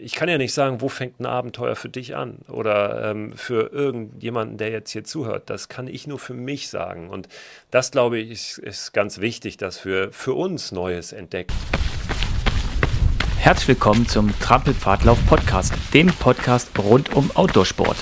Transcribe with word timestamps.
Ich 0.00 0.14
kann 0.14 0.28
ja 0.28 0.38
nicht 0.38 0.54
sagen, 0.54 0.80
wo 0.80 0.88
fängt 0.88 1.18
ein 1.20 1.26
Abenteuer 1.26 1.74
für 1.74 1.88
dich 1.88 2.14
an 2.14 2.38
oder 2.48 3.10
ähm, 3.10 3.32
für 3.36 3.72
irgendjemanden, 3.72 4.56
der 4.56 4.70
jetzt 4.70 4.90
hier 4.92 5.04
zuhört. 5.04 5.50
Das 5.50 5.68
kann 5.68 5.88
ich 5.88 6.06
nur 6.06 6.18
für 6.18 6.34
mich 6.34 6.68
sagen. 6.68 7.08
Und 7.08 7.28
das, 7.70 7.90
glaube 7.90 8.18
ich, 8.18 8.30
ist, 8.30 8.58
ist 8.58 8.92
ganz 8.92 9.20
wichtig, 9.20 9.56
dass 9.56 9.84
wir 9.84 10.12
für 10.12 10.34
uns 10.34 10.72
Neues 10.72 11.12
entdecken. 11.12 11.54
Herzlich 13.38 13.68
willkommen 13.68 14.06
zum 14.06 14.38
Trampelpfadlauf 14.40 15.18
Podcast, 15.26 15.72
dem 15.94 16.08
Podcast 16.08 16.70
rund 16.78 17.14
um 17.14 17.30
Outdoorsport. 17.34 17.96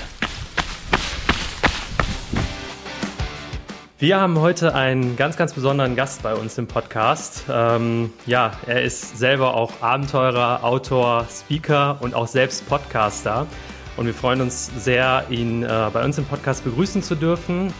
Wir 3.99 4.21
haben 4.21 4.39
heute 4.39 4.75
einen 4.75 5.15
ganz, 5.15 5.37
ganz 5.37 5.53
besonderen 5.53 5.95
Gast 5.95 6.21
bei 6.21 6.35
uns 6.35 6.55
im 6.59 6.67
Podcast. 6.67 7.45
Ähm, 7.51 8.13
ja, 8.27 8.51
er 8.67 8.83
ist 8.83 9.17
selber 9.17 9.55
auch 9.55 9.81
Abenteurer, 9.81 10.63
Autor, 10.63 11.25
Speaker 11.31 11.97
und 12.01 12.13
auch 12.13 12.27
selbst 12.27 12.69
Podcaster. 12.69 13.47
Und 13.95 14.05
wir 14.05 14.13
freuen 14.13 14.41
uns 14.41 14.69
sehr, 14.77 15.23
ihn 15.31 15.63
äh, 15.63 15.89
bei 15.91 16.05
uns 16.05 16.19
im 16.19 16.25
Podcast 16.25 16.63
begrüßen 16.63 17.01
zu 17.01 17.15
dürfen. 17.15 17.73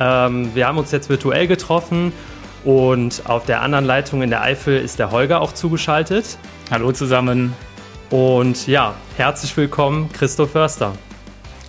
Ähm, 0.00 0.54
wir 0.54 0.66
haben 0.66 0.78
uns 0.78 0.92
jetzt 0.92 1.10
virtuell 1.10 1.46
getroffen 1.46 2.10
und 2.64 3.24
auf 3.26 3.44
der 3.44 3.60
anderen 3.60 3.84
Leitung 3.84 4.22
in 4.22 4.30
der 4.30 4.40
Eifel 4.40 4.78
ist 4.78 4.98
der 4.98 5.10
Holger 5.10 5.42
auch 5.42 5.52
zugeschaltet. 5.52 6.38
Hallo 6.70 6.90
zusammen. 6.92 7.54
Und 8.12 8.66
ja, 8.66 8.94
herzlich 9.16 9.56
willkommen, 9.56 10.10
Christoph 10.12 10.50
Förster. 10.50 10.92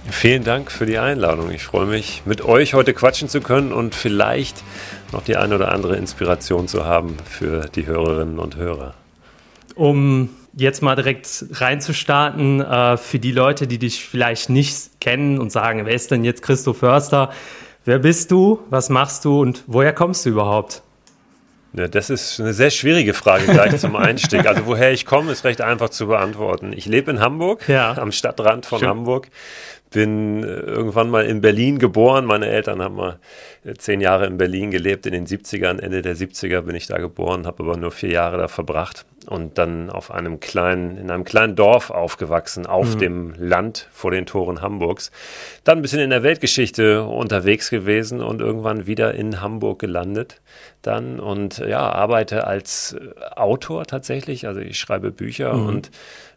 Vielen 0.09 0.43
Dank 0.43 0.73
für 0.73 0.85
die 0.85 0.97
Einladung. 0.97 1.49
Ich 1.51 1.63
freue 1.63 1.85
mich, 1.85 2.23
mit 2.25 2.41
euch 2.43 2.73
heute 2.73 2.93
quatschen 2.93 3.29
zu 3.29 3.39
können 3.39 3.71
und 3.71 3.95
vielleicht 3.95 4.61
noch 5.13 5.23
die 5.23 5.37
eine 5.37 5.55
oder 5.55 5.71
andere 5.71 5.95
Inspiration 5.95 6.67
zu 6.67 6.83
haben 6.83 7.15
für 7.23 7.69
die 7.73 7.87
Hörerinnen 7.87 8.39
und 8.39 8.57
Hörer. 8.57 8.93
Um 9.75 10.31
jetzt 10.51 10.81
mal 10.81 10.97
direkt 10.97 11.45
reinzustarten, 11.49 12.59
äh, 12.59 12.97
für 12.97 13.19
die 13.19 13.31
Leute, 13.31 13.65
die 13.65 13.77
dich 13.77 14.03
vielleicht 14.03 14.49
nicht 14.49 14.99
kennen 14.99 15.39
und 15.39 15.49
sagen, 15.49 15.85
wer 15.85 15.93
ist 15.93 16.11
denn 16.11 16.25
jetzt 16.25 16.41
Christoph 16.41 16.79
Förster? 16.79 17.31
Wer 17.85 17.99
bist 17.99 18.31
du? 18.31 18.59
Was 18.69 18.89
machst 18.89 19.23
du 19.23 19.39
und 19.39 19.63
woher 19.67 19.93
kommst 19.93 20.25
du 20.25 20.31
überhaupt? 20.31 20.83
Ja, 21.75 21.87
das 21.87 22.09
ist 22.09 22.39
eine 22.39 22.53
sehr 22.53 22.69
schwierige 22.69 23.13
Frage 23.13 23.45
gleich 23.45 23.79
zum 23.79 23.95
Einstieg. 23.95 24.45
Also 24.45 24.65
woher 24.67 24.91
ich 24.91 25.05
komme, 25.05 25.31
ist 25.31 25.43
recht 25.43 25.61
einfach 25.61 25.89
zu 25.89 26.07
beantworten. 26.07 26.71
Ich 26.73 26.85
lebe 26.85 27.09
in 27.09 27.19
Hamburg, 27.19 27.67
ja. 27.67 27.97
am 27.97 28.11
Stadtrand 28.11 28.65
von 28.65 28.79
Schön. 28.79 28.89
Hamburg. 28.89 29.29
Bin 29.89 30.43
äh, 30.43 30.47
irgendwann 30.47 31.09
mal 31.09 31.25
in 31.25 31.41
Berlin 31.41 31.79
geboren. 31.79 32.25
Meine 32.25 32.47
Eltern 32.47 32.81
haben 32.81 32.95
mal 32.95 33.19
zehn 33.77 34.01
Jahre 34.01 34.25
in 34.25 34.37
Berlin 34.37 34.71
gelebt. 34.71 35.05
In 35.05 35.13
den 35.13 35.27
70ern, 35.27 35.79
Ende 35.79 36.01
der 36.01 36.15
70er 36.15 36.61
bin 36.61 36.75
ich 36.75 36.87
da 36.87 36.97
geboren, 36.97 37.45
habe 37.45 37.63
aber 37.63 37.77
nur 37.77 37.91
vier 37.91 38.11
Jahre 38.11 38.37
da 38.37 38.47
verbracht 38.47 39.05
und 39.27 39.57
dann 39.57 39.89
auf 39.89 40.11
einem 40.11 40.39
kleinen, 40.39 40.97
in 40.97 41.09
einem 41.09 41.23
kleinen 41.23 41.55
Dorf 41.55 41.89
aufgewachsen, 41.89 42.65
auf 42.65 42.95
mhm. 42.95 42.99
dem 42.99 43.33
Land 43.37 43.87
vor 43.91 44.11
den 44.11 44.25
Toren 44.25 44.61
Hamburgs. 44.61 45.11
Dann 45.63 45.79
ein 45.79 45.81
bisschen 45.81 45.99
in 45.99 46.09
der 46.09 46.23
Weltgeschichte 46.23 47.03
unterwegs 47.03 47.69
gewesen 47.69 48.21
und 48.21 48.41
irgendwann 48.41 48.85
wieder 48.85 49.13
in 49.13 49.41
Hamburg 49.41 49.79
gelandet. 49.79 50.41
Dann 50.81 51.19
und 51.19 51.59
ja, 51.59 51.89
arbeite 51.89 52.45
als 52.45 52.95
Autor 53.35 53.85
tatsächlich. 53.85 54.47
Also 54.47 54.59
ich 54.59 54.77
schreibe 54.77 55.11
Bücher 55.11 55.53
mhm. 55.53 55.67
und 55.67 55.91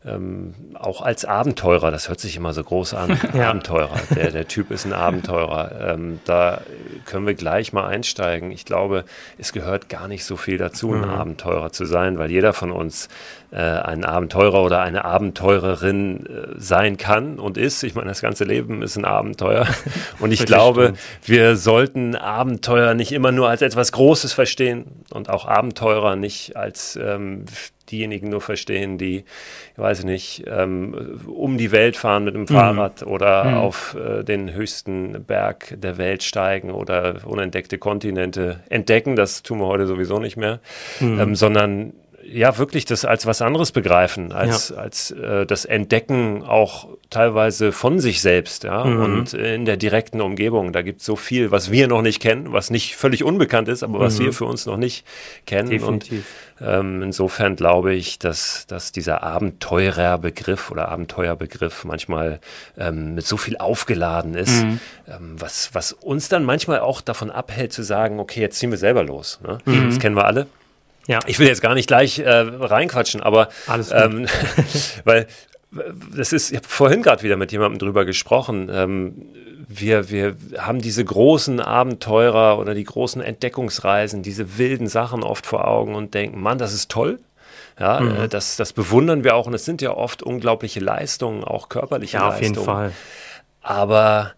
ähm, 0.04 0.54
auch 0.74 1.00
als 1.02 1.24
Abenteurer, 1.24 1.90
das 1.90 2.08
hört 2.08 2.20
sich 2.20 2.36
immer 2.36 2.52
so 2.52 2.62
groß 2.62 2.94
an, 2.94 3.18
ja. 3.34 3.50
Abenteurer. 3.50 3.98
Der, 4.14 4.30
der 4.30 4.46
Typ 4.46 4.70
ist 4.70 4.84
ein 4.84 4.92
Abenteurer. 4.92 5.94
Ähm, 5.94 6.20
da 6.24 6.60
können 7.06 7.15
wir 7.24 7.34
gleich 7.34 7.72
mal 7.72 7.86
einsteigen. 7.86 8.50
Ich 8.50 8.64
glaube, 8.64 9.04
es 9.38 9.52
gehört 9.52 9.88
gar 9.88 10.08
nicht 10.08 10.24
so 10.24 10.36
viel 10.36 10.58
dazu, 10.58 10.92
ein 10.92 11.02
mhm. 11.02 11.04
Abenteurer 11.04 11.70
zu 11.70 11.84
sein, 11.84 12.18
weil 12.18 12.30
jeder 12.30 12.52
von 12.52 12.72
uns 12.72 13.08
äh, 13.52 13.60
ein 13.60 14.04
Abenteurer 14.04 14.62
oder 14.64 14.80
eine 14.80 15.04
Abenteurerin 15.04 16.26
äh, 16.26 16.30
sein 16.56 16.96
kann 16.96 17.38
und 17.38 17.56
ist. 17.56 17.84
Ich 17.84 17.94
meine, 17.94 18.08
das 18.08 18.20
ganze 18.20 18.44
Leben 18.44 18.82
ist 18.82 18.96
ein 18.96 19.04
Abenteuer. 19.04 19.66
Und 20.18 20.32
ich 20.32 20.44
glaube, 20.46 20.94
wir 21.24 21.56
sollten 21.56 22.16
Abenteuer 22.16 22.94
nicht 22.94 23.12
immer 23.12 23.32
nur 23.32 23.48
als 23.48 23.62
etwas 23.62 23.92
Großes 23.92 24.32
verstehen 24.32 25.04
und 25.10 25.28
auch 25.28 25.46
Abenteurer 25.46 26.16
nicht 26.16 26.56
als 26.56 26.96
ähm, 26.96 27.44
diejenigen 27.90 28.28
nur 28.28 28.40
verstehen, 28.40 28.98
die, 28.98 29.24
ich 29.72 29.78
weiß 29.78 30.04
nicht, 30.04 30.44
ähm, 30.46 31.20
um 31.26 31.58
die 31.58 31.72
Welt 31.72 31.96
fahren 31.96 32.24
mit 32.24 32.34
dem 32.34 32.42
mhm. 32.42 32.48
Fahrrad 32.48 33.02
mhm. 33.02 33.12
oder 33.12 33.44
mhm. 33.44 33.54
auf 33.54 33.96
äh, 33.96 34.22
den 34.22 34.52
höchsten 34.52 35.24
Berg 35.24 35.74
der 35.80 35.98
Welt 35.98 36.22
steigen 36.22 36.70
oder 36.70 37.16
unentdeckte 37.24 37.78
Kontinente 37.78 38.60
entdecken. 38.68 39.16
Das 39.16 39.42
tun 39.42 39.58
wir 39.58 39.66
heute 39.66 39.86
sowieso 39.86 40.18
nicht 40.18 40.36
mehr, 40.36 40.60
mhm. 41.00 41.20
ähm, 41.20 41.34
sondern 41.34 41.92
ja 42.28 42.58
wirklich 42.58 42.84
das 42.84 43.04
als 43.04 43.26
was 43.26 43.40
anderes 43.42 43.72
begreifen, 43.72 44.32
als, 44.32 44.70
ja. 44.70 44.76
als 44.76 45.10
äh, 45.12 45.46
das 45.46 45.64
Entdecken 45.64 46.42
auch 46.42 46.88
teilweise 47.10 47.72
von 47.72 48.00
sich 48.00 48.20
selbst, 48.20 48.64
ja, 48.64 48.84
mhm. 48.84 49.02
und 49.02 49.34
in 49.34 49.64
der 49.64 49.76
direkten 49.76 50.20
Umgebung. 50.20 50.72
Da 50.72 50.82
gibt 50.82 51.00
es 51.00 51.06
so 51.06 51.16
viel, 51.16 51.50
was 51.50 51.70
wir 51.70 51.88
noch 51.88 52.02
nicht 52.02 52.20
kennen, 52.20 52.52
was 52.52 52.70
nicht 52.70 52.96
völlig 52.96 53.22
unbekannt 53.22 53.68
ist, 53.68 53.82
aber 53.82 54.00
was 54.00 54.18
mhm. 54.18 54.24
wir 54.24 54.32
für 54.32 54.44
uns 54.44 54.66
noch 54.66 54.76
nicht 54.76 55.06
kennen. 55.46 55.70
Definitiv. 55.70 56.24
Und 56.58 56.66
ähm, 56.66 57.02
insofern 57.02 57.54
glaube 57.54 57.94
ich, 57.94 58.18
dass, 58.18 58.66
dass 58.66 58.90
dieser 58.90 59.22
Abenteurerbegriff 59.22 60.70
oder 60.70 60.88
Abenteuerbegriff 60.88 61.84
manchmal 61.84 62.40
ähm, 62.78 63.14
mit 63.14 63.26
so 63.26 63.36
viel 63.36 63.56
aufgeladen 63.56 64.34
ist, 64.34 64.64
mhm. 64.64 64.80
ähm, 65.06 65.36
was, 65.38 65.70
was 65.74 65.92
uns 65.92 66.28
dann 66.28 66.44
manchmal 66.44 66.80
auch 66.80 67.00
davon 67.00 67.30
abhält 67.30 67.72
zu 67.72 67.82
sagen, 67.82 68.18
okay, 68.18 68.40
jetzt 68.40 68.58
ziehen 68.58 68.70
wir 68.70 68.78
selber 68.78 69.04
los. 69.04 69.38
Ne? 69.46 69.58
Mhm. 69.64 69.90
Das 69.90 69.98
kennen 70.00 70.16
wir 70.16 70.24
alle. 70.24 70.46
Ja. 71.06 71.20
Ich 71.26 71.38
will 71.38 71.46
jetzt 71.46 71.62
gar 71.62 71.74
nicht 71.74 71.86
gleich 71.86 72.18
äh, 72.18 72.28
reinquatschen, 72.28 73.20
aber 73.20 73.48
ähm, 73.92 74.26
weil 75.04 75.28
das 75.70 76.32
ist, 76.32 76.50
ich 76.50 76.56
habe 76.56 76.68
vorhin 76.68 77.02
gerade 77.02 77.22
wieder 77.22 77.36
mit 77.36 77.52
jemandem 77.52 77.78
drüber 77.78 78.04
gesprochen. 78.04 78.70
Ähm, 78.72 79.26
wir, 79.68 80.10
wir 80.10 80.36
haben 80.58 80.80
diese 80.80 81.04
großen 81.04 81.60
Abenteurer 81.60 82.58
oder 82.58 82.74
die 82.74 82.84
großen 82.84 83.20
Entdeckungsreisen, 83.20 84.22
diese 84.22 84.58
wilden 84.58 84.86
Sachen 84.86 85.22
oft 85.22 85.44
vor 85.46 85.66
Augen 85.66 85.94
und 85.94 86.14
denken, 86.14 86.40
Mann, 86.40 86.58
das 86.58 86.72
ist 86.72 86.90
toll. 86.90 87.18
Ja, 87.78 88.00
mhm. 88.00 88.16
Äh, 88.16 88.28
das, 88.28 88.56
das 88.56 88.72
bewundern 88.72 89.24
wir 89.24 89.34
auch 89.34 89.46
und 89.46 89.54
es 89.54 89.64
sind 89.64 89.82
ja 89.82 89.90
oft 89.94 90.22
unglaubliche 90.22 90.80
Leistungen, 90.80 91.44
auch 91.44 91.68
körperliche 91.68 92.18
ja, 92.18 92.28
Leistungen. 92.28 92.50
Auf 92.50 92.56
jeden 92.56 92.64
Fall. 92.64 92.92
Aber 93.60 94.32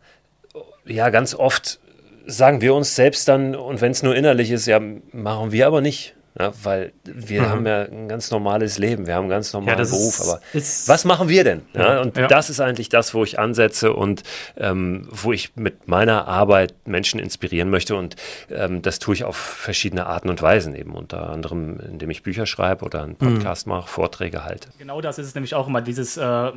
ja, 0.87 1.11
ganz 1.11 1.35
oft 1.35 1.79
sagen 2.27 2.61
wir 2.61 2.75
uns 2.75 2.95
selbst 2.95 3.29
dann, 3.29 3.55
und 3.55 3.81
wenn 3.81 3.93
es 3.93 4.03
nur 4.03 4.15
innerlich 4.15 4.51
ist, 4.51 4.67
ja, 4.67 4.81
machen 5.13 5.53
wir 5.53 5.67
aber 5.67 5.81
nicht. 5.81 6.15
Ja, 6.39 6.53
weil 6.63 6.93
wir 7.05 7.43
mhm. 7.43 7.49
haben 7.49 7.67
ja 7.67 7.83
ein 7.83 8.09
ganz 8.09 8.31
normales 8.31 8.79
Leben, 8.79 9.07
wir 9.07 9.15
haben 9.15 9.23
einen 9.23 9.31
ganz 9.31 9.53
normalen 9.53 9.79
ja, 9.79 9.85
Beruf. 9.85 10.21
aber 10.21 10.41
was 10.53 11.05
machen 11.05 11.29
wir 11.29 11.43
denn? 11.43 11.63
Ja, 11.75 12.01
und 12.01 12.17
das 12.17 12.49
ist 12.49 12.61
eigentlich 12.61 12.89
das, 12.89 13.13
wo 13.13 13.25
ich 13.25 13.39
ansetze 13.39 13.93
und 13.93 14.23
ähm, 14.57 15.09
wo 15.11 15.33
ich 15.33 15.57
mit 15.57 15.89
meiner 15.89 16.29
Arbeit 16.29 16.75
Menschen 16.87 17.19
inspirieren 17.19 17.71
möchte. 17.71 17.97
Und 17.97 18.17
ähm, 18.51 18.83
das 18.83 19.01
tue 19.01 19.15
ich 19.15 19.25
auf 19.25 19.37
verschiedene 19.37 20.07
Arten 20.07 20.29
und 20.29 20.41
Weisen, 20.41 20.75
eben 20.75 20.95
unter 20.95 21.29
anderem, 21.31 21.81
indem 21.81 22.11
ich 22.11 22.23
Bücher 22.23 22.47
schreibe 22.47 22.85
oder 22.85 23.03
einen 23.03 23.17
mhm. 23.19 23.35
Podcast 23.35 23.67
mhm. 23.67 23.73
mache, 23.73 23.89
Vorträge 23.89 24.45
halte. 24.45 24.69
Genau 24.79 25.01
das 25.01 25.19
ist 25.19 25.27
es 25.27 25.35
nämlich 25.35 25.55
auch 25.55 25.67
immer, 25.67 25.81
dieses 25.81 26.17
äh, 26.17 26.53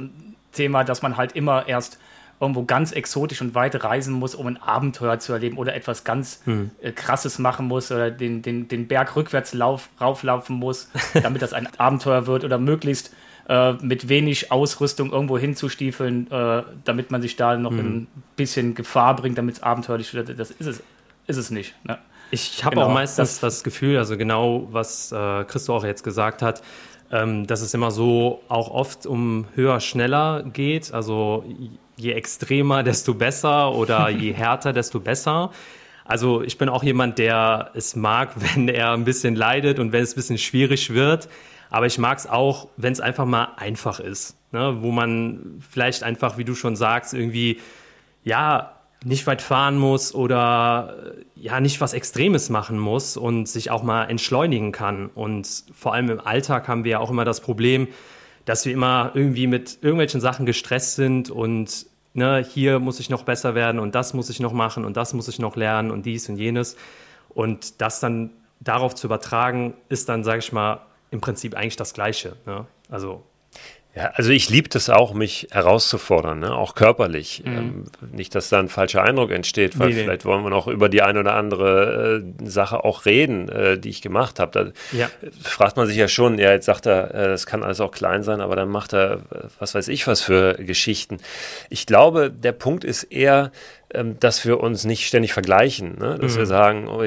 Thema, 0.51 0.83
dass 0.83 1.01
man 1.01 1.17
halt 1.17 1.31
immer 1.33 1.67
erst 1.67 1.97
irgendwo 2.41 2.63
ganz 2.63 2.91
exotisch 2.91 3.39
und 3.41 3.53
weit 3.53 3.83
reisen 3.83 4.15
muss, 4.15 4.33
um 4.33 4.47
ein 4.47 4.57
Abenteuer 4.57 5.19
zu 5.19 5.31
erleben 5.31 5.57
oder 5.57 5.75
etwas 5.75 6.03
ganz 6.03 6.41
hm. 6.45 6.71
äh, 6.81 6.91
Krasses 6.91 7.37
machen 7.37 7.67
muss 7.67 7.91
oder 7.91 8.09
den, 8.09 8.41
den, 8.41 8.67
den 8.67 8.87
Berg 8.87 9.15
rückwärts 9.15 9.53
lauf, 9.53 9.89
rauflaufen 10.01 10.55
muss, 10.55 10.89
damit 11.21 11.43
das 11.43 11.53
ein 11.53 11.67
Abenteuer 11.77 12.25
wird 12.25 12.43
oder 12.43 12.57
möglichst 12.57 13.13
äh, 13.47 13.73
mit 13.73 14.09
wenig 14.09 14.51
Ausrüstung 14.51 15.11
irgendwo 15.11 15.37
hinzustiefeln, 15.37 16.31
äh, 16.31 16.63
damit 16.83 17.11
man 17.11 17.21
sich 17.21 17.35
da 17.35 17.55
noch 17.55 17.71
hm. 17.71 17.79
ein 17.79 18.07
bisschen 18.35 18.73
Gefahr 18.73 19.15
bringt, 19.15 19.37
damit 19.37 19.55
es 19.55 19.63
abenteuerlich 19.63 20.13
wird. 20.15 20.37
Das 20.39 20.49
ist 20.49 20.65
es, 20.65 20.83
ist 21.27 21.37
es 21.37 21.51
nicht. 21.51 21.75
Ne? 21.83 21.99
Ich 22.31 22.65
habe 22.65 22.75
genau, 22.75 22.87
auch 22.87 22.93
meistens 22.93 23.39
das, 23.39 23.39
das, 23.39 23.63
Gefühl, 23.63 23.97
also 23.97 24.17
genau 24.17 24.67
was 24.71 25.11
äh, 25.11 25.43
Christo 25.43 25.75
auch 25.75 25.83
jetzt 25.83 26.03
gesagt 26.03 26.41
hat, 26.41 26.63
ähm, 27.11 27.45
dass 27.45 27.61
es 27.61 27.73
immer 27.73 27.91
so 27.91 28.41
auch 28.47 28.71
oft 28.71 29.05
um 29.05 29.45
höher, 29.53 29.79
schneller 29.79 30.43
geht. 30.43 30.93
Also 30.93 31.43
je 32.01 32.13
extremer, 32.13 32.83
desto 32.83 33.13
besser 33.13 33.73
oder 33.73 34.09
je 34.23 34.33
härter, 34.33 34.73
desto 34.73 34.99
besser. 34.99 35.51
Also 36.05 36.41
ich 36.41 36.57
bin 36.57 36.67
auch 36.67 36.83
jemand, 36.83 37.19
der 37.19 37.71
es 37.73 37.95
mag, 37.95 38.31
wenn 38.35 38.67
er 38.67 38.91
ein 38.91 39.05
bisschen 39.05 39.35
leidet 39.35 39.79
und 39.79 39.91
wenn 39.91 40.03
es 40.03 40.13
ein 40.13 40.15
bisschen 40.15 40.37
schwierig 40.37 40.93
wird. 40.93 41.29
Aber 41.69 41.85
ich 41.85 41.97
mag 41.97 42.17
es 42.17 42.27
auch, 42.27 42.67
wenn 42.75 42.91
es 42.91 42.99
einfach 42.99 43.25
mal 43.25 43.49
einfach 43.55 43.99
ist. 43.99 44.35
Ne? 44.51 44.77
Wo 44.81 44.91
man 44.91 45.61
vielleicht 45.69 46.03
einfach, 46.03 46.37
wie 46.37 46.43
du 46.43 46.53
schon 46.53 46.75
sagst, 46.75 47.13
irgendwie, 47.13 47.61
ja, 48.25 48.73
nicht 49.03 49.25
weit 49.25 49.41
fahren 49.41 49.77
muss 49.77 50.13
oder 50.13 51.13
ja, 51.35 51.59
nicht 51.59 51.81
was 51.81 51.93
Extremes 51.93 52.49
machen 52.49 52.77
muss 52.77 53.17
und 53.17 53.47
sich 53.47 53.71
auch 53.71 53.81
mal 53.81 54.05
entschleunigen 54.05 54.71
kann. 54.71 55.07
Und 55.07 55.47
vor 55.73 55.93
allem 55.93 56.09
im 56.09 56.19
Alltag 56.19 56.67
haben 56.67 56.83
wir 56.83 56.91
ja 56.91 56.99
auch 56.99 57.09
immer 57.09 57.25
das 57.25 57.41
Problem, 57.41 57.87
dass 58.45 58.65
wir 58.65 58.73
immer 58.73 59.11
irgendwie 59.13 59.47
mit 59.47 59.79
irgendwelchen 59.81 60.21
Sachen 60.21 60.45
gestresst 60.45 60.95
sind 60.95 61.31
und 61.31 61.85
ne, 62.13 62.45
hier 62.47 62.79
muss 62.79 62.99
ich 62.99 63.09
noch 63.09 63.23
besser 63.23 63.55
werden 63.55 63.79
und 63.79 63.95
das 63.95 64.13
muss 64.13 64.29
ich 64.29 64.39
noch 64.39 64.53
machen 64.53 64.85
und 64.85 64.97
das 64.97 65.13
muss 65.13 65.27
ich 65.27 65.39
noch 65.39 65.55
lernen 65.55 65.91
und 65.91 66.05
dies 66.05 66.29
und 66.29 66.37
jenes. 66.37 66.75
Und 67.29 67.81
das 67.81 67.99
dann 67.99 68.31
darauf 68.59 68.95
zu 68.95 69.07
übertragen, 69.07 69.73
ist 69.89 70.09
dann, 70.09 70.23
sage 70.23 70.39
ich 70.39 70.51
mal, 70.51 70.81
im 71.11 71.21
Prinzip 71.21 71.55
eigentlich 71.55 71.75
das 71.75 71.93
Gleiche. 71.93 72.35
Ne? 72.45 72.65
Also 72.89 73.23
ja, 73.93 74.11
also 74.13 74.31
ich 74.31 74.49
liebe 74.49 74.69
das 74.69 74.89
auch, 74.89 75.13
mich 75.13 75.49
herauszufordern, 75.51 76.39
ne? 76.39 76.55
auch 76.55 76.75
körperlich. 76.75 77.43
Mhm. 77.45 77.57
Ähm, 77.57 77.83
nicht, 78.13 78.33
dass 78.35 78.47
da 78.47 78.59
ein 78.59 78.69
falscher 78.69 79.03
Eindruck 79.03 79.31
entsteht, 79.31 79.77
weil 79.77 79.89
nee, 79.89 79.95
vielleicht 79.95 80.23
nee. 80.23 80.31
wollen 80.31 80.43
wir 80.43 80.49
noch 80.49 80.67
über 80.67 80.87
die 80.87 81.01
eine 81.01 81.19
oder 81.19 81.33
andere 81.33 82.23
äh, 82.23 82.49
Sache 82.49 82.85
auch 82.85 83.05
reden, 83.05 83.49
äh, 83.49 83.77
die 83.77 83.89
ich 83.89 84.01
gemacht 84.01 84.39
habe. 84.39 84.51
Da 84.91 84.97
ja. 84.97 85.09
fragt 85.43 85.75
man 85.75 85.87
sich 85.87 85.97
ja 85.97 86.07
schon, 86.07 86.39
ja, 86.39 86.51
jetzt 86.51 86.67
sagt 86.67 86.85
er, 86.85 87.13
äh, 87.13 87.27
das 87.27 87.45
kann 87.45 87.63
alles 87.63 87.81
auch 87.81 87.91
klein 87.91 88.23
sein, 88.23 88.39
aber 88.39 88.55
dann 88.55 88.69
macht 88.69 88.93
er, 88.93 89.23
was 89.59 89.75
weiß 89.75 89.89
ich, 89.89 90.07
was 90.07 90.21
für 90.21 90.53
Geschichten. 90.53 91.17
Ich 91.69 91.85
glaube, 91.85 92.31
der 92.31 92.53
Punkt 92.53 92.85
ist 92.85 93.03
eher, 93.03 93.51
ähm, 93.93 94.17
dass 94.21 94.45
wir 94.45 94.61
uns 94.61 94.85
nicht 94.85 95.05
ständig 95.05 95.33
vergleichen, 95.33 95.97
ne? 95.99 96.17
dass 96.17 96.35
mhm. 96.35 96.37
wir 96.37 96.45
sagen, 96.45 96.87
oh, 96.87 97.03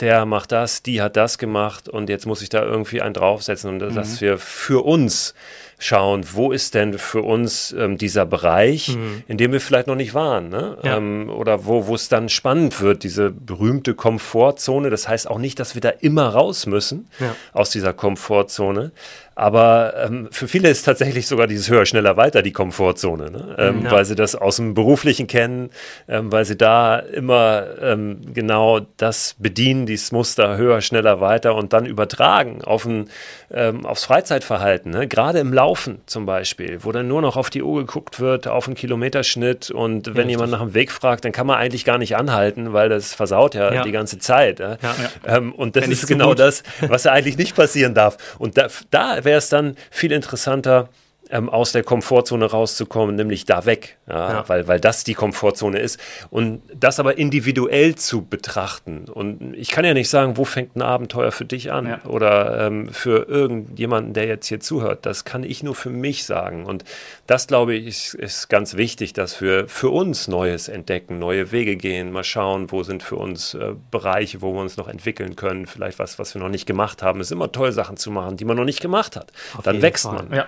der 0.00 0.26
macht 0.26 0.50
das, 0.50 0.82
die 0.82 1.00
hat 1.00 1.16
das 1.16 1.38
gemacht 1.38 1.88
und 1.88 2.08
jetzt 2.08 2.26
muss 2.26 2.42
ich 2.42 2.48
da 2.48 2.64
irgendwie 2.64 3.02
einen 3.02 3.14
draufsetzen 3.14 3.70
und 3.70 3.88
mhm. 3.88 3.94
dass 3.94 4.20
wir 4.20 4.36
für 4.38 4.84
uns 4.84 5.34
schauen, 5.78 6.24
wo 6.32 6.50
ist 6.50 6.74
denn 6.74 6.98
für 6.98 7.22
uns 7.22 7.72
ähm, 7.72 7.98
dieser 7.98 8.26
Bereich, 8.26 8.96
mhm. 8.96 9.22
in 9.28 9.38
dem 9.38 9.52
wir 9.52 9.60
vielleicht 9.60 9.86
noch 9.86 9.94
nicht 9.94 10.12
waren, 10.12 10.48
ne? 10.48 10.76
Ja. 10.82 10.96
Ähm, 10.96 11.30
oder 11.30 11.66
wo, 11.66 11.86
wo 11.86 11.94
es 11.94 12.08
dann 12.08 12.28
spannend 12.28 12.80
wird, 12.80 13.04
diese 13.04 13.30
berühmte 13.30 13.94
Komfortzone. 13.94 14.90
Das 14.90 15.08
heißt 15.08 15.30
auch 15.30 15.38
nicht, 15.38 15.60
dass 15.60 15.74
wir 15.74 15.80
da 15.80 15.90
immer 15.90 16.28
raus 16.30 16.66
müssen 16.66 17.08
ja. 17.20 17.34
aus 17.52 17.70
dieser 17.70 17.92
Komfortzone, 17.92 18.90
aber 19.38 19.94
ähm, 20.04 20.28
für 20.32 20.48
viele 20.48 20.68
ist 20.68 20.82
tatsächlich 20.82 21.28
sogar 21.28 21.46
dieses 21.46 21.70
höher, 21.70 21.86
schneller, 21.86 22.16
weiter 22.16 22.42
die 22.42 22.50
Komfortzone, 22.50 23.30
ne? 23.30 23.54
ähm, 23.56 23.84
ja. 23.84 23.92
weil 23.92 24.04
sie 24.04 24.16
das 24.16 24.34
aus 24.34 24.56
dem 24.56 24.74
Beruflichen 24.74 25.28
kennen, 25.28 25.70
ähm, 26.08 26.32
weil 26.32 26.44
sie 26.44 26.56
da 26.56 26.98
immer 26.98 27.66
ähm, 27.80 28.34
genau 28.34 28.80
das 28.96 29.36
bedienen, 29.38 29.86
dieses 29.86 30.10
Muster 30.10 30.56
höher, 30.56 30.80
schneller, 30.80 31.20
weiter 31.20 31.54
und 31.54 31.72
dann 31.72 31.86
übertragen 31.86 32.64
auf 32.64 32.84
ein, 32.84 33.10
ähm, 33.52 33.86
aufs 33.86 34.06
Freizeitverhalten. 34.06 34.90
Ne? 34.90 35.06
Gerade 35.06 35.38
im 35.38 35.52
Laufen 35.52 36.00
zum 36.06 36.26
Beispiel, 36.26 36.80
wo 36.82 36.90
dann 36.90 37.06
nur 37.06 37.22
noch 37.22 37.36
auf 37.36 37.48
die 37.48 37.62
Uhr 37.62 37.82
geguckt 37.82 38.18
wird, 38.18 38.48
auf 38.48 38.66
einen 38.66 38.74
Kilometerschnitt 38.74 39.70
und 39.70 40.16
wenn 40.16 40.28
ja, 40.28 40.32
jemand 40.32 40.50
nach 40.50 40.62
dem 40.62 40.74
Weg 40.74 40.90
fragt, 40.90 41.24
dann 41.24 41.30
kann 41.30 41.46
man 41.46 41.58
eigentlich 41.58 41.84
gar 41.84 41.98
nicht 41.98 42.16
anhalten, 42.16 42.72
weil 42.72 42.88
das 42.88 43.14
versaut 43.14 43.54
ja, 43.54 43.72
ja. 43.72 43.82
die 43.84 43.92
ganze 43.92 44.18
Zeit. 44.18 44.58
Ja? 44.58 44.78
Ähm, 45.24 45.52
und 45.52 45.76
das 45.76 45.86
ist 45.86 46.08
genau 46.08 46.30
gut. 46.30 46.40
das, 46.40 46.64
was 46.80 47.06
eigentlich 47.06 47.38
nicht 47.38 47.54
passieren 47.54 47.94
darf. 47.94 48.16
Und 48.40 48.58
da, 48.58 48.66
da 48.90 49.24
wäre 49.28 49.38
es 49.38 49.50
dann 49.50 49.76
viel 49.90 50.10
interessanter, 50.12 50.88
ähm, 51.30 51.48
aus 51.48 51.72
der 51.72 51.82
Komfortzone 51.82 52.46
rauszukommen, 52.46 53.16
nämlich 53.16 53.44
da 53.44 53.66
weg, 53.66 53.98
ja, 54.08 54.32
ja. 54.32 54.48
Weil, 54.48 54.68
weil 54.68 54.80
das 54.80 55.04
die 55.04 55.14
Komfortzone 55.14 55.78
ist. 55.78 56.00
Und 56.30 56.62
das 56.74 56.98
aber 57.00 57.18
individuell 57.18 57.94
zu 57.94 58.24
betrachten. 58.24 59.06
Und 59.12 59.54
ich 59.54 59.70
kann 59.70 59.84
ja 59.84 59.94
nicht 59.94 60.08
sagen, 60.08 60.36
wo 60.36 60.44
fängt 60.44 60.76
ein 60.76 60.82
Abenteuer 60.82 61.32
für 61.32 61.44
dich 61.44 61.72
an 61.72 61.86
ja. 61.86 62.04
oder 62.04 62.66
ähm, 62.66 62.88
für 62.88 63.28
irgendjemanden, 63.28 64.14
der 64.14 64.26
jetzt 64.26 64.46
hier 64.46 64.60
zuhört. 64.60 65.04
Das 65.06 65.24
kann 65.24 65.44
ich 65.44 65.62
nur 65.62 65.74
für 65.74 65.90
mich 65.90 66.24
sagen. 66.24 66.64
Und 66.64 66.84
das, 67.26 67.46
glaube 67.46 67.74
ich, 67.74 67.86
ist, 67.86 68.14
ist 68.14 68.48
ganz 68.48 68.76
wichtig, 68.76 69.12
dass 69.12 69.40
wir 69.40 69.68
für 69.68 69.90
uns 69.90 70.28
Neues 70.28 70.68
entdecken, 70.68 71.18
neue 71.18 71.52
Wege 71.52 71.76
gehen, 71.76 72.12
mal 72.12 72.24
schauen, 72.24 72.70
wo 72.70 72.82
sind 72.82 73.02
für 73.02 73.16
uns 73.16 73.54
äh, 73.54 73.74
Bereiche, 73.90 74.40
wo 74.40 74.54
wir 74.54 74.60
uns 74.60 74.76
noch 74.76 74.88
entwickeln 74.88 75.36
können, 75.36 75.66
vielleicht 75.66 75.98
was, 75.98 76.18
was 76.18 76.34
wir 76.34 76.40
noch 76.40 76.48
nicht 76.48 76.66
gemacht 76.66 77.02
haben. 77.02 77.20
Es 77.20 77.28
ist 77.28 77.32
immer 77.32 77.52
toll, 77.52 77.72
Sachen 77.72 77.96
zu 77.96 78.10
machen, 78.10 78.36
die 78.36 78.44
man 78.44 78.56
noch 78.56 78.64
nicht 78.64 78.80
gemacht 78.80 79.16
hat. 79.16 79.32
Auf 79.56 79.64
Dann 79.64 79.82
wächst 79.82 80.04
Fall. 80.04 80.24
man. 80.28 80.44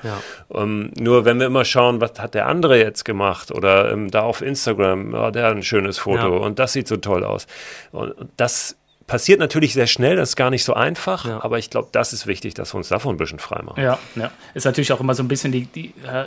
Um, 0.49 0.63
ähm, 0.63 0.70
nur 0.99 1.25
wenn 1.25 1.39
wir 1.39 1.47
immer 1.47 1.65
schauen, 1.65 2.01
was 2.01 2.19
hat 2.19 2.35
der 2.35 2.47
andere 2.47 2.79
jetzt 2.79 3.05
gemacht 3.05 3.51
oder 3.51 3.93
ähm, 3.93 4.11
da 4.11 4.23
auf 4.23 4.43
Instagram, 4.43 5.15
oh, 5.15 5.31
der 5.31 5.47
hat 5.47 5.57
ein 5.57 5.63
schönes 5.63 5.99
Foto 5.99 6.37
ja. 6.37 6.45
und 6.45 6.59
das 6.59 6.73
sieht 6.73 6.89
so 6.89 6.97
toll 6.97 7.25
aus. 7.25 7.47
Und 7.93 8.15
das 8.37 8.77
passiert 9.07 9.41
natürlich 9.41 9.75
sehr 9.75 9.87
schnell, 9.87 10.17
das 10.17 10.31
ist 10.31 10.37
gar 10.37 10.51
nicht 10.51 10.65
so 10.65 10.75
einfach, 10.75 11.25
ja. 11.25 11.43
aber 11.43 11.59
ich 11.59 11.71
glaube, 11.71 11.89
das 11.93 12.13
ist 12.13 12.27
wichtig, 12.27 12.55
dass 12.55 12.73
wir 12.75 12.79
uns 12.79 12.89
davon 12.89 13.15
ein 13.15 13.19
bisschen 13.19 13.39
frei 13.39 13.63
machen. 13.63 13.83
Ja, 13.83 13.99
ja. 14.15 14.31
Ist 14.55 14.65
natürlich 14.65 14.93
auch 14.93 15.01
immer 15.01 15.15
so 15.15 15.23
ein 15.23 15.29
bisschen 15.29 15.53
die, 15.53 15.67
die 15.67 15.95
äh, 16.07 16.27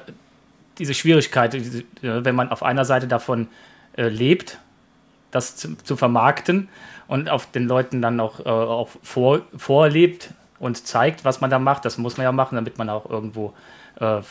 diese 0.78 0.94
Schwierigkeit, 0.94 1.56
wenn 2.01 2.36
man 2.36 2.50
auf 2.50 2.63
einer 2.63 2.86
Seite 2.86 3.07
davon 3.07 3.48
äh, 3.96 4.07
lebt, 4.07 4.57
das 5.31 5.56
zu, 5.56 5.75
zu, 5.78 5.96
vermarkten 5.96 6.69
und 7.07 7.30
auf 7.30 7.51
den 7.51 7.68
Leuten 7.68 8.01
dann 8.01 8.19
auch, 8.19 8.39
äh, 8.39 8.50
auch 8.50 8.89
vor, 9.01 9.42
vorlebt 9.56 10.31
und 10.60 10.86
zeigt, 10.86 11.25
was 11.25 11.42
man 11.42 11.50
da 11.50 11.60
macht. 11.60 11.86
Das 11.86 11.98
muss 11.98 12.18
man 12.18 12.24
ja 12.24 12.31
machen, 12.31 12.56
damit 12.56 12.78
man 12.78 12.89
auch 12.89 13.10
irgendwo 13.10 13.54
äh, 14.00 14.22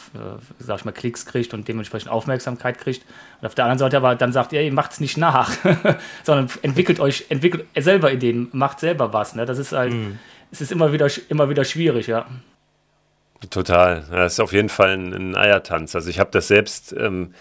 sag 0.59 0.79
ich 0.79 0.85
mal, 0.85 0.93
Klicks 0.93 1.27
kriegt 1.27 1.55
und 1.55 1.69
dementsprechend 1.69 2.11
Aufmerksamkeit 2.11 2.79
kriegt. 2.79 3.05
Und 3.41 3.47
auf 3.47 3.55
der 3.55 3.65
anderen 3.65 3.79
Seite 3.79 3.97
aber 3.97 4.15
dann 4.15 4.33
sagt, 4.33 4.53
ihr 4.53 4.73
macht 4.73 4.93
es 4.93 5.01
nicht 5.01 5.17
nach, 5.17 5.51
sondern 6.25 6.49
entwickelt 6.63 7.01
euch, 7.01 7.27
entwickelt 7.29 7.67
selber 7.77 8.13
Ideen, 8.13 8.49
macht 8.53 8.81
selber 8.81 9.13
was. 9.13 9.35
Ne? 9.35 9.47
Das 9.47 9.59
ist 9.59 9.73
halt, 9.73 9.93
mhm. 9.93 10.19
es 10.51 10.61
ist 10.61 10.73
immer 10.73 10.93
wieder, 10.93 11.09
immer 11.29 11.49
wieder 11.49 11.65
schwierig, 11.65 12.07
ja. 12.07 12.27
Total. 13.51 14.05
Das 14.11 14.35
ist 14.35 14.41
auf 14.41 14.53
jeden 14.53 14.69
Fall 14.69 14.91
ein, 14.91 15.13
ein 15.13 15.37
Eiertanz. 15.37 15.95
Also 15.95 16.11
ich 16.11 16.19
habe 16.19 16.31
das 16.31 16.49
selbst, 16.49 16.95
ähm, 16.97 17.35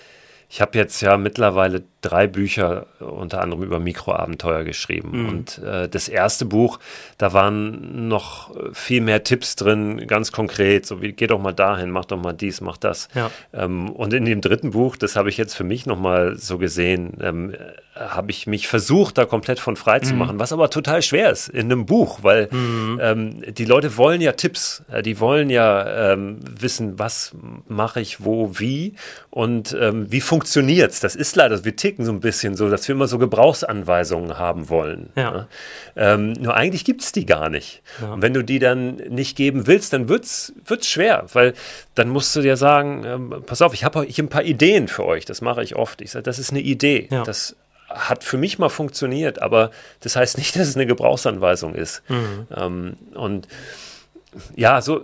ich 0.49 0.61
habe 0.61 0.77
jetzt 0.77 1.01
ja 1.01 1.17
mittlerweile 1.17 1.83
drei 2.01 2.27
Bücher 2.27 2.87
unter 2.99 3.41
anderem 3.41 3.63
über 3.63 3.79
Mikroabenteuer 3.79 4.63
geschrieben. 4.63 5.11
Mhm. 5.11 5.29
Und 5.29 5.57
äh, 5.59 5.87
das 5.87 6.09
erste 6.09 6.45
Buch, 6.45 6.79
da 7.17 7.33
waren 7.33 8.07
noch 8.07 8.51
viel 8.73 9.01
mehr 9.01 9.23
Tipps 9.23 9.55
drin, 9.55 10.07
ganz 10.07 10.31
konkret, 10.31 10.85
so 10.85 11.01
wie 11.01 11.13
geh 11.13 11.27
doch 11.27 11.39
mal 11.39 11.53
dahin, 11.53 11.91
mach 11.91 12.05
doch 12.05 12.21
mal 12.21 12.33
dies, 12.33 12.61
mach 12.61 12.77
das. 12.77 13.07
Ja. 13.13 13.31
Ähm, 13.53 13.89
und 13.91 14.13
in 14.13 14.25
dem 14.25 14.41
dritten 14.41 14.71
Buch, 14.71 14.95
das 14.97 15.15
habe 15.15 15.29
ich 15.29 15.37
jetzt 15.37 15.55
für 15.55 15.63
mich 15.63 15.85
nochmal 15.85 16.37
so 16.37 16.57
gesehen, 16.57 17.17
ähm, 17.21 17.55
habe 17.95 18.31
ich 18.31 18.47
mich 18.47 18.67
versucht, 18.67 19.17
da 19.17 19.25
komplett 19.25 19.59
von 19.59 19.75
frei 19.75 19.99
zu 19.99 20.13
mhm. 20.13 20.19
machen, 20.19 20.39
was 20.39 20.53
aber 20.53 20.69
total 20.69 21.01
schwer 21.01 21.29
ist 21.29 21.49
in 21.49 21.71
einem 21.71 21.85
Buch, 21.85 22.19
weil 22.21 22.47
mhm. 22.51 22.99
ähm, 23.01 23.53
die 23.53 23.65
Leute 23.65 23.97
wollen 23.97 24.21
ja 24.21 24.31
Tipps, 24.31 24.83
die 25.03 25.19
wollen 25.19 25.49
ja 25.49 26.13
ähm, 26.13 26.39
wissen, 26.41 26.97
was 26.97 27.33
mache 27.67 27.99
ich 27.99 28.23
wo, 28.23 28.59
wie 28.59 28.93
und 29.29 29.75
ähm, 29.79 30.11
wie 30.11 30.21
funktioniert 30.21 30.91
es. 30.91 30.99
Das 31.01 31.15
ist 31.15 31.35
leider, 31.35 31.63
wir 31.65 31.75
ticken 31.75 31.90
so 31.99 32.11
ein 32.11 32.19
bisschen 32.19 32.55
so, 32.55 32.69
dass 32.69 32.87
wir 32.87 32.95
immer 32.95 33.07
so 33.07 33.17
Gebrauchsanweisungen 33.17 34.37
haben 34.37 34.69
wollen. 34.69 35.09
Ja. 35.15 35.31
Ne? 35.31 35.47
Ähm, 35.95 36.33
nur 36.33 36.55
eigentlich 36.55 36.85
gibt 36.85 37.01
es 37.01 37.11
die 37.11 37.25
gar 37.25 37.49
nicht. 37.49 37.81
Ja. 38.01 38.13
Und 38.13 38.21
wenn 38.21 38.33
du 38.33 38.43
die 38.43 38.59
dann 38.59 38.95
nicht 38.95 39.35
geben 39.35 39.67
willst, 39.67 39.93
dann 39.93 40.09
wird 40.09 40.25
es 40.25 40.53
schwer, 40.83 41.25
weil 41.33 41.53
dann 41.95 42.09
musst 42.09 42.35
du 42.35 42.41
dir 42.41 42.57
sagen, 42.57 43.03
ähm, 43.05 43.43
pass 43.45 43.61
auf, 43.61 43.73
ich 43.73 43.83
habe 43.83 44.05
ich 44.05 44.19
ein 44.19 44.29
paar 44.29 44.43
Ideen 44.43 44.87
für 44.87 45.05
euch, 45.05 45.25
das 45.25 45.41
mache 45.41 45.63
ich 45.63 45.75
oft. 45.75 46.01
Ich 46.01 46.11
sage, 46.11 46.23
das 46.23 46.39
ist 46.39 46.51
eine 46.51 46.61
Idee. 46.61 47.07
Ja. 47.11 47.23
Das 47.23 47.55
hat 47.89 48.23
für 48.23 48.37
mich 48.37 48.59
mal 48.59 48.69
funktioniert, 48.69 49.41
aber 49.41 49.71
das 49.99 50.15
heißt 50.15 50.37
nicht, 50.37 50.55
dass 50.55 50.67
es 50.67 50.75
eine 50.75 50.85
Gebrauchsanweisung 50.85 51.75
ist. 51.75 52.03
Mhm. 52.09 52.47
Ähm, 52.55 52.93
und 53.13 53.47
ja, 54.55 54.81
so, 54.81 55.01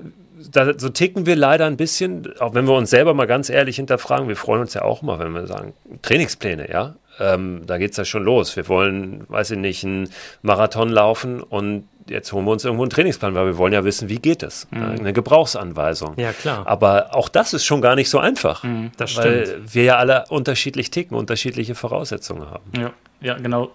da, 0.51 0.77
so 0.77 0.89
ticken 0.89 1.25
wir 1.25 1.36
leider 1.36 1.65
ein 1.65 1.77
bisschen, 1.77 2.34
auch 2.39 2.53
wenn 2.53 2.65
wir 2.65 2.75
uns 2.75 2.89
selber 2.89 3.13
mal 3.13 3.27
ganz 3.27 3.50
ehrlich 3.50 3.77
hinterfragen. 3.77 4.27
Wir 4.27 4.36
freuen 4.36 4.62
uns 4.62 4.74
ja 4.74 4.84
auch 4.84 5.01
mal, 5.01 5.20
wenn 5.20 5.32
wir 5.32 5.48
sagen, 5.48 5.74
Trainingspläne, 6.01 6.70
ja. 6.70 6.96
Ähm, 7.20 7.63
da 7.65 7.77
geht 7.77 7.91
es 7.91 7.98
ja 7.98 8.06
schon 8.06 8.24
los. 8.24 8.56
Wir 8.56 8.67
wollen, 8.67 9.25
weiß 9.27 9.51
ich 9.51 9.58
nicht, 9.58 9.84
einen 9.84 10.10
Marathon 10.44 10.89
laufen 10.89 11.41
und 11.41 11.88
jetzt 12.10 12.32
holen 12.32 12.46
wir 12.46 12.51
uns 12.51 12.63
irgendwo 12.63 12.84
einen 12.84 12.91
Trainingsplan, 12.91 13.34
weil 13.36 13.48
wir 13.48 13.58
wollen 13.58 13.74
ja 13.74 13.84
wissen, 13.84 14.08
wie 14.08 14.20
geht 14.20 14.44
es. 14.44 14.67
Mhm. 14.72 15.00
Eine 15.00 15.13
Gebrauchsanweisung. 15.13 16.13
Ja, 16.17 16.32
klar. 16.32 16.65
Aber 16.67 17.15
auch 17.15 17.29
das 17.29 17.53
ist 17.53 17.65
schon 17.65 17.82
gar 17.82 17.96
nicht 17.96 18.10
so 18.10 18.20
einfach. 18.20 18.63
Mhm, 18.63 18.91
das 18.98 19.17
weil 19.17 19.48
stimmt. 19.48 19.74
wir 19.74 19.84
ja 19.84 19.98
alle 19.98 20.25
unterschiedlich 20.29 20.91
ticken, 20.91 21.17
unterschiedliche 21.17 21.75
Voraussetzungen 21.75 22.50
haben. 22.50 22.72
Ja, 22.77 22.94
ja, 23.22 23.34
genau. 23.38 23.72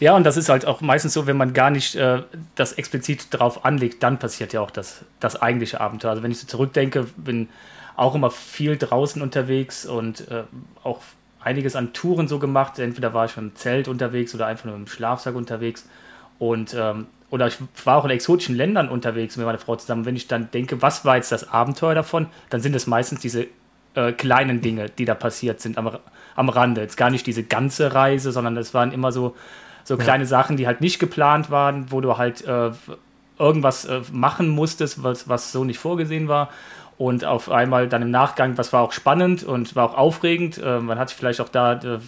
Ja, 0.00 0.16
und 0.16 0.24
das 0.24 0.36
ist 0.36 0.48
halt 0.48 0.66
auch 0.66 0.80
meistens 0.80 1.12
so, 1.12 1.26
wenn 1.26 1.36
man 1.36 1.52
gar 1.52 1.70
nicht 1.70 1.94
äh, 1.94 2.22
das 2.54 2.72
explizit 2.74 3.32
darauf 3.32 3.64
anlegt, 3.64 4.02
dann 4.02 4.18
passiert 4.18 4.52
ja 4.52 4.60
auch 4.60 4.70
das, 4.70 5.04
das 5.20 5.40
eigentliche 5.40 5.80
Abenteuer. 5.80 6.10
Also 6.10 6.22
wenn 6.22 6.30
ich 6.30 6.38
so 6.38 6.46
zurückdenke, 6.46 7.06
bin 7.16 7.48
auch 7.96 8.14
immer 8.14 8.30
viel 8.30 8.76
draußen 8.76 9.22
unterwegs 9.22 9.86
und 9.86 10.28
äh, 10.30 10.44
auch 10.82 11.00
einiges 11.40 11.76
an 11.76 11.92
Touren 11.92 12.26
so 12.28 12.38
gemacht. 12.38 12.78
Entweder 12.78 13.14
war 13.14 13.26
ich 13.26 13.36
im 13.36 13.54
Zelt 13.54 13.88
unterwegs 13.88 14.34
oder 14.34 14.46
einfach 14.46 14.64
nur 14.64 14.74
im 14.74 14.86
Schlafsack 14.86 15.34
unterwegs. 15.34 15.88
Und 16.38 16.74
ähm, 16.74 17.06
oder 17.30 17.46
ich 17.46 17.58
war 17.84 17.96
auch 17.96 18.04
in 18.04 18.10
exotischen 18.10 18.56
Ländern 18.56 18.88
unterwegs 18.88 19.36
mit 19.36 19.46
meiner 19.46 19.58
Frau 19.58 19.76
zusammen. 19.76 20.04
Wenn 20.04 20.16
ich 20.16 20.28
dann 20.28 20.50
denke, 20.50 20.82
was 20.82 21.04
war 21.04 21.16
jetzt 21.16 21.32
das 21.32 21.48
Abenteuer 21.48 21.94
davon, 21.94 22.28
dann 22.50 22.60
sind 22.60 22.74
es 22.74 22.86
meistens 22.86 23.20
diese 23.20 23.46
äh, 23.94 24.12
kleinen 24.12 24.60
Dinge, 24.60 24.88
die 24.88 25.04
da 25.04 25.14
passiert 25.14 25.60
sind 25.60 25.78
am, 25.78 25.98
am 26.36 26.48
Rande. 26.48 26.80
Jetzt 26.80 26.96
gar 26.96 27.10
nicht 27.10 27.26
diese 27.26 27.44
ganze 27.44 27.94
Reise, 27.94 28.32
sondern 28.32 28.56
es 28.56 28.74
waren 28.74 28.92
immer 28.92 29.12
so, 29.12 29.36
so 29.84 29.96
kleine 29.96 30.24
ja. 30.24 30.28
Sachen, 30.28 30.56
die 30.56 30.66
halt 30.66 30.80
nicht 30.80 30.98
geplant 30.98 31.50
waren, 31.50 31.92
wo 31.92 32.00
du 32.00 32.16
halt 32.16 32.44
äh, 32.46 32.70
irgendwas 33.38 33.84
äh, 33.84 34.00
machen 34.12 34.48
musstest, 34.48 35.02
was, 35.02 35.28
was 35.28 35.52
so 35.52 35.64
nicht 35.64 35.78
vorgesehen 35.78 36.28
war. 36.28 36.50
Und 36.96 37.24
auf 37.24 37.50
einmal 37.50 37.88
dann 37.88 38.02
im 38.02 38.10
Nachgang, 38.10 38.56
was 38.56 38.72
war 38.72 38.82
auch 38.82 38.92
spannend 38.92 39.42
und 39.42 39.74
war 39.74 39.90
auch 39.90 39.98
aufregend. 39.98 40.58
Äh, 40.58 40.80
man 40.80 40.98
hat 40.98 41.08
sich 41.08 41.18
vielleicht 41.18 41.40
auch 41.40 41.48
da 41.48 41.74
äh, 41.74 41.98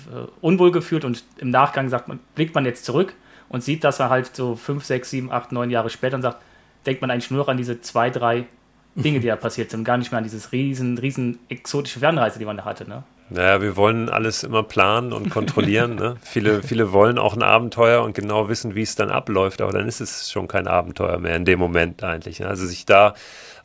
unwohl 0.41 0.71
gefühlt 0.73 1.05
und 1.05 1.25
im 1.39 1.51
Nachgang 1.51 1.89
sagt 1.89 2.09
man, 2.09 2.21
blickt 2.35 2.55
man 2.55 2.65
jetzt 2.65 2.85
zurück 2.85 3.15
und 3.49 3.63
sieht, 3.63 3.85
dass 3.85 4.01
er 4.01 4.11
halt 4.11 4.35
so 4.35 4.55
fünf, 4.55 4.85
sechs, 4.85 5.11
sieben, 5.11 5.31
acht, 5.31 5.53
neun 5.53 5.71
Jahre 5.71 5.91
später 5.91 6.17
und 6.17 6.23
sagt, 6.23 6.39
denkt 6.87 7.01
man 7.01 7.11
eigentlich 7.11 7.31
nur 7.31 7.41
noch 7.41 7.49
an 7.49 7.57
diese 7.57 7.81
zwei, 7.81 8.11
drei 8.11 8.47
Dinge, 8.95 9.21
die 9.21 9.27
da 9.27 9.37
passiert 9.37 9.71
sind, 9.71 9.85
gar 9.85 9.99
nicht 9.99 10.13
mehr 10.13 10.19
an 10.19 10.25
dieses 10.25 10.53
riesen, 10.53 10.99
riesen 10.99 11.41
exotische 11.49 11.99
Fernreise, 11.99 12.39
die 12.39 12.45
man 12.45 12.57
da 12.57 12.65
hatte. 12.65 12.89
Ne? 12.89 13.03
Naja, 13.29 13.61
wir 13.61 13.77
wollen 13.77 14.09
alles 14.09 14.45
immer 14.45 14.63
planen 14.63 15.13
und 15.13 15.31
kontrollieren. 15.31 15.97
ne? 15.97 16.17
viele, 16.23 16.63
viele 16.63 16.93
wollen 16.93 17.19
auch 17.19 17.35
ein 17.35 17.43
Abenteuer 17.43 18.03
und 18.03 18.15
genau 18.15 18.49
wissen, 18.49 18.75
wie 18.75 18.83
es 18.83 18.95
dann 18.95 19.11
abläuft, 19.11 19.61
aber 19.61 19.73
dann 19.73 19.89
ist 19.89 20.01
es 20.01 20.31
schon 20.31 20.47
kein 20.47 20.69
Abenteuer 20.69 21.19
mehr 21.19 21.37
in 21.37 21.45
dem 21.45 21.59
Moment 21.59 22.05
eigentlich. 22.05 22.41
Ne? 22.41 22.47
Also 22.47 22.67
sich 22.67 22.87
da 22.87 23.15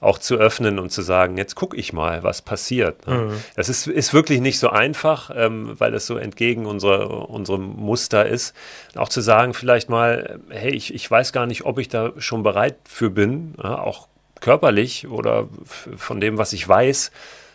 auch 0.01 0.18
zu 0.18 0.36
öffnen 0.36 0.80
und 0.80 0.91
zu 0.91 1.03
sagen, 1.03 1.38
jetzt 1.38 1.53
gucke 1.53 1.77
ich 1.77 1.94
mal, 1.94 2.24
was 2.24 2.41
passiert. 2.41 3.06
Ne? 3.06 3.13
Mhm. 3.13 3.44
Das 3.56 3.70
ist, 3.70 3.86
ist 3.86 4.15
wirklich 4.15 4.41
nicht 4.41 4.58
so 4.58 4.70
einfach, 4.70 5.30
ähm, 5.34 5.75
weil 5.77 5.94
es 5.94 6.08
so 6.08 6.18
entgegen 6.18 6.65
unserer, 6.65 7.30
unserem 7.30 7.68
Muster 7.75 8.25
ist. 8.25 8.56
Auch 8.96 9.10
zu 9.10 9.22
sagen, 9.22 9.53
vielleicht 9.53 9.89
mal, 9.89 10.39
hey, 10.50 10.72
ich, 10.72 10.94
ich 10.94 11.10
weiß 11.10 11.34
gar 11.34 11.46
nicht, 11.46 11.65
ob 11.65 11.77
ich 11.77 11.88
da 11.88 12.13
schon 12.18 12.41
bereit 12.41 12.77
für 12.86 13.12
bin, 13.12 13.53
ja, 13.62 13.77
auch 13.77 14.08
körperlich 14.39 15.08
oder 15.08 15.48
von 15.96 16.20
dem, 16.20 16.39
was 16.39 16.51
ich 16.51 16.68
weiß. 16.68 17.12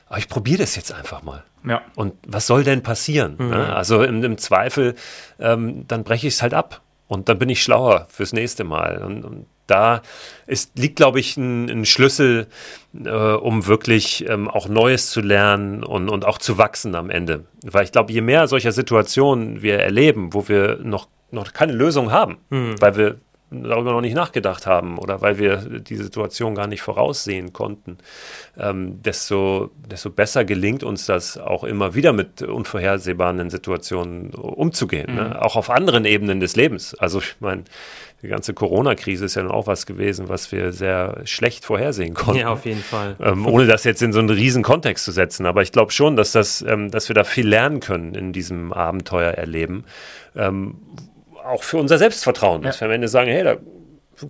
Aber 0.08 0.18
ich 0.18 0.28
probiere 0.28 0.58
das 0.58 0.76
jetzt 0.76 0.92
einfach 0.92 1.22
mal. 1.22 1.44
Ja. 1.64 1.82
Und 1.96 2.14
was 2.26 2.46
soll 2.46 2.64
denn 2.64 2.82
passieren? 2.82 3.36
Mhm. 3.38 3.50
Ne? 3.50 3.74
Also 3.74 4.02
im, 4.02 4.22
im 4.22 4.38
Zweifel, 4.38 4.94
ähm, 5.40 5.86
dann 5.88 6.04
breche 6.04 6.28
ich 6.28 6.34
es 6.34 6.42
halt 6.42 6.54
ab. 6.54 6.80
Und 7.08 7.28
dann 7.28 7.38
bin 7.38 7.48
ich 7.48 7.62
schlauer 7.62 8.06
fürs 8.10 8.32
nächste 8.32 8.64
Mal. 8.64 9.02
Und, 9.02 9.24
und 9.24 9.46
da 9.66 10.02
ist, 10.46 10.78
liegt, 10.78 10.96
glaube 10.96 11.20
ich, 11.20 11.36
ein, 11.36 11.68
ein 11.68 11.84
Schlüssel, 11.84 12.46
äh, 12.94 13.08
um 13.08 13.66
wirklich 13.66 14.28
ähm, 14.28 14.48
auch 14.48 14.68
Neues 14.68 15.10
zu 15.10 15.20
lernen 15.20 15.82
und, 15.84 16.08
und 16.08 16.24
auch 16.24 16.38
zu 16.38 16.58
wachsen 16.58 16.94
am 16.94 17.10
Ende. 17.10 17.44
Weil 17.64 17.84
ich 17.84 17.92
glaube, 17.92 18.12
je 18.12 18.20
mehr 18.20 18.46
solcher 18.48 18.72
Situationen 18.72 19.62
wir 19.62 19.80
erleben, 19.80 20.34
wo 20.34 20.48
wir 20.48 20.78
noch, 20.82 21.08
noch 21.30 21.52
keine 21.52 21.72
Lösung 21.72 22.12
haben, 22.12 22.38
mhm. 22.50 22.80
weil 22.80 22.96
wir 22.96 23.16
darüber 23.50 23.92
noch 23.92 24.00
nicht 24.00 24.14
nachgedacht 24.14 24.66
haben 24.66 24.98
oder 24.98 25.20
weil 25.20 25.38
wir 25.38 25.56
die 25.56 25.96
Situation 25.96 26.54
gar 26.54 26.66
nicht 26.66 26.82
voraussehen 26.82 27.52
konnten, 27.52 27.98
ähm, 28.58 29.02
desto, 29.02 29.70
desto 29.88 30.10
besser 30.10 30.44
gelingt 30.44 30.82
uns 30.82 31.06
das 31.06 31.38
auch 31.38 31.62
immer 31.62 31.94
wieder 31.94 32.12
mit 32.12 32.42
unvorhersehbaren 32.42 33.48
Situationen 33.50 34.30
umzugehen. 34.30 35.14
Ne? 35.14 35.22
Mhm. 35.22 35.28
Ne? 35.28 35.42
Auch 35.42 35.56
auf 35.56 35.70
anderen 35.70 36.04
Ebenen 36.04 36.40
des 36.40 36.56
Lebens. 36.56 36.94
Also 36.94 37.20
ich 37.20 37.36
meine, 37.40 37.64
die 38.22 38.28
ganze 38.28 38.54
Corona-Krise 38.54 39.26
ist 39.26 39.36
ja 39.36 39.48
auch 39.48 39.66
was 39.66 39.86
gewesen, 39.86 40.28
was 40.28 40.50
wir 40.50 40.72
sehr 40.72 41.20
schlecht 41.24 41.64
vorhersehen 41.64 42.14
konnten. 42.14 42.40
Ja, 42.40 42.48
auf 42.48 42.64
jeden 42.64 42.82
Fall. 42.82 43.14
Ähm, 43.20 43.46
ohne 43.46 43.66
das 43.66 43.84
jetzt 43.84 44.02
in 44.02 44.12
so 44.12 44.18
einen 44.18 44.30
riesen 44.30 44.62
Kontext 44.62 45.04
zu 45.04 45.12
setzen. 45.12 45.46
Aber 45.46 45.62
ich 45.62 45.70
glaube 45.70 45.92
schon, 45.92 46.16
dass, 46.16 46.32
das, 46.32 46.62
ähm, 46.66 46.90
dass 46.90 47.08
wir 47.08 47.14
da 47.14 47.24
viel 47.24 47.46
lernen 47.46 47.80
können 47.80 48.14
in 48.14 48.32
diesem 48.32 48.72
Abenteuer 48.72 49.32
erleben. 49.32 49.84
Auch 51.46 51.62
für 51.62 51.78
unser 51.78 51.98
Selbstvertrauen, 51.98 52.62
dass 52.62 52.80
wir 52.80 52.86
am 52.86 52.92
Ende 52.92 53.08
sagen, 53.08 53.30
hey, 53.30 53.44
da 53.44 53.56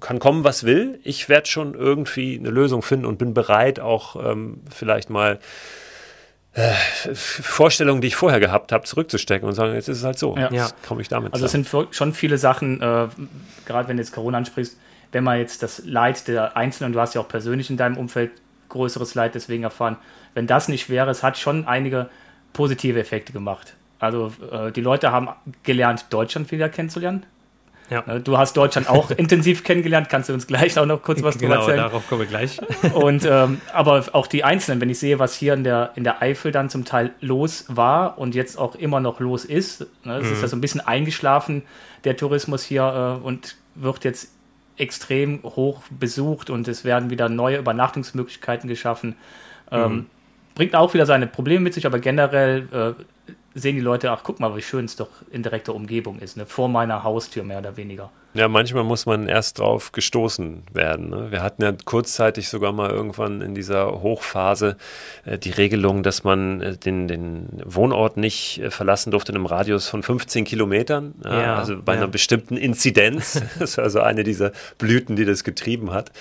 kann 0.00 0.18
kommen, 0.18 0.44
was 0.44 0.64
will. 0.64 1.00
Ich 1.04 1.28
werde 1.28 1.46
schon 1.46 1.74
irgendwie 1.74 2.38
eine 2.38 2.50
Lösung 2.50 2.82
finden 2.82 3.06
und 3.06 3.18
bin 3.18 3.34
bereit, 3.34 3.80
auch 3.80 4.16
ähm, 4.16 4.62
vielleicht 4.68 5.10
mal 5.10 5.38
äh, 6.54 6.72
Vorstellungen, 7.14 8.00
die 8.00 8.08
ich 8.08 8.16
vorher 8.16 8.40
gehabt 8.40 8.72
habe, 8.72 8.84
zurückzustecken 8.84 9.48
und 9.48 9.54
sagen, 9.54 9.74
jetzt 9.74 9.88
ist 9.88 9.98
es 9.98 10.04
halt 10.04 10.18
so. 10.18 10.36
Ja. 10.36 10.50
Jetzt 10.50 10.74
komme 10.86 11.02
ich 11.02 11.08
damit. 11.08 11.32
Also 11.34 11.46
es 11.46 11.52
sind 11.52 11.68
schon 11.90 12.12
viele 12.14 12.38
Sachen, 12.38 12.80
äh, 12.80 13.08
gerade 13.66 13.88
wenn 13.88 13.96
du 13.96 14.02
jetzt 14.02 14.12
Corona 14.12 14.38
ansprichst, 14.38 14.76
wenn 15.12 15.22
man 15.22 15.38
jetzt 15.38 15.62
das 15.62 15.82
Leid 15.84 16.26
der 16.28 16.56
Einzelnen, 16.56 16.92
du 16.92 17.00
hast 17.00 17.14
ja 17.14 17.20
auch 17.20 17.28
persönlich 17.28 17.70
in 17.70 17.76
deinem 17.76 17.96
Umfeld 17.96 18.32
größeres 18.68 19.14
Leid 19.14 19.34
deswegen 19.34 19.62
erfahren, 19.62 19.96
wenn 20.34 20.46
das 20.46 20.68
nicht 20.68 20.90
wäre, 20.90 21.10
es 21.10 21.22
hat 21.22 21.38
schon 21.38 21.66
einige 21.66 22.08
positive 22.52 22.98
Effekte 22.98 23.32
gemacht. 23.32 23.74
Also 23.98 24.32
äh, 24.50 24.72
die 24.72 24.80
Leute 24.80 25.12
haben 25.12 25.28
gelernt, 25.62 26.06
Deutschland 26.10 26.50
wieder 26.50 26.68
kennenzulernen. 26.68 27.24
Ja. 27.90 28.02
Ne, 28.06 28.20
du 28.20 28.36
hast 28.36 28.56
Deutschland 28.56 28.88
auch 28.88 29.10
intensiv 29.16 29.62
kennengelernt, 29.62 30.08
kannst 30.08 30.28
du 30.28 30.32
uns 30.32 30.46
gleich 30.46 30.78
auch 30.78 30.86
noch 30.86 31.02
kurz 31.02 31.22
was 31.22 31.38
genau, 31.38 31.56
erzählen? 31.56 31.76
Genau, 31.76 31.88
darauf 31.88 32.08
kommen 32.08 32.22
wir 32.22 32.26
gleich. 32.26 32.58
Und, 32.94 33.24
ähm, 33.24 33.60
aber 33.72 34.04
auch 34.12 34.26
die 34.26 34.44
Einzelnen, 34.44 34.80
wenn 34.80 34.90
ich 34.90 34.98
sehe, 34.98 35.18
was 35.18 35.34
hier 35.34 35.54
in 35.54 35.64
der, 35.64 35.92
in 35.94 36.04
der 36.04 36.20
Eifel 36.20 36.52
dann 36.52 36.68
zum 36.68 36.84
Teil 36.84 37.12
los 37.20 37.66
war 37.68 38.18
und 38.18 38.34
jetzt 38.34 38.58
auch 38.58 38.74
immer 38.74 39.00
noch 39.00 39.20
los 39.20 39.44
ist, 39.44 39.86
ne, 40.04 40.18
es 40.18 40.26
mhm. 40.26 40.32
ist 40.32 40.42
ja 40.42 40.48
so 40.48 40.56
ein 40.56 40.60
bisschen 40.60 40.80
eingeschlafen, 40.80 41.62
der 42.04 42.16
Tourismus 42.16 42.64
hier, 42.64 43.18
äh, 43.22 43.24
und 43.24 43.56
wird 43.76 44.04
jetzt 44.04 44.32
extrem 44.78 45.42
hoch 45.42 45.82
besucht 45.90 46.50
und 46.50 46.68
es 46.68 46.84
werden 46.84 47.10
wieder 47.10 47.28
neue 47.28 47.58
Übernachtungsmöglichkeiten 47.58 48.68
geschaffen. 48.68 49.16
Ähm, 49.70 49.92
mhm. 49.92 50.06
Bringt 50.54 50.74
auch 50.74 50.92
wieder 50.94 51.06
seine 51.06 51.26
Probleme 51.26 51.60
mit 51.60 51.74
sich, 51.74 51.86
aber 51.86 51.98
generell 51.98 52.68
äh, 52.72 53.02
sehen 53.56 53.76
die 53.76 53.82
Leute, 53.82 54.10
ach 54.10 54.22
guck 54.22 54.38
mal, 54.38 54.54
wie 54.54 54.62
schön 54.62 54.84
es 54.84 54.96
doch 54.96 55.08
in 55.30 55.42
direkter 55.42 55.74
Umgebung 55.74 56.18
ist, 56.18 56.36
ne? 56.36 56.44
vor 56.44 56.68
meiner 56.68 57.02
Haustür 57.02 57.42
mehr 57.42 57.58
oder 57.58 57.76
weniger. 57.76 58.10
Ja, 58.36 58.48
manchmal 58.48 58.84
muss 58.84 59.06
man 59.06 59.28
erst 59.28 59.60
drauf 59.60 59.92
gestoßen 59.92 60.64
werden. 60.72 61.08
Ne? 61.08 61.30
Wir 61.30 61.42
hatten 61.42 61.62
ja 61.62 61.72
kurzzeitig 61.72 62.48
sogar 62.50 62.72
mal 62.72 62.90
irgendwann 62.90 63.40
in 63.40 63.54
dieser 63.54 64.02
Hochphase 64.02 64.76
äh, 65.24 65.38
die 65.38 65.50
Regelung, 65.50 66.02
dass 66.02 66.22
man 66.22 66.60
äh, 66.60 66.76
den, 66.76 67.08
den 67.08 67.62
Wohnort 67.64 68.18
nicht 68.18 68.60
äh, 68.60 68.70
verlassen 68.70 69.10
durfte 69.10 69.32
in 69.32 69.36
einem 69.36 69.46
Radius 69.46 69.88
von 69.88 70.02
15 70.02 70.44
Kilometern. 70.44 71.14
Ja, 71.24 71.40
ja, 71.40 71.56
also 71.56 71.80
bei 71.82 71.94
ja. 71.94 72.00
einer 72.00 72.08
bestimmten 72.08 72.58
Inzidenz. 72.58 73.40
das 73.58 73.70
ist 73.70 73.78
also 73.78 74.00
eine 74.00 74.22
dieser 74.22 74.52
Blüten, 74.76 75.16
die 75.16 75.24
das 75.24 75.42
getrieben 75.42 75.92
hat. 75.92 76.12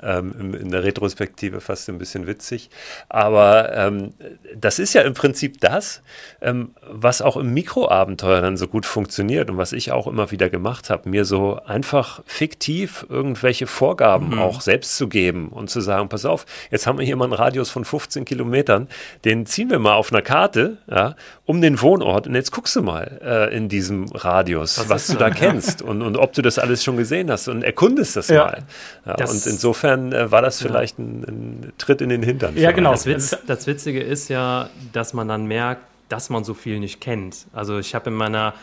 Ähm, 0.00 0.54
in 0.54 0.70
der 0.70 0.84
Retrospektive 0.84 1.60
fast 1.60 1.88
ein 1.88 1.98
bisschen 1.98 2.28
witzig. 2.28 2.70
Aber 3.08 3.74
ähm, 3.74 4.14
das 4.56 4.78
ist 4.78 4.92
ja 4.92 5.02
im 5.02 5.14
Prinzip 5.14 5.60
das, 5.60 6.02
ähm, 6.40 6.70
was 6.88 7.20
auch 7.20 7.36
im 7.36 7.52
Mikroabenteuer 7.52 8.40
dann 8.40 8.56
so 8.56 8.68
gut 8.68 8.86
funktioniert 8.86 9.50
und 9.50 9.56
was 9.56 9.72
ich 9.72 9.90
auch 9.90 10.06
immer 10.06 10.30
wieder 10.30 10.48
gemacht 10.50 10.88
habe, 10.88 11.08
mir 11.08 11.24
so 11.24 11.58
einfach 11.66 12.22
fiktiv 12.26 13.06
irgendwelche 13.08 13.66
Vorgaben 13.66 14.30
mhm. 14.30 14.38
auch 14.38 14.60
selbst 14.60 14.96
zu 14.96 15.08
geben 15.08 15.48
und 15.48 15.70
zu 15.70 15.80
sagen, 15.80 16.08
pass 16.08 16.24
auf, 16.24 16.46
jetzt 16.70 16.86
haben 16.86 16.98
wir 16.98 17.06
hier 17.06 17.16
mal 17.16 17.24
einen 17.24 17.32
Radius 17.32 17.70
von 17.70 17.84
15 17.84 18.24
Kilometern, 18.24 18.88
den 19.24 19.46
ziehen 19.46 19.70
wir 19.70 19.78
mal 19.78 19.94
auf 19.94 20.12
einer 20.12 20.22
Karte, 20.22 20.78
ja, 20.90 21.16
um 21.46 21.60
den 21.60 21.80
Wohnort 21.80 22.26
und 22.26 22.34
jetzt 22.34 22.52
guckst 22.52 22.76
du 22.76 22.82
mal 22.82 23.20
äh, 23.22 23.56
in 23.56 23.68
diesem 23.68 24.06
Radius, 24.12 24.78
was, 24.78 24.88
was 24.88 25.06
du 25.06 25.14
da 25.14 25.30
kennst 25.30 25.82
und, 25.82 26.02
und 26.02 26.16
ob 26.16 26.32
du 26.34 26.42
das 26.42 26.58
alles 26.58 26.84
schon 26.84 26.96
gesehen 26.96 27.30
hast 27.30 27.48
und 27.48 27.62
erkundest 27.62 28.16
das 28.16 28.28
ja. 28.28 28.44
mal. 28.44 28.58
Ja, 29.06 29.14
das 29.14 29.30
und 29.30 29.46
insofern 29.50 30.12
äh, 30.12 30.30
war 30.30 30.42
das 30.42 30.60
vielleicht 30.60 30.98
ja. 30.98 31.04
ein, 31.04 31.24
ein, 31.26 31.72
Tritt 31.78 32.00
in 32.00 32.08
den 32.08 32.22
Hintern. 32.22 32.56
Ja, 32.56 32.72
genau. 32.72 32.92
Das, 32.92 33.06
Witz, 33.06 33.36
das 33.46 33.66
Witzige 33.66 34.02
ist 34.02 34.28
ja, 34.28 34.68
dass 34.92 35.12
man 35.12 35.28
dann 35.28 35.46
merkt, 35.46 35.82
dass 36.08 36.30
man 36.30 36.44
so 36.44 36.54
viel 36.54 36.78
nicht 36.78 37.00
kennt. 37.00 37.46
Also 37.52 37.78
ich 37.78 37.94
habe 37.94 38.10
in 38.10 38.16
meiner 38.16 38.54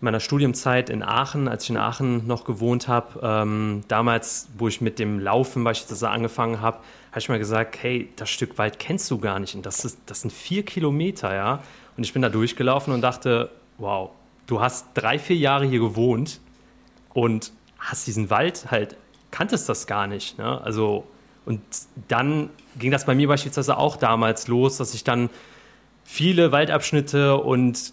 meiner 0.00 0.20
Studienzeit 0.20 0.88
in 0.88 1.02
Aachen, 1.02 1.46
als 1.46 1.64
ich 1.64 1.70
in 1.70 1.76
Aachen 1.76 2.26
noch 2.26 2.44
gewohnt 2.44 2.88
habe, 2.88 3.20
ähm, 3.22 3.82
damals, 3.88 4.48
wo 4.56 4.68
ich 4.68 4.80
mit 4.80 4.98
dem 4.98 5.20
Laufen 5.20 5.62
beispielsweise 5.62 6.08
angefangen 6.08 6.60
habe, 6.60 6.78
habe 7.10 7.20
ich 7.20 7.28
mir 7.28 7.38
gesagt, 7.38 7.82
hey, 7.82 8.08
das 8.16 8.30
Stück 8.30 8.56
Wald 8.56 8.78
kennst 8.78 9.10
du 9.10 9.18
gar 9.18 9.38
nicht. 9.38 9.54
Und 9.54 9.66
das, 9.66 9.84
ist, 9.84 9.98
das 10.06 10.22
sind 10.22 10.32
vier 10.32 10.64
Kilometer, 10.64 11.34
ja. 11.34 11.62
Und 11.96 12.04
ich 12.04 12.12
bin 12.12 12.22
da 12.22 12.28
durchgelaufen 12.28 12.94
und 12.94 13.02
dachte, 13.02 13.50
wow, 13.78 14.10
du 14.46 14.60
hast 14.60 14.86
drei, 14.94 15.18
vier 15.18 15.36
Jahre 15.36 15.66
hier 15.66 15.80
gewohnt 15.80 16.40
und 17.12 17.52
hast 17.78 18.06
diesen 18.06 18.30
Wald 18.30 18.70
halt, 18.70 18.96
kanntest 19.30 19.68
das 19.68 19.86
gar 19.86 20.06
nicht. 20.06 20.38
Ne? 20.38 20.60
Also, 20.62 21.04
und 21.44 21.60
dann 22.08 22.50
ging 22.78 22.90
das 22.90 23.06
bei 23.06 23.14
mir 23.14 23.28
beispielsweise 23.28 23.76
auch 23.76 23.96
damals 23.96 24.48
los, 24.48 24.76
dass 24.76 24.94
ich 24.94 25.04
dann 25.04 25.30
viele 26.04 26.52
Waldabschnitte 26.52 27.36
und 27.36 27.92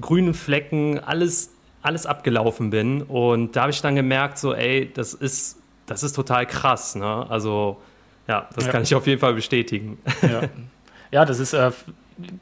grünen 0.00 0.34
Flecken, 0.34 0.98
alles, 0.98 1.52
alles 1.82 2.06
abgelaufen 2.06 2.70
bin. 2.70 3.02
Und 3.02 3.56
da 3.56 3.62
habe 3.62 3.70
ich 3.70 3.80
dann 3.80 3.94
gemerkt, 3.94 4.38
so, 4.38 4.54
ey, 4.54 4.90
das 4.92 5.14
ist, 5.14 5.58
das 5.86 6.02
ist 6.02 6.12
total 6.14 6.46
krass. 6.46 6.94
Ne? 6.94 7.26
Also, 7.28 7.80
ja, 8.26 8.48
das 8.54 8.66
ja. 8.66 8.72
kann 8.72 8.82
ich 8.82 8.94
auf 8.94 9.06
jeden 9.06 9.20
Fall 9.20 9.34
bestätigen. 9.34 9.98
Ja, 10.22 10.42
ja 11.10 11.24
das 11.24 11.38
ist, 11.38 11.52
äh, 11.52 11.70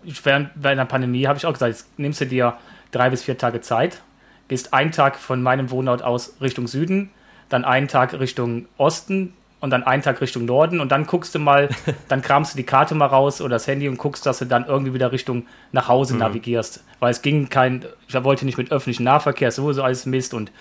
während 0.02 0.50
der 0.64 0.84
Pandemie 0.84 1.26
habe 1.26 1.38
ich 1.38 1.46
auch 1.46 1.52
gesagt, 1.52 1.72
jetzt 1.72 1.98
nimmst 1.98 2.20
du 2.20 2.26
dir 2.26 2.56
drei 2.90 3.10
bis 3.10 3.22
vier 3.22 3.38
Tage 3.38 3.60
Zeit, 3.60 4.02
gehst 4.48 4.72
einen 4.72 4.92
Tag 4.92 5.16
von 5.16 5.42
meinem 5.42 5.70
Wohnort 5.70 6.02
aus 6.02 6.36
Richtung 6.40 6.66
Süden, 6.66 7.10
dann 7.48 7.64
einen 7.64 7.88
Tag 7.88 8.18
Richtung 8.18 8.66
Osten, 8.78 9.34
und 9.60 9.70
dann 9.70 9.84
einen 9.84 10.02
Tag 10.02 10.20
Richtung 10.20 10.44
Norden 10.44 10.80
und 10.80 10.92
dann 10.92 11.06
guckst 11.06 11.34
du 11.34 11.38
mal, 11.38 11.68
dann 12.08 12.22
kramst 12.22 12.54
du 12.54 12.56
die 12.56 12.64
Karte 12.64 12.94
mal 12.94 13.06
raus 13.06 13.40
oder 13.40 13.56
das 13.56 13.66
Handy 13.66 13.88
und 13.88 13.96
guckst, 13.98 14.26
dass 14.26 14.38
du 14.38 14.44
dann 14.44 14.66
irgendwie 14.66 14.94
wieder 14.94 15.12
Richtung 15.12 15.46
nach 15.72 15.88
Hause 15.88 16.14
mhm. 16.14 16.20
navigierst. 16.20 16.84
Weil 17.00 17.10
es 17.10 17.22
ging 17.22 17.48
kein, 17.48 17.84
ich 18.08 18.22
wollte 18.22 18.44
nicht 18.44 18.58
mit 18.58 18.70
öffentlichem 18.70 19.04
Nahverkehr, 19.04 19.50
sowieso 19.50 19.82
alles 19.82 20.06
Mist 20.06 20.34
und, 20.34 20.52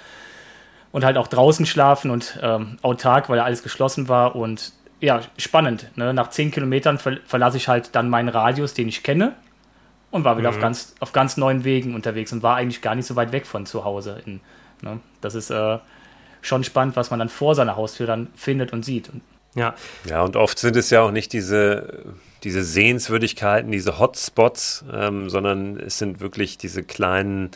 und 0.91 1.03
halt 1.03 1.17
auch 1.17 1.27
draußen 1.27 1.65
schlafen 1.65 2.09
und 2.11 2.39
ähm, 2.41 2.77
autark, 2.81 3.29
weil 3.29 3.39
alles 3.39 3.63
geschlossen 3.63 4.07
war 4.07 4.35
und 4.35 4.71
ja, 5.01 5.21
spannend. 5.37 5.91
Ne? 5.95 6.13
Nach 6.13 6.29
zehn 6.29 6.51
Kilometern 6.51 6.97
ver 6.97 7.17
verlasse 7.25 7.57
ich 7.57 7.67
halt 7.67 7.95
dann 7.95 8.09
meinen 8.09 8.29
Radius, 8.29 8.73
den 8.73 8.87
ich 8.87 9.03
kenne 9.03 9.33
und 10.09 10.23
war 10.23 10.37
wieder 10.37 10.49
mhm. 10.49 10.55
auf, 10.55 10.61
ganz, 10.61 10.95
auf 11.01 11.11
ganz 11.11 11.35
neuen 11.35 11.65
Wegen 11.65 11.95
unterwegs 11.95 12.31
und 12.31 12.41
war 12.41 12.55
eigentlich 12.55 12.81
gar 12.81 12.95
nicht 12.95 13.05
so 13.05 13.17
weit 13.17 13.33
weg 13.33 13.45
von 13.45 13.65
zu 13.65 13.83
Hause. 13.83 14.21
In, 14.25 14.39
ne? 14.81 14.99
Das 15.19 15.35
ist 15.35 15.49
äh, 15.49 15.79
schon 16.45 16.63
spannend, 16.63 16.95
was 16.95 17.09
man 17.09 17.19
dann 17.19 17.29
vor 17.29 17.55
seiner 17.55 17.75
Haustür 17.75 18.07
dann 18.07 18.27
findet 18.35 18.73
und 18.73 18.83
sieht. 18.83 19.09
Ja. 19.55 19.73
Ja, 20.05 20.23
und 20.23 20.35
oft 20.35 20.59
sind 20.59 20.75
es 20.75 20.89
ja 20.89 21.01
auch 21.01 21.11
nicht 21.11 21.33
diese, 21.33 22.03
diese 22.43 22.63
Sehenswürdigkeiten, 22.63 23.71
diese 23.71 23.99
Hotspots, 23.99 24.85
ähm, 24.93 25.29
sondern 25.29 25.79
es 25.79 25.97
sind 25.97 26.19
wirklich 26.19 26.57
diese 26.57 26.83
kleinen 26.83 27.51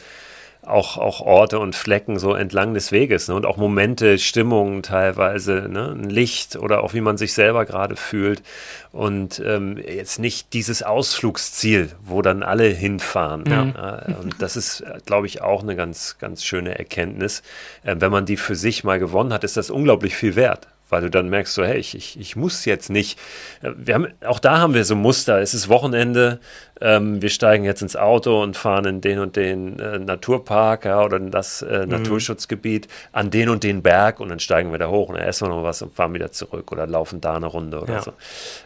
auch, 0.61 0.97
auch 0.97 1.21
Orte 1.21 1.59
und 1.59 1.75
Flecken 1.75 2.19
so 2.19 2.33
entlang 2.33 2.73
des 2.73 2.91
Weges 2.91 3.27
ne? 3.27 3.35
und 3.35 3.45
auch 3.45 3.57
Momente, 3.57 4.19
Stimmungen 4.19 4.83
teilweise, 4.83 5.67
ne? 5.69 5.91
ein 5.91 6.09
Licht 6.09 6.57
oder 6.57 6.83
auch 6.83 6.93
wie 6.93 7.01
man 7.01 7.17
sich 7.17 7.33
selber 7.33 7.65
gerade 7.65 7.95
fühlt 7.95 8.43
und 8.91 9.41
ähm, 9.45 9.77
jetzt 9.77 10.19
nicht 10.19 10.53
dieses 10.53 10.83
Ausflugsziel, 10.83 11.91
wo 12.03 12.21
dann 12.21 12.43
alle 12.43 12.65
hinfahren. 12.65 13.43
Mhm. 13.43 13.51
Ja? 13.51 14.15
Und 14.21 14.41
das 14.41 14.57
ist, 14.57 14.83
glaube 15.05 15.27
ich, 15.27 15.41
auch 15.41 15.63
eine 15.63 15.75
ganz, 15.75 16.17
ganz 16.19 16.43
schöne 16.43 16.77
Erkenntnis. 16.77 17.41
Äh, 17.83 17.95
wenn 17.99 18.11
man 18.11 18.25
die 18.25 18.37
für 18.37 18.55
sich 18.55 18.83
mal 18.83 18.99
gewonnen 18.99 19.33
hat, 19.33 19.43
ist 19.43 19.57
das 19.57 19.69
unglaublich 19.69 20.15
viel 20.15 20.35
wert 20.35 20.67
weil 20.89 21.01
du 21.01 21.09
dann 21.09 21.29
merkst, 21.29 21.53
so, 21.53 21.63
hey, 21.63 21.77
ich, 21.77 21.95
ich, 21.95 22.19
ich 22.19 22.35
muss 22.35 22.65
jetzt 22.65 22.89
nicht. 22.89 23.19
Wir 23.61 23.93
haben, 23.93 24.07
auch 24.25 24.39
da 24.39 24.59
haben 24.59 24.73
wir 24.73 24.85
so 24.85 24.95
Muster. 24.95 25.39
Es 25.39 25.53
ist 25.53 25.69
Wochenende, 25.69 26.39
ähm, 26.81 27.21
wir 27.21 27.29
steigen 27.29 27.65
jetzt 27.65 27.81
ins 27.81 27.95
Auto 27.95 28.41
und 28.41 28.55
fahren 28.55 28.85
in 28.85 29.01
den 29.01 29.19
und 29.19 29.35
den 29.35 29.79
äh, 29.79 29.99
Naturpark 29.99 30.85
ja, 30.85 31.03
oder 31.03 31.17
in 31.17 31.31
das 31.31 31.61
äh, 31.61 31.85
mhm. 31.85 31.91
Naturschutzgebiet 31.91 32.87
an 33.11 33.31
den 33.31 33.49
und 33.49 33.63
den 33.63 33.81
Berg 33.81 34.19
und 34.19 34.29
dann 34.29 34.39
steigen 34.39 34.71
wir 34.71 34.79
da 34.79 34.87
hoch 34.87 35.09
und 35.09 35.17
dann 35.17 35.25
essen 35.25 35.47
wir 35.47 35.55
noch 35.55 35.63
was 35.63 35.81
und 35.81 35.93
fahren 35.93 36.13
wieder 36.13 36.31
zurück 36.31 36.71
oder 36.71 36.87
laufen 36.87 37.21
da 37.21 37.35
eine 37.35 37.47
Runde 37.47 37.81
oder 37.81 37.95
ja. 37.95 38.01
so. 38.01 38.13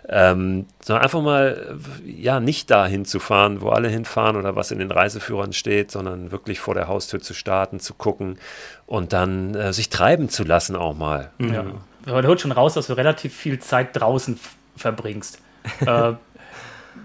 Ähm, 0.08 0.66
sondern 0.84 1.04
einfach 1.04 1.22
mal, 1.22 1.78
ja, 2.06 2.40
nicht 2.40 2.70
dahin 2.70 3.06
zu 3.06 3.20
fahren, 3.20 3.62
wo 3.62 3.70
alle 3.70 3.90
hinfahren 3.90 4.36
oder 4.36 4.56
was 4.56 4.72
in 4.72 4.80
den 4.80 4.92
Reiseführern 4.92 5.54
steht, 5.54 5.92
sondern 5.92 6.32
wirklich 6.32 6.60
vor 6.60 6.76
der 6.76 6.88
Haustür 6.88 7.20
zu 7.20 7.34
starten, 7.34 7.80
zu 7.80 7.94
gucken 7.94 8.38
und 8.86 9.14
dann 9.14 9.56
äh, 9.56 9.74
sich 9.74 9.90
treiben 9.90 10.30
zu 10.30 10.44
lassen 10.44 10.76
auch 10.76 10.96
mal. 10.96 11.32
Mhm. 11.40 11.54
Ja. 11.54 11.66
Man 12.06 12.26
hört 12.26 12.42
schon 12.42 12.52
raus, 12.52 12.74
dass 12.74 12.88
du 12.88 12.94
relativ 12.94 13.36
viel 13.36 13.60
Zeit 13.60 13.96
draußen 13.96 14.40
verbringst. 14.76 15.40
äh, 15.86 16.14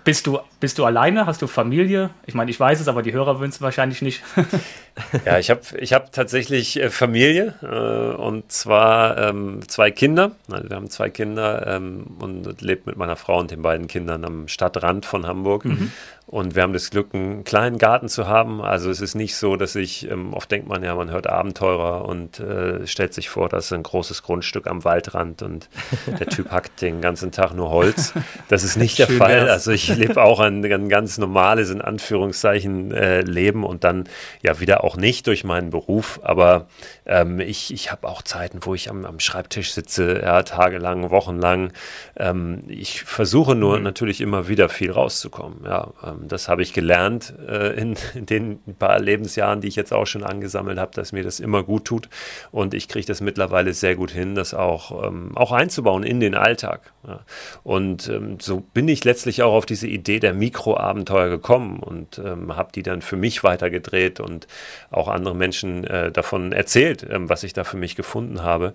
bist 0.04 0.26
du, 0.26 0.38
bist 0.60 0.78
du 0.78 0.84
alleine? 0.84 1.26
Hast 1.26 1.40
du 1.40 1.46
Familie? 1.46 2.10
Ich 2.26 2.34
meine, 2.34 2.50
ich 2.50 2.58
weiß 2.58 2.80
es, 2.80 2.88
aber 2.88 3.02
die 3.02 3.12
Hörer 3.12 3.38
würden 3.38 3.50
es 3.50 3.60
wahrscheinlich 3.60 4.02
nicht. 4.02 4.22
ja, 5.24 5.38
ich 5.38 5.50
habe 5.50 5.60
ich 5.78 5.92
hab 5.92 6.12
tatsächlich 6.12 6.80
äh, 6.80 6.90
Familie 6.90 7.54
äh, 7.62 8.16
und 8.16 8.50
zwar 8.50 9.16
ähm, 9.18 9.60
zwei 9.68 9.90
Kinder. 9.90 10.32
Also 10.50 10.68
wir 10.68 10.76
haben 10.76 10.90
zwei 10.90 11.10
Kinder 11.10 11.66
ähm, 11.66 12.06
und 12.18 12.60
lebe 12.60 12.82
mit 12.86 12.96
meiner 12.96 13.16
Frau 13.16 13.38
und 13.38 13.50
den 13.50 13.62
beiden 13.62 13.86
Kindern 13.86 14.24
am 14.24 14.48
Stadtrand 14.48 15.06
von 15.06 15.26
Hamburg. 15.26 15.64
Mhm. 15.64 15.92
Und 16.28 16.54
wir 16.54 16.62
haben 16.62 16.74
das 16.74 16.90
Glück, 16.90 17.14
einen 17.14 17.42
kleinen 17.42 17.78
Garten 17.78 18.10
zu 18.10 18.28
haben. 18.28 18.60
Also 18.60 18.90
es 18.90 19.00
ist 19.00 19.14
nicht 19.14 19.34
so, 19.34 19.56
dass 19.56 19.74
ich, 19.74 20.10
ähm, 20.10 20.34
oft 20.34 20.50
denkt 20.50 20.68
man 20.68 20.84
ja, 20.84 20.94
man 20.94 21.10
hört 21.10 21.26
Abenteurer 21.26 22.04
und 22.04 22.38
äh, 22.38 22.86
stellt 22.86 23.14
sich 23.14 23.30
vor, 23.30 23.48
das 23.48 23.66
ist 23.66 23.72
ein 23.72 23.82
großes 23.82 24.22
Grundstück 24.22 24.66
am 24.66 24.84
Waldrand 24.84 25.40
und 25.40 25.70
der 26.06 26.26
Typ 26.26 26.50
hackt 26.50 26.82
den 26.82 27.00
ganzen 27.00 27.32
Tag 27.32 27.54
nur 27.54 27.70
Holz. 27.70 28.12
Das 28.48 28.62
ist 28.62 28.76
nicht 28.76 28.98
der 28.98 29.06
Schön 29.06 29.16
Fall. 29.16 29.36
Wär's. 29.36 29.50
Also 29.50 29.70
ich 29.70 29.88
lebe 29.96 30.22
auch 30.22 30.40
ein, 30.48 30.64
ein, 30.64 30.88
ganz 30.88 31.16
normales, 31.16 31.70
in 31.70 31.80
Anführungszeichen, 31.80 32.92
äh, 32.92 33.22
Leben 33.22 33.64
und 33.64 33.84
dann 33.84 34.04
ja 34.42 34.60
wieder 34.60 34.84
auch 34.84 34.96
nicht 34.96 35.26
durch 35.26 35.44
meinen 35.44 35.70
Beruf. 35.70 36.20
Aber 36.22 36.66
ähm, 37.06 37.40
ich, 37.40 37.72
ich 37.72 37.90
habe 37.90 38.06
auch 38.06 38.20
Zeiten, 38.20 38.58
wo 38.62 38.74
ich 38.74 38.90
am, 38.90 39.06
am 39.06 39.18
Schreibtisch 39.18 39.72
sitze, 39.72 40.20
ja, 40.22 40.42
tagelang, 40.42 41.10
wochenlang. 41.10 41.72
Ähm, 42.16 42.64
ich 42.68 43.04
versuche 43.04 43.54
nur 43.54 43.78
mhm. 43.78 43.84
natürlich 43.84 44.20
immer 44.20 44.48
wieder 44.48 44.68
viel 44.68 44.90
rauszukommen. 44.90 45.64
Ja, 45.64 45.92
ähm, 46.04 46.18
ähm, 46.18 46.28
das 46.28 46.48
habe 46.48 46.62
ich 46.62 46.72
gelernt 46.72 47.34
äh, 47.46 47.78
in, 47.80 47.96
in, 48.14 48.26
den 48.26 48.58
paar 48.78 48.98
Lebensjahren, 49.00 49.60
die 49.60 49.68
ich 49.68 49.76
jetzt 49.76 49.92
auch 49.92 50.06
schon 50.06 50.24
angesammelt 50.24 50.78
habe, 50.78 50.92
dass 50.94 51.12
mir 51.12 51.22
das 51.22 51.40
immer 51.40 51.62
gut 51.62 51.84
tut. 51.84 52.08
Und 52.50 52.74
ich 52.74 52.88
kriege 52.88 53.06
das 53.06 53.20
mittlerweile 53.20 53.72
sehr 53.72 53.96
gut 53.96 54.10
hin, 54.10 54.34
das 54.34 54.54
auch, 54.54 55.06
ähm, 55.06 55.36
auch 55.36 55.52
einzubauen 55.52 56.02
in 56.02 56.20
den 56.20 56.34
Alltag. 56.34 56.92
Ja. 57.06 57.20
Und 57.62 58.08
ähm, 58.08 58.38
so 58.40 58.60
bin 58.60 58.88
ich 58.88 59.04
letztlich 59.04 59.42
auch 59.42 59.52
auf 59.52 59.66
diese 59.66 59.86
Idee 59.86 60.20
der 60.20 60.34
Mikroabenteuer 60.38 61.28
gekommen 61.28 61.80
und 61.80 62.18
ähm, 62.18 62.56
habe 62.56 62.72
die 62.72 62.82
dann 62.82 63.02
für 63.02 63.16
mich 63.16 63.44
weitergedreht 63.44 64.20
und 64.20 64.46
auch 64.90 65.08
andere 65.08 65.34
Menschen 65.34 65.84
äh, 65.84 66.10
davon 66.10 66.52
erzählt, 66.52 67.06
ähm, 67.08 67.28
was 67.28 67.42
ich 67.42 67.52
da 67.52 67.64
für 67.64 67.76
mich 67.76 67.96
gefunden 67.96 68.42
habe, 68.42 68.72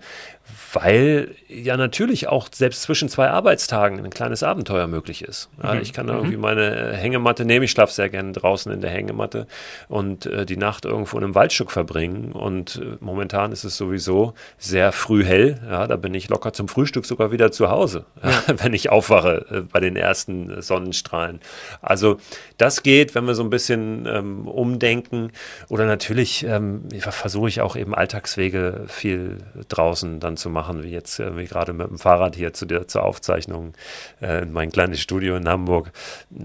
weil 0.72 1.34
ja 1.48 1.76
natürlich 1.76 2.28
auch 2.28 2.48
selbst 2.52 2.82
zwischen 2.82 3.08
zwei 3.08 3.30
Arbeitstagen 3.30 4.04
ein 4.04 4.10
kleines 4.10 4.42
Abenteuer 4.42 4.86
möglich 4.86 5.22
ist. 5.22 5.48
Ja, 5.62 5.74
mhm. 5.74 5.80
Ich 5.80 5.92
kann 5.92 6.06
da 6.06 6.14
irgendwie 6.14 6.36
mhm. 6.36 6.42
meine 6.42 6.92
äh, 6.92 6.96
Hängematte 6.96 7.44
nehmen, 7.44 7.64
ich 7.64 7.70
schlafe 7.70 7.92
sehr 7.92 8.08
gerne 8.08 8.32
draußen 8.32 8.70
in 8.72 8.80
der 8.80 8.90
Hängematte 8.90 9.46
und 9.88 10.26
äh, 10.26 10.46
die 10.46 10.56
Nacht 10.56 10.84
irgendwo 10.84 11.16
in 11.16 11.24
einem 11.24 11.34
Waldstück 11.34 11.70
verbringen. 11.70 12.32
Und 12.32 12.76
äh, 12.76 12.96
momentan 13.00 13.52
ist 13.52 13.64
es 13.64 13.76
sowieso 13.76 14.34
sehr 14.58 14.92
früh 14.92 15.24
hell. 15.24 15.60
Ja, 15.68 15.86
da 15.86 15.96
bin 15.96 16.14
ich 16.14 16.28
locker 16.28 16.52
zum 16.52 16.68
Frühstück 16.68 17.06
sogar 17.06 17.32
wieder 17.32 17.52
zu 17.52 17.70
Hause, 17.70 18.04
ja. 18.22 18.42
wenn 18.62 18.74
ich 18.74 18.90
aufwache 18.90 19.46
äh, 19.50 19.60
bei 19.60 19.80
den 19.80 19.96
ersten 19.96 20.60
Sonnenstrahlen. 20.60 21.40
Also 21.80 22.18
das 22.58 22.82
geht, 22.82 23.14
wenn 23.14 23.26
wir 23.26 23.34
so 23.34 23.42
ein 23.42 23.50
bisschen 23.50 24.06
ähm, 24.06 24.46
umdenken. 24.46 25.32
Oder 25.68 25.86
natürlich 25.86 26.44
ähm, 26.44 26.88
versuche 27.00 27.48
ich 27.48 27.60
auch 27.60 27.76
eben 27.76 27.94
Alltagswege 27.94 28.84
viel 28.88 29.38
draußen 29.68 30.20
dann 30.20 30.36
zu 30.36 30.50
machen, 30.50 30.82
wie 30.82 30.90
jetzt 30.90 31.20
äh, 31.20 31.36
wie 31.36 31.44
gerade 31.44 31.72
mit 31.72 31.88
dem 31.88 31.98
Fahrrad 31.98 32.36
hier 32.36 32.52
zu 32.52 32.66
der, 32.66 32.88
zur 32.88 33.04
Aufzeichnung 33.04 33.74
äh, 34.20 34.42
in 34.42 34.52
mein 34.52 34.70
kleines 34.70 35.00
Studio 35.00 35.36
in 35.36 35.48
Hamburg 35.48 35.92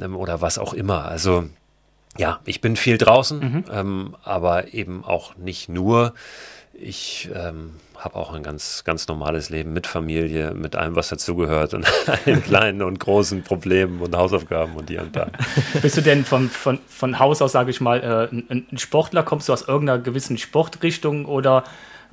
ähm, 0.01 0.15
oder 0.15 0.41
was 0.41 0.57
auch 0.57 0.73
immer. 0.73 1.05
Also 1.05 1.45
ja, 2.17 2.39
ich 2.45 2.61
bin 2.61 2.75
viel 2.75 2.97
draußen, 2.97 3.39
mhm. 3.39 3.65
ähm, 3.71 4.15
aber 4.23 4.73
eben 4.73 5.03
auch 5.03 5.35
nicht 5.37 5.69
nur. 5.69 6.13
Ich 6.73 7.29
ähm, 7.33 7.75
habe 7.99 8.15
auch 8.15 8.33
ein 8.33 8.43
ganz, 8.43 8.83
ganz 8.85 9.07
normales 9.07 9.49
Leben 9.49 9.73
mit 9.73 9.85
Familie, 9.85 10.53
mit 10.53 10.75
allem, 10.75 10.95
was 10.95 11.09
dazugehört 11.09 11.73
und 11.73 11.85
allen 12.25 12.43
kleinen 12.43 12.81
und 12.81 12.99
großen 12.99 13.43
Problemen 13.43 13.99
und 14.01 14.15
Hausaufgaben 14.15 14.75
und 14.75 14.89
hier 14.89 15.01
und 15.01 15.15
da. 15.15 15.27
Bist 15.81 15.97
du 15.97 16.01
denn 16.01 16.23
von, 16.25 16.49
von, 16.49 16.79
von 16.87 17.19
Haus 17.19 17.41
aus, 17.41 17.51
sage 17.51 17.71
ich 17.71 17.81
mal, 17.81 17.99
äh, 18.31 18.35
ein, 18.35 18.67
ein 18.71 18.77
Sportler? 18.77 19.23
Kommst 19.23 19.49
du 19.49 19.53
aus 19.53 19.67
irgendeiner 19.67 19.99
gewissen 19.99 20.37
Sportrichtung 20.37 21.25
oder 21.25 21.63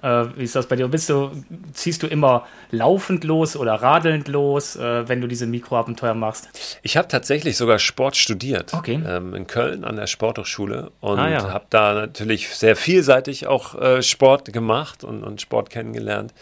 äh, 0.06 0.38
wie 0.38 0.44
ist 0.44 0.54
das 0.54 0.66
bei 0.66 0.76
dir? 0.76 0.86
Bist 0.88 1.08
du, 1.10 1.30
ziehst 1.72 2.02
du 2.02 2.06
immer 2.06 2.46
laufend 2.70 3.24
los 3.24 3.56
oder 3.56 3.74
radelnd 3.74 4.28
los, 4.28 4.76
äh, 4.76 5.08
wenn 5.08 5.20
du 5.20 5.26
diese 5.26 5.46
Mikroabenteuer 5.46 6.14
machst? 6.14 6.78
Ich 6.82 6.96
habe 6.96 7.08
tatsächlich 7.08 7.56
sogar 7.56 7.78
Sport 7.78 8.16
studiert. 8.16 8.72
Okay. 8.72 9.00
Ähm, 9.06 9.34
in 9.34 9.46
Köln 9.46 9.84
an 9.84 9.96
der 9.96 10.06
Sporthochschule 10.06 10.92
und 11.00 11.18
ah, 11.18 11.28
ja. 11.28 11.52
habe 11.52 11.66
da 11.70 11.94
natürlich 11.94 12.48
sehr 12.50 12.76
vielseitig 12.76 13.46
auch 13.46 13.74
äh, 13.80 14.02
Sport 14.02 14.52
gemacht 14.52 15.02
und, 15.02 15.24
und 15.24 15.40
Sport 15.40 15.70
kennengelernt. 15.70 16.32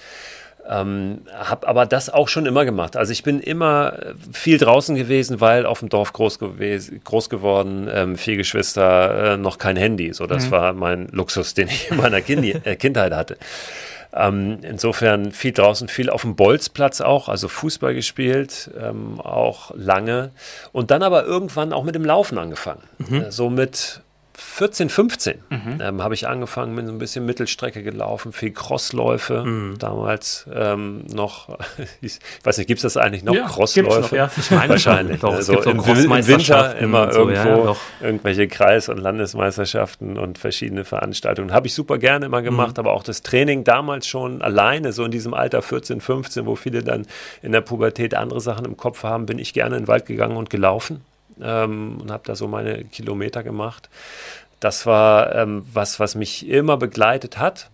Ähm, 0.67 1.23
habe 1.33 1.69
aber 1.69 1.85
das 1.85 2.09
auch 2.09 2.29
schon 2.29 2.47
immer 2.47 2.65
gemacht. 2.65 2.97
Also 2.97 3.13
ich 3.13 3.23
bin 3.23 3.41
immer 3.41 3.99
viel 4.33 4.57
draußen 4.57 4.97
gewesen, 4.97 5.41
weil 5.41 5.67
auf 5.67 5.81
dem 5.81 5.91
Dorf 5.91 6.13
groß, 6.15 6.39
gewesen, 6.39 7.03
groß 7.05 7.29
geworden, 7.29 7.89
ähm, 7.93 8.17
vier 8.17 8.37
Geschwister, 8.37 9.35
äh, 9.35 9.37
noch 9.37 9.59
kein 9.59 9.77
Handy. 9.77 10.15
So, 10.15 10.27
das 10.27 10.47
mhm. 10.47 10.51
war 10.53 10.73
mein 10.73 11.09
Luxus, 11.09 11.53
den 11.53 11.69
ich 11.69 11.91
in 11.91 11.99
meiner 11.99 12.23
kind 12.23 12.45
äh, 12.67 12.77
Kindheit 12.77 13.13
hatte. 13.13 13.37
Ähm, 14.15 14.59
insofern 14.63 15.33
viel 15.33 15.53
draußen, 15.53 15.89
viel 15.89 16.09
auf 16.09 16.23
dem 16.23 16.37
Bolzplatz 16.37 17.01
auch, 17.01 17.29
also 17.29 17.49
Fußball 17.49 17.95
gespielt, 17.95 18.71
ähm, 18.81 19.21
auch 19.21 19.73
lange. 19.75 20.31
Und 20.73 20.93
dann 20.93 21.03
aber 21.03 21.25
irgendwann 21.25 21.73
auch 21.73 21.83
mit 21.83 21.97
dem 21.97 22.05
Laufen 22.05 22.39
angefangen. 22.39 22.83
Mhm. 22.99 23.23
Äh, 23.23 23.33
so 23.33 23.51
mit 23.51 24.01
14, 24.37 24.89
15 24.89 25.39
mhm. 25.49 25.79
ähm, 25.81 26.03
habe 26.03 26.15
ich 26.15 26.27
angefangen 26.27 26.75
mit 26.75 26.87
so 26.87 26.93
ein 26.93 26.99
bisschen 26.99 27.25
Mittelstrecke 27.25 27.85
gelaufen, 27.85 28.33
viel 28.33 28.51
Crossläufe. 28.51 29.45
Mhm. 29.45 29.79
Damals 29.79 30.47
ähm, 30.53 31.05
noch, 31.13 31.57
ich 32.01 32.19
weiß 32.43 32.59
nicht, 32.59 32.67
gibt 32.67 32.79
es 32.79 32.83
das 32.83 32.97
eigentlich 32.97 33.23
noch? 33.23 33.35
Ja, 33.35 33.47
Crossläufe? 33.47 34.01
Noch, 34.01 34.13
ja. 34.13 34.31
Ich 34.37 34.51
meine 34.51 34.71
wahrscheinlich. 34.71 35.21
Doch, 35.21 35.35
also 35.35 35.61
im, 35.63 35.79
im, 35.79 36.27
Winter 36.27 36.77
immer 36.77 37.13
so, 37.13 37.29
irgendwo 37.29 37.65
ja, 37.65 37.77
irgendwelche 38.01 38.49
Kreis- 38.49 38.89
und 38.89 38.99
Landesmeisterschaften 38.99 40.19
und 40.19 40.39
verschiedene 40.39 40.85
Veranstaltungen. 40.85 41.53
Habe 41.53 41.69
ich 41.69 41.75
super 41.75 41.99
gerne 41.99 42.27
immer 42.27 42.43
gemacht, 42.43 42.77
mhm. 42.77 42.81
aber 42.81 42.93
auch 42.93 43.05
das 43.05 43.23
Training 43.23 43.63
damals 43.63 44.07
schon 44.07 44.43
alleine, 44.43 44.93
so 44.93 45.05
in 45.05 45.13
diesem 45.13 45.33
Alter 45.33 45.63
14, 45.63 46.01
15, 46.01 46.47
wo 46.47 46.57
viele 46.57 46.83
dann 46.83 47.07
in 47.43 47.53
der 47.53 47.61
Pubertät 47.61 48.15
andere 48.15 48.41
Sachen 48.41 48.65
im 48.65 48.77
Kopf 48.77 49.05
haben, 49.05 49.27
bin 49.27 49.39
ich 49.39 49.53
gerne 49.53 49.77
in 49.77 49.83
den 49.85 49.89
Wald 49.89 50.07
gegangen 50.07 50.37
und 50.37 50.51
gelaufen 50.51 51.03
ähm, 51.41 51.99
und 52.01 52.11
habe 52.11 52.23
da 52.27 52.35
so 52.35 52.49
meine 52.49 52.85
Kilometer 52.85 53.43
gemacht. 53.43 53.89
Das 54.61 54.87
war 54.87 55.35
ähm, 55.35 55.65
was, 55.73 56.01
was 56.01 56.15
mich 56.15 56.49
immer 56.49 56.77
begleitet 56.77 57.39
hat. 57.39 57.71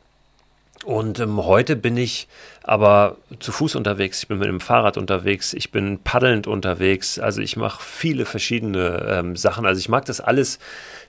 Und 0.84 1.20
ähm, 1.20 1.44
heute 1.44 1.76
bin 1.76 1.96
ich 1.98 2.26
aber 2.62 3.18
zu 3.38 3.52
Fuß 3.52 3.74
unterwegs, 3.74 4.22
ich 4.22 4.28
bin 4.28 4.38
mit 4.38 4.48
dem 4.48 4.60
Fahrrad 4.60 4.96
unterwegs, 4.96 5.52
ich 5.52 5.70
bin 5.70 5.98
paddelnd 5.98 6.46
unterwegs. 6.46 7.18
Also 7.18 7.42
ich 7.42 7.56
mache 7.56 7.82
viele 7.82 8.24
verschiedene 8.24 9.06
ähm, 9.08 9.36
Sachen. 9.36 9.66
Also 9.66 9.78
ich 9.78 9.90
mag 9.90 10.06
das 10.06 10.20
alles 10.20 10.58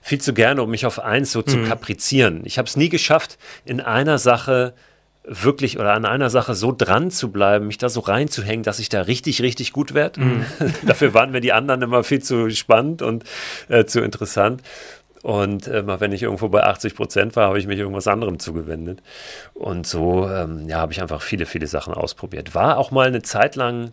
viel 0.02 0.20
zu 0.20 0.34
gerne, 0.34 0.62
um 0.62 0.70
mich 0.70 0.84
auf 0.84 1.00
eins 1.00 1.32
so 1.32 1.40
mhm. 1.40 1.46
zu 1.46 1.62
kaprizieren. 1.64 2.42
Ich 2.44 2.58
habe 2.58 2.68
es 2.68 2.76
nie 2.76 2.90
geschafft, 2.90 3.38
in 3.64 3.80
einer 3.80 4.18
Sache 4.18 4.74
wirklich 5.24 5.78
oder 5.78 5.94
an 5.94 6.04
einer 6.04 6.30
Sache 6.30 6.54
so 6.54 6.74
dran 6.76 7.10
zu 7.10 7.30
bleiben, 7.30 7.68
mich 7.68 7.78
da 7.78 7.88
so 7.88 8.00
reinzuhängen, 8.00 8.64
dass 8.64 8.78
ich 8.78 8.88
da 8.88 9.02
richtig, 9.02 9.42
richtig 9.42 9.72
gut 9.72 9.94
werde. 9.94 10.20
Mhm. 10.20 10.46
Dafür 10.86 11.14
waren 11.14 11.30
mir 11.30 11.40
die 11.40 11.52
anderen 11.52 11.82
immer 11.82 12.04
viel 12.04 12.22
zu 12.22 12.50
spannend 12.50 13.02
und 13.02 13.24
äh, 13.68 13.84
zu 13.84 14.00
interessant. 14.00 14.62
Und 15.22 15.68
äh, 15.68 16.00
wenn 16.00 16.10
ich 16.10 16.24
irgendwo 16.24 16.48
bei 16.48 16.64
80 16.64 16.96
Prozent 16.96 17.36
war, 17.36 17.46
habe 17.46 17.58
ich 17.58 17.68
mich 17.68 17.78
irgendwas 17.78 18.08
anderem 18.08 18.40
zugewendet. 18.40 19.02
Und 19.54 19.86
so 19.86 20.28
ähm, 20.28 20.68
ja, 20.68 20.78
habe 20.78 20.92
ich 20.92 21.00
einfach 21.00 21.22
viele, 21.22 21.46
viele 21.46 21.68
Sachen 21.68 21.94
ausprobiert. 21.94 22.56
War 22.56 22.76
auch 22.76 22.90
mal 22.90 23.06
eine 23.06 23.22
Zeit 23.22 23.54
lang 23.54 23.92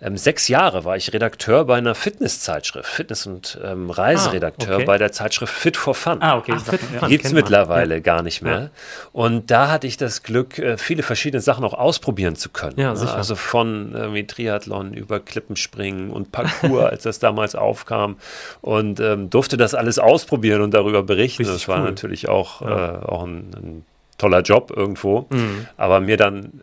ähm, 0.00 0.16
sechs 0.16 0.46
Jahre 0.46 0.84
war 0.84 0.96
ich 0.96 1.12
Redakteur 1.12 1.64
bei 1.64 1.76
einer 1.76 1.96
Fitnesszeitschrift, 1.96 2.88
Fitness- 2.88 3.26
und 3.26 3.58
ähm, 3.64 3.90
Reiseredakteur 3.90 4.72
ah, 4.72 4.76
okay. 4.76 4.84
bei 4.84 4.96
der 4.96 5.10
Zeitschrift 5.10 5.52
Fit 5.52 5.76
for 5.76 5.94
Fun. 5.94 6.18
Ah, 6.20 6.36
okay. 6.36 6.54
Ach, 6.54 6.64
Fit 6.64 6.80
for 6.80 7.00
Fun. 7.00 7.08
Gibt 7.08 7.24
es 7.24 7.32
mittlerweile 7.32 7.94
ja. 7.94 8.00
gar 8.00 8.22
nicht 8.22 8.40
mehr. 8.40 8.60
Ja. 8.60 8.70
Und 9.12 9.50
da 9.50 9.72
hatte 9.72 9.88
ich 9.88 9.96
das 9.96 10.22
Glück, 10.22 10.58
äh, 10.58 10.78
viele 10.78 11.02
verschiedene 11.02 11.40
Sachen 11.40 11.64
auch 11.64 11.74
ausprobieren 11.74 12.36
zu 12.36 12.48
können. 12.50 12.78
Ja, 12.78 12.94
sicher. 12.94 13.16
Also 13.16 13.34
von 13.34 13.92
irgendwie 13.92 14.24
Triathlon 14.24 14.94
über 14.94 15.18
Klippenspringen 15.18 16.10
und 16.10 16.30
Parkour, 16.30 16.86
als 16.90 17.02
das 17.02 17.18
damals 17.18 17.56
aufkam. 17.56 18.18
Und 18.60 19.00
ähm, 19.00 19.30
durfte 19.30 19.56
das 19.56 19.74
alles 19.74 19.98
ausprobieren 19.98 20.62
und 20.62 20.74
darüber 20.74 21.02
berichten. 21.02 21.42
Richtig 21.42 21.56
das 21.56 21.66
war 21.66 21.80
cool. 21.80 21.86
natürlich 21.86 22.28
auch, 22.28 22.62
ja. 22.62 23.00
äh, 23.00 23.04
auch 23.04 23.24
ein, 23.24 23.50
ein, 23.56 23.84
toller 24.18 24.42
Job 24.42 24.72
irgendwo. 24.74 25.26
Mhm. 25.30 25.66
Aber 25.76 26.00
mir 26.00 26.16
dann 26.16 26.60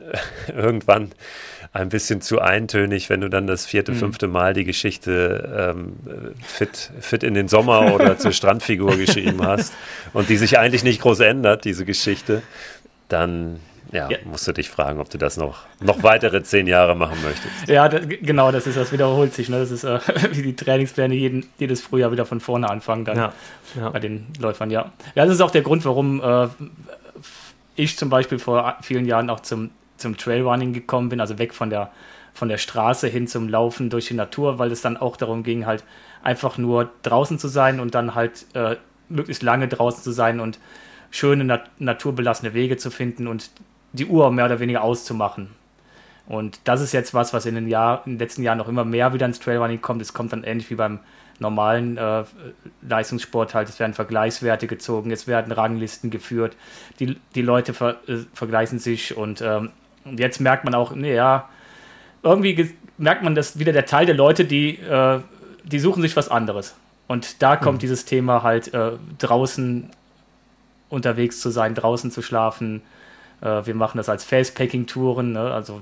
äh, 0.47 0.51
irgendwann 0.55 1.11
ein 1.73 1.89
bisschen 1.89 2.21
zu 2.21 2.39
eintönig, 2.39 3.09
wenn 3.09 3.19
du 3.19 3.29
dann 3.29 3.47
das 3.47 3.65
vierte, 3.65 3.91
mhm. 3.91 3.97
fünfte 3.97 4.27
Mal 4.27 4.53
die 4.53 4.63
Geschichte 4.63 5.73
ähm, 5.75 5.93
fit, 6.41 6.91
fit 7.01 7.21
in 7.23 7.33
den 7.33 7.49
Sommer 7.49 7.93
oder 7.93 8.17
zur 8.19 8.31
Strandfigur 8.31 8.95
geschrieben 8.95 9.45
hast 9.45 9.73
und 10.13 10.29
die 10.29 10.37
sich 10.37 10.57
eigentlich 10.57 10.85
nicht 10.85 11.01
groß 11.01 11.19
ändert, 11.19 11.65
diese 11.65 11.83
Geschichte, 11.83 12.43
dann 13.09 13.59
ja, 13.91 14.09
ja, 14.09 14.17
musst 14.25 14.47
du 14.47 14.51
dich 14.51 14.69
fragen, 14.69 14.99
ob 14.99 15.09
du 15.09 15.17
das 15.17 15.37
noch, 15.37 15.63
noch 15.79 16.03
weitere 16.03 16.43
zehn 16.43 16.67
Jahre 16.67 16.95
machen 16.95 17.17
möchtest. 17.23 17.67
Ja, 17.67 17.87
das, 17.87 18.01
genau, 18.21 18.51
das 18.51 18.67
ist, 18.67 18.77
das 18.77 18.91
wiederholt 18.91 19.33
sich. 19.33 19.49
Ne? 19.49 19.59
Das 19.59 19.71
ist 19.71 19.83
äh, 19.83 19.99
wie 20.31 20.41
die 20.41 20.55
Trainingspläne 20.55 21.13
jeden, 21.13 21.45
jedes 21.59 21.81
Frühjahr 21.81 22.11
wieder 22.11 22.25
von 22.25 22.39
vorne 22.39 22.69
anfangen 22.69 23.05
dann 23.05 23.17
ja, 23.17 23.33
ja. 23.75 23.89
bei 23.89 23.99
den 23.99 24.27
Läufern, 24.39 24.71
ja. 24.71 24.91
Ja, 25.13 25.25
das 25.25 25.35
ist 25.35 25.41
auch 25.41 25.51
der 25.51 25.61
Grund, 25.61 25.85
warum 25.85 26.21
äh, 26.21 26.47
ich 27.75 27.97
zum 27.97 28.09
Beispiel 28.09 28.39
vor 28.39 28.77
vielen 28.81 29.05
Jahren 29.05 29.29
auch 29.29 29.41
zum 29.41 29.71
zum 29.97 30.17
Trailrunning 30.17 30.73
gekommen 30.73 31.09
bin, 31.09 31.19
also 31.19 31.37
weg 31.37 31.53
von 31.53 31.69
der, 31.69 31.91
von 32.33 32.49
der 32.49 32.57
Straße 32.57 33.07
hin 33.07 33.27
zum 33.27 33.49
Laufen 33.49 33.89
durch 33.89 34.07
die 34.07 34.13
Natur, 34.13 34.59
weil 34.59 34.71
es 34.71 34.81
dann 34.81 34.97
auch 34.97 35.17
darum 35.17 35.43
ging, 35.43 35.65
halt 35.65 35.83
einfach 36.23 36.57
nur 36.57 36.89
draußen 37.03 37.39
zu 37.39 37.47
sein 37.47 37.79
und 37.79 37.95
dann 37.95 38.15
halt 38.15 38.45
äh, 38.53 38.77
möglichst 39.09 39.43
lange 39.43 39.67
draußen 39.67 40.03
zu 40.03 40.11
sein 40.11 40.39
und 40.39 40.59
schöne 41.11 41.43
nat 41.43 41.69
naturbelassene 41.79 42.53
Wege 42.53 42.77
zu 42.77 42.91
finden 42.91 43.27
und 43.27 43.51
die 43.93 44.07
Uhr 44.07 44.31
mehr 44.31 44.45
oder 44.45 44.59
weniger 44.59 44.83
auszumachen. 44.83 45.49
Und 46.27 46.59
das 46.63 46.81
ist 46.81 46.91
jetzt 46.91 47.13
was, 47.13 47.33
was 47.33 47.45
in 47.45 47.55
den, 47.55 47.67
Jahr, 47.67 48.01
in 48.05 48.13
den 48.13 48.19
letzten 48.19 48.41
Jahren 48.41 48.57
noch 48.57 48.67
immer 48.67 48.83
mehr 48.83 49.13
wieder 49.13 49.27
ins 49.27 49.39
Trailrunning 49.39 49.81
kommt. 49.81 50.01
Es 50.01 50.13
kommt 50.13 50.33
dann 50.33 50.43
ähnlich 50.43 50.69
wie 50.71 50.75
beim 50.75 50.99
normalen 51.39 51.97
äh, 51.97 52.23
Leistungssport 52.87 53.53
halt, 53.53 53.69
es 53.69 53.79
werden 53.79 53.93
Vergleichswerte 53.93 54.67
gezogen, 54.67 55.11
es 55.11 55.27
werden 55.27 55.51
Ranglisten 55.51 56.09
geführt, 56.09 56.55
die, 56.99 57.17
die 57.35 57.41
Leute 57.41 57.73
ver, 57.73 57.97
äh, 58.07 58.17
vergleichen 58.33 58.79
sich 58.79 59.15
und 59.15 59.41
ähm, 59.41 59.71
jetzt 60.17 60.39
merkt 60.39 60.63
man 60.63 60.75
auch, 60.75 60.93
nee, 60.93 61.13
ja, 61.13 61.49
irgendwie 62.23 62.73
merkt 62.97 63.23
man, 63.23 63.35
dass 63.35 63.59
wieder 63.59 63.73
der 63.73 63.85
Teil 63.85 64.05
der 64.05 64.15
Leute, 64.15 64.45
die, 64.45 64.79
äh, 64.79 65.19
die 65.63 65.79
suchen 65.79 66.01
sich 66.01 66.15
was 66.15 66.29
anderes. 66.29 66.75
Und 67.07 67.41
da 67.43 67.55
kommt 67.55 67.77
mhm. 67.77 67.79
dieses 67.79 68.05
Thema 68.05 68.41
halt 68.41 68.73
äh, 68.73 68.93
draußen 69.19 69.89
unterwegs 70.89 71.39
zu 71.39 71.49
sein, 71.49 71.75
draußen 71.75 72.09
zu 72.09 72.21
schlafen. 72.21 72.81
Äh, 73.41 73.65
wir 73.65 73.75
machen 73.75 73.97
das 73.97 74.09
als 74.09 74.23
Facepacking-Touren, 74.23 75.33
ne? 75.33 75.53
also 75.53 75.81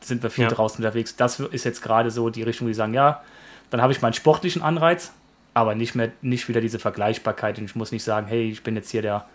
sind 0.00 0.22
wir 0.22 0.30
viel 0.30 0.44
ja. 0.44 0.50
draußen 0.50 0.82
unterwegs. 0.82 1.16
Das 1.16 1.40
ist 1.40 1.64
jetzt 1.64 1.82
gerade 1.82 2.10
so 2.10 2.30
die 2.30 2.42
Richtung, 2.42 2.68
die 2.68 2.74
sagen, 2.74 2.94
ja, 2.94 3.22
dann 3.70 3.80
habe 3.80 3.92
ich 3.92 4.02
meinen 4.02 4.12
sportlichen 4.12 4.62
Anreiz, 4.62 5.12
aber 5.54 5.74
nicht 5.74 5.94
mehr, 5.94 6.12
nicht 6.22 6.48
wieder 6.48 6.60
diese 6.60 6.78
Vergleichbarkeit. 6.78 7.58
Und 7.58 7.64
ich 7.64 7.74
muss 7.74 7.92
nicht 7.92 8.04
sagen, 8.04 8.26
hey, 8.26 8.50
ich 8.50 8.62
bin 8.62 8.76
jetzt 8.76 8.90
hier 8.90 9.02
der 9.02 9.26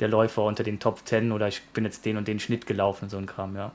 der 0.00 0.08
Läufer 0.08 0.42
unter 0.42 0.64
den 0.64 0.78
Top 0.78 1.06
10 1.06 1.32
oder 1.32 1.48
ich 1.48 1.62
bin 1.68 1.84
jetzt 1.84 2.04
den 2.04 2.16
und 2.16 2.28
den 2.28 2.40
Schnitt 2.40 2.66
gelaufen, 2.66 3.08
so 3.08 3.18
ein 3.18 3.26
Kram, 3.26 3.56
ja. 3.56 3.72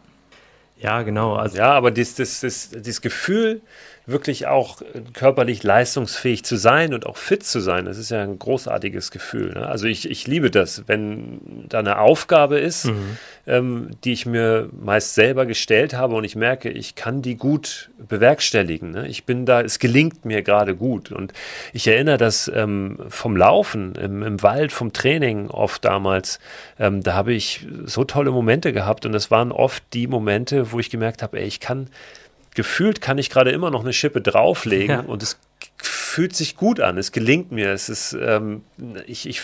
Ja, 0.80 1.02
genau. 1.02 1.36
Also 1.36 1.58
ja, 1.58 1.72
aber 1.72 1.90
dieses, 1.90 2.16
das, 2.16 2.42
das, 2.42 2.70
dieses 2.70 3.02
Gefühl, 3.02 3.62
wirklich 4.08 4.48
auch 4.48 4.82
körperlich 5.14 5.64
leistungsfähig 5.64 6.46
zu 6.46 6.56
sein 6.56 6.94
und 6.94 7.06
auch 7.06 7.18
fit 7.18 7.44
zu 7.44 7.60
sein, 7.60 7.84
das 7.84 7.98
ist 7.98 8.10
ja 8.10 8.24
ein 8.24 8.40
großartiges 8.40 9.12
Gefühl. 9.12 9.54
Ne? 9.54 9.68
Also 9.68 9.86
ich, 9.86 10.10
ich 10.10 10.26
liebe 10.26 10.50
das, 10.50 10.84
wenn 10.88 11.66
da 11.68 11.80
eine 11.80 12.00
Aufgabe 12.00 12.58
ist, 12.58 12.86
mhm. 12.86 13.18
ähm, 13.46 13.90
die 14.06 14.14
ich 14.14 14.26
mir 14.26 14.70
meist 14.72 15.14
selber 15.14 15.46
gestellt 15.46 15.94
habe 15.94 16.16
und 16.16 16.24
ich 16.24 16.38
merke, 16.38 16.70
ich 16.70 16.96
kann 16.96 17.22
die 17.22 17.36
gut 17.36 17.90
bewerkstelligen. 17.98 18.92
Ne? 18.92 19.10
Ich 19.10 19.26
bin 19.26 19.46
da, 19.46 19.60
es 19.60 19.78
gelingt 19.78 20.24
mir 20.24 20.42
gerade 20.42 20.74
gut. 20.74 21.12
Und 21.12 21.34
ich 21.74 21.86
erinnere 21.86 22.18
das 22.18 22.50
ähm, 22.56 23.00
vom 23.10 23.36
Laufen 23.36 23.94
im, 23.96 24.24
im, 24.24 24.42
Wald, 24.42 24.72
vom 24.72 24.94
Training 24.94 25.50
oft 25.50 25.84
damals, 25.84 26.40
ähm, 26.80 27.04
da 27.04 27.14
habe 27.14 27.34
ich 27.34 27.68
so 27.84 28.06
tolle 28.06 28.32
Momente 28.32 28.72
gehabt 28.72 29.06
und 29.06 29.14
es 29.14 29.32
waren 29.32 29.52
oft 29.52 29.84
die 29.92 30.08
Momente, 30.08 30.72
wo 30.72 30.80
ich 30.80 30.90
gemerkt 30.90 31.22
habe, 31.22 31.42
ey, 31.42 31.46
ich 31.46 31.60
kann 31.60 31.90
gefühlt 32.58 33.02
kann 33.02 33.20
ich 33.20 33.30
gerade 33.30 33.52
immer 33.52 33.70
noch 33.70 33.82
eine 33.82 33.94
Schippe 33.94 34.20
drauflegen 34.20 34.90
ja. 34.90 35.02
und 35.02 35.22
es 35.22 35.38
fühlt 35.78 36.36
sich 36.36 36.58
gut 36.58 36.80
an, 36.80 36.98
es 36.98 37.12
gelingt 37.12 37.52
mir, 37.52 37.72
es 37.72 37.88
ist, 37.88 38.18
ähm, 38.20 38.64
ich, 39.06 39.30
ich 39.30 39.44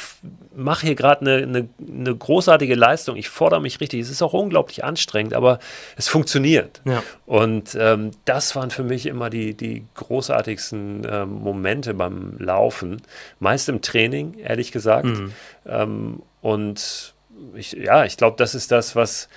mache 0.56 0.88
hier 0.88 0.96
gerade 0.96 1.22
eine, 1.22 1.44
eine, 1.44 1.70
eine, 1.80 2.16
großartige 2.16 2.74
Leistung, 2.74 3.16
ich 3.16 3.30
fordere 3.30 3.62
mich 3.62 3.80
richtig, 3.80 4.02
es 4.02 4.10
ist 4.10 4.24
auch 4.24 4.34
unglaublich 4.34 4.84
anstrengend, 4.84 5.36
aber 5.36 5.60
es 5.96 6.08
funktioniert. 6.08 6.82
Ja. 6.86 7.04
Und 7.28 7.78
ähm, 7.80 8.10
das 8.26 8.56
waren 8.56 8.72
für 8.72 8.84
mich 8.84 9.06
immer 9.06 9.30
die, 9.30 9.54
die 9.54 9.86
großartigsten 9.94 11.06
ähm, 11.08 11.34
Momente 11.34 11.94
beim 11.94 12.40
Laufen, 12.40 13.04
meist 13.40 13.70
im 13.70 13.84
Training, 13.84 14.40
ehrlich 14.40 14.72
gesagt. 14.72 15.06
Mhm. 15.06 15.34
Ähm, 15.68 16.24
und 16.42 17.14
ich, 17.54 17.74
ja, 17.74 18.06
ich 18.06 18.18
glaube, 18.18 18.38
das 18.40 18.56
ist 18.56 18.72
das, 18.72 18.96
was 18.96 19.30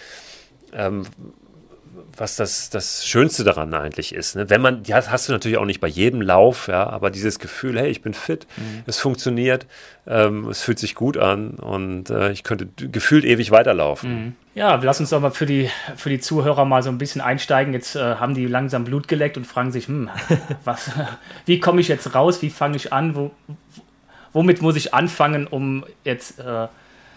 ähm, 0.72 1.04
was 2.16 2.36
das, 2.36 2.70
das 2.70 3.06
Schönste 3.06 3.44
daran 3.44 3.72
eigentlich 3.74 4.14
ist. 4.14 4.36
Ne? 4.36 4.48
Wenn 4.50 4.60
man, 4.60 4.84
ja, 4.84 4.96
das 4.96 5.10
hast 5.10 5.28
du 5.28 5.32
natürlich 5.32 5.58
auch 5.58 5.64
nicht 5.64 5.80
bei 5.80 5.88
jedem 5.88 6.22
Lauf, 6.22 6.68
ja, 6.68 6.88
aber 6.88 7.10
dieses 7.10 7.38
Gefühl, 7.38 7.78
hey, 7.78 7.88
ich 7.88 8.02
bin 8.02 8.14
fit, 8.14 8.46
mhm. 8.56 8.82
es 8.86 8.98
funktioniert, 8.98 9.66
ähm, 10.06 10.48
es 10.48 10.62
fühlt 10.62 10.78
sich 10.78 10.94
gut 10.94 11.16
an 11.16 11.50
und 11.50 12.10
äh, 12.10 12.32
ich 12.32 12.42
könnte 12.42 12.66
gefühlt 12.66 13.24
ewig 13.24 13.50
weiterlaufen. 13.50 14.10
Mhm. 14.10 14.36
Ja, 14.54 14.76
lass 14.76 15.00
uns 15.00 15.10
doch 15.10 15.20
mal 15.20 15.30
für 15.30 15.46
die, 15.46 15.68
für 15.96 16.08
die 16.08 16.20
Zuhörer 16.20 16.64
mal 16.64 16.82
so 16.82 16.88
ein 16.88 16.98
bisschen 16.98 17.20
einsteigen. 17.20 17.74
Jetzt 17.74 17.94
äh, 17.94 18.16
haben 18.16 18.34
die 18.34 18.46
langsam 18.46 18.84
Blut 18.84 19.06
geleckt 19.06 19.36
und 19.36 19.46
fragen 19.46 19.70
sich, 19.70 19.86
hm, 19.88 20.08
was, 20.64 20.90
wie 21.44 21.60
komme 21.60 21.80
ich 21.80 21.88
jetzt 21.88 22.14
raus, 22.14 22.40
wie 22.40 22.50
fange 22.50 22.76
ich 22.76 22.92
an, 22.92 23.14
wo, 23.14 23.32
womit 24.32 24.62
muss 24.62 24.76
ich 24.76 24.94
anfangen, 24.94 25.46
um 25.46 25.84
jetzt 26.04 26.40
äh, 26.40 26.68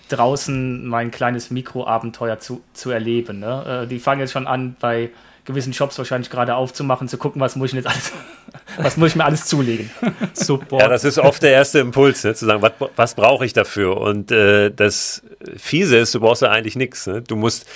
draußen 0.09 0.85
mein 0.85 1.11
kleines 1.11 1.51
Mikroabenteuer 1.51 2.39
zu, 2.39 2.61
zu 2.73 2.91
erleben. 2.91 3.39
Ne? 3.39 3.83
Äh, 3.83 3.87
die 3.87 3.99
fangen 3.99 4.21
jetzt 4.21 4.31
schon 4.31 4.47
an, 4.47 4.75
bei 4.79 5.09
gewissen 5.45 5.73
Shops 5.73 5.97
wahrscheinlich 5.97 6.29
gerade 6.29 6.55
aufzumachen, 6.55 7.07
zu 7.07 7.17
gucken, 7.17 7.41
was 7.41 7.55
muss 7.55 7.69
ich 7.69 7.75
jetzt 7.75 7.87
alles, 7.87 8.11
was 8.77 8.97
muss 8.97 9.09
ich 9.09 9.15
mir 9.15 9.25
alles 9.25 9.45
zulegen. 9.45 9.89
Support. 10.33 10.81
Ja, 10.81 10.87
das 10.87 11.03
ist 11.03 11.17
oft 11.17 11.41
der 11.41 11.51
erste 11.51 11.79
Impuls, 11.79 12.23
ne? 12.23 12.35
zu 12.35 12.45
sagen, 12.45 12.61
was, 12.61 12.73
was 12.95 13.15
brauche 13.15 13.45
ich 13.45 13.53
dafür? 13.53 13.97
Und 13.97 14.31
äh, 14.31 14.69
das 14.69 15.23
Fiese 15.57 15.97
ist, 15.97 16.13
du 16.13 16.19
brauchst 16.19 16.43
ja 16.43 16.51
eigentlich 16.51 16.75
nichts. 16.75 17.07
Ne? 17.07 17.23
Du 17.23 17.35
musst 17.35 17.67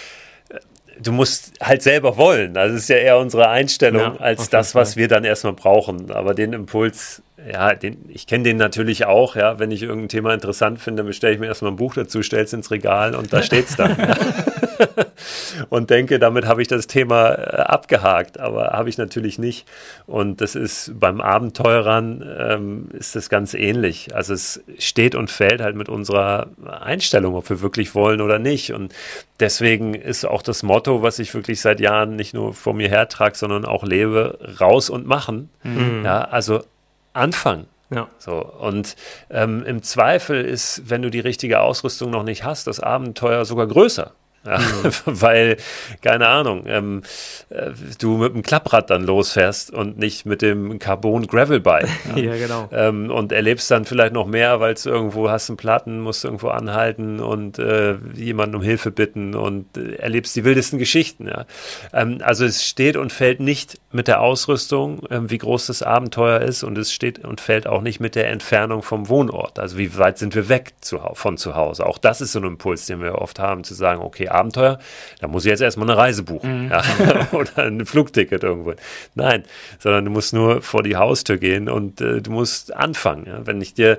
du 1.01 1.11
musst 1.11 1.53
halt 1.59 1.81
selber 1.81 2.17
wollen. 2.17 2.53
Das 2.53 2.71
ist 2.71 2.87
ja 2.87 2.97
eher 2.97 3.17
unsere 3.17 3.49
Einstellung 3.49 4.01
ja, 4.01 4.15
als 4.17 4.49
das, 4.49 4.75
was 4.75 4.95
wir 4.95 5.07
dann 5.07 5.23
erstmal 5.23 5.53
brauchen. 5.53 6.11
Aber 6.11 6.35
den 6.35 6.53
Impuls, 6.53 7.22
ja, 7.51 7.75
den, 7.75 8.05
ich 8.09 8.27
kenne 8.27 8.43
den 8.43 8.57
natürlich 8.57 9.05
auch, 9.05 9.35
ja. 9.35 9.59
Wenn 9.59 9.71
ich 9.71 9.83
irgendein 9.83 10.09
Thema 10.09 10.33
interessant 10.33 10.79
finde, 10.79 11.03
bestelle 11.03 11.33
ich 11.33 11.39
mir 11.39 11.47
erstmal 11.47 11.71
ein 11.71 11.77
Buch 11.77 11.93
dazu, 11.93 12.23
stelle 12.23 12.43
es 12.43 12.53
ins 12.53 12.71
Regal 12.71 13.15
und 13.15 13.33
da 13.33 13.41
steht 13.41 13.69
es 13.69 13.75
dann. 13.75 13.95
und 15.69 15.89
denke, 15.89 16.19
damit 16.19 16.45
habe 16.45 16.61
ich 16.61 16.67
das 16.67 16.87
Thema 16.87 17.31
äh, 17.31 17.61
abgehakt, 17.61 18.39
aber 18.39 18.71
habe 18.71 18.89
ich 18.89 18.97
natürlich 18.97 19.39
nicht. 19.39 19.67
Und 20.05 20.41
das 20.41 20.55
ist 20.55 20.99
beim 20.99 21.21
Abenteurern 21.21 22.23
ähm, 22.39 22.87
ist 22.93 23.15
das 23.15 23.29
ganz 23.29 23.53
ähnlich. 23.53 24.15
Also 24.15 24.33
es 24.33 24.63
steht 24.77 25.15
und 25.15 25.29
fällt 25.29 25.61
halt 25.61 25.75
mit 25.75 25.89
unserer 25.89 26.47
Einstellung, 26.65 27.35
ob 27.35 27.49
wir 27.49 27.61
wirklich 27.61 27.95
wollen 27.95 28.21
oder 28.21 28.39
nicht. 28.39 28.73
Und 28.73 28.93
deswegen 29.39 29.93
ist 29.93 30.25
auch 30.25 30.41
das 30.41 30.63
Motto, 30.63 31.01
was 31.01 31.19
ich 31.19 31.33
wirklich 31.33 31.61
seit 31.61 31.79
Jahren 31.79 32.15
nicht 32.15 32.33
nur 32.33 32.53
vor 32.53 32.73
mir 32.73 32.89
hertrage, 32.89 33.35
sondern 33.35 33.65
auch 33.65 33.83
lebe, 33.83 34.39
raus 34.59 34.89
und 34.89 35.05
machen. 35.07 35.49
Mhm. 35.63 36.03
Ja, 36.03 36.21
also 36.21 36.63
anfangen. 37.13 37.67
Ja. 37.93 38.07
So, 38.17 38.43
und 38.43 38.95
ähm, 39.29 39.63
im 39.65 39.83
Zweifel 39.83 40.43
ist, 40.43 40.89
wenn 40.89 41.01
du 41.01 41.11
die 41.11 41.19
richtige 41.19 41.59
Ausrüstung 41.59 42.09
noch 42.09 42.23
nicht 42.23 42.43
hast, 42.43 42.67
das 42.67 42.79
Abenteuer 42.79 43.45
sogar 43.45 43.67
größer. 43.67 44.13
Ja, 44.45 44.59
mhm. 44.59 44.91
Weil, 45.05 45.57
keine 46.01 46.27
Ahnung, 46.27 46.65
ähm, 46.67 47.03
äh, 47.49 47.71
du 47.99 48.17
mit 48.17 48.33
dem 48.33 48.41
Klapprad 48.41 48.89
dann 48.89 49.03
losfährst 49.03 49.71
und 49.71 49.97
nicht 49.97 50.25
mit 50.25 50.41
dem 50.41 50.79
Carbon 50.79 51.27
Gravel 51.27 51.59
Bike. 51.59 51.87
Ja, 52.15 52.21
ja 52.21 52.35
genau. 52.35 52.69
Ähm, 52.71 53.09
und 53.09 53.31
erlebst 53.31 53.71
dann 53.71 53.85
vielleicht 53.85 54.13
noch 54.13 54.27
mehr, 54.27 54.59
weil 54.59 54.73
es 54.73 54.85
irgendwo 54.85 55.29
hast 55.29 55.49
einen 55.49 55.57
Platten, 55.57 56.01
musst 56.01 56.25
irgendwo 56.25 56.49
anhalten 56.49 57.19
und 57.19 57.57
äh, 57.59 57.95
jemanden 58.13 58.55
um 58.57 58.61
Hilfe 58.61 58.91
bitten 58.91 59.35
und 59.35 59.77
äh, 59.77 59.95
erlebst 59.95 60.35
die 60.35 60.43
wildesten 60.43 60.79
Geschichten. 60.79 61.27
Ja. 61.27 61.45
Ähm, 61.93 62.19
also 62.21 62.45
es 62.45 62.65
steht 62.65 62.97
und 62.97 63.13
fällt 63.13 63.39
nicht 63.39 63.79
mit 63.93 64.07
der 64.07 64.21
Ausrüstung, 64.21 65.05
äh, 65.09 65.21
wie 65.29 65.37
groß 65.37 65.67
das 65.67 65.83
Abenteuer 65.83 66.41
ist 66.41 66.63
und 66.63 66.77
es 66.77 66.91
steht 66.91 67.23
und 67.23 67.41
fällt 67.41 67.67
auch 67.67 67.81
nicht 67.81 67.99
mit 67.99 68.15
der 68.15 68.29
Entfernung 68.29 68.81
vom 68.81 69.09
Wohnort. 69.09 69.59
Also 69.59 69.77
wie 69.77 69.97
weit 69.97 70.17
sind 70.17 70.35
wir 70.35 70.49
weg 70.49 70.73
zu, 70.81 70.99
von 71.13 71.37
zu 71.37 71.55
Hause? 71.55 71.85
Auch 71.85 71.97
das 71.97 72.21
ist 72.21 72.33
so 72.33 72.39
ein 72.39 72.45
Impuls, 72.45 72.85
den 72.85 73.01
wir 73.01 73.15
oft 73.15 73.39
haben, 73.39 73.63
zu 73.63 73.73
sagen, 73.73 74.01
okay, 74.01 74.29
Abenteuer, 74.29 74.79
da 75.19 75.27
muss 75.27 75.45
ich 75.45 75.49
jetzt 75.49 75.61
erstmal 75.61 75.89
eine 75.89 75.97
Reise 75.97 76.23
buchen 76.23 76.65
mhm. 76.65 76.71
ja, 76.71 76.83
oder 77.31 77.63
ein 77.63 77.85
Flugticket 77.85 78.43
irgendwo. 78.43 78.73
Nein, 79.15 79.43
sondern 79.79 80.05
du 80.05 80.11
musst 80.11 80.33
nur 80.33 80.61
vor 80.61 80.83
die 80.83 80.95
Haustür 80.95 81.37
gehen 81.37 81.69
und 81.69 82.01
äh, 82.01 82.21
du 82.21 82.31
musst 82.31 82.73
anfangen. 82.73 83.25
Ja? 83.27 83.45
Wenn 83.45 83.61
ich 83.61 83.73
dir 83.73 83.97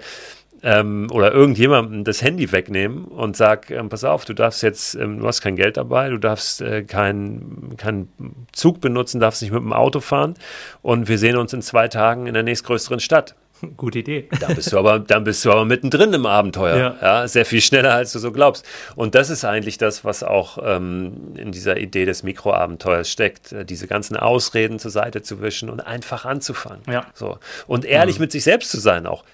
ähm, 0.64 1.08
oder 1.12 1.32
irgendjemandem 1.32 2.04
das 2.04 2.22
Handy 2.22 2.50
wegnehmen 2.50 3.04
und 3.04 3.36
sag, 3.36 3.70
ähm, 3.70 3.90
pass 3.90 4.02
auf, 4.02 4.24
du 4.24 4.32
darfst 4.32 4.62
jetzt, 4.62 4.94
ähm, 4.94 5.20
du 5.20 5.26
hast 5.26 5.42
kein 5.42 5.56
Geld 5.56 5.76
dabei, 5.76 6.08
du 6.08 6.18
darfst 6.18 6.62
äh, 6.62 6.82
keinen 6.82 7.76
kein 7.76 8.08
Zug 8.52 8.80
benutzen, 8.80 9.20
darfst 9.20 9.42
nicht 9.42 9.52
mit 9.52 9.60
dem 9.60 9.74
Auto 9.74 10.00
fahren 10.00 10.34
und 10.80 11.06
wir 11.08 11.18
sehen 11.18 11.36
uns 11.36 11.52
in 11.52 11.60
zwei 11.60 11.88
Tagen 11.88 12.26
in 12.26 12.34
der 12.34 12.42
nächstgrößeren 12.42 12.98
Stadt. 12.98 13.34
Gute 13.76 14.00
Idee. 14.00 14.28
Da 14.40 14.48
bist 14.48 14.72
du 14.72 14.78
aber, 14.78 14.98
dann 14.98 15.24
bist 15.24 15.44
du 15.44 15.52
aber 15.52 15.64
mittendrin 15.64 16.12
im 16.12 16.26
Abenteuer. 16.26 16.76
Ja. 16.76 16.96
ja. 17.00 17.28
sehr 17.28 17.44
viel 17.44 17.60
schneller, 17.60 17.94
als 17.94 18.12
du 18.12 18.18
so 18.18 18.32
glaubst. 18.32 18.66
Und 18.96 19.14
das 19.14 19.30
ist 19.30 19.44
eigentlich 19.44 19.78
das, 19.78 20.04
was 20.04 20.22
auch 20.22 20.58
ähm, 20.62 21.34
in 21.36 21.52
dieser 21.52 21.76
Idee 21.76 22.04
des 22.04 22.22
Mikroabenteuers 22.22 23.08
steckt, 23.08 23.52
äh, 23.52 23.64
diese 23.64 23.86
ganzen 23.86 24.16
Ausreden 24.16 24.78
zur 24.78 24.90
Seite 24.90 25.22
zu 25.22 25.40
wischen 25.40 25.70
und 25.70 25.80
einfach 25.80 26.24
anzufangen. 26.24 26.82
Ja. 26.90 27.06
So. 27.14 27.38
Und 27.66 27.84
ehrlich 27.84 28.18
mhm. 28.18 28.22
mit 28.22 28.32
sich 28.32 28.44
selbst 28.44 28.70
zu 28.70 28.80
sein 28.80 29.06
auch 29.06 29.24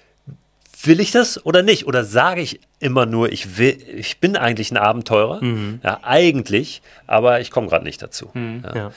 will 0.85 0.99
ich 0.99 1.11
das 1.11 1.45
oder 1.45 1.63
nicht? 1.63 1.87
Oder 1.87 2.03
sage 2.03 2.41
ich 2.41 2.59
immer 2.79 3.05
nur, 3.05 3.31
ich 3.31 3.57
will, 3.57 3.77
ich 3.95 4.19
bin 4.19 4.35
eigentlich 4.35 4.71
ein 4.71 4.77
Abenteurer, 4.77 5.43
mhm. 5.43 5.79
ja, 5.83 5.99
eigentlich, 6.03 6.81
aber 7.07 7.41
ich 7.41 7.51
komme 7.51 7.67
gerade 7.67 7.83
nicht 7.83 8.01
dazu. 8.01 8.29
Mhm. 8.33 8.63
Ja. 8.63 8.75
Ja. 8.75 8.91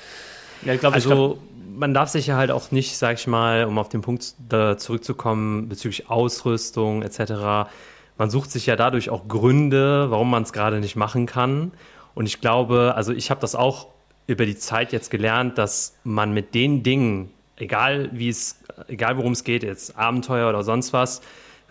ja. 0.64 0.74
ich 0.74 0.80
glaube, 0.80 0.94
also 0.94 1.38
man 1.76 1.92
darf 1.92 2.08
sich 2.08 2.26
ja 2.26 2.36
halt 2.36 2.50
auch 2.50 2.70
nicht, 2.70 2.96
sag 2.96 3.18
ich 3.18 3.26
mal, 3.26 3.64
um 3.64 3.78
auf 3.78 3.88
den 3.88 4.00
Punkt 4.00 4.34
zurückzukommen 4.76 5.68
bezüglich 5.68 6.08
Ausrüstung 6.08 7.02
etc. 7.02 7.68
Man 8.16 8.30
sucht 8.30 8.50
sich 8.50 8.66
ja 8.66 8.76
dadurch 8.76 9.10
auch 9.10 9.26
Gründe, 9.26 10.10
warum 10.10 10.30
man 10.30 10.44
es 10.44 10.52
gerade 10.52 10.78
nicht 10.78 10.96
machen 10.96 11.26
kann. 11.26 11.72
Und 12.14 12.26
ich 12.26 12.40
glaube, 12.40 12.94
also 12.96 13.12
ich 13.12 13.30
habe 13.30 13.40
das 13.40 13.54
auch 13.54 13.88
über 14.26 14.46
die 14.46 14.56
Zeit 14.56 14.92
jetzt 14.92 15.10
gelernt, 15.10 15.58
dass 15.58 15.96
man 16.04 16.32
mit 16.32 16.54
den 16.54 16.82
Dingen, 16.82 17.30
egal 17.56 18.08
wie 18.12 18.28
es, 18.28 18.60
egal 18.88 19.16
worum 19.16 19.32
es 19.32 19.44
geht, 19.44 19.62
jetzt 19.62 19.98
Abenteuer 19.98 20.48
oder 20.48 20.62
sonst 20.62 20.92
was, 20.92 21.22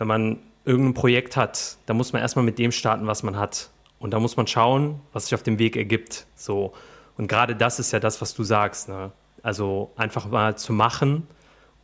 wenn 0.03 0.07
man 0.09 0.39
irgendein 0.65 0.93
Projekt 0.93 1.37
hat, 1.37 1.77
dann 1.85 1.95
muss 1.95 2.11
man 2.11 2.21
erstmal 2.21 2.43
mit 2.43 2.59
dem 2.59 2.73
starten, 2.73 3.07
was 3.07 3.23
man 3.23 3.37
hat. 3.37 3.69
Und 3.99 4.11
da 4.11 4.19
muss 4.19 4.35
man 4.35 4.47
schauen, 4.47 4.99
was 5.13 5.25
sich 5.25 5.33
auf 5.33 5.43
dem 5.43 5.59
Weg 5.59 5.77
ergibt. 5.77 6.25
So. 6.35 6.73
Und 7.17 7.27
gerade 7.27 7.55
das 7.55 7.79
ist 7.79 7.93
ja 7.93 8.01
das, 8.01 8.21
was 8.21 8.33
du 8.33 8.43
sagst. 8.43 8.89
Ne? 8.89 9.13
Also 9.43 9.91
einfach 9.95 10.27
mal 10.27 10.57
zu 10.57 10.73
machen 10.73 11.25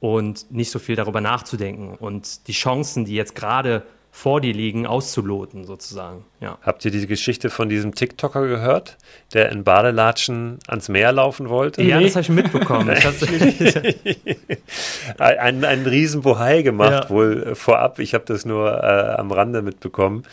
und 0.02 0.52
nicht 0.52 0.70
so 0.70 0.80
viel 0.80 0.98
darüber 0.98 1.22
nachzudenken. 1.22 1.96
Und 1.96 2.46
die 2.50 2.52
Chancen, 2.52 3.06
die 3.06 3.16
jetzt 3.16 3.36
gerade 3.36 3.84
vor 4.20 4.42
dir 4.42 4.54
liegen, 4.54 4.86
auszuloten, 4.86 5.64
sozusagen. 5.64 6.26
Ja. 6.42 6.58
Habt 6.62 6.84
ihr 6.84 6.92
diese 6.92 7.08
Geschichte 7.08 7.50
von 7.50 7.70
diesem 7.70 7.96
TikToker 7.96 8.46
gehört, 8.48 8.98
der 9.34 9.50
in 9.50 9.64
Badelatschen 9.64 10.60
ans 10.68 10.90
Meer 10.90 11.14
laufen 11.14 11.48
wollte? 11.48 11.82
Ja, 11.84 12.00
nee. 12.00 12.04
das 12.04 12.16
habe 12.16 12.24
ich 12.24 12.30
mitbekommen. 12.30 12.90
ein, 15.20 15.64
ein 15.64 15.86
riesen 15.86 16.20
Bohai 16.20 16.64
gemacht, 16.64 17.06
ja. 17.06 17.10
wohl 17.10 17.44
äh, 17.44 17.56
vorab. 17.56 18.00
Ich 18.00 18.14
habe 18.14 18.26
das 18.28 18.44
nur 18.44 18.84
äh, 18.84 19.16
am 19.16 19.32
Rande 19.32 19.62
mitbekommen. 19.62 20.24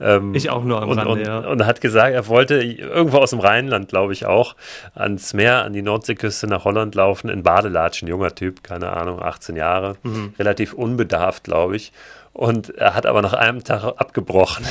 Ähm, 0.00 0.34
ich 0.34 0.48
auch 0.48 0.64
nur 0.64 0.80
am 0.80 0.88
und, 0.88 0.98
Rande, 0.98 1.12
und, 1.12 1.26
ja. 1.26 1.40
Und 1.40 1.66
hat 1.66 1.82
gesagt, 1.82 2.14
er 2.14 2.26
wollte 2.28 2.62
irgendwo 2.62 3.18
aus 3.18 3.28
dem 3.28 3.40
Rheinland, 3.40 3.88
glaube 3.88 4.14
ich 4.14 4.24
auch, 4.24 4.56
ans 4.94 5.34
Meer, 5.34 5.64
an 5.64 5.74
die 5.74 5.82
Nordseeküste 5.82 6.46
nach 6.46 6.64
Holland 6.64 6.94
laufen, 6.94 7.28
in 7.28 7.42
Badelatschen, 7.42 8.08
junger 8.08 8.34
Typ, 8.34 8.64
keine 8.64 8.94
Ahnung, 8.94 9.20
18 9.20 9.54
Jahre, 9.54 9.96
mhm. 10.02 10.32
relativ 10.38 10.72
unbedarft, 10.72 11.44
glaube 11.44 11.76
ich. 11.76 11.92
Und 12.34 12.76
er 12.76 12.94
hat 12.94 13.06
aber 13.06 13.22
nach 13.22 13.32
einem 13.32 13.62
Tag 13.62 13.84
abgebrochen, 13.84 14.66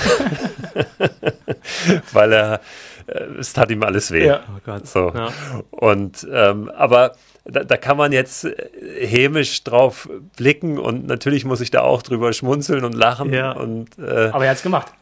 weil 2.12 2.34
er, 2.34 2.62
äh, 3.08 3.24
es 3.40 3.54
tat 3.54 3.72
ihm 3.72 3.84
alles 3.84 4.12
weh. 4.12 4.28
Ja. 4.28 4.42
Oh 4.50 4.60
Gott. 4.66 4.86
So. 4.86 5.14
Ja. 5.16 5.30
Und, 5.72 6.28
ähm, 6.30 6.70
aber 6.76 7.14
da, 7.46 7.64
da, 7.64 7.78
kann 7.78 7.96
man 7.96 8.12
jetzt 8.12 8.44
äh, 8.44 9.08
hämisch 9.08 9.64
drauf 9.64 10.10
blicken 10.36 10.78
und 10.78 11.08
natürlich 11.08 11.46
muss 11.46 11.62
ich 11.62 11.72
da 11.72 11.82
auch 11.82 12.02
drüber 12.02 12.34
schmunzeln 12.34 12.84
und 12.84 12.96
lachen. 12.96 13.32
Ja. 13.32 13.54
Und, 13.54 13.98
äh, 13.98 14.30
aber 14.34 14.44
er 14.44 14.52
hat 14.52 14.58
es 14.58 14.64
gemacht. 14.64 14.92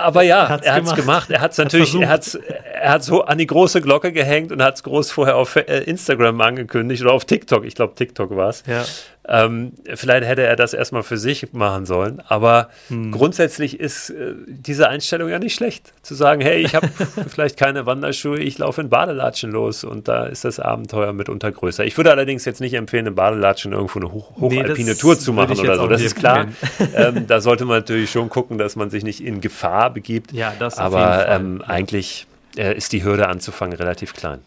Aber 0.00 0.22
ja, 0.22 0.44
er 0.44 0.48
hat 0.48 0.64
es 0.64 0.94
gemacht. 0.94 0.96
gemacht. 0.96 1.30
Er 1.30 1.40
hat 1.40 1.50
es 1.50 1.58
natürlich, 1.58 1.92
er 1.92 2.08
hat 2.08 2.38
er 2.80 2.92
hat 2.92 3.02
so 3.02 3.24
an 3.24 3.36
die 3.36 3.48
große 3.48 3.80
Glocke 3.80 4.12
gehängt 4.12 4.52
und 4.52 4.62
hat 4.62 4.76
es 4.76 4.84
groß 4.84 5.10
vorher 5.10 5.36
auf 5.36 5.56
äh, 5.56 5.62
Instagram 5.80 6.40
angekündigt 6.40 7.02
oder 7.02 7.12
auf 7.12 7.24
TikTok. 7.24 7.64
Ich 7.64 7.74
glaube, 7.74 7.94
TikTok 7.94 8.36
war 8.36 8.50
es. 8.50 8.62
Ja. 8.66 8.84
Ähm, 9.28 9.72
vielleicht 9.94 10.26
hätte 10.26 10.42
er 10.42 10.56
das 10.56 10.72
erstmal 10.72 11.02
für 11.02 11.18
sich 11.18 11.52
machen 11.52 11.84
sollen, 11.84 12.22
aber 12.28 12.70
hm. 12.88 13.12
grundsätzlich 13.12 13.78
ist 13.78 14.08
äh, 14.08 14.32
diese 14.46 14.88
Einstellung 14.88 15.28
ja 15.28 15.38
nicht 15.38 15.54
schlecht. 15.54 15.92
Zu 16.02 16.14
sagen, 16.14 16.40
hey, 16.40 16.62
ich 16.62 16.74
habe 16.74 16.88
vielleicht 17.28 17.58
keine 17.58 17.84
Wanderschuhe, 17.84 18.38
ich 18.38 18.56
laufe 18.56 18.80
in 18.80 18.88
Badelatschen 18.88 19.50
los 19.50 19.84
und 19.84 20.08
da 20.08 20.24
ist 20.24 20.46
das 20.46 20.58
Abenteuer 20.58 21.12
mitunter 21.12 21.52
größer. 21.52 21.84
Ich 21.84 21.96
würde 21.98 22.10
allerdings 22.10 22.46
jetzt 22.46 22.60
nicht 22.60 22.72
empfehlen, 22.72 23.06
in 23.06 23.14
Badelatschen 23.14 23.72
irgendwo 23.72 23.98
eine 23.98 24.12
hoch, 24.12 24.36
hochalpine 24.40 24.92
nee, 24.92 24.96
Tour 24.96 25.18
zu 25.18 25.34
machen 25.34 25.58
oder 25.58 25.76
so. 25.76 25.86
Das 25.86 26.00
ist 26.00 26.16
klar. 26.16 26.46
ähm, 26.94 27.26
da 27.26 27.42
sollte 27.42 27.66
man 27.66 27.78
natürlich 27.78 28.10
schon 28.10 28.30
gucken, 28.30 28.56
dass 28.56 28.76
man 28.76 28.88
sich 28.88 29.04
nicht 29.04 29.22
in 29.22 29.42
Gefahr 29.42 29.90
begibt. 29.90 30.32
Ja, 30.32 30.54
das 30.58 30.78
aber 30.78 31.28
ähm, 31.28 31.62
eigentlich 31.66 32.26
äh, 32.56 32.74
ist 32.74 32.92
die 32.92 33.04
Hürde 33.04 33.28
anzufangen 33.28 33.76
relativ 33.76 34.14
klein 34.14 34.40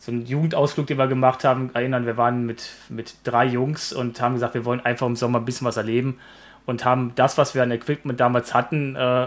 so 0.00 0.10
einen 0.10 0.24
Jugendausflug, 0.24 0.86
den 0.86 0.96
wir 0.96 1.06
gemacht 1.08 1.44
haben, 1.44 1.70
erinnern, 1.74 2.06
wir 2.06 2.16
waren 2.16 2.46
mit, 2.46 2.70
mit 2.88 3.14
drei 3.22 3.44
Jungs 3.44 3.92
und 3.92 4.18
haben 4.20 4.32
gesagt, 4.34 4.54
wir 4.54 4.64
wollen 4.64 4.80
einfach 4.80 5.06
im 5.06 5.14
Sommer 5.14 5.40
ein 5.40 5.44
bisschen 5.44 5.66
was 5.66 5.76
erleben 5.76 6.18
und 6.64 6.86
haben 6.86 7.12
das, 7.16 7.36
was 7.36 7.54
wir 7.54 7.62
an 7.62 7.70
Equipment 7.70 8.18
damals 8.18 8.54
hatten, 8.54 8.96
äh, 8.96 9.26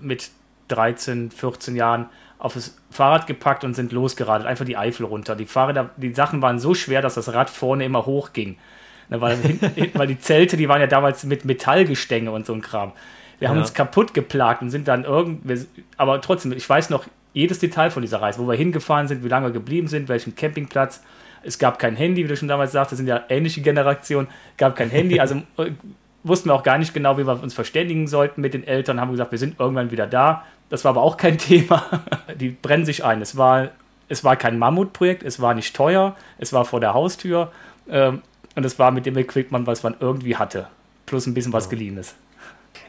mit 0.00 0.30
13, 0.68 1.30
14 1.30 1.76
Jahren 1.76 2.06
auf 2.38 2.54
das 2.54 2.74
Fahrrad 2.90 3.26
gepackt 3.26 3.64
und 3.64 3.74
sind 3.74 3.92
losgeradelt, 3.92 4.48
einfach 4.48 4.64
die 4.64 4.78
Eifel 4.78 5.04
runter. 5.04 5.36
Die 5.36 5.44
Fahrräder, 5.44 5.90
die 5.98 6.14
Sachen 6.14 6.40
waren 6.40 6.58
so 6.58 6.72
schwer, 6.72 7.02
dass 7.02 7.14
das 7.14 7.34
Rad 7.34 7.50
vorne 7.50 7.84
immer 7.84 8.06
hoch 8.06 8.32
ging. 8.32 8.56
Ne, 9.10 9.20
weil, 9.20 9.38
weil 9.94 10.06
die 10.06 10.18
Zelte, 10.18 10.56
die 10.56 10.70
waren 10.70 10.80
ja 10.80 10.86
damals 10.86 11.24
mit 11.24 11.44
Metallgestänge 11.44 12.30
und 12.30 12.46
so 12.46 12.54
ein 12.54 12.62
Kram. 12.62 12.92
Wir 13.40 13.50
haben 13.50 13.56
ja. 13.56 13.62
uns 13.62 13.74
kaputt 13.74 14.14
geplagt 14.14 14.62
und 14.62 14.70
sind 14.70 14.88
dann 14.88 15.04
irgendwie, 15.04 15.66
aber 15.98 16.18
trotzdem, 16.22 16.52
ich 16.52 16.66
weiß 16.66 16.88
noch, 16.88 17.04
jedes 17.34 17.58
Detail 17.58 17.90
von 17.90 18.00
dieser 18.00 18.22
Reise, 18.22 18.38
wo 18.38 18.48
wir 18.48 18.56
hingefahren 18.56 19.08
sind, 19.08 19.22
wie 19.22 19.28
lange 19.28 19.48
wir 19.48 19.52
geblieben 19.52 19.88
sind, 19.88 20.08
welchen 20.08 20.34
Campingplatz. 20.34 21.02
Es 21.42 21.58
gab 21.58 21.78
kein 21.78 21.94
Handy, 21.94 22.24
wie 22.24 22.28
du 22.28 22.36
schon 22.36 22.48
damals 22.48 22.72
sagst, 22.72 22.96
sind 22.96 23.06
ja 23.06 23.24
ähnliche 23.28 23.60
Generationen, 23.60 24.28
gab 24.56 24.76
kein 24.76 24.88
Handy, 24.88 25.20
also 25.20 25.42
äh, 25.58 25.72
wussten 26.22 26.48
wir 26.48 26.54
auch 26.54 26.62
gar 26.62 26.78
nicht 26.78 26.94
genau, 26.94 27.18
wie 27.18 27.26
wir 27.26 27.42
uns 27.42 27.52
verständigen 27.52 28.06
sollten 28.06 28.40
mit 28.40 28.54
den 28.54 28.66
Eltern, 28.66 29.00
haben 29.00 29.10
gesagt, 29.10 29.30
wir 29.30 29.38
sind 29.38 29.60
irgendwann 29.60 29.90
wieder 29.90 30.06
da. 30.06 30.44
Das 30.70 30.84
war 30.84 30.90
aber 30.90 31.02
auch 31.02 31.16
kein 31.16 31.36
Thema. 31.38 31.84
Die 32.34 32.48
brennen 32.48 32.86
sich 32.86 33.04
ein. 33.04 33.20
Es 33.20 33.36
war, 33.36 33.68
es 34.08 34.24
war 34.24 34.36
kein 34.36 34.58
Mammutprojekt, 34.58 35.22
es 35.22 35.40
war 35.40 35.54
nicht 35.54 35.76
teuer, 35.76 36.16
es 36.38 36.52
war 36.52 36.64
vor 36.64 36.80
der 36.80 36.94
Haustür 36.94 37.52
ähm, 37.88 38.22
und 38.54 38.64
es 38.64 38.78
war 38.78 38.90
mit 38.90 39.04
dem 39.04 39.18
Equipment, 39.18 39.66
was 39.66 39.82
man 39.82 39.96
irgendwie 40.00 40.36
hatte. 40.36 40.68
Plus 41.04 41.26
ein 41.26 41.34
bisschen 41.34 41.52
was 41.52 41.68
geliehenes. 41.68 42.14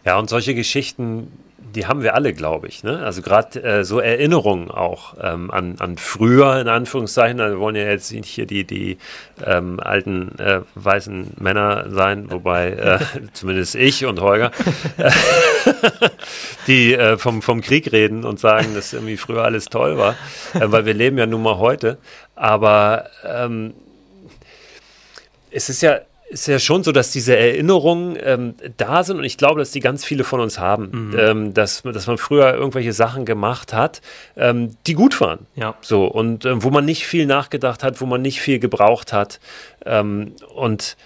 Ja, 0.05 0.19
und 0.19 0.29
solche 0.29 0.53
Geschichten, 0.53 1.31
die 1.75 1.87
haben 1.87 2.03
wir 2.03 2.13
alle, 2.13 2.33
glaube 2.33 2.67
ich. 2.67 2.83
Ne? 2.83 2.99
Also 2.99 3.21
gerade 3.21 3.61
äh, 3.63 3.83
so 3.83 3.99
Erinnerungen 3.99 4.69
auch 4.71 5.15
ähm, 5.21 5.51
an, 5.51 5.75
an 5.79 5.97
früher, 5.97 6.59
in 6.61 6.67
Anführungszeichen. 6.67 7.39
Also 7.41 7.55
wir 7.55 7.59
wollen 7.59 7.75
ja 7.75 7.83
jetzt 7.83 8.11
nicht 8.11 8.29
hier 8.29 8.45
die, 8.45 8.63
die 8.65 8.97
ähm, 9.43 9.79
alten 9.79 10.37
äh, 10.39 10.61
weißen 10.75 11.33
Männer 11.39 11.87
sein, 11.89 12.31
wobei 12.31 12.69
äh, 12.71 12.99
zumindest 13.33 13.75
ich 13.75 14.05
und 14.05 14.21
Holger, 14.21 14.51
die 16.67 16.93
äh, 16.93 17.17
vom, 17.17 17.41
vom 17.41 17.61
Krieg 17.61 17.91
reden 17.91 18.23
und 18.23 18.39
sagen, 18.39 18.75
dass 18.75 18.93
irgendwie 18.93 19.17
früher 19.17 19.43
alles 19.43 19.65
toll 19.65 19.97
war, 19.97 20.15
äh, 20.53 20.61
weil 20.71 20.85
wir 20.85 20.93
leben 20.93 21.17
ja 21.17 21.25
nun 21.25 21.41
mal 21.41 21.57
heute. 21.57 21.97
Aber 22.35 23.09
ähm, 23.25 23.73
es 25.51 25.69
ist 25.69 25.81
ja 25.81 25.99
ist 26.29 26.47
ja 26.47 26.59
schon 26.59 26.83
so, 26.83 26.91
dass 26.91 27.11
diese 27.11 27.37
Erinnerungen 27.37 28.17
ähm, 28.21 28.55
da 28.77 29.03
sind 29.03 29.17
und 29.17 29.23
ich 29.23 29.37
glaube, 29.37 29.59
dass 29.59 29.71
die 29.71 29.79
ganz 29.79 30.03
viele 30.03 30.23
von 30.23 30.39
uns 30.39 30.59
haben, 30.59 31.09
mhm. 31.09 31.19
ähm, 31.19 31.53
dass, 31.53 31.83
dass 31.83 32.07
man 32.07 32.17
früher 32.17 32.53
irgendwelche 32.53 32.93
Sachen 32.93 33.25
gemacht 33.25 33.73
hat, 33.73 34.01
ähm, 34.35 34.75
die 34.87 34.93
gut 34.93 35.21
waren. 35.21 35.45
Ja. 35.55 35.75
So 35.81 36.05
und 36.05 36.45
äh, 36.45 36.63
wo 36.63 36.71
man 36.71 36.85
nicht 36.85 37.05
viel 37.05 37.25
nachgedacht 37.25 37.83
hat, 37.83 38.01
wo 38.01 38.05
man 38.05 38.21
nicht 38.21 38.41
viel 38.41 38.59
gebraucht 38.59 39.13
hat. 39.13 39.39
Ähm, 39.85 40.33
und, 40.55 40.97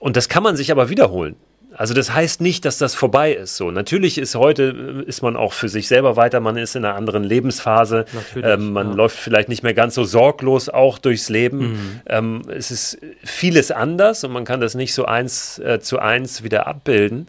und 0.00 0.16
das 0.16 0.28
kann 0.28 0.42
man 0.42 0.56
sich 0.56 0.72
aber 0.72 0.88
wiederholen. 0.88 1.36
Also 1.76 1.94
das 1.94 2.14
heißt 2.14 2.40
nicht, 2.40 2.64
dass 2.64 2.78
das 2.78 2.94
vorbei 2.94 3.32
ist. 3.32 3.56
So 3.56 3.70
natürlich 3.70 4.18
ist 4.18 4.34
heute 4.34 5.04
ist 5.06 5.22
man 5.22 5.36
auch 5.36 5.52
für 5.52 5.68
sich 5.68 5.88
selber 5.88 6.16
weiter. 6.16 6.40
Man 6.40 6.56
ist 6.56 6.76
in 6.76 6.84
einer 6.84 6.94
anderen 6.94 7.24
Lebensphase. 7.24 8.04
Ähm, 8.36 8.72
man 8.72 8.90
ja. 8.90 8.94
läuft 8.94 9.16
vielleicht 9.16 9.48
nicht 9.48 9.62
mehr 9.62 9.74
ganz 9.74 9.94
so 9.94 10.04
sorglos 10.04 10.68
auch 10.68 10.98
durchs 10.98 11.28
Leben. 11.28 11.58
Mhm. 11.58 12.00
Ähm, 12.06 12.42
es 12.48 12.70
ist 12.70 12.98
vieles 13.22 13.70
anders 13.70 14.24
und 14.24 14.32
man 14.32 14.44
kann 14.44 14.60
das 14.60 14.74
nicht 14.74 14.94
so 14.94 15.04
eins 15.04 15.58
äh, 15.58 15.80
zu 15.80 15.98
eins 15.98 16.42
wieder 16.42 16.66
abbilden. 16.66 17.26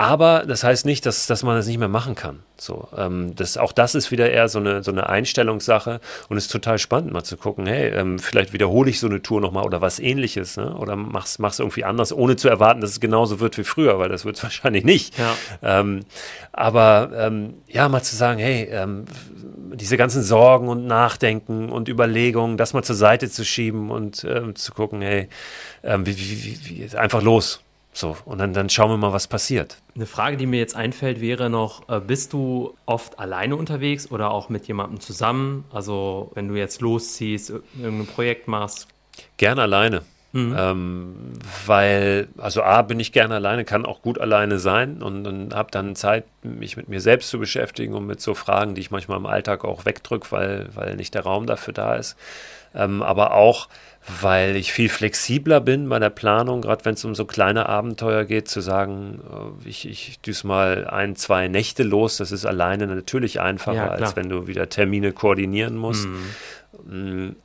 Aber 0.00 0.46
das 0.46 0.64
heißt 0.64 0.86
nicht, 0.86 1.04
dass, 1.04 1.26
dass 1.26 1.42
man 1.42 1.56
das 1.56 1.66
nicht 1.66 1.76
mehr 1.76 1.86
machen 1.86 2.14
kann. 2.14 2.38
So, 2.56 2.88
ähm, 2.96 3.36
das, 3.36 3.58
auch 3.58 3.70
das 3.70 3.94
ist 3.94 4.10
wieder 4.10 4.30
eher 4.30 4.48
so 4.48 4.58
eine, 4.58 4.82
so 4.82 4.90
eine 4.90 5.10
Einstellungssache 5.10 6.00
und 6.30 6.38
es 6.38 6.46
ist 6.46 6.52
total 6.52 6.78
spannend, 6.78 7.12
mal 7.12 7.22
zu 7.22 7.36
gucken, 7.36 7.66
hey, 7.66 7.90
ähm, 7.90 8.18
vielleicht 8.18 8.54
wiederhole 8.54 8.88
ich 8.88 8.98
so 8.98 9.08
eine 9.08 9.20
Tour 9.20 9.42
nochmal 9.42 9.66
oder 9.66 9.82
was 9.82 9.98
ähnliches, 9.98 10.56
ne? 10.56 10.74
oder 10.74 10.96
mach's, 10.96 11.38
mach's 11.38 11.58
irgendwie 11.58 11.84
anders, 11.84 12.14
ohne 12.14 12.36
zu 12.36 12.48
erwarten, 12.48 12.80
dass 12.80 12.92
es 12.92 13.00
genauso 13.00 13.40
wird 13.40 13.58
wie 13.58 13.62
früher, 13.62 13.98
weil 13.98 14.08
das 14.08 14.24
wird 14.24 14.38
es 14.38 14.42
wahrscheinlich 14.42 14.84
nicht. 14.84 15.18
Ja. 15.18 15.36
Ähm, 15.62 16.00
aber 16.50 17.10
ähm, 17.14 17.56
ja, 17.68 17.86
mal 17.90 18.02
zu 18.02 18.16
sagen, 18.16 18.40
hey, 18.40 18.70
ähm, 18.72 19.04
diese 19.74 19.98
ganzen 19.98 20.22
Sorgen 20.22 20.68
und 20.68 20.86
Nachdenken 20.86 21.68
und 21.68 21.90
Überlegungen, 21.90 22.56
das 22.56 22.72
mal 22.72 22.82
zur 22.82 22.96
Seite 22.96 23.28
zu 23.28 23.44
schieben 23.44 23.90
und 23.90 24.24
ähm, 24.24 24.56
zu 24.56 24.72
gucken, 24.72 25.02
hey, 25.02 25.28
wie, 25.82 26.18
wie, 26.18 26.44
wie, 26.44 26.90
wie, 26.90 26.96
einfach 26.96 27.20
los. 27.20 27.60
So, 27.92 28.16
und 28.24 28.38
dann, 28.38 28.52
dann 28.52 28.70
schauen 28.70 28.90
wir 28.90 28.96
mal, 28.96 29.12
was 29.12 29.26
passiert. 29.26 29.78
Eine 29.94 30.06
Frage, 30.06 30.36
die 30.36 30.46
mir 30.46 30.58
jetzt 30.58 30.76
einfällt, 30.76 31.20
wäre 31.20 31.50
noch, 31.50 31.88
äh, 31.88 32.00
bist 32.00 32.32
du 32.32 32.74
oft 32.86 33.18
alleine 33.18 33.56
unterwegs 33.56 34.10
oder 34.10 34.30
auch 34.30 34.48
mit 34.48 34.68
jemandem 34.68 35.00
zusammen? 35.00 35.64
Also 35.72 36.30
wenn 36.34 36.48
du 36.48 36.54
jetzt 36.54 36.80
losziehst, 36.80 37.50
irgendein 37.50 38.06
Projekt 38.06 38.46
machst? 38.48 38.86
Gerne 39.36 39.62
alleine. 39.62 40.02
Mhm. 40.32 40.54
Ähm, 40.56 41.14
weil, 41.66 42.28
also 42.38 42.62
A, 42.62 42.82
bin 42.82 43.00
ich 43.00 43.12
gerne 43.12 43.34
alleine, 43.34 43.64
kann 43.64 43.84
auch 43.84 44.00
gut 44.00 44.20
alleine 44.20 44.58
sein 44.60 45.02
und, 45.02 45.26
und 45.26 45.54
habe 45.54 45.70
dann 45.72 45.96
Zeit, 45.96 46.24
mich 46.42 46.76
mit 46.76 46.88
mir 46.88 47.00
selbst 47.00 47.30
zu 47.30 47.38
beschäftigen 47.38 47.94
und 47.94 48.06
mit 48.06 48.20
so 48.20 48.34
Fragen, 48.34 48.74
die 48.74 48.80
ich 48.80 48.90
manchmal 48.92 49.18
im 49.18 49.26
Alltag 49.26 49.64
auch 49.64 49.84
wegdrücke, 49.86 50.30
weil, 50.30 50.68
weil 50.74 50.96
nicht 50.96 51.14
der 51.14 51.22
Raum 51.22 51.46
dafür 51.46 51.74
da 51.74 51.96
ist. 51.96 52.16
Ähm, 52.74 53.02
aber 53.02 53.34
auch, 53.34 53.68
weil 54.20 54.54
ich 54.54 54.72
viel 54.72 54.88
flexibler 54.88 55.60
bin 55.60 55.88
bei 55.88 55.98
der 55.98 56.10
Planung, 56.10 56.62
gerade 56.62 56.84
wenn 56.84 56.94
es 56.94 57.04
um 57.04 57.16
so 57.16 57.24
kleine 57.24 57.68
Abenteuer 57.68 58.24
geht, 58.24 58.48
zu 58.48 58.60
sagen, 58.60 59.20
äh, 59.64 59.68
ich, 59.68 59.88
ich 59.88 60.20
düse 60.20 60.46
mal 60.46 60.86
ein, 60.86 61.16
zwei 61.16 61.48
Nächte 61.48 61.82
los, 61.82 62.18
das 62.18 62.30
ist 62.30 62.46
alleine 62.46 62.86
natürlich 62.86 63.40
einfacher, 63.40 63.74
ja, 63.74 63.88
als 63.88 64.14
wenn 64.14 64.28
du 64.28 64.46
wieder 64.46 64.68
Termine 64.68 65.12
koordinieren 65.12 65.76
musst. 65.76 66.06
Mhm. 66.06 67.36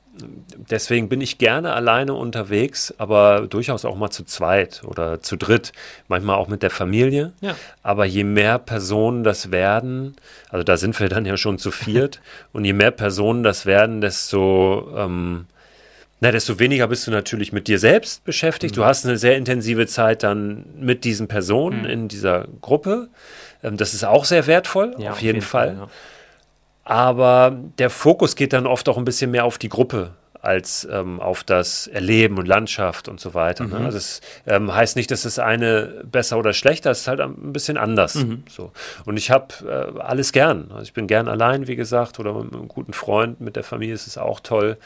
Deswegen 0.70 1.10
bin 1.10 1.22
ich 1.22 1.38
gerne 1.38 1.74
alleine 1.74 2.14
unterwegs, 2.14 2.94
aber 2.98 3.48
durchaus 3.48 3.86
auch 3.86 3.96
mal 3.96 4.10
zu 4.10 4.24
zweit 4.24 4.82
oder 4.86 5.22
zu 5.22 5.36
dritt, 5.36 5.74
manchmal 6.08 6.38
auch 6.38 6.48
mit 6.48 6.64
der 6.64 6.70
Familie. 6.70 7.34
Ja. 7.42 7.56
Aber 7.84 8.06
je 8.06 8.24
mehr 8.24 8.60
Personen 8.60 9.24
das 9.24 9.52
werden, 9.52 10.16
also 10.50 10.64
da 10.64 10.78
sind 10.78 11.00
wir 11.00 11.10
dann 11.10 11.26
ja 11.26 11.38
schon 11.38 11.58
zu 11.58 11.72
viert, 11.72 12.22
und 12.54 12.66
je 12.66 12.74
mehr 12.74 12.92
Personen 12.92 13.44
das 13.44 13.66
werden, 13.66 14.02
desto 14.02 14.90
ähm, 14.96 15.46
na, 16.22 16.32
desto 16.32 16.60
weniger 16.60 16.88
bist 16.88 17.06
du 17.08 17.12
natürlich 17.12 17.52
mit 17.52 17.68
dir 17.68 17.78
selbst 17.78 18.24
beschäftigt. 18.24 18.76
Mhm. 18.76 18.82
Du 18.82 18.86
hast 18.86 19.06
eine 19.06 19.18
sehr 19.18 19.36
intensive 19.36 19.86
Zeit 19.86 20.24
dann 20.24 20.66
mit 20.80 21.04
diesen 21.04 21.28
Personen 21.28 21.82
mhm. 21.82 21.90
in 21.90 22.08
dieser 22.08 22.48
Gruppe. 22.62 23.10
Ähm, 23.64 23.78
das 23.78 23.94
ist 23.94 24.06
auch 24.06 24.24
sehr 24.26 24.48
wertvoll, 24.48 24.96
ja, 24.98 25.12
auf, 25.12 25.22
jeden, 25.22 25.36
jeden 25.36 25.42
Fall. 25.46 25.76
Fall 25.76 25.78
ja. 25.78 25.90
Aber 26.86 27.58
der 27.80 27.90
Fokus 27.90 28.36
geht 28.36 28.54
dann 28.54 28.68
oft 28.68 28.88
auch 28.88 28.98
ein 28.98 29.06
bisschen 29.06 29.32
mehr 29.32 29.44
auf 29.46 29.58
die 29.58 29.70
Gruppe 29.70 30.12
als 30.46 30.88
ähm, 30.92 31.20
auf 31.20 31.44
das 31.44 31.88
Erleben 31.88 32.38
und 32.38 32.48
Landschaft 32.48 33.08
und 33.08 33.20
so 33.20 33.34
weiter. 33.34 33.66
Ne? 33.66 33.80
Mhm. 33.80 33.86
Also 33.86 33.98
es 33.98 34.22
ähm, 34.46 34.74
heißt 34.74 34.96
nicht, 34.96 35.10
dass 35.10 35.24
das 35.24 35.40
eine 35.40 36.04
besser 36.04 36.38
oder 36.38 36.54
schlechter 36.54 36.92
ist 36.92 37.08
halt 37.08 37.20
ein 37.20 37.52
bisschen 37.52 37.78
anders. 37.78 38.16
Mhm. 38.16 38.44
So. 38.48 38.72
Und 39.06 39.18
ich 39.18 39.32
habe 39.32 39.48
äh, 39.68 40.00
alles 40.00 40.32
gern. 40.32 40.68
Also 40.70 40.84
ich 40.84 40.94
bin 40.94 41.08
gern 41.08 41.28
allein, 41.28 41.68
wie 41.68 41.76
gesagt, 41.76 42.20
oder 42.20 42.34
mit 42.34 42.54
einem 42.54 42.68
guten 42.68 42.94
Freund, 42.94 43.42
mit 43.42 43.56
der 43.56 43.64
Familie 43.64 43.96
ist 43.96 44.06
es 44.06 44.20
auch 44.20 44.40
toll. 44.40 44.78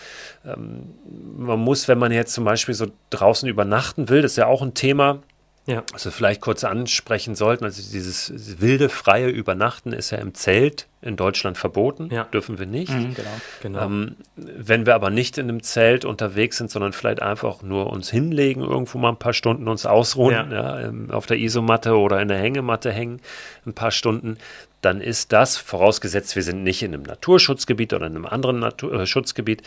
Ähm, 0.46 0.94
man 1.38 1.60
muss, 1.60 1.90
wenn 1.90 2.00
man 2.00 2.14
jetzt 2.14 2.34
zum 2.34 2.46
Beispiel 2.46 2.74
so 2.74 2.88
draußen 3.10 3.50
übernachten 3.50 4.08
will, 4.08 4.22
das 4.22 4.32
ist 4.32 4.38
ja 4.38 4.48
auch 4.48 4.62
ein 4.62 4.74
Thema, 4.74 5.20
ja. 5.70 5.84
Was 5.94 6.04
wir 6.06 6.12
vielleicht 6.12 6.42
kurz 6.42 6.64
ansprechen 6.64 7.36
sollten, 7.36 7.64
also 7.64 7.82
dieses 7.82 8.60
wilde, 8.60 8.90
freie 8.90 9.28
Übernachten 9.28 9.94
ist 9.94 10.10
ja 10.10 10.18
im 10.18 10.34
Zelt 10.34 10.88
in 11.02 11.16
Deutschland 11.16 11.58
verboten, 11.58 12.10
ja. 12.12 12.24
dürfen 12.26 12.58
wir 12.58 12.66
nicht. 12.66 12.92
Mhm, 12.92 13.14
genau. 13.14 13.30
genau. 13.62 13.86
Ähm, 13.86 14.16
wenn 14.36 14.86
wir 14.86 14.96
aber 14.96 15.12
nicht 15.12 15.38
in 15.38 15.48
einem 15.48 15.62
Zelt 15.62 16.06
unterwegs 16.06 16.58
sind, 16.58 16.72
sondern 16.72 16.92
vielleicht 16.92 17.22
einfach 17.22 17.62
nur 17.62 17.92
uns 17.92 18.10
hinlegen, 18.10 18.62
irgendwo 18.62 18.98
mal 18.98 19.10
ein 19.10 19.20
paar 19.20 19.34
Stunden 19.34 19.68
uns 19.68 19.86
ausruhen, 19.86 20.52
ja. 20.52 20.82
ja 20.82 20.92
auf 21.12 21.28
der 21.28 21.38
Isomatte 21.38 21.98
oder 21.98 22.20
in 22.20 22.28
der 22.28 22.38
Hängematte 22.38 22.92
hängen, 22.92 23.22
ein 23.66 23.74
paar 23.74 23.92
Stunden, 23.92 24.38
dann 24.82 25.02
ist 25.02 25.32
das, 25.32 25.58
vorausgesetzt 25.58 26.36
wir 26.36 26.44
sind 26.44 26.64
nicht 26.64 26.82
in 26.82 26.94
einem 26.94 27.04
Naturschutzgebiet 27.04 27.94
oder 27.94 28.08
in 28.08 28.16
einem 28.16 28.26
anderen 28.26 28.60
Natur 28.60 28.94
äh, 28.94 29.06
Schutzgebiet, 29.06 29.62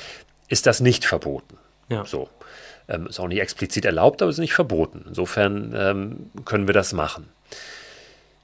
ist 0.48 0.66
das 0.66 0.80
nicht 0.80 1.04
verboten. 1.04 1.56
Ja. 1.88 2.04
So. 2.04 2.28
Ähm, 2.88 3.07
ist 3.07 3.21
auch 3.21 3.29
nicht 3.29 3.40
explizit 3.40 3.85
erlaubt, 3.85 4.23
aber 4.23 4.31
ist 4.31 4.38
nicht 4.38 4.55
verboten. 4.55 5.05
Insofern 5.09 5.75
ähm, 5.77 6.31
können 6.45 6.66
wir 6.66 6.75
das 6.75 6.92
machen. 6.92 7.29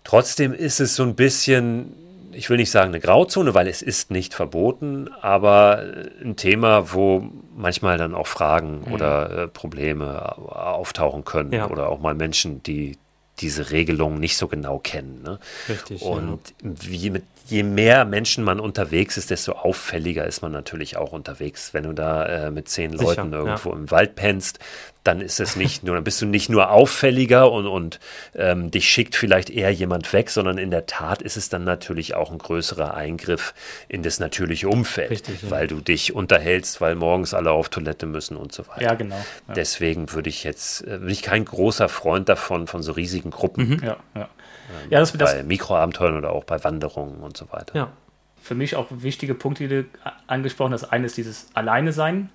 Trotzdem 0.05 0.55
ist 0.55 0.81
es 0.81 0.97
so 0.97 1.03
ein 1.03 1.15
bisschen, 1.15 1.93
ich 2.33 2.49
will 2.49 2.57
nicht 2.57 2.71
sagen 2.71 2.89
eine 2.89 3.01
Grauzone, 3.01 3.55
weil 3.55 3.69
es 3.69 3.83
ist 3.83 4.11
nicht 4.11 4.33
verboten, 4.33 5.11
aber 5.21 5.85
ein 6.23 6.37
Thema, 6.37 6.93
wo 6.93 7.29
manchmal 7.55 7.99
dann 7.99 8.15
auch 8.15 8.27
Fragen 8.27 8.85
mhm. 8.87 8.93
oder 8.93 9.31
äh, 9.31 9.49
Probleme 9.49 10.39
auftauchen 10.39 11.25
können 11.25 11.53
ja. 11.53 11.69
oder 11.69 11.89
auch 11.89 12.01
mal 12.01 12.15
Menschen, 12.15 12.63
die 12.63 12.97
diese 13.41 13.71
Regelung 13.71 14.19
nicht 14.19 14.37
so 14.37 14.49
genau 14.49 14.79
kennen. 14.79 15.23
Ne? 15.23 15.39
Richtig. 15.69 16.03
Und 16.03 16.41
ja. 16.63 16.71
wie 16.83 17.11
mit, 17.11 17.25
je 17.47 17.63
mehr 17.63 18.05
Menschen 18.05 18.45
man 18.45 18.61
unterwegs 18.61 19.17
ist, 19.17 19.31
desto 19.31 19.53
auffälliger 19.53 20.27
ist 20.27 20.43
man 20.43 20.53
natürlich 20.53 20.97
auch 20.97 21.13
unterwegs. 21.13 21.75
Wenn 21.75 21.85
du 21.85 21.93
da 21.93 22.27
äh, 22.27 22.51
mit 22.51 22.69
zehn 22.69 22.93
Sicher, 22.93 23.05
Leuten 23.05 23.33
irgendwo 23.33 23.71
ja. 23.71 23.77
im 23.77 23.91
Wald 23.91 24.15
pennst, 24.17 24.59
dann 25.05 25.21
ist 25.21 25.41
es 25.41 25.57
nicht 25.57 25.85
nur, 25.85 25.95
dann 25.95 26.05
bist 26.05 26.21
du 26.21 26.27
nicht 26.27 26.49
nur 26.49 26.71
auffälliger 26.71 27.51
und, 27.51 27.67
und 27.67 28.01
ähm, 28.35 28.71
dich 28.71 28.89
schickt 28.89 29.17
vielleicht 29.17 29.49
eher 29.49 29.73
jemand 29.73 30.13
weg, 30.13 30.31
sondern 30.31 30.59
in 30.59 30.71
der 30.71 30.87
Tat 30.87 31.23
ist 31.23 31.37
es 31.37 31.49
dann 31.49 31.65
natürlich 31.65 32.15
auch 32.15 32.31
ein 32.31 32.39
größerer 32.39 32.95
Eingriff 32.95 33.55
in 33.89 34.03
das 34.03 34.21
natürliche 34.21 34.69
Umfeld, 34.69 35.11
Richtig, 35.11 35.43
ja. 35.43 35.51
weil 35.51 35.67
du 35.67 35.81
dich 35.81 36.15
unterhältst, 36.15 36.81
weil 36.81 36.95
morgens 36.95 37.33
alle 37.33 37.53
auf 37.53 37.69
Toilette 37.69 38.07
müssen 38.07 38.37
und 38.37 38.53
so 38.53 38.67
weiter. 38.69 38.83
Ja, 38.83 38.95
genau. 38.95 39.17
Ja. 39.49 39.55
Deswegen 39.55 40.13
würde 40.13 40.29
ich 40.29 40.45
jetzt, 40.45 40.87
äh, 40.87 40.99
bin 40.99 41.09
ich 41.09 41.23
kein 41.23 41.45
großer 41.45 41.89
Freund 41.89 42.29
davon, 42.29 42.67
von 42.67 42.83
so 42.83 42.93
riesigen 42.93 43.31
Gruppen. 43.31 43.69
Mhm. 43.69 43.81
Ja, 43.83 43.97
ja. 44.15 44.23
Ähm, 44.23 44.91
ja 44.91 45.01
das, 45.01 45.13
bei 45.13 45.19
das, 45.19 45.45
Mikroabenteuern 45.45 46.17
oder 46.17 46.33
auch 46.33 46.45
bei 46.45 46.63
Wanderungen 46.65 47.21
und 47.21 47.37
so 47.37 47.51
weiter. 47.51 47.75
Ja. 47.75 47.93
Für 48.41 48.55
mich 48.55 48.77
auch 48.77 48.87
wichtige 48.91 49.35
Punkte, 49.35 49.69
die 49.69 49.83
du 49.83 49.85
angesprochen 50.27 50.73
hast. 50.73 50.85
Eine 50.85 51.07
ist 51.07 51.17
dieses 51.17 51.49
Alleine 51.55 51.93
sein 51.93 52.31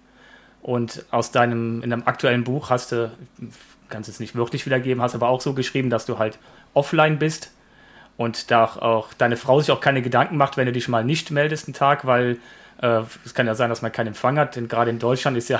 und 0.63 1.05
aus 1.11 1.31
deinem, 1.31 1.83
in 1.83 1.89
deinem 1.89 2.03
aktuellen 2.05 2.43
Buch 2.43 2.69
hast 2.69 2.93
du, 2.93 3.11
kannst 3.89 4.09
es 4.09 4.19
nicht 4.19 4.33
wirklich 4.33 4.65
wiedergeben, 4.65 5.03
hast 5.03 5.13
aber 5.13 5.27
auch 5.27 5.41
so 5.41 5.53
geschrieben, 5.53 5.89
dass 5.89 6.05
du 6.05 6.17
halt 6.17 6.39
offline 6.73 7.19
bist 7.19 7.51
und 8.17 8.49
da 8.49 8.63
auch 8.63 9.13
deine 9.13 9.37
Frau 9.37 9.59
sich 9.59 9.71
auch 9.71 9.81
keine 9.81 10.01
Gedanken 10.01 10.37
macht, 10.37 10.57
wenn 10.57 10.65
du 10.65 10.71
dich 10.71 10.87
mal 10.87 11.03
nicht 11.03 11.31
meldest 11.31 11.67
einen 11.67 11.73
Tag, 11.73 12.05
weil 12.05 12.37
äh, 12.81 13.01
es 13.25 13.33
kann 13.33 13.45
ja 13.45 13.55
sein, 13.55 13.69
dass 13.69 13.81
man 13.81 13.91
keinen 13.91 14.07
Empfang 14.07 14.39
hat, 14.39 14.55
denn 14.55 14.69
gerade 14.69 14.89
in 14.89 14.99
Deutschland 14.99 15.37
ist 15.37 15.49
ja 15.49 15.59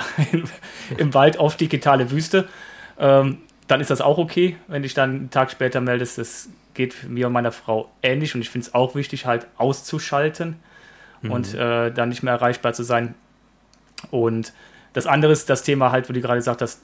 im 0.96 1.14
Wald 1.14 1.36
oft 1.36 1.60
digitale 1.60 2.10
Wüste. 2.10 2.48
Ähm, 2.98 3.38
dann 3.66 3.80
ist 3.80 3.90
das 3.90 4.00
auch 4.00 4.18
okay, 4.18 4.56
wenn 4.68 4.82
dich 4.82 4.94
dann 4.94 5.10
einen 5.10 5.30
Tag 5.30 5.50
später 5.50 5.80
meldest. 5.80 6.18
Das 6.18 6.48
geht 6.74 7.08
mir 7.08 7.26
und 7.26 7.32
meiner 7.32 7.52
Frau 7.52 7.90
ähnlich 8.02 8.34
und 8.34 8.40
ich 8.40 8.50
finde 8.50 8.68
es 8.68 8.74
auch 8.74 8.94
wichtig, 8.94 9.26
halt 9.26 9.46
auszuschalten 9.56 10.56
mhm. 11.22 11.30
und 11.30 11.54
äh, 11.54 11.90
dann 11.92 12.08
nicht 12.08 12.22
mehr 12.22 12.34
erreichbar 12.34 12.72
zu 12.72 12.82
sein. 12.82 13.14
Und 14.10 14.52
das 14.94 15.06
andere 15.06 15.32
ist 15.32 15.50
das 15.50 15.62
Thema 15.62 15.92
halt, 15.92 16.08
wo 16.08 16.12
du 16.12 16.20
gerade 16.20 16.38
gesagt 16.38 16.62
hast, 16.62 16.82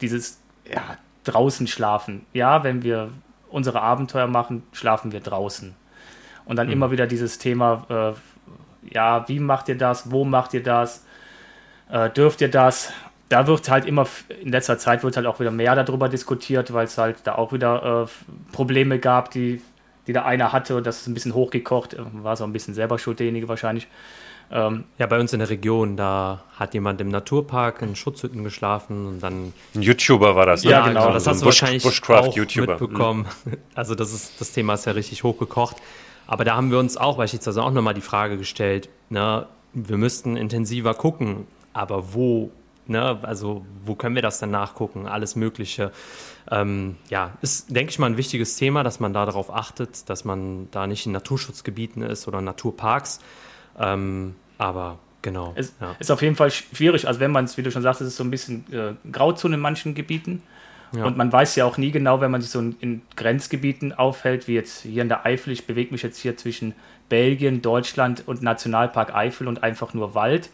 dieses 0.00 0.40
ja, 0.70 0.82
draußen 1.24 1.66
schlafen. 1.66 2.24
Ja, 2.32 2.62
wenn 2.62 2.82
wir 2.82 3.10
unsere 3.48 3.80
Abenteuer 3.80 4.28
machen, 4.28 4.62
schlafen 4.72 5.10
wir 5.10 5.20
draußen. 5.20 5.74
Und 6.44 6.56
dann 6.56 6.68
mhm. 6.68 6.74
immer 6.74 6.90
wieder 6.90 7.06
dieses 7.06 7.38
Thema, 7.38 7.86
äh, 7.88 8.92
ja, 8.94 9.26
wie 9.28 9.40
macht 9.40 9.68
ihr 9.68 9.78
das? 9.78 10.10
Wo 10.10 10.24
macht 10.24 10.54
ihr 10.54 10.62
das? 10.62 11.04
Äh, 11.90 12.10
dürft 12.10 12.42
ihr 12.42 12.50
das? 12.50 12.92
Da 13.30 13.46
wird 13.46 13.70
halt 13.70 13.86
immer, 13.86 14.06
in 14.42 14.50
letzter 14.50 14.76
Zeit 14.78 15.02
wird 15.02 15.16
halt 15.16 15.26
auch 15.26 15.40
wieder 15.40 15.50
mehr 15.50 15.74
darüber 15.82 16.08
diskutiert, 16.08 16.72
weil 16.72 16.84
es 16.84 16.98
halt 16.98 17.18
da 17.24 17.36
auch 17.36 17.52
wieder 17.52 18.04
äh, 18.04 18.52
Probleme 18.52 18.98
gab, 18.98 19.30
die, 19.30 19.62
die 20.06 20.12
da 20.12 20.24
einer 20.24 20.52
hatte 20.52 20.76
und 20.76 20.86
das 20.86 21.00
ist 21.00 21.06
ein 21.06 21.14
bisschen 21.14 21.34
hochgekocht. 21.34 21.96
War 21.98 22.34
es 22.34 22.40
auch 22.42 22.46
ein 22.46 22.52
bisschen 22.52 22.74
selber 22.74 22.98
schuld, 22.98 23.18
derjenige 23.18 23.48
wahrscheinlich. 23.48 23.86
Ähm, 24.52 24.84
ja, 24.98 25.06
bei 25.06 25.20
uns 25.20 25.32
in 25.32 25.38
der 25.38 25.48
Region, 25.48 25.96
da 25.96 26.42
hat 26.58 26.74
jemand 26.74 27.00
im 27.00 27.08
Naturpark 27.08 27.82
in 27.82 27.94
Schutzhütten 27.94 28.42
geschlafen 28.42 29.06
und 29.06 29.20
dann. 29.20 29.52
Ein 29.74 29.82
YouTuber 29.82 30.34
war 30.34 30.46
das, 30.46 30.64
ne? 30.64 30.72
Ja, 30.72 30.88
genau. 30.88 31.12
Das 31.12 31.24
so 31.24 31.30
hast 31.30 31.40
du 31.40 31.44
Bush, 31.44 31.62
wahrscheinlich 31.62 31.82
Bushcraft 31.84 32.30
auch 32.30 32.56
mitbekommen. 32.56 33.26
Mhm. 33.44 33.56
Also 33.74 33.94
das 33.94 34.12
ist 34.12 34.40
das 34.40 34.52
Thema 34.52 34.74
ist 34.74 34.86
ja 34.86 34.92
richtig 34.92 35.22
hochgekocht. 35.22 35.76
Aber 36.26 36.44
da 36.44 36.56
haben 36.56 36.70
wir 36.70 36.78
uns 36.78 36.96
auch 36.96 37.16
beispielsweise 37.16 37.62
auch 37.62 37.70
nochmal 37.70 37.94
die 37.94 38.00
Frage 38.00 38.36
gestellt, 38.38 38.88
na, 39.08 39.48
wir 39.72 39.96
müssten 39.96 40.36
intensiver 40.36 40.94
gucken, 40.94 41.46
aber 41.72 42.12
wo, 42.14 42.50
ne, 42.86 43.18
also 43.22 43.64
wo 43.84 43.94
können 43.94 44.14
wir 44.14 44.22
das 44.22 44.38
denn 44.38 44.50
nachgucken? 44.50 45.06
Alles 45.06 45.36
Mögliche. 45.36 45.92
Ähm, 46.50 46.96
ja, 47.08 47.32
ist, 47.42 47.74
denke 47.74 47.90
ich 47.90 47.98
mal, 47.98 48.06
ein 48.06 48.16
wichtiges 48.16 48.56
Thema, 48.56 48.82
dass 48.82 49.00
man 49.00 49.12
da 49.12 49.26
darauf 49.26 49.52
achtet, 49.52 50.08
dass 50.08 50.24
man 50.24 50.68
da 50.70 50.86
nicht 50.86 51.06
in 51.06 51.12
Naturschutzgebieten 51.12 52.02
ist 52.02 52.26
oder 52.28 52.40
Naturparks. 52.40 53.20
Ähm, 53.78 54.34
aber 54.60 54.98
genau. 55.22 55.54
Es 55.56 55.72
ja. 55.80 55.96
ist 55.98 56.10
auf 56.10 56.20
jeden 56.20 56.36
Fall 56.36 56.50
schwierig. 56.50 57.08
Also 57.08 57.18
wenn 57.18 57.30
man 57.30 57.46
es, 57.46 57.56
wie 57.56 57.62
du 57.62 57.70
schon 57.70 57.80
sagst, 57.80 58.02
es 58.02 58.08
ist 58.08 58.16
so 58.16 58.24
ein 58.24 58.30
bisschen 58.30 58.66
äh, 58.72 58.92
Grauzone 59.10 59.54
in 59.54 59.60
manchen 59.60 59.94
Gebieten. 59.94 60.42
Ja. 60.94 61.04
Und 61.04 61.16
man 61.16 61.32
weiß 61.32 61.56
ja 61.56 61.64
auch 61.64 61.78
nie 61.78 61.92
genau, 61.92 62.20
wenn 62.20 62.30
man 62.30 62.42
sich 62.42 62.50
so 62.50 62.58
in, 62.58 62.76
in, 62.80 63.02
Grenzgebieten 63.16 63.94
aufhält, 63.94 64.48
wie 64.48 64.54
jetzt 64.54 64.82
hier 64.82 65.00
in 65.02 65.08
der 65.08 65.24
Eifel, 65.24 65.52
ich 65.52 65.66
bewege 65.66 65.92
mich 65.92 66.02
jetzt 66.02 66.18
hier 66.18 66.36
zwischen 66.36 66.74
Belgien, 67.08 67.62
Deutschland 67.62 68.24
und 68.26 68.42
Nationalpark 68.42 69.14
Eifel 69.14 69.48
und 69.48 69.62
einfach 69.62 69.94
nur 69.94 70.14
Wald. 70.14 70.50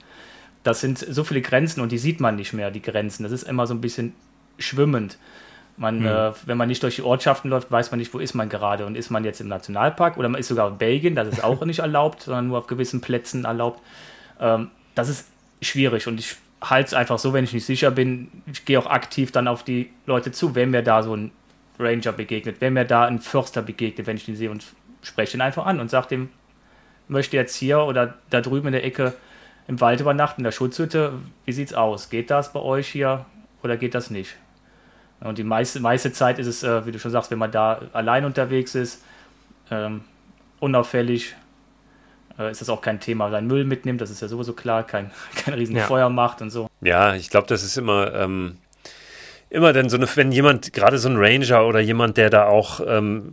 Das 0.62 0.80
sind 0.80 0.98
so 0.98 1.24
viele 1.24 1.40
Grenzen 1.40 1.80
und 1.80 1.90
die 1.90 1.98
sieht 1.98 2.20
man 2.20 2.36
nicht 2.36 2.52
mehr, 2.52 2.70
die 2.70 2.82
Grenzen. 2.82 3.24
Das 3.24 3.32
ist 3.32 3.42
immer 3.42 3.66
so 3.66 3.74
ein 3.74 3.80
bisschen 3.80 4.14
schwimmend. 4.58 5.18
Man, 5.76 6.00
mhm. 6.00 6.06
äh, 6.06 6.32
wenn 6.46 6.56
man 6.56 6.68
nicht 6.68 6.82
durch 6.82 6.96
die 6.96 7.02
Ortschaften 7.02 7.50
läuft, 7.50 7.70
weiß 7.70 7.90
man 7.90 7.98
nicht, 7.98 8.12
wo 8.14 8.18
ist 8.18 8.34
man 8.34 8.48
gerade. 8.48 8.86
Und 8.86 8.96
ist 8.96 9.10
man 9.10 9.24
jetzt 9.24 9.40
im 9.40 9.48
Nationalpark 9.48 10.16
oder 10.16 10.28
man 10.28 10.40
ist 10.40 10.48
sogar 10.48 10.68
in 10.68 10.78
Belgien, 10.78 11.14
das 11.14 11.28
ist 11.28 11.44
auch 11.44 11.64
nicht 11.66 11.80
erlaubt, 11.80 12.22
sondern 12.22 12.48
nur 12.48 12.58
auf 12.58 12.66
gewissen 12.66 13.00
Plätzen 13.00 13.44
erlaubt. 13.44 13.80
Ähm, 14.40 14.70
das 14.94 15.08
ist 15.08 15.28
schwierig 15.60 16.06
und 16.06 16.18
ich 16.18 16.36
halte 16.62 16.88
es 16.88 16.94
einfach 16.94 17.18
so, 17.18 17.32
wenn 17.32 17.44
ich 17.44 17.52
nicht 17.52 17.66
sicher 17.66 17.90
bin, 17.90 18.28
ich 18.50 18.64
gehe 18.64 18.78
auch 18.78 18.86
aktiv 18.86 19.30
dann 19.32 19.48
auf 19.48 19.62
die 19.62 19.90
Leute 20.06 20.32
zu, 20.32 20.54
wenn 20.54 20.70
mir 20.70 20.82
da 20.82 21.02
so 21.02 21.14
ein 21.14 21.30
Ranger 21.78 22.12
begegnet, 22.12 22.60
wenn 22.60 22.72
mir 22.72 22.84
da 22.84 23.04
ein 23.04 23.18
Förster 23.18 23.62
begegnet, 23.62 24.06
wenn 24.06 24.16
ich 24.16 24.28
ihn 24.28 24.36
sehe 24.36 24.50
und 24.50 24.64
spreche 25.02 25.36
ihn 25.36 25.40
einfach 25.42 25.66
an 25.66 25.80
und 25.80 25.90
sage 25.90 26.08
dem, 26.08 26.28
möchte 27.08 27.36
jetzt 27.36 27.54
hier 27.54 27.80
oder 27.80 28.14
da 28.30 28.40
drüben 28.40 28.68
in 28.68 28.72
der 28.72 28.84
Ecke 28.84 29.14
im 29.68 29.80
Wald 29.80 30.00
übernachten, 30.00 30.40
in 30.40 30.44
der 30.44 30.52
Schutzhütte, 30.52 31.12
wie 31.44 31.52
sieht's 31.52 31.74
aus? 31.74 32.08
Geht 32.08 32.30
das 32.30 32.52
bei 32.52 32.60
euch 32.60 32.88
hier 32.88 33.26
oder 33.62 33.76
geht 33.76 33.94
das 33.94 34.10
nicht? 34.10 34.36
Und 35.20 35.38
die 35.38 35.44
meiste, 35.44 35.80
meiste 35.80 36.12
Zeit 36.12 36.38
ist 36.38 36.46
es, 36.46 36.62
äh, 36.62 36.86
wie 36.86 36.92
du 36.92 36.98
schon 36.98 37.10
sagst, 37.10 37.30
wenn 37.30 37.38
man 37.38 37.50
da 37.50 37.80
allein 37.92 38.24
unterwegs 38.24 38.74
ist, 38.74 39.02
ähm, 39.70 40.02
unauffällig, 40.60 41.34
äh, 42.38 42.50
ist 42.50 42.60
das 42.60 42.68
auch 42.68 42.80
kein 42.80 43.00
Thema. 43.00 43.30
Sein 43.30 43.46
Müll 43.46 43.64
mitnimmt, 43.64 44.00
das 44.00 44.10
ist 44.10 44.20
ja 44.20 44.28
sowieso 44.28 44.52
klar, 44.52 44.82
kein, 44.82 45.10
kein 45.36 45.54
riesen 45.54 45.76
ja. 45.76 45.84
Feuer 45.84 46.08
macht 46.10 46.42
und 46.42 46.50
so. 46.50 46.68
Ja, 46.80 47.14
ich 47.14 47.30
glaube, 47.30 47.46
das 47.46 47.62
ist 47.64 47.76
immer, 47.76 48.14
ähm, 48.14 48.58
immer 49.48 49.72
denn 49.72 49.88
so 49.88 49.96
eine, 49.96 50.08
wenn 50.16 50.32
jemand, 50.32 50.72
gerade 50.72 50.98
so 50.98 51.08
ein 51.08 51.16
Ranger 51.16 51.66
oder 51.66 51.80
jemand, 51.80 52.16
der 52.16 52.30
da 52.30 52.46
auch 52.46 52.80
ähm, 52.86 53.32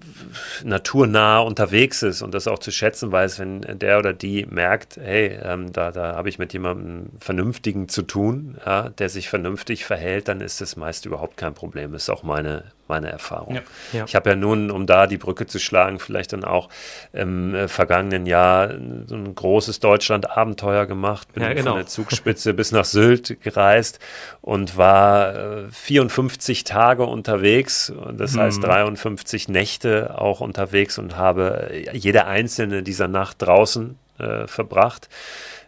naturnah 0.64 1.40
unterwegs 1.40 2.04
ist 2.04 2.22
und 2.22 2.34
das 2.34 2.48
auch 2.48 2.60
zu 2.60 2.72
schätzen 2.72 3.12
weiß, 3.12 3.40
wenn 3.40 3.62
der 3.62 3.98
oder 3.98 4.14
die 4.14 4.46
merkt, 4.46 4.98
hey, 4.98 5.40
ähm, 5.44 5.74
da, 5.74 5.92
da 5.92 6.16
habe 6.16 6.30
ich 6.30 6.38
mit 6.38 6.54
jemandem 6.54 7.10
Vernünftigen 7.20 7.90
zu 7.90 8.04
tun, 8.04 8.58
ja, 8.66 8.90
der 8.90 9.10
sich 9.10 9.30
vernünftig 9.30 9.86
verhält, 9.86 10.28
dann 10.28 10.42
ist 10.42 10.62
das 10.62 10.76
meist 10.76 11.06
überhaupt 11.06 11.38
kein 11.38 11.56
Problem. 11.56 11.94
Ist 11.96 12.10
auch 12.10 12.24
meine, 12.24 12.66
meine 12.88 13.10
Erfahrung. 13.10 13.56
Ja, 13.56 13.62
ja. 13.94 14.06
Ich 14.06 14.16
habe 14.16 14.32
ja 14.32 14.36
nun, 14.36 14.72
um 14.72 14.86
da 14.86 15.08
die 15.08 15.18
Brücke 15.18 15.46
zu 15.46 15.60
schlagen, 15.60 16.00
vielleicht 16.00 16.34
dann 16.34 16.44
auch 16.44 16.70
im 17.14 17.56
äh, 17.56 17.68
vergangenen 17.68 18.26
Jahr 18.26 18.70
so 19.06 19.16
ein 19.16 19.34
großes 19.34 19.80
Deutschland-Abenteuer 19.80 20.86
gemacht, 20.86 21.32
bin 21.34 21.44
ja, 21.44 21.54
genau. 21.54 21.72
von 21.72 21.80
der 21.80 21.88
Zugspitze 21.88 22.54
bis 22.54 22.72
nach 22.72 22.86
Sylt 22.86 23.42
gereist 23.42 24.00
und 24.42 24.78
war 24.78 25.36
äh, 25.36 25.72
54 25.72 26.64
Tage 26.64 27.04
unterwegs, 27.06 27.94
das 28.14 28.34
hm. 28.34 28.42
heißt 28.42 28.64
53 28.64 29.48
Nächte 29.48 30.18
auch 30.20 30.42
unterwegs 30.42 30.98
und 30.98 31.18
habe 31.18 31.72
jede 31.94 32.26
einzelne 32.26 32.84
dieser 32.84 33.08
Nacht 33.08 33.42
draußen 33.42 33.98
äh, 34.20 34.48
verbracht. 34.48 35.10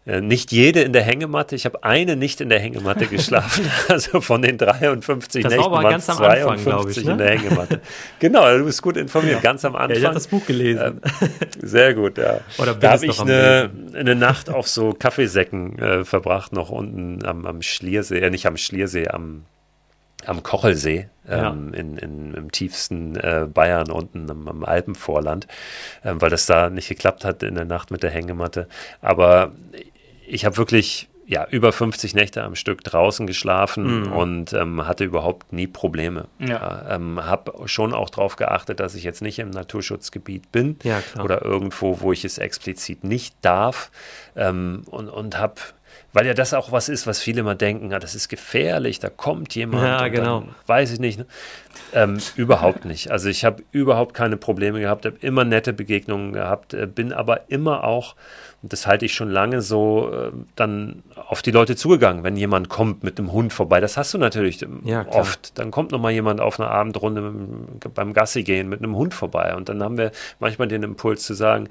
Äh, 0.08 0.22
nicht 0.22 0.52
jede 0.52 0.82
in 0.82 0.93
der 0.93 1.02
Hängematte. 1.02 1.56
Ich 1.56 1.66
habe 1.66 1.84
eine 1.84 2.16
nicht 2.16 2.39
in 2.39 2.50
der 2.50 2.60
Hängematte 2.60 3.08
geschlafen. 3.08 3.66
also 3.89 4.22
von 4.22 4.41
den 4.41 4.58
53 4.58 5.43
das 5.43 5.54
Nächten 5.54 5.72
waren 5.72 5.96
es 5.96 6.06
52 6.06 6.98
ich, 6.98 7.06
ne? 7.06 7.12
in 7.14 7.18
der 7.18 7.30
Hängematte. 7.32 7.82
genau, 8.20 8.58
du 8.58 8.66
bist 8.66 8.84
gut 8.84 8.98
informiert, 8.98 9.36
ja. 9.36 9.41
ganz 9.41 9.66
am 9.66 9.76
Anfang. 9.76 9.89
Ja, 9.91 9.98
ich 9.98 10.06
habe 10.06 10.14
das 10.14 10.28
Buch 10.28 10.46
gelesen. 10.46 11.02
Äh, 11.02 11.28
sehr 11.66 11.96
gut, 11.96 12.20
ja. 12.20 12.41
Oder 12.60 12.76
da 12.76 12.91
habe 12.91 13.06
ich 13.08 13.20
eine, 13.20 13.72
eine, 13.93 14.16
Nacht 14.16 14.50
auf 14.50 14.68
so 14.68 14.93
Kaffeesäcken 14.93 15.80
äh, 15.80 16.06
verbracht, 16.06 16.54
noch 16.54 16.70
unten 16.70 17.26
am, 17.26 17.46
am 17.46 17.64
Schliersee, 17.64 18.20
äh, 18.20 18.30
nicht 18.30 18.46
am 18.46 18.58
Schliersee, 18.58 19.08
am 19.08 19.46
am 20.28 20.44
Kochelsee, 20.44 21.10
ähm, 21.28 21.72
ja. 21.74 21.80
in, 21.80 21.98
in, 21.98 22.34
im 22.34 22.52
tiefsten 22.52 23.16
äh, 23.16 23.48
Bayern 23.52 23.92
unten 23.92 24.30
am, 24.30 24.48
am 24.48 24.64
Alpenvorland, 24.64 25.48
äh, 26.04 26.14
weil 26.16 26.30
das 26.30 26.46
da 26.46 26.70
nicht 26.70 26.90
geklappt 26.90 27.26
hat 27.26 27.44
in 27.44 27.56
der 27.56 27.66
Nacht 27.66 27.92
mit 27.92 28.04
der 28.04 28.12
Hängematte. 28.12 28.68
Aber 29.02 29.52
ich 30.28 30.46
habe 30.46 30.58
wirklich 30.58 31.10
ja, 31.28 31.48
über 31.50 31.72
50 31.72 32.14
Nächte 32.14 32.44
am 32.44 32.56
Stück 32.56 32.84
draußen 32.84 33.26
geschlafen 33.26 34.02
mhm. 34.02 34.12
und 34.12 34.54
ähm, 34.54 34.86
hatte 34.86 35.04
überhaupt 35.04 35.54
nie 35.54 35.68
Probleme. 35.68 36.28
Ja. 36.40 36.86
Ähm, 36.90 37.26
habe 37.26 37.68
schon 37.68 37.94
auch 37.94 38.12
darauf 38.12 38.36
geachtet, 38.36 38.80
dass 38.80 38.94
ich 38.94 39.04
jetzt 39.04 39.22
nicht 39.22 39.40
im 39.40 39.50
Naturschutzgebiet 39.50 40.52
bin 40.52 40.78
ja, 40.84 41.02
oder 41.22 41.44
irgendwo, 41.44 42.02
wo 42.02 42.12
ich 42.12 42.26
es 42.26 42.38
explizit 42.38 43.04
nicht 43.04 43.36
darf 43.42 43.90
ähm, 44.36 44.84
und, 44.86 45.10
und 45.10 45.40
habe 45.40 45.56
weil 46.16 46.26
ja 46.26 46.34
das 46.34 46.53
auch 46.53 46.72
was 46.72 46.88
ist, 46.88 47.07
was 47.07 47.20
viele 47.20 47.41
immer 47.41 47.55
denken, 47.55 47.91
ah, 47.91 47.99
das 47.99 48.16
ist 48.16 48.30
gefährlich, 48.30 48.99
da 48.99 49.09
kommt 49.09 49.53
jemand. 49.53 49.84
Ja, 49.84 50.07
genau. 50.07 50.45
weiß 50.66 50.93
ich 50.93 50.99
nicht. 51.01 51.20
Ne? 51.20 51.26
Ähm, 51.91 52.20
überhaupt 52.38 52.86
nicht. 52.86 53.11
Also 53.11 53.28
ich 53.28 53.43
habe 53.43 53.63
überhaupt 53.74 54.13
keine 54.13 54.38
Probleme 54.38 54.80
gehabt, 54.80 55.05
habe 55.05 55.18
immer 55.20 55.43
nette 55.43 55.74
Begegnungen 55.74 56.32
gehabt, 56.32 56.74
äh, 56.74 56.88
bin 56.88 57.11
aber 57.11 57.51
immer 57.51 57.84
auch, 57.84 58.16
und 58.63 58.72
das 58.72 58.88
halte 58.88 59.03
ich 59.03 59.13
schon 59.13 59.30
lange 59.30 59.61
so, 59.61 60.09
äh, 60.09 60.32
dann 60.55 61.03
auf 61.28 61.41
die 61.41 61.51
Leute 61.51 61.76
zugegangen, 61.76 62.24
wenn 62.24 62.38
jemand 62.38 62.70
kommt 62.70 63.03
mit 63.03 63.20
einem 63.20 63.34
Hund 63.34 63.51
vorbei. 63.51 63.82
Das 63.82 63.97
hast 63.97 64.13
du 64.13 64.18
natürlich 64.18 64.66
ja, 64.86 65.05
oft. 65.09 65.59
Dann 65.59 65.70
kommt 65.70 65.91
nochmal 65.91 66.13
jemand 66.13 66.39
auf 66.39 66.61
eine 66.61 66.70
Abendrunde 66.70 67.22
mit, 67.24 67.93
beim 67.93 68.13
Gassi 68.13 68.43
gehen 68.43 68.70
mit 68.70 68.80
einem 68.80 68.95
Hund 68.95 69.13
vorbei. 69.13 69.53
Und 69.53 69.68
dann 69.68 69.84
haben 69.84 69.97
wir 69.97 70.13
manchmal 70.39 70.70
den 70.70 70.82
Impuls 70.82 71.24
zu 71.24 71.34
sagen, 71.34 71.68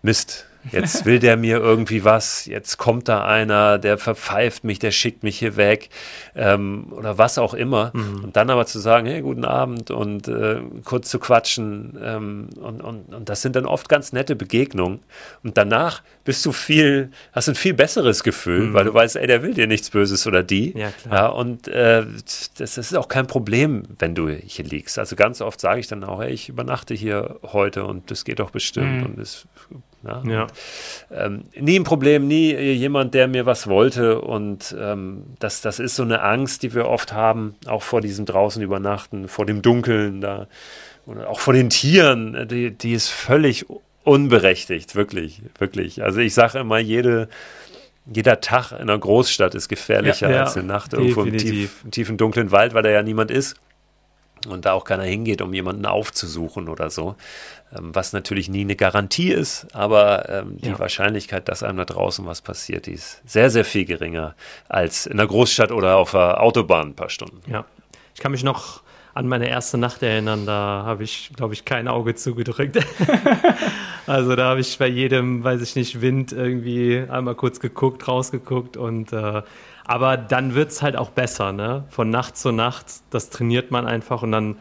Mist, 0.00 0.46
Jetzt 0.72 1.04
will 1.04 1.18
der 1.18 1.36
mir 1.36 1.58
irgendwie 1.58 2.04
was, 2.04 2.46
jetzt 2.46 2.76
kommt 2.76 3.08
da 3.08 3.24
einer, 3.24 3.78
der 3.78 3.98
verpfeift 3.98 4.64
mich, 4.64 4.78
der 4.78 4.90
schickt 4.90 5.22
mich 5.22 5.38
hier 5.38 5.56
weg 5.56 5.90
ähm, 6.34 6.92
oder 6.92 7.18
was 7.18 7.38
auch 7.38 7.54
immer. 7.54 7.90
Mhm. 7.94 8.24
Und 8.24 8.36
dann 8.36 8.50
aber 8.50 8.66
zu 8.66 8.78
sagen, 8.78 9.06
hey, 9.06 9.20
guten 9.22 9.44
Abend 9.44 9.90
und 9.90 10.28
äh, 10.28 10.60
kurz 10.84 11.10
zu 11.10 11.18
quatschen 11.18 11.98
ähm, 12.02 12.48
und, 12.60 12.80
und, 12.82 13.14
und 13.14 13.28
das 13.28 13.42
sind 13.42 13.56
dann 13.56 13.66
oft 13.66 13.88
ganz 13.88 14.12
nette 14.12 14.36
Begegnungen. 14.36 15.00
Und 15.42 15.56
danach 15.56 16.02
bist 16.24 16.44
du 16.44 16.52
viel, 16.52 17.10
hast 17.32 17.48
ein 17.48 17.54
viel 17.54 17.74
besseres 17.74 18.22
Gefühl, 18.22 18.68
mhm. 18.68 18.74
weil 18.74 18.84
du 18.84 18.94
weißt, 18.94 19.16
ey, 19.16 19.26
der 19.26 19.42
will 19.42 19.54
dir 19.54 19.66
nichts 19.66 19.90
Böses 19.90 20.26
oder 20.26 20.42
die. 20.42 20.76
Ja, 20.76 20.90
klar. 20.90 21.14
Ja, 21.14 21.26
und 21.28 21.68
äh, 21.68 22.04
das, 22.58 22.78
ist 22.78 22.96
auch 22.96 23.08
kein 23.08 23.26
Problem, 23.26 23.84
wenn 23.98 24.14
du 24.14 24.28
hier 24.28 24.64
liegst. 24.64 24.98
Also 24.98 25.16
ganz 25.16 25.40
oft 25.40 25.60
sage 25.60 25.80
ich 25.80 25.86
dann 25.86 26.04
auch, 26.04 26.20
hey, 26.20 26.32
ich 26.32 26.48
übernachte 26.48 26.94
hier 26.94 27.38
heute 27.42 27.84
und 27.84 28.10
das 28.10 28.24
geht 28.24 28.40
doch 28.40 28.50
bestimmt 28.50 29.00
mhm. 29.00 29.06
und 29.06 29.18
es 29.18 29.46
ja. 30.06 30.22
ja. 30.24 30.46
Ähm, 31.10 31.44
nie 31.58 31.78
ein 31.78 31.84
Problem, 31.84 32.26
nie 32.26 32.54
jemand, 32.54 33.14
der 33.14 33.28
mir 33.28 33.46
was 33.46 33.66
wollte. 33.66 34.20
Und 34.20 34.74
ähm, 34.78 35.24
das, 35.38 35.60
das 35.60 35.78
ist 35.78 35.96
so 35.96 36.02
eine 36.02 36.22
Angst, 36.22 36.62
die 36.62 36.74
wir 36.74 36.88
oft 36.88 37.12
haben, 37.12 37.54
auch 37.66 37.82
vor 37.82 38.00
diesem 38.00 38.26
draußen 38.26 38.62
übernachten, 38.62 39.28
vor 39.28 39.46
dem 39.46 39.62
Dunkeln 39.62 40.20
da. 40.20 40.46
Oder 41.06 41.28
auch 41.30 41.40
vor 41.40 41.54
den 41.54 41.70
Tieren, 41.70 42.48
die, 42.48 42.72
die 42.72 42.92
ist 42.92 43.08
völlig 43.08 43.66
unberechtigt, 44.02 44.94
wirklich, 44.94 45.42
wirklich. 45.58 46.02
Also 46.02 46.20
ich 46.20 46.34
sage 46.34 46.58
immer, 46.58 46.78
jede, 46.78 47.28
jeder 48.06 48.40
Tag 48.40 48.72
in 48.72 48.78
einer 48.78 48.98
Großstadt 48.98 49.54
ist 49.54 49.68
gefährlicher 49.68 50.28
ja, 50.28 50.36
ja, 50.36 50.42
als 50.42 50.56
eine 50.56 50.66
Nacht 50.66 50.92
irgendwo 50.92 51.22
im, 51.22 51.36
tief, 51.36 51.82
im 51.84 51.90
tiefen, 51.90 52.16
dunklen 52.16 52.50
Wald, 52.50 52.74
weil 52.74 52.82
da 52.82 52.90
ja 52.90 53.02
niemand 53.02 53.30
ist 53.30 53.56
und 54.48 54.64
da 54.64 54.72
auch 54.72 54.84
keiner 54.84 55.04
hingeht, 55.04 55.40
um 55.42 55.52
jemanden 55.54 55.86
aufzusuchen 55.86 56.68
oder 56.68 56.90
so. 56.90 57.16
Ähm, 57.74 57.94
was 57.94 58.12
natürlich 58.12 58.48
nie 58.48 58.60
eine 58.60 58.76
Garantie 58.76 59.32
ist, 59.32 59.66
aber 59.74 60.28
ähm, 60.28 60.58
die 60.58 60.68
ja. 60.68 60.78
Wahrscheinlichkeit, 60.78 61.48
dass 61.48 61.62
einem 61.62 61.78
da 61.78 61.84
draußen 61.84 62.24
was 62.26 62.42
passiert, 62.42 62.86
die 62.86 62.92
ist 62.92 63.22
sehr, 63.26 63.50
sehr 63.50 63.64
viel 63.64 63.84
geringer 63.84 64.34
als 64.68 65.06
in 65.06 65.16
der 65.16 65.26
Großstadt 65.26 65.72
oder 65.72 65.96
auf 65.96 66.12
der 66.12 66.42
Autobahn 66.42 66.88
ein 66.88 66.94
paar 66.94 67.10
Stunden. 67.10 67.40
Ja, 67.50 67.64
ich 68.14 68.20
kann 68.20 68.32
mich 68.32 68.44
noch 68.44 68.82
an 69.14 69.28
meine 69.28 69.48
erste 69.48 69.78
Nacht 69.78 70.02
erinnern, 70.02 70.44
da 70.44 70.82
habe 70.84 71.02
ich, 71.02 71.30
glaube 71.34 71.54
ich, 71.54 71.64
kein 71.64 71.88
Auge 71.88 72.14
zugedrückt. 72.14 72.78
also 74.06 74.36
da 74.36 74.50
habe 74.50 74.60
ich 74.60 74.76
bei 74.76 74.88
jedem, 74.88 75.42
weiß 75.42 75.62
ich 75.62 75.74
nicht, 75.74 76.02
Wind 76.02 76.32
irgendwie 76.32 77.02
einmal 77.08 77.34
kurz 77.34 77.58
geguckt, 77.58 78.06
rausgeguckt 78.06 78.76
und 78.76 79.14
äh, 79.14 79.42
aber 79.86 80.16
dann 80.16 80.54
wird 80.54 80.70
es 80.70 80.82
halt 80.82 80.96
auch 80.96 81.10
besser, 81.10 81.52
ne? 81.52 81.84
Von 81.88 82.10
Nacht 82.10 82.36
zu 82.36 82.52
Nacht, 82.52 82.86
das 83.10 83.30
trainiert 83.30 83.70
man 83.70 83.86
einfach 83.86 84.22
und 84.22 84.32
dann 84.32 84.56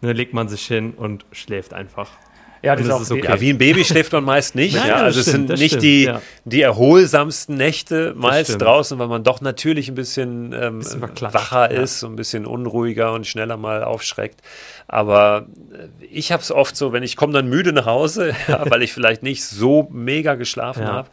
ne, 0.00 0.12
legt 0.12 0.34
man 0.34 0.48
sich 0.48 0.66
hin 0.66 0.94
und 0.94 1.26
schläft 1.32 1.74
einfach. 1.74 2.10
Ja, 2.62 2.76
das, 2.76 2.88
das 2.88 3.02
ist, 3.02 3.12
okay. 3.12 3.26
Ja, 3.26 3.40
wie 3.40 3.50
ein 3.50 3.58
Baby 3.58 3.84
schläft 3.84 4.12
man 4.12 4.24
meist 4.24 4.54
nicht. 4.54 4.74
Nein, 4.76 4.88
ja, 4.88 4.96
also 4.96 5.20
es 5.20 5.26
sind 5.26 5.48
nicht 5.48 5.66
stimmt, 5.66 5.82
die, 5.82 6.04
ja. 6.04 6.22
die 6.44 6.62
erholsamsten 6.62 7.56
Nächte 7.56 8.14
meist 8.16 8.60
draußen, 8.60 8.98
weil 8.98 9.08
man 9.08 9.22
doch 9.22 9.40
natürlich 9.40 9.88
ein 9.88 9.94
bisschen, 9.94 10.52
ähm, 10.52 10.78
bisschen 10.78 11.02
wacher 11.02 11.70
ist, 11.70 12.00
so 12.00 12.06
ein 12.06 12.16
bisschen 12.16 12.46
unruhiger 12.46 13.12
und 13.12 13.26
schneller 13.26 13.56
mal 13.56 13.84
aufschreckt. 13.84 14.40
Aber 14.88 15.46
äh, 15.72 16.06
ich 16.10 16.32
habe 16.32 16.42
es 16.42 16.50
oft 16.50 16.74
so, 16.74 16.92
wenn 16.92 17.02
ich 17.02 17.16
komme 17.16 17.34
dann 17.34 17.48
müde 17.48 17.72
nach 17.72 17.86
Hause, 17.86 18.34
ja, 18.48 18.68
weil 18.70 18.82
ich 18.82 18.92
vielleicht 18.92 19.22
nicht 19.22 19.44
so 19.44 19.88
mega 19.92 20.34
geschlafen 20.34 20.82
ja. 20.82 20.92
habe, 20.92 21.08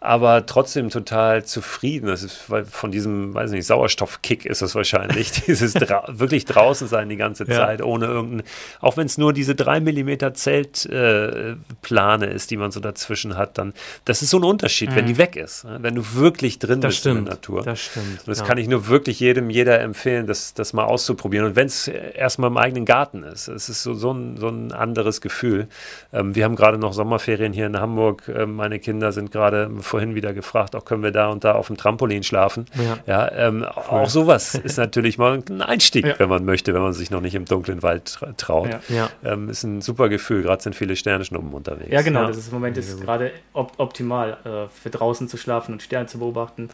aber 0.00 0.46
trotzdem 0.46 0.88
total 0.90 1.44
zufrieden. 1.44 2.06
Das 2.06 2.22
ist 2.22 2.38
von 2.70 2.90
diesem, 2.90 3.34
weiß 3.34 3.50
nicht, 3.50 3.66
Sauerstoffkick 3.66 4.46
ist 4.46 4.62
es 4.62 4.74
wahrscheinlich, 4.74 5.30
dieses 5.46 5.74
dra 5.74 6.04
wirklich 6.08 6.46
draußen 6.46 6.88
sein 6.88 7.08
die 7.08 7.16
ganze 7.16 7.46
Zeit, 7.46 7.82
ohne 7.82 8.06
irgendein, 8.06 8.46
auch 8.80 8.96
wenn 8.96 9.06
es 9.06 9.18
nur 9.18 9.32
diese 9.32 9.54
drei 9.54 9.80
Millimeter 9.80 10.32
Zelt 10.34 10.87
Zeitplane 10.88 12.26
äh, 12.26 12.34
ist, 12.34 12.50
die 12.50 12.56
man 12.56 12.70
so 12.70 12.80
dazwischen 12.80 13.36
hat, 13.36 13.58
dann, 13.58 13.72
das 14.04 14.22
ist 14.22 14.30
so 14.30 14.38
ein 14.38 14.44
Unterschied, 14.44 14.90
mhm. 14.90 14.96
wenn 14.96 15.06
die 15.06 15.18
weg 15.18 15.36
ist. 15.36 15.64
Ne? 15.64 15.78
Wenn 15.80 15.94
du 15.94 16.14
wirklich 16.14 16.58
drin 16.58 16.80
das 16.80 16.90
bist 16.90 17.00
stimmt, 17.00 17.18
in 17.18 17.24
der 17.26 17.34
Natur. 17.34 17.62
Das 17.62 17.80
stimmt. 17.80 18.20
Und 18.20 18.28
das 18.28 18.40
ja. 18.40 18.44
kann 18.44 18.58
ich 18.58 18.68
nur 18.68 18.88
wirklich 18.88 19.20
jedem, 19.20 19.50
jeder 19.50 19.80
empfehlen, 19.80 20.26
das, 20.26 20.54
das 20.54 20.72
mal 20.72 20.84
auszuprobieren. 20.84 21.46
Und 21.46 21.56
wenn 21.56 21.66
es 21.66 21.88
erstmal 21.88 22.50
im 22.50 22.56
eigenen 22.56 22.84
Garten 22.84 23.22
ist, 23.22 23.48
es 23.48 23.68
ist 23.68 23.82
so, 23.82 23.94
so, 23.94 24.12
ein, 24.12 24.36
so 24.36 24.48
ein 24.48 24.72
anderes 24.72 25.20
Gefühl. 25.20 25.68
Ähm, 26.12 26.34
wir 26.34 26.44
haben 26.44 26.56
gerade 26.56 26.78
noch 26.78 26.92
Sommerferien 26.92 27.52
hier 27.52 27.66
in 27.66 27.78
Hamburg. 27.78 28.28
Ähm, 28.28 28.56
meine 28.56 28.78
Kinder 28.78 29.12
sind 29.12 29.30
gerade 29.30 29.70
vorhin 29.80 30.14
wieder 30.14 30.32
gefragt, 30.32 30.74
auch 30.74 30.84
können 30.84 31.02
wir 31.02 31.12
da 31.12 31.28
und 31.28 31.44
da 31.44 31.52
auf 31.52 31.68
dem 31.68 31.76
Trampolin 31.76 32.22
schlafen. 32.22 32.66
Ja, 32.74 32.98
ja 33.06 33.32
ähm, 33.32 33.64
cool. 33.64 33.82
auch 33.88 34.08
sowas 34.08 34.54
ist 34.64 34.78
natürlich 34.78 35.18
mal 35.18 35.42
ein 35.48 35.62
Einstieg, 35.62 36.06
ja. 36.06 36.18
wenn 36.18 36.28
man 36.28 36.44
möchte, 36.44 36.74
wenn 36.74 36.82
man 36.82 36.92
sich 36.92 37.10
noch 37.10 37.20
nicht 37.20 37.34
im 37.34 37.44
dunklen 37.44 37.82
Wald 37.82 38.18
traut. 38.36 38.70
Ja. 38.88 39.10
Ähm, 39.24 39.48
ist 39.48 39.62
ein 39.64 39.80
super 39.80 40.08
Gefühl. 40.08 40.42
Gerade 40.42 40.62
sind 40.62 40.74
viele 40.78 40.96
Sternschnuppen 40.96 41.52
unterwegs. 41.52 41.90
Ja, 41.90 42.02
genau. 42.02 42.26
Das 42.26 42.36
ist 42.36 42.48
im 42.48 42.54
Moment 42.54 42.76
ist 42.78 43.00
gerade 43.00 43.32
op 43.52 43.72
optimal 43.78 44.38
äh, 44.44 44.68
für 44.68 44.90
draußen 44.90 45.28
zu 45.28 45.36
schlafen 45.36 45.72
und 45.72 45.82
Sterne 45.82 46.06
zu 46.06 46.18
beobachten. 46.18 46.68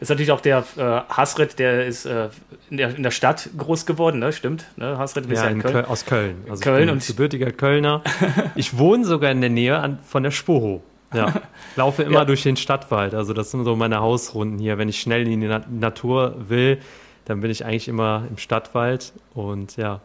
Das 0.00 0.06
ist 0.06 0.08
natürlich 0.08 0.32
auch 0.32 0.40
der 0.40 0.64
äh, 0.76 0.80
Hasret, 1.14 1.58
der 1.58 1.86
ist 1.86 2.06
äh, 2.06 2.30
in, 2.70 2.78
der, 2.78 2.96
in, 2.96 3.02
der, 3.02 3.10
Stadt 3.10 3.50
groß 3.56 3.84
geworden, 3.84 4.18
ne? 4.18 4.32
Stimmt? 4.32 4.64
Ne? 4.76 4.96
Hasret 4.96 5.26
ist 5.26 5.32
ja, 5.32 5.44
ja 5.44 5.50
in 5.50 5.60
Köln. 5.60 5.74
Köl 5.74 5.84
aus 5.84 6.06
Köln. 6.06 6.36
Also 6.48 6.62
Köln 6.62 6.88
und 6.88 7.06
gebürtiger 7.06 7.52
Kölner. 7.52 8.02
Ich 8.54 8.78
wohne 8.78 9.04
sogar 9.04 9.30
in 9.30 9.40
der 9.40 9.50
Nähe 9.50 9.78
an, 9.78 9.98
von 10.04 10.22
der 10.22 10.30
Spoho. 10.30 10.82
Ja, 11.12 11.34
laufe 11.76 12.02
immer 12.02 12.20
ja. 12.20 12.24
durch 12.24 12.42
den 12.42 12.56
Stadtwald. 12.56 13.14
Also 13.14 13.34
das 13.34 13.50
sind 13.50 13.64
so 13.64 13.76
meine 13.76 14.00
Hausrunden 14.00 14.58
hier. 14.58 14.78
Wenn 14.78 14.88
ich 14.88 15.00
schnell 15.00 15.26
in 15.28 15.40
die 15.40 15.46
Na 15.46 15.62
Natur 15.68 16.34
will, 16.48 16.78
dann 17.26 17.40
bin 17.40 17.50
ich 17.50 17.64
eigentlich 17.64 17.88
immer 17.88 18.24
im 18.28 18.38
Stadtwald 18.38 19.12
und 19.34 19.76
ja. 19.76 20.00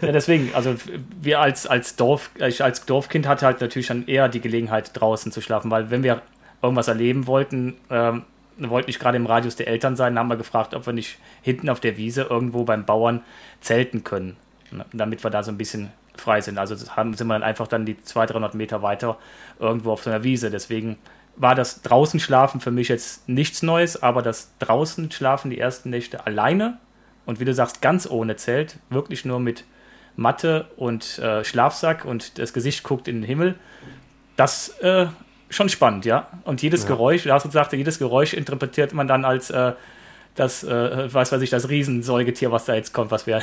Ja, 0.00 0.12
deswegen, 0.12 0.50
also 0.54 0.74
wir 1.20 1.40
als, 1.40 1.66
als 1.66 1.96
Dorf, 1.96 2.30
ich 2.38 2.62
als 2.62 2.86
Dorfkind 2.86 3.26
hatte 3.26 3.46
halt 3.46 3.60
natürlich 3.60 3.88
dann 3.88 4.06
eher 4.06 4.28
die 4.28 4.40
Gelegenheit, 4.40 4.90
draußen 4.94 5.32
zu 5.32 5.40
schlafen, 5.40 5.70
weil 5.70 5.90
wenn 5.90 6.02
wir 6.02 6.22
irgendwas 6.62 6.88
erleben 6.88 7.26
wollten, 7.26 7.76
ähm, 7.90 8.24
wollten 8.58 8.88
nicht 8.88 9.00
gerade 9.00 9.16
im 9.16 9.26
Radius 9.26 9.56
der 9.56 9.68
Eltern 9.68 9.96
sein, 9.96 10.18
haben 10.18 10.28
wir 10.28 10.36
gefragt, 10.36 10.74
ob 10.74 10.86
wir 10.86 10.92
nicht 10.92 11.18
hinten 11.42 11.68
auf 11.68 11.80
der 11.80 11.96
Wiese 11.96 12.22
irgendwo 12.22 12.64
beim 12.64 12.86
Bauern 12.86 13.22
zelten 13.60 14.04
können, 14.04 14.36
ne, 14.70 14.84
damit 14.92 15.22
wir 15.24 15.30
da 15.30 15.42
so 15.42 15.50
ein 15.50 15.58
bisschen 15.58 15.90
frei 16.16 16.40
sind. 16.40 16.58
Also 16.58 16.74
haben, 16.96 17.14
sind 17.14 17.26
wir 17.26 17.34
dann 17.34 17.42
einfach 17.42 17.68
dann 17.68 17.84
die 17.84 18.02
200, 18.02 18.34
300 18.34 18.54
Meter 18.54 18.82
weiter 18.82 19.18
irgendwo 19.58 19.92
auf 19.92 20.02
so 20.02 20.10
einer 20.10 20.24
Wiese. 20.24 20.50
Deswegen 20.50 20.96
war 21.36 21.54
das 21.54 21.82
draußen 21.82 22.18
schlafen 22.18 22.60
für 22.60 22.70
mich 22.70 22.88
jetzt 22.88 23.28
nichts 23.28 23.62
Neues, 23.62 24.02
aber 24.02 24.22
das 24.22 24.52
draußen 24.58 25.10
schlafen 25.10 25.50
die 25.50 25.58
ersten 25.58 25.90
Nächte 25.90 26.26
alleine 26.26 26.78
und 27.26 27.40
wie 27.40 27.44
du 27.44 27.52
sagst, 27.52 27.82
ganz 27.82 28.08
ohne 28.08 28.36
Zelt, 28.36 28.78
wirklich 28.88 29.24
nur 29.24 29.40
mit 29.40 29.64
Matte 30.16 30.66
und 30.76 31.18
äh, 31.18 31.44
Schlafsack 31.44 32.04
und 32.04 32.38
das 32.38 32.52
Gesicht 32.52 32.82
guckt 32.82 33.08
in 33.08 33.16
den 33.16 33.24
Himmel, 33.24 33.56
das 34.36 34.70
äh, 34.80 35.06
schon 35.50 35.68
spannend, 35.68 36.04
ja. 36.04 36.28
Und 36.44 36.62
jedes 36.62 36.82
ja. 36.82 36.88
Geräusch, 36.88 37.24
Lars 37.24 37.42
sagte, 37.44 37.76
jedes 37.76 37.98
Geräusch 37.98 38.32
interpretiert 38.32 38.94
man 38.94 39.06
dann 39.06 39.24
als 39.24 39.50
äh, 39.50 39.72
das, 40.34 40.64
äh, 40.64 41.12
was 41.12 41.32
weiß 41.32 41.40
ich, 41.42 41.50
das 41.50 41.68
Riesensäugetier, 41.68 42.52
was 42.52 42.66
da 42.66 42.74
jetzt 42.74 42.92
kommt, 42.92 43.10
was 43.10 43.26
wir 43.26 43.40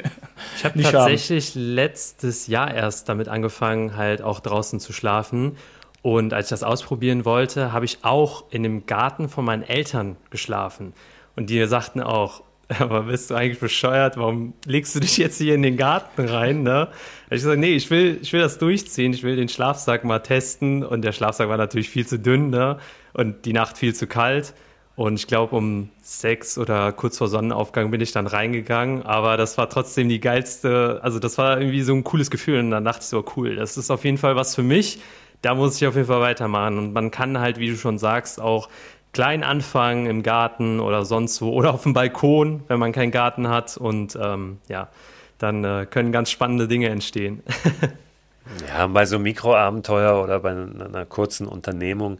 Ich 0.56 0.64
habe 0.64 0.82
tatsächlich 0.82 1.50
haben. 1.50 1.74
letztes 1.74 2.46
Jahr 2.46 2.72
erst 2.72 3.08
damit 3.08 3.28
angefangen, 3.28 3.96
halt 3.96 4.22
auch 4.22 4.40
draußen 4.40 4.80
zu 4.80 4.92
schlafen. 4.92 5.56
Und 6.02 6.32
als 6.32 6.46
ich 6.46 6.50
das 6.50 6.62
ausprobieren 6.62 7.26
wollte, 7.26 7.72
habe 7.72 7.84
ich 7.84 7.98
auch 8.02 8.44
in 8.50 8.62
dem 8.62 8.86
Garten 8.86 9.28
von 9.28 9.44
meinen 9.44 9.62
Eltern 9.62 10.16
geschlafen. 10.30 10.94
Und 11.36 11.50
die 11.50 11.64
sagten 11.66 12.00
auch, 12.00 12.42
aber 12.78 13.02
bist 13.02 13.30
du 13.30 13.34
eigentlich 13.34 13.58
bescheuert? 13.58 14.16
Warum 14.16 14.54
legst 14.64 14.94
du 14.94 15.00
dich 15.00 15.16
jetzt 15.16 15.38
hier 15.38 15.54
in 15.54 15.62
den 15.62 15.76
Garten 15.76 16.28
rein? 16.28 16.62
Ne? 16.62 16.88
Ich 17.26 17.42
gesagt, 17.42 17.58
nee, 17.58 17.74
ich 17.74 17.90
will, 17.90 18.18
ich 18.22 18.32
will 18.32 18.40
das 18.40 18.58
durchziehen. 18.58 19.12
Ich 19.12 19.22
will 19.24 19.34
den 19.34 19.48
Schlafsack 19.48 20.04
mal 20.04 20.20
testen. 20.20 20.84
Und 20.84 21.02
der 21.02 21.12
Schlafsack 21.12 21.48
war 21.48 21.56
natürlich 21.56 21.90
viel 21.90 22.06
zu 22.06 22.18
dünn 22.18 22.50
ne? 22.50 22.78
und 23.12 23.44
die 23.44 23.52
Nacht 23.52 23.76
viel 23.76 23.94
zu 23.94 24.06
kalt. 24.06 24.54
Und 24.94 25.14
ich 25.14 25.26
glaube, 25.26 25.56
um 25.56 25.88
sechs 26.02 26.58
oder 26.58 26.92
kurz 26.92 27.18
vor 27.18 27.28
Sonnenaufgang 27.28 27.90
bin 27.90 28.00
ich 28.00 28.12
dann 28.12 28.28
reingegangen. 28.28 29.02
Aber 29.02 29.36
das 29.36 29.58
war 29.58 29.68
trotzdem 29.68 30.08
die 30.08 30.20
geilste, 30.20 31.00
also 31.02 31.18
das 31.18 31.38
war 31.38 31.58
irgendwie 31.58 31.82
so 31.82 31.94
ein 31.94 32.04
cooles 32.04 32.30
Gefühl. 32.30 32.60
Und 32.60 32.70
dann 32.70 32.84
dachte 32.84 33.00
ich 33.00 33.06
so, 33.06 33.24
cool, 33.36 33.56
das 33.56 33.78
ist 33.78 33.90
auf 33.90 34.04
jeden 34.04 34.18
Fall 34.18 34.36
was 34.36 34.54
für 34.54 34.62
mich. 34.62 35.00
Da 35.42 35.54
muss 35.54 35.76
ich 35.76 35.88
auf 35.88 35.96
jeden 35.96 36.06
Fall 36.06 36.20
weitermachen. 36.20 36.78
Und 36.78 36.92
man 36.92 37.10
kann 37.10 37.40
halt, 37.40 37.58
wie 37.58 37.70
du 37.70 37.76
schon 37.76 37.98
sagst, 37.98 38.40
auch 38.40 38.68
klein 39.12 39.42
anfangen 39.42 40.06
im 40.06 40.22
Garten 40.22 40.80
oder 40.80 41.04
sonst 41.04 41.42
wo 41.42 41.50
oder 41.50 41.74
auf 41.74 41.82
dem 41.82 41.92
Balkon, 41.92 42.62
wenn 42.68 42.78
man 42.78 42.92
keinen 42.92 43.10
Garten 43.10 43.48
hat. 43.48 43.76
Und 43.76 44.16
ähm, 44.20 44.58
ja, 44.68 44.88
dann 45.38 45.64
äh, 45.64 45.86
können 45.88 46.12
ganz 46.12 46.30
spannende 46.30 46.68
Dinge 46.68 46.88
entstehen. 46.88 47.42
ja, 48.68 48.86
bei 48.86 49.06
so 49.06 49.16
einem 49.16 49.24
Mikroabenteuer 49.24 50.22
oder 50.22 50.40
bei 50.40 50.50
einer 50.50 51.06
kurzen 51.06 51.46
Unternehmung 51.46 52.18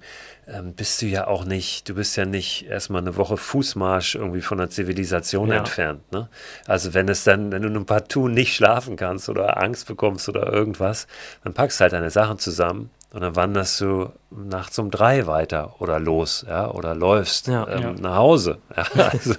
ähm, 0.48 0.74
bist 0.74 1.00
du 1.00 1.06
ja 1.06 1.26
auch 1.26 1.44
nicht, 1.44 1.88
du 1.88 1.94
bist 1.94 2.16
ja 2.16 2.24
nicht 2.24 2.66
erstmal 2.66 3.02
eine 3.02 3.16
Woche 3.16 3.36
Fußmarsch 3.36 4.16
irgendwie 4.16 4.40
von 4.40 4.58
der 4.58 4.70
Zivilisation 4.70 5.50
ja. 5.50 5.58
entfernt. 5.58 6.10
Ne? 6.12 6.28
Also 6.66 6.92
wenn 6.94 7.08
es 7.08 7.24
dann, 7.24 7.52
wenn 7.52 7.62
du 7.62 7.68
ein 7.68 7.86
partout 7.86 8.28
nicht 8.28 8.54
schlafen 8.54 8.96
kannst 8.96 9.28
oder 9.28 9.62
Angst 9.62 9.86
bekommst 9.86 10.28
oder 10.28 10.52
irgendwas, 10.52 11.06
dann 11.44 11.54
packst 11.54 11.78
du 11.78 11.82
halt 11.82 11.92
deine 11.92 12.10
Sachen 12.10 12.38
zusammen 12.38 12.90
und 13.12 13.22
dann 13.22 13.34
wanderst 13.34 13.80
du 13.80 14.12
nachts 14.30 14.78
um 14.78 14.90
drei 14.90 15.26
weiter 15.26 15.80
oder 15.80 15.98
los, 15.98 16.44
ja, 16.48 16.70
oder 16.70 16.94
läufst 16.94 17.48
ja, 17.48 17.66
ähm, 17.68 17.82
ja. 17.82 17.92
nach 18.00 18.16
Hause. 18.16 18.58
Ja, 18.76 19.08
also 19.08 19.34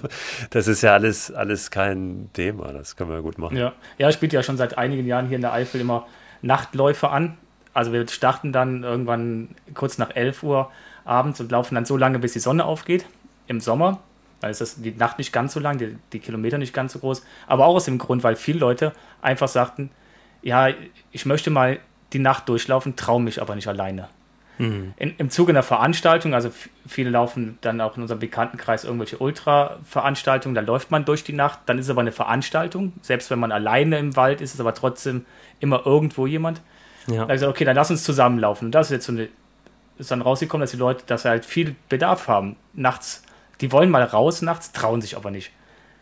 das 0.50 0.68
ist 0.68 0.82
ja 0.82 0.92
alles, 0.92 1.32
alles 1.32 1.70
kein 1.70 2.28
Thema, 2.34 2.72
das 2.72 2.96
können 2.96 3.10
wir 3.10 3.22
gut 3.22 3.38
machen. 3.38 3.56
Ja, 3.56 3.72
ja, 3.98 4.08
ich 4.08 4.14
spiele 4.14 4.32
ja 4.32 4.42
schon 4.42 4.56
seit 4.56 4.76
einigen 4.76 5.06
Jahren 5.06 5.26
hier 5.26 5.36
in 5.36 5.42
der 5.42 5.52
Eifel 5.52 5.80
immer 5.80 6.06
Nachtläufe 6.42 7.08
an. 7.08 7.38
Also 7.74 7.92
wir 7.92 8.06
starten 8.08 8.52
dann 8.52 8.82
irgendwann 8.82 9.48
kurz 9.74 9.96
nach 9.96 10.14
11 10.14 10.42
Uhr 10.42 10.70
abends 11.04 11.40
und 11.40 11.50
laufen 11.50 11.74
dann 11.74 11.86
so 11.86 11.96
lange, 11.96 12.18
bis 12.18 12.34
die 12.34 12.40
Sonne 12.40 12.64
aufgeht 12.64 13.06
im 13.46 13.60
Sommer. 13.60 14.00
Da 14.40 14.48
ist 14.48 14.60
das 14.60 14.82
die 14.82 14.92
Nacht 14.92 15.18
nicht 15.18 15.32
ganz 15.32 15.54
so 15.54 15.60
lang, 15.60 15.78
die, 15.78 15.96
die 16.12 16.18
Kilometer 16.18 16.58
nicht 16.58 16.74
ganz 16.74 16.92
so 16.92 16.98
groß. 16.98 17.24
Aber 17.46 17.64
auch 17.66 17.76
aus 17.76 17.86
dem 17.86 17.98
Grund, 17.98 18.22
weil 18.22 18.36
viele 18.36 18.58
Leute 18.58 18.92
einfach 19.22 19.48
sagten, 19.48 19.90
ja, 20.42 20.68
ich 21.12 21.24
möchte 21.24 21.50
mal 21.50 21.78
die 22.12 22.18
Nacht 22.18 22.48
durchlaufen, 22.48 22.96
traue 22.96 23.20
mich 23.20 23.40
aber 23.40 23.54
nicht 23.54 23.68
alleine. 23.68 24.08
Mhm. 24.58 24.94
In, 24.96 25.14
Im 25.16 25.30
Zuge 25.30 25.52
einer 25.52 25.62
Veranstaltung, 25.62 26.34
also 26.34 26.50
viele 26.86 27.10
laufen 27.10 27.58
dann 27.62 27.80
auch 27.80 27.96
in 27.96 28.02
unserem 28.02 28.20
Bekanntenkreis 28.20 28.84
irgendwelche 28.84 29.18
Ultra-Veranstaltungen, 29.18 30.54
da 30.54 30.60
läuft 30.60 30.90
man 30.90 31.04
durch 31.04 31.24
die 31.24 31.32
Nacht, 31.32 31.60
dann 31.66 31.78
ist 31.78 31.86
es 31.86 31.90
aber 31.90 32.02
eine 32.02 32.12
Veranstaltung, 32.12 32.92
selbst 33.02 33.30
wenn 33.30 33.38
man 33.38 33.50
alleine 33.50 33.98
im 33.98 34.14
Wald 34.16 34.40
ist, 34.40 34.54
ist 34.54 34.60
aber 34.60 34.74
trotzdem 34.74 35.24
immer 35.60 35.86
irgendwo 35.86 36.26
jemand. 36.26 36.60
Ja. 37.06 37.14
Da 37.14 37.20
habe 37.22 37.32
ich 37.32 37.36
gesagt, 37.40 37.50
okay, 37.50 37.64
dann 37.64 37.76
lass 37.76 37.90
uns 37.90 38.04
zusammenlaufen. 38.04 38.66
Und 38.66 38.72
das 38.72 38.86
ist 38.88 38.92
jetzt 38.92 39.06
so 39.06 39.12
eine, 39.12 39.28
ist 39.98 40.10
dann 40.10 40.22
rausgekommen, 40.22 40.62
dass 40.62 40.70
die 40.70 40.76
Leute, 40.76 41.04
dass 41.06 41.22
sie 41.22 41.28
halt 41.28 41.44
viel 41.44 41.74
Bedarf 41.88 42.28
haben, 42.28 42.56
nachts, 42.74 43.22
die 43.60 43.72
wollen 43.72 43.90
mal 43.90 44.02
raus 44.02 44.42
nachts, 44.42 44.72
trauen 44.72 45.00
sich 45.00 45.16
aber 45.16 45.30
nicht. 45.30 45.50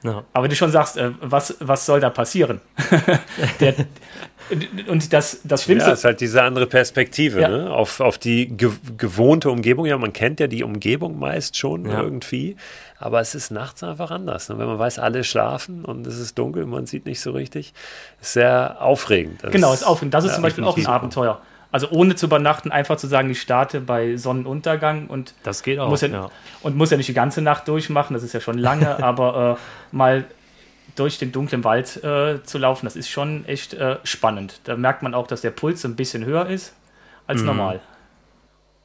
Ja. 0.03 0.25
Aber 0.33 0.49
du 0.49 0.57
schon 0.57 0.71
sagst, 0.71 0.97
äh, 0.97 1.11
was, 1.21 1.57
was 1.61 1.87
soll 1.87 2.01
da 2.01 2.11
passieren? 2.11 2.61
der, 3.61 3.75
und 4.89 5.13
das, 5.13 5.41
das 5.45 5.65
Schlimmste. 5.65 5.91
Ja, 5.91 5.95
ist 5.95 6.05
halt 6.05 6.21
diese 6.21 6.43
andere 6.43 6.67
Perspektive 6.67 7.41
ja. 7.41 7.49
ne? 7.49 7.71
auf, 7.71 8.01
auf 8.01 8.19
die 8.19 8.49
ge 8.49 8.71
gewohnte 8.97 9.51
Umgebung. 9.51 9.87
Ja, 9.87 9.97
man 9.99 10.13
kennt 10.13 10.41
ja 10.41 10.47
die 10.47 10.65
Umgebung 10.65 11.19
meist 11.19 11.57
schon 11.57 11.87
ja. 11.87 12.03
irgendwie, 12.03 12.57
aber 12.99 13.21
es 13.21 13.35
ist 13.35 13.51
nachts 13.51 13.83
einfach 13.83 14.11
anders. 14.11 14.49
Ne? 14.49 14.59
Wenn 14.59 14.67
man 14.67 14.79
weiß, 14.79 14.99
alle 14.99 15.23
schlafen 15.25 15.85
und 15.85 16.07
es 16.07 16.19
ist 16.19 16.39
dunkel, 16.39 16.67
man 16.67 16.87
sieht 16.87 17.07
nicht 17.07 17.21
so 17.21 17.33
richtig, 17.33 17.73
ist 18.21 18.33
sehr 18.33 18.81
aufregend. 18.81 19.45
Das 19.45 19.53
genau, 19.53 19.73
ist 19.73 19.85
aufregend. 19.85 20.15
Das 20.15 20.25
ist 20.25 20.35
zum 20.35 20.43
Beispiel 20.43 20.65
auch 20.65 20.77
ein 20.77 20.87
Abenteuer. 20.87 21.41
Also 21.73 21.89
ohne 21.91 22.17
zu 22.17 22.27
übernachten, 22.27 22.73
einfach 22.73 22.97
zu 22.97 23.07
sagen, 23.07 23.31
ich 23.31 23.41
starte 23.41 23.81
bei 23.81 24.17
Sonnenuntergang 24.17 25.07
und 25.07 25.35
das 25.45 25.63
geht 25.63 25.79
auch, 25.79 25.89
muss 25.89 26.01
ja, 26.01 26.09
ja. 26.09 26.31
und 26.63 26.77
muss 26.77 26.91
ja 26.91 26.97
nicht 26.97 27.09
die 27.09 27.15
ganze 27.15 27.43
Nacht 27.43 27.69
durchmachen, 27.69 28.15
das 28.15 28.25
ist 28.25 28.33
ja 28.33 28.41
schon 28.41 28.59
lange, 28.59 29.03
aber 29.05 29.59
äh, 29.59 29.97
mal 29.97 30.25
durch 30.97 31.19
den 31.19 31.31
dunklen 31.31 31.63
Wald 31.63 32.03
äh, 32.03 32.43
zu 32.43 32.59
laufen, 32.59 32.87
das 32.87 32.97
ist 32.97 33.09
schon 33.09 33.45
echt 33.47 33.75
äh, 33.75 33.99
spannend. 34.03 34.61
Da 34.65 34.77
merkt 34.77 35.03
man 35.03 35.15
auch, 35.15 35.29
dass 35.29 35.41
der 35.41 35.51
Puls 35.51 35.85
ein 35.85 35.95
bisschen 35.95 36.25
höher 36.25 36.47
ist 36.47 36.75
als 37.27 37.41
mhm. 37.41 37.47
normal. 37.47 37.81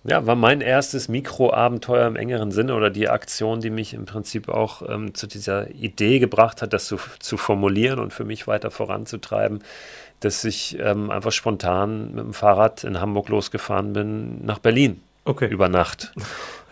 Ja, 0.07 0.27
war 0.27 0.35
mein 0.35 0.61
erstes 0.61 1.07
Mikroabenteuer 1.07 2.05
im 2.05 2.15
engeren 2.15 2.51
Sinne 2.51 2.75
oder 2.75 2.91
die 2.91 3.09
Aktion, 3.09 3.59
die 3.59 3.71
mich 3.71 3.95
im 3.95 4.05
Prinzip 4.05 4.49
auch 4.49 4.87
ähm, 4.87 5.15
zu 5.15 5.25
dieser 5.25 5.71
Idee 5.71 6.19
gebracht 6.19 6.61
hat, 6.61 6.73
das 6.73 6.85
zu, 6.85 6.99
zu 7.17 7.37
formulieren 7.37 7.97
und 7.97 8.13
für 8.13 8.23
mich 8.23 8.45
weiter 8.45 8.69
voranzutreiben, 8.69 9.63
dass 10.19 10.43
ich 10.43 10.77
ähm, 10.79 11.11
einfach 11.11 11.31
spontan 11.31 12.11
mit 12.11 12.19
dem 12.25 12.33
Fahrrad 12.33 12.83
in 12.83 12.99
Hamburg 12.99 13.29
losgefahren 13.29 13.93
bin 13.93 14.45
nach 14.45 14.59
Berlin. 14.59 15.01
Okay. 15.25 15.47
Über 15.47 15.69
Nacht. 15.69 16.13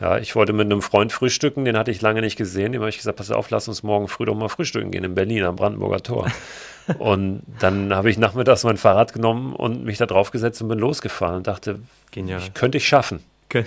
Ja, 0.01 0.17
ich 0.17 0.35
wollte 0.35 0.51
mit 0.51 0.65
einem 0.65 0.81
Freund 0.81 1.13
frühstücken, 1.13 1.63
den 1.63 1.77
hatte 1.77 1.89
ich 1.89 2.01
lange 2.01 2.19
nicht 2.19 2.35
gesehen. 2.35 2.73
Dem 2.73 2.81
habe 2.81 2.89
ich 2.89 2.97
gesagt, 2.97 3.17
pass 3.17 3.31
auf, 3.31 3.49
lass 3.51 3.69
uns 3.69 3.83
morgen 3.83 4.09
früh 4.09 4.25
doch 4.25 4.35
mal 4.35 4.49
frühstücken 4.49 4.91
gehen 4.91 5.05
in 5.05 5.15
Berlin 5.15 5.45
am 5.45 5.55
Brandenburger 5.55 6.01
Tor. 6.01 6.27
und 6.97 7.43
dann 7.59 7.93
habe 7.95 8.09
ich 8.09 8.17
nachmittags 8.17 8.65
mein 8.65 8.75
Fahrrad 8.75 9.13
genommen 9.13 9.53
und 9.53 9.85
mich 9.85 9.99
da 9.99 10.05
drauf 10.05 10.31
gesetzt 10.31 10.61
und 10.61 10.67
bin 10.67 10.79
losgefahren 10.79 11.37
und 11.37 11.47
dachte, 11.47 11.79
Genial. 12.11 12.41
könnte 12.53 12.79
ich 12.79 12.87
schaffen. 12.87 13.23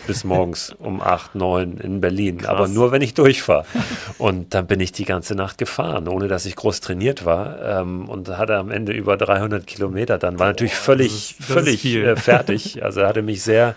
Bis 0.07 0.25
morgens 0.25 0.75
um 0.79 1.01
8, 1.01 1.35
9 1.35 1.79
in 1.79 2.01
Berlin. 2.01 2.39
Krass. 2.39 2.51
Aber 2.51 2.69
nur, 2.69 2.93
wenn 2.93 3.03
ich 3.03 3.15
durchfahre. 3.15 3.65
Und 4.19 4.55
dann 4.55 4.67
bin 4.67 4.81
ich 4.81 4.93
die 4.93 5.05
ganze 5.05 5.35
Nacht 5.35 5.59
gefahren, 5.59 6.09
ohne 6.09 6.29
dass 6.29 6.47
ich 6.47 6.57
groß 6.57 6.81
trainiert 6.81 7.25
war. 7.25 7.81
Ähm, 7.81 8.09
und 8.09 8.29
hatte 8.29 8.57
am 8.57 8.71
Ende 8.71 8.93
über 8.93 9.17
300 9.17 9.67
Kilometer 9.67 10.19
dann. 10.19 10.39
War 10.39 10.49
natürlich 10.49 10.75
völlig, 10.75 11.09
das 11.09 11.41
ist, 11.41 11.41
das 11.41 11.47
völlig 11.47 11.85
äh, 11.87 12.17
fertig. 12.17 12.83
Also 12.83 13.03
hatte 13.03 13.23
mich 13.23 13.43
sehr 13.43 13.75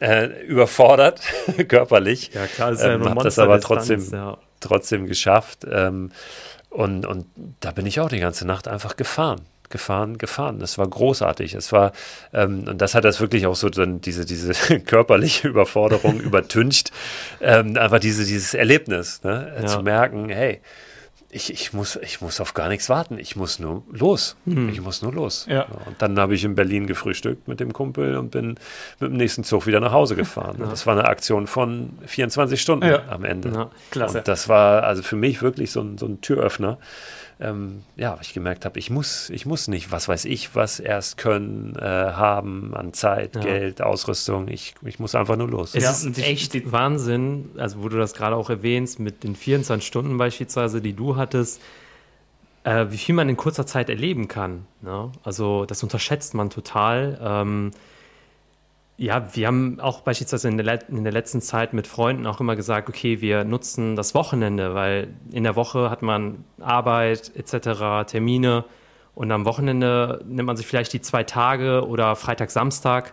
äh, 0.00 0.26
überfordert, 0.44 1.20
körperlich. 1.68 2.30
Ja, 2.34 2.46
klar, 2.46 2.72
ist 2.72 2.82
ja 2.82 2.94
ähm, 2.94 3.08
habe 3.08 3.22
das 3.22 3.38
aber 3.38 3.60
trotzdem, 3.60 4.04
ja. 4.12 4.36
trotzdem 4.60 5.06
geschafft. 5.06 5.66
Ähm, 5.70 6.10
und, 6.70 7.06
und 7.06 7.26
da 7.60 7.70
bin 7.70 7.86
ich 7.86 8.00
auch 8.00 8.08
die 8.08 8.18
ganze 8.18 8.46
Nacht 8.46 8.68
einfach 8.68 8.96
gefahren 8.96 9.40
gefahren, 9.70 10.18
gefahren. 10.18 10.58
Das 10.58 10.78
war 10.78 10.88
großartig. 10.88 11.54
Es 11.54 11.72
war, 11.72 11.92
ähm, 12.32 12.64
und 12.66 12.80
das 12.80 12.94
hat 12.94 13.04
das 13.04 13.20
wirklich 13.20 13.46
auch 13.46 13.56
so 13.56 13.68
dann 13.68 14.00
diese, 14.00 14.24
diese 14.24 14.52
körperliche 14.80 15.48
Überforderung 15.48 16.20
übertüncht. 16.20 16.92
Ähm, 17.40 17.76
einfach 17.76 17.98
diese, 17.98 18.24
dieses 18.24 18.54
Erlebnis, 18.54 19.22
ne? 19.22 19.52
ja. 19.60 19.66
zu 19.66 19.82
merken, 19.82 20.28
hey, 20.28 20.60
ich, 21.36 21.52
ich, 21.52 21.72
muss, 21.72 21.96
ich 21.96 22.20
muss 22.20 22.40
auf 22.40 22.54
gar 22.54 22.68
nichts 22.68 22.88
warten. 22.88 23.18
Ich 23.18 23.36
muss 23.36 23.58
nur 23.58 23.82
los. 23.90 24.36
Mhm. 24.46 24.70
Ich 24.70 24.80
muss 24.80 25.02
nur 25.02 25.12
los. 25.12 25.46
Ja. 25.48 25.66
Und 25.84 26.00
dann 26.00 26.18
habe 26.18 26.34
ich 26.34 26.44
in 26.44 26.54
Berlin 26.54 26.86
gefrühstückt 26.86 27.46
mit 27.46 27.60
dem 27.60 27.72
Kumpel 27.72 28.16
und 28.16 28.30
bin 28.30 28.58
mit 29.00 29.10
dem 29.10 29.16
nächsten 29.16 29.44
Zug 29.44 29.66
wieder 29.66 29.80
nach 29.80 29.92
Hause 29.92 30.16
gefahren. 30.16 30.56
Ja. 30.66 30.66
Das 30.70 30.86
war 30.86 30.94
eine 30.94 31.06
Aktion 31.06 31.46
von 31.46 31.98
24 32.06 32.60
Stunden 32.60 32.86
ja. 32.86 33.02
am 33.10 33.24
Ende. 33.24 33.68
klasse. 33.90 34.18
Und 34.18 34.28
das 34.28 34.48
war 34.48 34.84
also 34.84 35.02
für 35.02 35.16
mich 35.16 35.42
wirklich 35.42 35.70
so 35.70 35.80
ein, 35.80 35.98
so 35.98 36.06
ein 36.06 36.20
Türöffner 36.22 36.78
ähm, 37.38 37.82
ja, 37.96 38.16
ich 38.22 38.32
gemerkt 38.32 38.64
habe, 38.64 38.78
ich 38.78 38.88
muss, 38.88 39.28
ich 39.28 39.44
muss 39.44 39.68
nicht, 39.68 39.92
was 39.92 40.08
weiß 40.08 40.24
ich, 40.24 40.54
was 40.54 40.80
erst 40.80 41.18
können, 41.18 41.76
äh, 41.76 41.82
haben 41.82 42.74
an 42.74 42.94
Zeit, 42.94 43.34
ja. 43.34 43.42
Geld, 43.42 43.82
Ausrüstung. 43.82 44.48
Ich, 44.48 44.74
ich 44.82 44.98
muss 44.98 45.14
einfach 45.14 45.36
nur 45.36 45.48
los. 45.48 45.74
Es 45.74 45.84
ja, 45.84 45.90
ist 45.90 46.18
echt 46.18 46.72
Wahnsinn, 46.72 47.50
also 47.58 47.82
wo 47.82 47.88
du 47.90 47.98
das 47.98 48.14
gerade 48.14 48.36
auch 48.36 48.48
erwähnst, 48.48 49.00
mit 49.00 49.22
den 49.22 49.36
24 49.36 49.86
Stunden 49.86 50.16
beispielsweise, 50.16 50.80
die 50.80 50.94
du 50.94 51.16
hattest, 51.16 51.60
äh, 52.64 52.86
wie 52.88 52.98
viel 52.98 53.14
man 53.14 53.28
in 53.28 53.36
kurzer 53.36 53.66
Zeit 53.66 53.90
erleben 53.90 54.28
kann. 54.28 54.66
Ne? 54.80 55.12
Also 55.22 55.66
das 55.66 55.82
unterschätzt 55.82 56.32
man 56.32 56.48
total. 56.48 57.18
Ähm, 57.22 57.70
ja, 58.98 59.34
wir 59.34 59.46
haben 59.46 59.78
auch 59.78 60.00
beispielsweise 60.00 60.48
in 60.48 60.56
der, 60.56 60.88
in 60.88 61.04
der, 61.04 61.12
letzten 61.12 61.42
Zeit 61.42 61.74
mit 61.74 61.86
Freunden 61.86 62.26
auch 62.26 62.40
immer 62.40 62.56
gesagt, 62.56 62.88
okay, 62.88 63.20
wir 63.20 63.44
nutzen 63.44 63.94
das 63.94 64.14
Wochenende, 64.14 64.74
weil 64.74 65.08
in 65.30 65.44
der 65.44 65.54
Woche 65.54 65.90
hat 65.90 66.00
man 66.00 66.44
Arbeit 66.60 67.30
etc., 67.36 68.10
Termine 68.10 68.64
und 69.14 69.30
am 69.32 69.44
Wochenende 69.44 70.22
nimmt 70.26 70.46
man 70.46 70.56
sich 70.56 70.66
vielleicht 70.66 70.94
die 70.94 71.02
zwei 71.02 71.24
Tage 71.24 71.86
oder 71.86 72.16
Freitag, 72.16 72.50
Samstag 72.50 73.12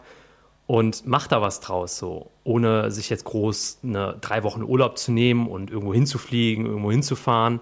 und 0.68 1.06
macht 1.06 1.34
da 1.34 1.42
was 1.42 1.60
draus, 1.60 1.98
so, 1.98 2.32
ohne 2.46 2.90
sich 2.90 3.10
jetzt 3.10 3.26
groß 3.26 3.80
eine 3.84 4.18
drei 4.22 4.44
Wochen 4.44 4.64
Urlaub 4.64 4.98
zu 4.98 5.12
nehmen 5.12 5.48
und 5.48 5.70
irgendwo 5.70 5.94
hinzufliegen, 5.94 6.66
irgendwo 6.66 6.92
hinzufahren. 6.92 7.60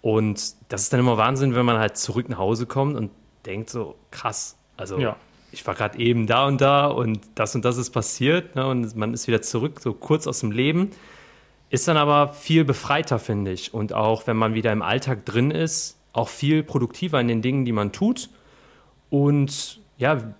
Und 0.00 0.54
das 0.70 0.82
ist 0.82 0.92
dann 0.94 1.00
immer 1.00 1.18
Wahnsinn, 1.18 1.54
wenn 1.54 1.66
man 1.66 1.78
halt 1.78 1.98
zurück 1.98 2.30
nach 2.30 2.38
Hause 2.38 2.64
kommt 2.64 2.96
und 2.96 3.10
denkt 3.44 3.68
so, 3.68 3.96
krass, 4.10 4.56
also 4.78 4.98
ja 4.98 5.16
ich 5.52 5.66
war 5.66 5.74
gerade 5.74 5.98
eben 5.98 6.26
da 6.26 6.46
und 6.46 6.60
da 6.60 6.86
und 6.86 7.20
das 7.34 7.54
und 7.54 7.64
das 7.64 7.76
ist 7.76 7.90
passiert 7.90 8.56
ne, 8.56 8.66
und 8.66 8.94
man 8.96 9.14
ist 9.14 9.26
wieder 9.26 9.42
zurück, 9.42 9.80
so 9.80 9.92
kurz 9.92 10.26
aus 10.26 10.40
dem 10.40 10.52
Leben. 10.52 10.90
Ist 11.70 11.86
dann 11.86 11.96
aber 11.96 12.32
viel 12.32 12.64
befreiter, 12.64 13.18
finde 13.18 13.52
ich. 13.52 13.72
Und 13.72 13.92
auch 13.92 14.26
wenn 14.26 14.36
man 14.36 14.54
wieder 14.54 14.72
im 14.72 14.82
Alltag 14.82 15.24
drin 15.24 15.52
ist, 15.52 15.98
auch 16.12 16.28
viel 16.28 16.64
produktiver 16.64 17.20
in 17.20 17.28
den 17.28 17.42
Dingen, 17.42 17.64
die 17.64 17.72
man 17.72 17.92
tut. 17.92 18.28
Und 19.08 19.80
ja, 19.96 20.34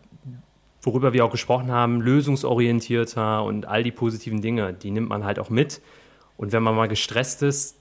worüber 0.83 1.13
wir 1.13 1.25
auch 1.25 1.31
gesprochen 1.31 1.71
haben, 1.71 2.01
lösungsorientierter 2.01 3.45
und 3.45 3.67
all 3.67 3.85
die 3.85 3.93
positiven 3.93 4.41
Dinge, 4.41 4.73
die 4.73 4.91
nimmt 4.91 5.09
man 5.09 5.25
halt 5.25 5.39
auch 5.39 5.51
mit. 5.51 5.81
Und 6.37 6.53
wenn 6.53 6.63
man 6.63 6.75
mal 6.75 6.89
gestresst 6.89 7.43
ist, 7.43 7.77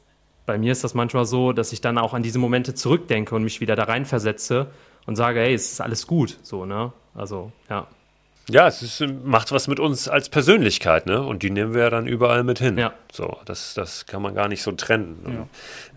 bei 0.45 0.57
mir 0.57 0.71
ist 0.71 0.83
das 0.83 0.93
manchmal 0.93 1.25
so, 1.25 1.53
dass 1.53 1.73
ich 1.73 1.81
dann 1.81 1.97
auch 1.97 2.13
an 2.13 2.23
diese 2.23 2.39
Momente 2.39 2.73
zurückdenke 2.73 3.35
und 3.35 3.43
mich 3.43 3.61
wieder 3.61 3.75
da 3.75 3.83
reinversetze 3.83 4.67
und 5.05 5.15
sage, 5.15 5.39
hey, 5.39 5.53
es 5.53 5.71
ist 5.73 5.81
alles 5.81 6.07
gut, 6.07 6.37
so, 6.43 6.65
ne? 6.65 6.91
Also, 7.15 7.51
ja. 7.69 7.87
Ja, 8.49 8.67
es 8.67 8.81
ist, 8.81 9.05
macht 9.23 9.51
was 9.51 9.67
mit 9.67 9.79
uns 9.79 10.07
als 10.07 10.29
Persönlichkeit, 10.29 11.05
ne? 11.05 11.21
Und 11.21 11.43
die 11.43 11.51
nehmen 11.51 11.73
wir 11.73 11.83
ja 11.83 11.89
dann 11.89 12.07
überall 12.07 12.43
mit 12.43 12.57
hin. 12.57 12.77
Ja. 12.77 12.93
So, 13.11 13.37
das, 13.45 13.75
das 13.75 14.07
kann 14.07 14.21
man 14.21 14.33
gar 14.33 14.47
nicht 14.47 14.63
so 14.63 14.71
trennen. 14.71 15.47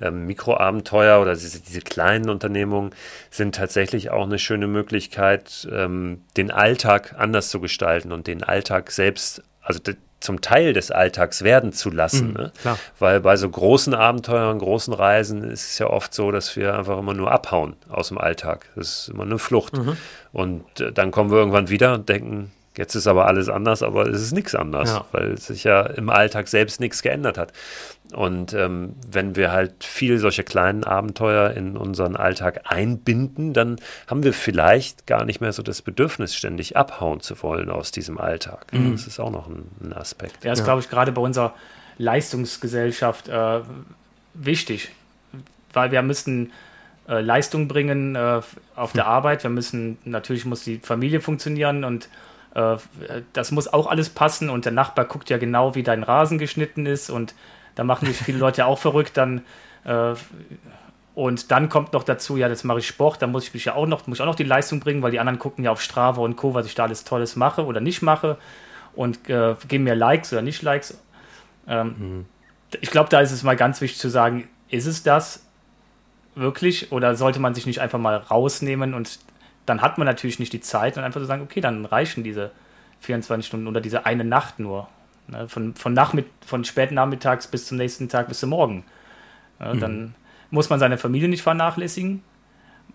Ja. 0.01 0.09
Ähm, 0.09 0.27
Mikroabenteuer 0.27 1.21
oder 1.21 1.33
diese, 1.35 1.61
diese, 1.61 1.81
kleinen 1.81 2.29
Unternehmungen 2.29 2.95
sind 3.31 3.55
tatsächlich 3.55 4.11
auch 4.11 4.25
eine 4.25 4.39
schöne 4.39 4.67
Möglichkeit, 4.67 5.67
ähm, 5.73 6.25
den 6.37 6.51
Alltag 6.51 7.15
anders 7.17 7.49
zu 7.49 7.61
gestalten 7.61 8.13
und 8.13 8.27
den 8.27 8.45
Alltag 8.45 8.91
selbst, 8.91 9.43
also 9.63 9.81
zum 10.23 10.41
Teil 10.41 10.73
des 10.73 10.91
Alltags 10.91 11.43
werden 11.43 11.73
zu 11.73 11.91
lassen. 11.91 12.29
Mhm, 12.29 12.35
ne? 12.35 12.53
Weil 12.99 13.21
bei 13.21 13.37
so 13.37 13.49
großen 13.49 13.95
Abenteuern, 13.95 14.59
großen 14.59 14.95
Reisen 14.95 15.43
ist 15.43 15.71
es 15.71 15.79
ja 15.79 15.89
oft 15.89 16.15
so, 16.15 16.31
dass 16.31 16.57
wir 16.57 16.79
einfach 16.79 16.99
immer 16.99 17.15
nur 17.15 17.31
abhauen 17.31 17.75
aus 17.89 18.09
dem 18.09 18.19
Alltag. 18.19 18.67
Das 18.77 19.01
ist 19.01 19.09
immer 19.09 19.25
eine 19.25 19.39
Flucht. 19.39 19.77
Mhm. 19.77 19.97
Und 20.33 20.81
äh, 20.81 20.93
dann 20.93 21.11
kommen 21.11 21.31
wir 21.31 21.39
irgendwann 21.39 21.69
wieder 21.69 21.95
und 21.95 22.09
denken, 22.09 22.53
Jetzt 22.77 22.95
ist 22.95 23.07
aber 23.07 23.27
alles 23.27 23.51
anders, 23.51 23.83
aber 23.83 24.07
es 24.07 24.23
ist 24.23 24.33
nichts 24.33 24.55
anders, 24.55 24.89
ja. 24.89 25.05
weil 25.13 25.37
sich 25.37 25.65
ja 25.65 25.83
im 25.83 26.09
Alltag 26.09 26.49
selbst 26.49 26.81
nichts 26.81 27.03
geändert 27.03 27.37
hat. 27.37 27.53
Und 28.13 28.53
ähm, 28.53 28.95
wenn 29.11 29.37
wir 29.37 29.53
halt 29.53 29.85
viel 29.85 30.19
solche 30.19 30.45
kleinen 30.45 30.85
Abenteuer 30.85 31.51
in 31.51 31.77
unseren 31.77 32.15
Alltag 32.15 32.63
einbinden, 32.65 33.53
dann 33.53 33.77
haben 34.07 34.23
wir 34.23 34.33
vielleicht 34.33 35.07
gar 35.07 35.25
nicht 35.25 35.41
mehr 35.41 35.53
so 35.53 35.63
das 35.63 35.83
Bedürfnis, 35.83 36.35
ständig 36.35 36.77
abhauen 36.77 37.21
zu 37.21 37.43
wollen 37.43 37.71
aus 37.71 37.91
diesem 37.91 38.19
Alltag. 38.19 38.67
Mhm. 38.73 38.93
Das 38.93 39.07
ist 39.07 39.19
auch 39.19 39.31
noch 39.31 39.49
ein, 39.49 39.65
ein 39.83 39.93
Aspekt. 39.93 40.45
Ja, 40.45 40.51
das 40.51 40.61
ja. 40.61 40.65
glaube 40.67 40.81
ich 40.81 40.91
gerade 40.91 41.13
bei 41.13 41.23
unserer 41.23 41.55
Leistungsgesellschaft 41.99 43.29
äh, 43.29 43.61
wichtig, 44.35 44.91
weil 45.73 45.91
wir 45.91 46.03
müssten 46.03 46.53
äh, 47.09 47.21
Leistung 47.21 47.69
bringen 47.69 48.15
äh, 48.15 48.41
auf 48.77 48.93
der 48.93 49.05
hm. 49.05 49.13
Arbeit. 49.13 49.43
Wir 49.43 49.51
müssen, 49.51 49.99
natürlich 50.05 50.45
muss 50.45 50.65
die 50.65 50.79
Familie 50.79 51.21
funktionieren 51.21 51.85
und 51.85 52.09
äh, 52.55 52.77
das 53.33 53.51
muss 53.51 53.73
auch 53.73 53.87
alles 53.87 54.11
passen 54.11 54.51
und 54.51 54.65
der 54.65 54.73
Nachbar 54.73 55.07
guckt 55.07 55.31
ja 55.31 55.39
genau, 55.39 55.75
wie 55.75 55.83
dein 55.83 56.03
Rasen 56.03 56.39
geschnitten 56.39 56.87
ist 56.87 57.11
und 57.11 57.35
da 57.75 57.85
machen 57.85 58.07
sich 58.07 58.17
viele 58.17 58.39
Leute 58.39 58.67
auch 58.67 58.79
verrückt, 58.79 59.17
dann 59.17 59.43
äh, 59.85 60.15
und 61.15 61.51
dann 61.51 61.69
kommt 61.69 61.93
noch 61.93 62.05
dazu, 62.05 62.39
ja, 62.39 62.49
das 62.49 62.65
mache 62.65 62.79
ich 62.79 62.87
Sport, 62.87 63.21
da 63.21 63.27
muss 63.27 63.45
ich 63.45 63.55
mich 63.55 63.67
ja 63.67 63.75
auch 63.75 63.87
noch, 63.87 64.07
muss 64.07 64.19
ich 64.19 64.23
auch 64.23 64.27
noch 64.27 64.35
die 64.35 64.45
Leistung 64.45 64.81
bringen, 64.81 65.03
weil 65.03 65.11
die 65.11 65.21
anderen 65.21 65.39
gucken 65.39 65.63
ja 65.63 65.71
auf 65.71 65.83
Strava 65.83 66.23
und 66.23 66.37
Co., 66.37 66.55
was 66.55 66.67
ich 66.67 66.75
da 66.75 66.85
alles 66.85 67.05
Tolles 67.05 67.37
mache 67.37 67.67
oder 67.67 67.81
nicht 67.81 68.01
mache 68.01 68.39
und 68.95 69.29
äh, 69.29 69.55
geben 69.69 69.85
mir 69.85 69.95
Likes 69.95 70.33
oder 70.33 70.43
nicht 70.43 70.63
Likes. 70.63 70.99
Ähm, 71.69 71.95
mhm. 71.99 72.27
Ich 72.81 72.91
glaube, 72.91 73.11
da 73.11 73.21
ist 73.21 73.33
es 73.33 73.43
mal 73.43 73.57
ganz 73.57 73.83
wichtig 73.83 74.01
zu 74.01 74.09
sagen, 74.09 74.49
ist 74.71 74.87
es 74.87 75.03
das 75.03 75.45
wirklich 76.35 76.93
oder 76.93 77.15
sollte 77.15 77.41
man 77.41 77.55
sich 77.55 77.67
nicht 77.67 77.81
einfach 77.81 77.99
mal 77.99 78.17
rausnehmen 78.17 78.95
und 78.95 79.19
dann 79.67 79.83
hat 79.83 79.99
man 79.99 80.07
natürlich 80.07 80.39
nicht 80.39 80.55
die 80.55 80.61
Zeit, 80.61 80.97
dann 80.97 81.05
einfach 81.05 81.21
zu 81.21 81.27
sagen, 81.27 81.43
okay, 81.43 81.61
dann 81.61 81.85
reichen 81.85 82.25
diese 82.25 82.53
24 83.01 83.47
Stunden 83.47 83.67
oder 83.67 83.83
diese 83.83 84.07
eine 84.07 84.25
Nacht 84.25 84.59
nur. 84.59 84.89
Ne? 85.29 85.49
Von, 85.49 85.75
von, 85.75 85.93
Nachmitt 85.93 86.27
von 86.47 86.65
späten 86.65 86.95
Nachmittags 86.95 87.47
bis 87.47 87.67
zum 87.67 87.79
nächsten 87.79 88.09
Tag 88.09 88.29
bis 88.29 88.41
zum 88.41 88.51
Morgen. 88.51 88.85
Ja, 89.61 89.75
mhm. 89.75 89.81
Dann 89.81 90.15
muss 90.51 90.71
man 90.71 90.79
seine 90.79 90.99
Familie 90.99 91.29
nicht 91.29 91.43
vernachlässigen, 91.43 92.23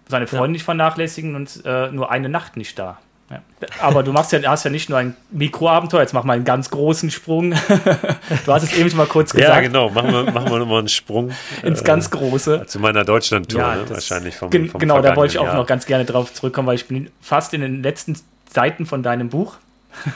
seine 0.08 0.28
Freunde 0.28 0.46
ja. 0.46 0.52
nicht 0.54 0.64
vernachlässigen 0.64 1.36
und 1.36 1.64
äh, 1.66 1.92
nur 1.92 2.12
eine 2.12 2.30
Nacht 2.30 2.58
nicht 2.58 2.78
da. 2.78 3.00
Ja. 3.30 3.42
Aber 3.82 4.04
du 4.04 4.14
machst 4.14 4.32
ja, 4.32 4.42
hast 4.50 4.64
ja 4.64 4.72
nicht 4.72 4.90
nur 4.90 5.00
ein 5.00 5.14
Mikroabenteuer, 5.32 6.00
jetzt 6.00 6.14
mach 6.14 6.24
mal 6.24 6.34
einen 6.34 6.46
ganz 6.46 6.70
großen 6.70 7.12
Sprung. 7.12 7.52
du 8.46 8.54
hast 8.54 8.64
es 8.64 8.74
eben 8.74 8.90
schon 8.90 8.98
mal 8.98 9.08
kurz 9.08 9.34
gesagt. 9.34 9.54
Ja, 9.54 9.60
genau, 9.60 9.90
machen 9.90 10.14
wir, 10.14 10.32
machen 10.32 10.50
wir 10.50 10.60
nochmal 10.60 10.80
einen 10.80 10.88
Sprung. 10.88 11.32
Ins 11.64 11.82
äh, 11.82 11.84
ganz 11.84 12.10
Große. 12.10 12.66
Zu 12.68 12.80
meiner 12.80 13.04
Deutschland-Tour, 13.04 13.60
ja, 13.60 13.76
ne? 13.76 13.90
wahrscheinlich 13.90 14.38
vom, 14.38 14.50
vom 14.50 14.80
Genau, 14.80 15.02
da 15.02 15.16
wollte 15.18 15.34
ich 15.34 15.40
auch 15.40 15.46
Jahr. 15.46 15.56
noch 15.56 15.68
ganz 15.68 15.86
gerne 15.86 16.06
drauf 16.06 16.34
zurückkommen, 16.34 16.68
weil 16.68 16.76
ich 16.76 16.88
bin 16.88 17.10
fast 17.20 17.54
in 17.54 17.60
den 17.60 17.84
letzten 17.84 18.18
Seiten 18.50 18.86
von 18.86 19.04
deinem 19.04 19.28
Buch. 19.28 19.58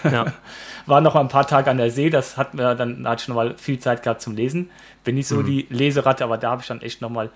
Ja. 0.10 0.28
War 0.86 1.02
noch 1.02 1.14
mal 1.14 1.22
ein 1.22 1.28
paar 1.28 1.48
Tage 1.48 1.70
an 1.70 1.78
der 1.78 1.92
See, 1.92 2.10
das 2.10 2.38
hat 2.38 2.54
mir 2.54 2.76
dann, 2.76 3.04
da 3.04 3.12
hatte 3.12 3.24
ich 3.24 3.28
noch 3.28 3.36
mal 3.36 3.56
viel 3.58 3.80
Zeit 3.80 4.04
gehabt 4.04 4.22
zum 4.22 4.36
Lesen. 4.36 4.70
Bin 5.04 5.16
nicht 5.16 5.28
so 5.28 5.38
mhm. 5.38 5.46
die 5.46 5.68
Leseratte, 5.70 6.24
aber 6.24 6.38
da 6.38 6.52
habe 6.52 6.62
ich 6.62 6.68
dann 6.68 6.82
echt 6.82 7.02
noch 7.02 7.10
mal 7.10 7.30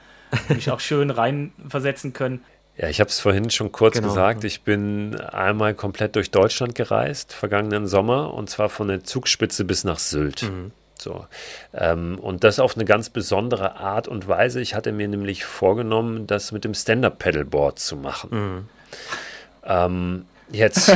mich 0.49 0.69
auch 0.71 0.79
schön 0.79 1.09
reinversetzen 1.09 2.13
können. 2.13 2.43
Ja, 2.77 2.89
ich 2.89 2.99
habe 2.99 3.09
es 3.09 3.21
vorhin 3.21 3.49
schon 3.51 3.71
kurz 3.71 3.95
genau. 3.95 4.09
gesagt. 4.09 4.43
Ich 4.43 4.63
bin 4.63 5.15
einmal 5.17 5.73
komplett 5.75 6.17
durch 6.17 6.29
Deutschland 6.29 6.75
gereist, 6.75 7.31
vergangenen 7.31 7.87
Sommer, 7.87 8.33
und 8.33 8.49
zwar 8.49 8.67
von 8.67 8.89
der 8.89 9.01
Zugspitze 9.01 9.63
bis 9.63 9.85
nach 9.85 9.97
Sylt. 9.97 10.43
Mhm. 10.43 10.73
So. 10.99 11.25
Ähm, 11.73 12.19
und 12.19 12.43
das 12.43 12.59
auf 12.59 12.75
eine 12.75 12.83
ganz 12.83 13.09
besondere 13.09 13.77
Art 13.77 14.09
und 14.09 14.27
Weise. 14.27 14.59
Ich 14.59 14.75
hatte 14.75 14.91
mir 14.91 15.07
nämlich 15.07 15.45
vorgenommen, 15.45 16.27
das 16.27 16.51
mit 16.51 16.65
dem 16.65 16.73
Stand-Up-Pedalboard 16.73 17.79
zu 17.79 17.95
machen. 17.95 18.29
Mhm. 18.31 18.69
Ähm, 19.63 20.25
Jetzt 20.51 20.95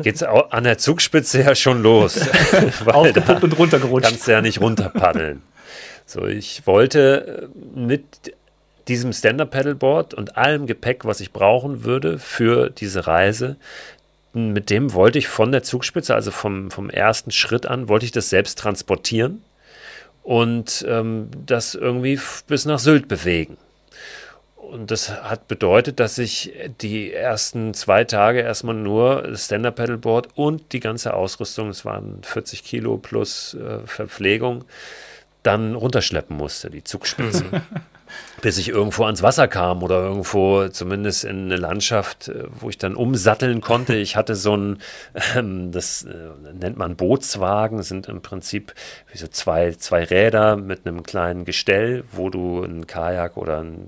geht 0.00 0.16
es 0.16 0.22
an 0.22 0.64
der 0.64 0.78
Zugspitze 0.78 1.42
ja 1.42 1.54
schon 1.54 1.82
los. 1.82 2.14
da 2.84 3.38
und 3.42 3.58
runtergerutscht. 3.58 4.08
Kannst 4.08 4.26
du 4.26 4.32
ja 4.32 4.40
nicht 4.40 4.60
runterpaddeln. 4.60 5.42
So, 6.06 6.24
ich 6.24 6.66
wollte 6.66 7.48
mit 7.74 8.04
diesem 8.88 9.12
Stand-Up-Pedalboard 9.12 10.14
und 10.14 10.36
allem 10.36 10.66
Gepäck, 10.66 11.04
was 11.04 11.20
ich 11.20 11.32
brauchen 11.32 11.84
würde 11.84 12.18
für 12.18 12.70
diese 12.70 13.06
Reise, 13.06 13.56
mit 14.32 14.70
dem 14.70 14.92
wollte 14.92 15.18
ich 15.18 15.28
von 15.28 15.50
der 15.50 15.62
Zugspitze, 15.62 16.14
also 16.14 16.30
vom, 16.30 16.70
vom 16.70 16.90
ersten 16.90 17.30
Schritt 17.30 17.66
an, 17.66 17.88
wollte 17.88 18.04
ich 18.04 18.12
das 18.12 18.28
selbst 18.28 18.58
transportieren 18.58 19.42
und 20.22 20.84
ähm, 20.88 21.30
das 21.46 21.74
irgendwie 21.74 22.20
bis 22.46 22.66
nach 22.66 22.78
Sylt 22.78 23.08
bewegen. 23.08 23.56
Und 24.70 24.90
das 24.90 25.10
hat 25.10 25.46
bedeutet, 25.46 26.00
dass 26.00 26.18
ich 26.18 26.52
die 26.80 27.12
ersten 27.12 27.72
zwei 27.72 28.04
Tage 28.04 28.40
erstmal 28.40 28.74
nur 28.74 29.36
Stand-Up-Pedalboard 29.36 30.36
und 30.36 30.72
die 30.72 30.80
ganze 30.80 31.14
Ausrüstung, 31.14 31.68
es 31.68 31.84
waren 31.84 32.20
40 32.22 32.64
Kilo 32.64 32.98
plus 32.98 33.54
äh, 33.54 33.86
Verpflegung, 33.86 34.64
dann 35.44 35.76
runterschleppen 35.76 36.36
musste, 36.36 36.70
die 36.70 36.82
Zugspitze. 36.82 37.44
bis 38.40 38.58
ich 38.58 38.68
irgendwo 38.68 39.04
ans 39.04 39.22
Wasser 39.22 39.48
kam 39.48 39.82
oder 39.82 40.02
irgendwo 40.02 40.68
zumindest 40.68 41.24
in 41.24 41.46
eine 41.46 41.56
Landschaft, 41.56 42.28
äh, 42.28 42.44
wo 42.60 42.68
ich 42.68 42.78
dann 42.78 42.94
umsatteln 42.94 43.60
konnte. 43.60 43.94
Ich 43.94 44.16
hatte 44.16 44.34
so 44.34 44.56
ein, 44.56 44.78
ähm, 45.34 45.72
das 45.72 46.04
äh, 46.04 46.12
nennt 46.52 46.76
man 46.76 46.96
Bootswagen, 46.96 47.82
sind 47.82 48.08
im 48.08 48.22
Prinzip 48.22 48.74
wie 49.12 49.18
so 49.18 49.26
zwei, 49.28 49.72
zwei 49.72 50.04
Räder 50.04 50.56
mit 50.56 50.86
einem 50.86 51.02
kleinen 51.02 51.44
Gestell, 51.44 52.04
wo 52.12 52.30
du 52.30 52.62
ein 52.62 52.86
Kajak 52.86 53.36
oder 53.36 53.60
ein 53.60 53.86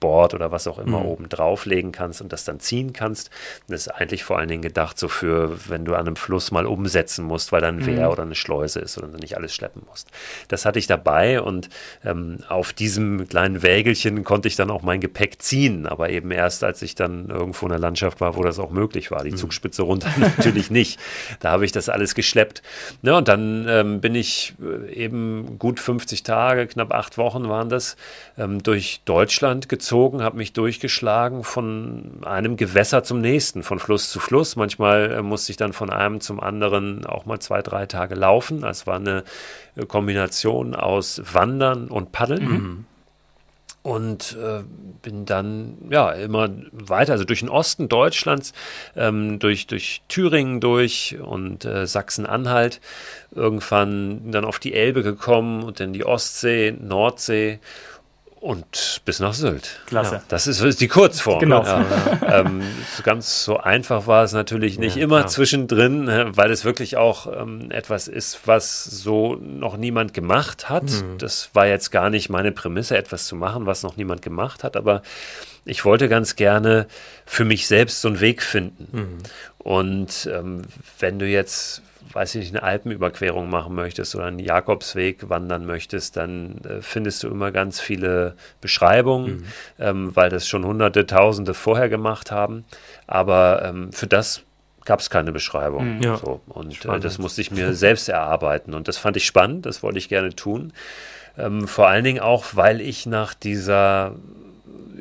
Board 0.00 0.34
oder 0.34 0.52
was 0.52 0.66
auch 0.66 0.78
immer 0.78 1.00
mhm. 1.00 1.06
oben 1.06 1.28
drauflegen 1.28 1.92
kannst 1.92 2.20
und 2.20 2.32
das 2.32 2.44
dann 2.44 2.60
ziehen 2.60 2.92
kannst. 2.92 3.30
Das 3.68 3.82
ist 3.82 3.88
eigentlich 3.88 4.24
vor 4.24 4.38
allen 4.38 4.48
Dingen 4.48 4.62
gedacht 4.62 4.98
so 4.98 5.08
für, 5.08 5.68
wenn 5.68 5.84
du 5.84 5.94
an 5.94 6.06
einem 6.06 6.16
Fluss 6.16 6.50
mal 6.50 6.66
umsetzen 6.66 7.24
musst, 7.24 7.52
weil 7.52 7.60
da 7.60 7.68
ein 7.68 7.86
Wehr 7.86 8.06
mhm. 8.06 8.12
oder 8.12 8.22
eine 8.22 8.34
Schleuse 8.34 8.80
ist 8.80 8.98
oder 8.98 9.08
du 9.08 9.18
nicht 9.18 9.36
alles 9.36 9.54
schleppen 9.54 9.82
musst. 9.88 10.08
Das 10.48 10.64
hatte 10.64 10.78
ich 10.78 10.86
dabei 10.86 11.40
und 11.40 11.68
ähm, 12.04 12.38
auf 12.48 12.72
diesem 12.72 13.28
kleinen 13.28 13.62
Wägelchen 13.88 14.22
konnte 14.22 14.48
ich 14.48 14.56
dann 14.56 14.70
auch 14.70 14.82
mein 14.82 15.00
Gepäck 15.00 15.40
ziehen, 15.40 15.86
aber 15.86 16.10
eben 16.10 16.30
erst, 16.30 16.62
als 16.62 16.82
ich 16.82 16.94
dann 16.94 17.30
irgendwo 17.30 17.64
in 17.64 17.70
der 17.70 17.78
Landschaft 17.78 18.20
war, 18.20 18.36
wo 18.36 18.42
das 18.42 18.58
auch 18.58 18.70
möglich 18.70 19.10
war. 19.10 19.24
Die 19.24 19.30
mhm. 19.30 19.36
Zugspitze 19.36 19.82
runter 19.82 20.10
natürlich 20.18 20.70
nicht. 20.70 21.00
Da 21.40 21.52
habe 21.52 21.64
ich 21.64 21.72
das 21.72 21.88
alles 21.88 22.14
geschleppt. 22.14 22.62
Ja, 23.00 23.16
und 23.16 23.28
dann 23.28 23.66
ähm, 23.66 24.00
bin 24.02 24.14
ich 24.14 24.54
äh, 24.62 24.92
eben 24.92 25.58
gut 25.58 25.80
50 25.80 26.22
Tage, 26.22 26.66
knapp 26.66 26.92
acht 26.92 27.16
Wochen 27.16 27.48
waren 27.48 27.70
das, 27.70 27.96
ähm, 28.36 28.62
durch 28.62 29.00
Deutschland 29.06 29.70
gezogen, 29.70 30.22
habe 30.22 30.36
mich 30.36 30.52
durchgeschlagen 30.52 31.42
von 31.42 32.20
einem 32.26 32.58
Gewässer 32.58 33.02
zum 33.04 33.22
nächsten, 33.22 33.62
von 33.62 33.78
Fluss 33.78 34.10
zu 34.10 34.20
Fluss. 34.20 34.56
Manchmal 34.56 35.12
äh, 35.12 35.22
musste 35.22 35.50
ich 35.50 35.56
dann 35.56 35.72
von 35.72 35.88
einem 35.88 36.20
zum 36.20 36.40
anderen 36.40 37.06
auch 37.06 37.24
mal 37.24 37.40
zwei, 37.40 37.62
drei 37.62 37.86
Tage 37.86 38.14
laufen. 38.14 38.64
Es 38.64 38.86
war 38.86 38.96
eine 38.96 39.24
äh, 39.76 39.86
Kombination 39.86 40.74
aus 40.74 41.22
Wandern 41.32 41.88
und 41.88 42.12
Paddeln. 42.12 42.44
Mhm 42.44 42.84
und 43.82 44.36
äh, 44.40 44.64
bin 45.02 45.24
dann 45.24 45.78
ja 45.90 46.12
immer 46.12 46.50
weiter, 46.72 47.12
also 47.12 47.24
durch 47.24 47.40
den 47.40 47.48
Osten 47.48 47.88
Deutschlands, 47.88 48.52
ähm, 48.96 49.38
durch, 49.38 49.66
durch 49.66 50.02
Thüringen 50.08 50.60
durch 50.60 51.16
und 51.20 51.64
äh, 51.64 51.86
Sachsen-Anhalt, 51.86 52.80
irgendwann 53.34 54.30
dann 54.30 54.44
auf 54.44 54.58
die 54.58 54.74
Elbe 54.74 55.02
gekommen 55.02 55.62
und 55.62 55.80
dann 55.80 55.92
die 55.92 56.04
Ostsee, 56.04 56.72
Nordsee 56.72 57.60
und 58.40 59.02
bis 59.04 59.20
nach 59.20 59.34
Sylt. 59.34 59.80
Klasse. 59.86 60.16
Ja, 60.16 60.22
das 60.28 60.46
ist, 60.46 60.80
die 60.80 60.88
Kurzform. 60.88 61.40
Genau. 61.40 61.64
Ja. 61.64 61.84
ähm, 62.40 62.62
ganz 63.02 63.44
so 63.44 63.58
einfach 63.58 64.06
war 64.06 64.24
es 64.24 64.32
natürlich 64.32 64.78
nicht 64.78 64.96
ja, 64.96 65.02
immer 65.02 65.18
klar. 65.18 65.28
zwischendrin, 65.28 66.04
ne, 66.04 66.30
weil 66.34 66.50
es 66.50 66.64
wirklich 66.64 66.96
auch 66.96 67.26
ähm, 67.26 67.70
etwas 67.70 68.06
ist, 68.08 68.46
was 68.46 68.84
so 68.84 69.36
noch 69.36 69.76
niemand 69.76 70.14
gemacht 70.14 70.68
hat. 70.68 70.84
Mhm. 70.84 71.18
Das 71.18 71.50
war 71.52 71.66
jetzt 71.66 71.90
gar 71.90 72.10
nicht 72.10 72.28
meine 72.28 72.52
Prämisse, 72.52 72.96
etwas 72.96 73.26
zu 73.26 73.36
machen, 73.36 73.66
was 73.66 73.82
noch 73.82 73.96
niemand 73.96 74.22
gemacht 74.22 74.62
hat, 74.62 74.76
aber 74.76 75.02
ich 75.64 75.84
wollte 75.84 76.08
ganz 76.08 76.36
gerne 76.36 76.86
für 77.26 77.44
mich 77.44 77.66
selbst 77.66 78.00
so 78.00 78.08
einen 78.08 78.20
Weg 78.20 78.42
finden. 78.42 78.88
Mhm. 78.92 79.18
Und 79.58 80.30
ähm, 80.32 80.62
wenn 80.98 81.18
du 81.18 81.26
jetzt 81.26 81.82
weiß 82.12 82.34
ich 82.34 82.40
nicht, 82.40 82.54
eine 82.54 82.62
Alpenüberquerung 82.62 83.48
machen 83.50 83.74
möchtest 83.74 84.14
oder 84.14 84.26
einen 84.26 84.38
Jakobsweg 84.38 85.28
wandern 85.28 85.66
möchtest, 85.66 86.16
dann 86.16 86.58
äh, 86.64 86.82
findest 86.82 87.22
du 87.22 87.28
immer 87.28 87.52
ganz 87.52 87.80
viele 87.80 88.34
Beschreibungen, 88.60 89.36
mhm. 89.36 89.44
ähm, 89.78 90.16
weil 90.16 90.30
das 90.30 90.48
schon 90.48 90.64
hunderte, 90.64 91.06
tausende 91.06 91.54
vorher 91.54 91.88
gemacht 91.88 92.30
haben. 92.30 92.64
Aber 93.06 93.62
ähm, 93.64 93.92
für 93.92 94.06
das 94.06 94.42
gab 94.84 95.00
es 95.00 95.10
keine 95.10 95.32
Beschreibung. 95.32 95.96
Mhm. 95.96 96.02
Ja. 96.02 96.16
So. 96.16 96.40
Und 96.48 96.84
äh, 96.84 97.00
das 97.00 97.18
musste 97.18 97.40
ich 97.40 97.50
mir 97.50 97.74
selbst 97.74 98.08
erarbeiten. 98.08 98.74
Und 98.74 98.88
das 98.88 98.96
fand 98.96 99.16
ich 99.16 99.26
spannend, 99.26 99.66
das 99.66 99.82
wollte 99.82 99.98
ich 99.98 100.08
gerne 100.08 100.34
tun. 100.34 100.72
Ähm, 101.36 101.68
vor 101.68 101.88
allen 101.88 102.04
Dingen 102.04 102.20
auch, 102.20 102.46
weil 102.54 102.80
ich 102.80 103.06
nach 103.06 103.34
dieser 103.34 104.16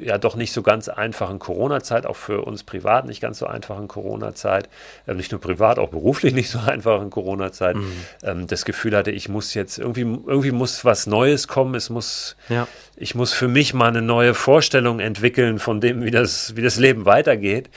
ja 0.01 0.17
doch 0.17 0.35
nicht 0.35 0.51
so 0.51 0.61
ganz 0.61 0.89
einfachen 0.89 1.39
Corona-Zeit, 1.39 2.05
auch 2.05 2.15
für 2.15 2.41
uns 2.41 2.63
privat 2.63 3.05
nicht 3.05 3.21
ganz 3.21 3.39
so 3.39 3.47
einfachen 3.47 3.87
Corona-Zeit, 3.87 4.69
äh, 5.05 5.13
nicht 5.13 5.31
nur 5.31 5.41
privat, 5.41 5.79
auch 5.79 5.89
beruflich 5.89 6.33
nicht 6.35 6.49
so 6.49 6.59
einfachen 6.59 7.09
Corona-Zeit, 7.09 7.75
mhm. 7.75 7.91
ähm, 8.23 8.47
das 8.47 8.65
Gefühl 8.65 8.95
hatte, 8.95 9.11
ich 9.11 9.29
muss 9.29 9.53
jetzt 9.53 9.77
irgendwie, 9.77 10.01
irgendwie 10.01 10.51
muss 10.51 10.85
was 10.85 11.07
Neues 11.07 11.47
kommen, 11.47 11.75
es 11.75 11.89
muss, 11.89 12.35
ja. 12.49 12.67
ich 12.95 13.15
muss 13.15 13.33
für 13.33 13.47
mich 13.47 13.73
mal 13.73 13.87
eine 13.87 14.01
neue 14.01 14.33
Vorstellung 14.33 14.99
entwickeln 14.99 15.59
von 15.59 15.81
dem, 15.81 16.03
wie 16.03 16.11
das, 16.11 16.55
wie 16.55 16.61
das 16.61 16.77
Leben 16.77 17.05
weitergeht. 17.05 17.69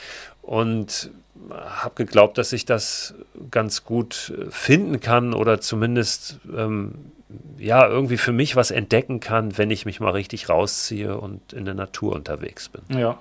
Und 0.42 1.10
habe 1.50 1.94
geglaubt, 1.94 2.38
dass 2.38 2.52
ich 2.52 2.64
das 2.64 3.14
ganz 3.50 3.84
gut 3.84 4.32
äh, 4.36 4.50
finden 4.50 5.00
kann 5.00 5.34
oder 5.34 5.60
zumindest 5.60 6.38
ähm, 6.56 6.94
ja, 7.58 7.86
irgendwie 7.86 8.16
für 8.16 8.32
mich 8.32 8.56
was 8.56 8.70
entdecken 8.70 9.20
kann, 9.20 9.58
wenn 9.58 9.70
ich 9.70 9.86
mich 9.86 10.00
mal 10.00 10.10
richtig 10.10 10.48
rausziehe 10.48 11.16
und 11.16 11.52
in 11.52 11.64
der 11.64 11.74
Natur 11.74 12.14
unterwegs 12.14 12.68
bin. 12.68 12.82
Ja. 12.98 13.18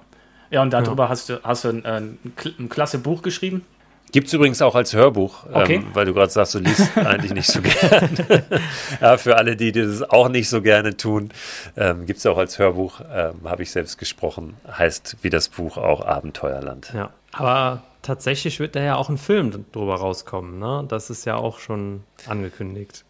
Ja, 0.52 0.64
und 0.64 0.72
darüber 0.72 1.04
ja. 1.04 1.10
hast 1.10 1.30
du, 1.30 1.44
hast 1.44 1.64
du 1.64 1.70
ein, 1.70 1.86
ein, 1.86 2.18
ein 2.58 2.70
klasse 2.70 2.98
Buch 2.98 3.22
geschrieben. 3.22 3.64
Gibt 4.12 4.28
es 4.28 4.34
übrigens 4.34 4.62
auch 4.64 4.74
als 4.74 4.94
Hörbuch, 4.94 5.46
ähm, 5.46 5.54
okay. 5.54 5.76
ähm, 5.76 5.88
weil 5.94 6.06
du 6.06 6.14
gerade 6.14 6.32
sagst, 6.32 6.56
du 6.56 6.60
liest 6.60 6.98
eigentlich 6.98 7.34
nicht 7.34 7.48
so 7.48 7.62
gerne. 7.62 8.44
ja, 9.02 9.18
für 9.18 9.38
alle, 9.38 9.56
die, 9.56 9.72
die 9.72 9.84
das 9.84 10.02
auch 10.02 10.30
nicht 10.30 10.50
so 10.50 10.62
gerne 10.62 10.98
tun, 10.98 11.30
ähm, 11.78 12.08
gibt 12.08 12.18
es 12.20 12.26
auch 12.26 12.38
als 12.38 12.58
Hörbuch, 12.58 13.02
ähm, 13.14 13.36
habe 13.46 13.62
ich 13.62 13.72
selbst 13.72 14.00
gesprochen, 14.00 14.58
heißt 14.68 15.18
wie 15.22 15.30
das 15.30 15.50
Buch 15.50 15.78
auch 15.78 16.04
Abenteuerland. 16.04 16.92
Ja, 16.96 17.12
aber 17.34 17.84
tatsächlich 18.02 18.60
wird 18.60 18.76
da 18.76 18.82
ja 18.82 18.96
auch 18.96 19.10
ein 19.10 19.20
Film 19.20 19.66
drüber 19.72 19.96
rauskommen, 19.96 20.58
ne? 20.58 20.86
Das 20.88 21.12
ist 21.12 21.26
ja 21.26 21.36
auch 21.36 21.60
schon 21.60 22.04
angekündigt. 22.26 23.06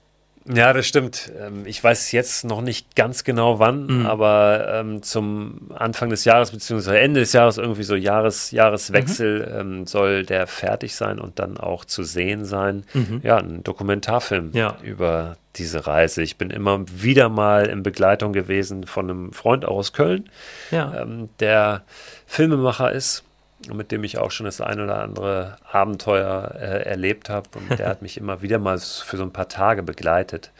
Ja, 0.51 0.73
das 0.73 0.87
stimmt. 0.87 1.31
Ähm, 1.39 1.63
ich 1.65 1.83
weiß 1.83 2.11
jetzt 2.11 2.43
noch 2.43 2.61
nicht 2.61 2.95
ganz 2.95 3.23
genau 3.23 3.59
wann, 3.59 3.85
mhm. 3.85 4.05
aber 4.07 4.67
ähm, 4.73 5.03
zum 5.03 5.69
Anfang 5.75 6.09
des 6.09 6.25
Jahres 6.25 6.51
beziehungsweise 6.51 6.99
Ende 6.99 7.19
des 7.19 7.33
Jahres, 7.33 7.57
irgendwie 7.57 7.83
so 7.83 7.95
Jahres, 7.95 8.49
Jahreswechsel, 8.51 9.41
mhm. 9.41 9.59
ähm, 9.59 9.87
soll 9.87 10.25
der 10.25 10.47
fertig 10.47 10.95
sein 10.95 11.19
und 11.19 11.37
dann 11.37 11.57
auch 11.57 11.85
zu 11.85 12.03
sehen 12.03 12.45
sein. 12.45 12.83
Mhm. 12.93 13.21
Ja, 13.23 13.37
ein 13.37 13.63
Dokumentarfilm 13.63 14.51
ja. 14.53 14.77
über 14.81 15.37
diese 15.55 15.85
Reise. 15.85 16.23
Ich 16.23 16.37
bin 16.37 16.49
immer 16.49 16.83
wieder 16.87 17.29
mal 17.29 17.67
in 17.67 17.83
Begleitung 17.83 18.33
gewesen 18.33 18.85
von 18.87 19.09
einem 19.09 19.33
Freund 19.33 19.65
aus 19.65 19.93
Köln, 19.93 20.29
ja. 20.71 21.01
ähm, 21.01 21.29
der 21.39 21.83
Filmemacher 22.25 22.91
ist 22.91 23.23
mit 23.73 23.91
dem 23.91 24.03
ich 24.03 24.17
auch 24.17 24.31
schon 24.31 24.45
das 24.45 24.61
ein 24.61 24.79
oder 24.79 25.01
andere 25.01 25.57
Abenteuer 25.71 26.55
äh, 26.55 26.83
erlebt 26.83 27.29
habe. 27.29 27.49
Und 27.55 27.77
der 27.77 27.87
hat 27.89 28.01
mich 28.01 28.17
immer 28.17 28.41
wieder 28.41 28.59
mal 28.59 28.79
für 28.79 29.17
so 29.17 29.23
ein 29.23 29.33
paar 29.33 29.49
Tage 29.49 29.83
begleitet. 29.83 30.51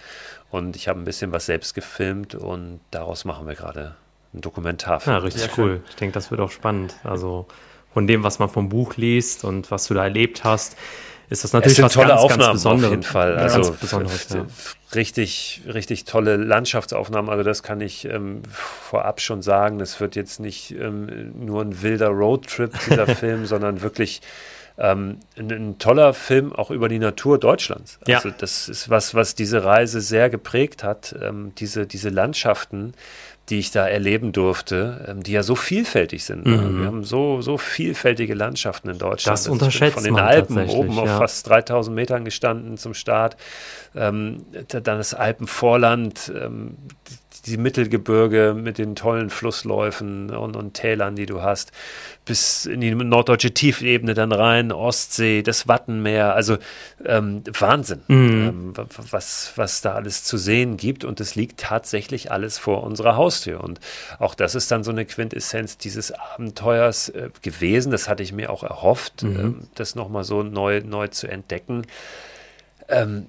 Und 0.51 0.75
ich 0.75 0.87
habe 0.87 0.99
ein 0.99 1.05
bisschen 1.05 1.31
was 1.31 1.45
selbst 1.45 1.75
gefilmt 1.75 2.35
und 2.35 2.79
daraus 2.91 3.23
machen 3.23 3.47
wir 3.47 3.55
gerade 3.55 3.95
einen 4.33 4.41
Dokumentarfilm. 4.41 5.15
Ja, 5.15 5.21
richtig 5.21 5.57
cool. 5.57 5.81
Ich 5.89 5.95
denke, 5.95 6.13
das 6.13 6.31
wird 6.31 6.41
auch 6.41 6.51
spannend. 6.51 6.95
Also 7.03 7.47
von 7.93 8.07
dem, 8.07 8.23
was 8.23 8.39
man 8.39 8.49
vom 8.49 8.69
Buch 8.69 8.95
liest 8.97 9.43
und 9.43 9.71
was 9.71 9.87
du 9.87 9.93
da 9.93 10.03
erlebt 10.03 10.43
hast, 10.43 10.75
ist 11.29 11.43
das 11.43 11.53
natürlich 11.53 11.73
es 11.73 11.75
sind 11.77 11.85
was 11.85 11.93
tolle 11.93 12.07
ganz, 12.09 12.21
Aufnahmen 12.21 12.39
ganz 12.39 12.53
Besonderes. 12.53 12.85
auf 12.85 12.91
jeden 12.91 13.03
Fall. 13.03 13.37
Also 13.37 13.75
ja. 14.35 14.45
richtig, 14.95 15.61
richtig 15.67 16.05
tolle 16.05 16.37
Landschaftsaufnahmen. 16.37 17.29
Also 17.29 17.43
das 17.43 17.61
kann 17.61 17.81
ich 17.81 18.05
ähm, 18.05 18.41
vorab 18.51 19.21
schon 19.21 19.41
sagen. 19.41 19.79
Es 19.79 19.99
wird 19.99 20.15
jetzt 20.15 20.39
nicht 20.39 20.71
ähm, 20.71 21.33
nur 21.45 21.61
ein 21.61 21.81
wilder 21.81 22.09
Roadtrip 22.09 22.73
dieser 22.89 23.07
Film, 23.15 23.45
sondern 23.45 23.81
wirklich 23.81 24.21
ähm, 24.79 25.19
ein, 25.37 25.51
ein, 25.51 25.77
toller 25.77 26.13
Film 26.13 26.53
auch 26.53 26.71
über 26.71 26.89
die 26.89 26.99
Natur 26.99 27.37
Deutschlands. 27.37 27.99
Also 28.07 28.29
ja. 28.29 28.35
das 28.37 28.69
ist 28.69 28.89
was, 28.89 29.13
was 29.13 29.35
diese 29.35 29.63
Reise 29.63 30.01
sehr 30.01 30.29
geprägt 30.29 30.83
hat. 30.83 31.13
Ähm, 31.21 31.51
diese, 31.57 31.85
diese 31.85 32.09
Landschaften 32.09 32.93
die 33.49 33.59
ich 33.59 33.71
da 33.71 33.87
erleben 33.87 34.31
durfte, 34.31 35.05
ähm, 35.07 35.23
die 35.23 35.31
ja 35.31 35.43
so 35.43 35.55
vielfältig 35.55 36.23
sind. 36.23 36.45
Ne? 36.45 36.57
Mhm. 36.57 36.79
Wir 36.79 36.87
haben 36.87 37.03
so, 37.03 37.41
so 37.41 37.57
vielfältige 37.57 38.33
Landschaften 38.33 38.89
in 38.89 38.97
Deutschland. 38.97 39.33
Das 39.33 39.41
also 39.41 39.51
unterschätzt 39.51 39.95
Von 39.95 40.03
den 40.03 40.19
Alpen 40.19 40.69
oben 40.69 40.93
ja. 40.93 41.03
auf 41.03 41.09
fast 41.17 41.47
3000 41.47 41.95
Metern 41.95 42.25
gestanden 42.25 42.77
zum 42.77 42.93
Start. 42.93 43.37
Ähm, 43.95 44.45
dann 44.67 44.83
das 44.83 45.13
Alpenvorland, 45.13 46.31
ähm, 46.35 46.77
die 47.49 47.57
Mittelgebirge 47.57 48.55
mit 48.55 48.77
den 48.77 48.95
tollen 48.95 49.29
Flussläufen 49.29 50.29
und, 50.29 50.55
und 50.55 50.73
Tälern, 50.73 51.15
die 51.15 51.25
du 51.25 51.41
hast, 51.41 51.71
bis 52.25 52.65
in 52.65 52.81
die 52.81 52.93
norddeutsche 52.93 53.51
Tiefebene 53.51 54.13
dann 54.13 54.31
rein, 54.31 54.71
Ostsee, 54.71 55.41
das 55.41 55.67
Wattenmeer, 55.67 56.35
also 56.35 56.57
ähm, 57.03 57.43
Wahnsinn, 57.59 58.01
mhm. 58.07 58.73
ähm, 58.77 58.87
was, 59.11 59.53
was 59.55 59.81
da 59.81 59.93
alles 59.93 60.23
zu 60.23 60.37
sehen 60.37 60.77
gibt. 60.77 61.03
Und 61.03 61.19
es 61.19 61.35
liegt 61.35 61.59
tatsächlich 61.59 62.31
alles 62.31 62.57
vor 62.57 62.83
unserer 62.83 63.15
Haustür. 63.15 63.63
Und 63.63 63.79
auch 64.19 64.35
das 64.35 64.55
ist 64.55 64.71
dann 64.71 64.83
so 64.83 64.91
eine 64.91 65.05
Quintessenz 65.05 65.77
dieses 65.77 66.11
Abenteuers 66.11 67.09
äh, 67.09 67.29
gewesen, 67.41 67.91
das 67.91 68.07
hatte 68.07 68.23
ich 68.23 68.31
mir 68.31 68.51
auch 68.51 68.63
erhofft, 68.63 69.23
mhm. 69.23 69.39
ähm, 69.39 69.67
das 69.75 69.95
nochmal 69.95 70.23
so 70.23 70.43
neu, 70.43 70.81
neu 70.85 71.07
zu 71.07 71.27
entdecken, 71.27 71.87
ähm, 72.87 73.25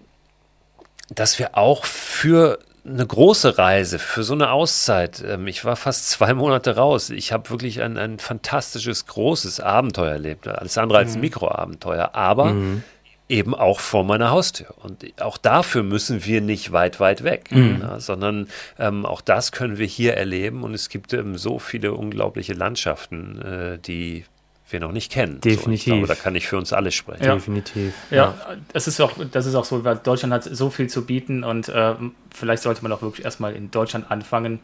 dass 1.15 1.39
wir 1.39 1.57
auch 1.57 1.85
für 1.85 2.59
eine 2.85 3.07
große 3.07 3.59
Reise 3.59 3.99
für 3.99 4.23
so 4.23 4.35
eine 4.35 4.51
Auszeit. 4.51 5.23
Ähm, 5.27 5.47
ich 5.47 5.65
war 5.65 5.77
fast 5.77 6.11
zwei 6.11 6.35
Monate 6.35 6.77
raus. 6.77 7.11
Ich 7.11 7.33
habe 7.33 7.51
wirklich 7.51 7.83
ein, 7.83 7.97
ein 7.97 8.19
fantastisches, 8.19 9.07
großes 9.07 9.61
Abenteuer 9.61 10.13
erlebt. 10.13 10.49
Alles 10.49 10.79
andere 10.79 10.99
als 10.99 11.15
mhm. 11.15 11.21
Mikroabenteuer, 11.23 12.15
aber 12.15 12.53
mhm. 12.53 12.83
eben 13.29 13.55
auch 13.55 13.81
vor 13.81 14.05
meiner 14.05 14.31
Haustür. 14.31 14.75
Und 14.83 15.05
auch 15.21 15.39
dafür 15.39 15.83
müssen 15.83 16.25
wir 16.25 16.41
nicht 16.41 16.73
weit, 16.73 17.01
weit 17.01 17.23
weg, 17.25 17.51
mhm. 17.51 17.79
ja, 17.83 18.01
sondern 18.01 18.49
ähm, 18.79 19.05
auch 19.05 19.21
das 19.21 19.53
können 19.53 19.79
wir 19.79 19.87
hier 19.87 20.15
erleben. 20.15 20.63
Und 20.63 20.75
es 20.75 20.89
gibt 20.89 21.13
ähm, 21.13 21.37
so 21.37 21.59
viele 21.59 21.93
unglaubliche 21.93 22.55
Landschaften, 22.55 23.43
äh, 23.43 23.79
die 23.79 24.25
wir 24.73 24.81
noch 24.81 24.93
nicht 24.93 25.13
kennen. 25.13 25.41
Definitiv. 25.41 25.65
So, 25.65 25.71
ich 25.73 25.85
glaube, 25.85 26.07
da 26.07 26.15
kann 26.15 26.35
ich 26.35 26.47
für 26.47 26.57
uns 26.57 26.73
alle 26.73 26.91
sprechen. 26.91 27.25
Ja. 27.25 27.35
Definitiv. 27.35 27.95
Ja, 28.11 28.17
ja, 28.17 28.35
das 28.73 28.89
ist 28.89 29.01
auch, 29.01 29.13
das 29.31 29.47
ist 29.47 29.55
auch 29.55 29.65
so, 29.65 29.85
weil 29.85 29.97
Deutschland 29.97 30.33
hat 30.33 30.45
so 30.45 30.71
viel 30.71 30.89
zu 30.89 31.05
bieten 31.05 31.45
und 31.45 31.69
äh, 31.69 31.95
vielleicht 32.35 32.63
sollte 32.63 32.83
man 32.83 32.93
auch 32.93 33.03
wirklich 33.03 33.25
erstmal 33.25 33.55
in 33.55 33.71
Deutschland 33.71 34.11
anfangen, 34.11 34.61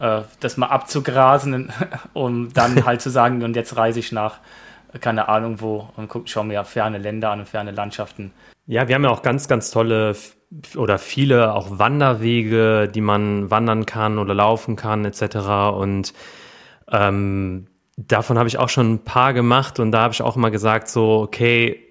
äh, 0.00 0.22
das 0.40 0.56
mal 0.56 0.66
abzugrasen, 0.66 1.72
um 2.12 2.52
dann 2.52 2.84
halt 2.86 3.00
zu 3.00 3.10
sagen, 3.10 3.42
und 3.42 3.56
jetzt 3.56 3.76
reise 3.76 4.00
ich 4.00 4.12
nach, 4.12 4.38
keine 5.00 5.28
Ahnung 5.28 5.60
wo, 5.60 5.88
und 5.96 6.08
guck, 6.08 6.28
schau 6.28 6.44
mir 6.44 6.64
ferne 6.64 6.98
Länder 6.98 7.30
an 7.30 7.40
und 7.40 7.48
ferne 7.48 7.70
Landschaften. 7.70 8.32
Ja, 8.66 8.88
wir 8.88 8.94
haben 8.94 9.04
ja 9.04 9.10
auch 9.10 9.22
ganz, 9.22 9.48
ganz 9.48 9.70
tolle 9.70 10.14
oder 10.76 10.98
viele 10.98 11.54
auch 11.54 11.78
Wanderwege, 11.78 12.88
die 12.88 13.00
man 13.00 13.50
wandern 13.50 13.86
kann 13.86 14.18
oder 14.18 14.34
laufen 14.34 14.76
kann, 14.76 15.04
etc. 15.04 15.36
Und 15.74 16.12
ähm, 16.90 17.67
davon 18.06 18.38
habe 18.38 18.48
ich 18.48 18.58
auch 18.58 18.68
schon 18.68 18.94
ein 18.94 19.04
paar 19.04 19.32
gemacht 19.32 19.80
und 19.80 19.90
da 19.90 20.02
habe 20.02 20.14
ich 20.14 20.22
auch 20.22 20.36
immer 20.36 20.50
gesagt, 20.50 20.88
so, 20.88 21.20
okay, 21.20 21.84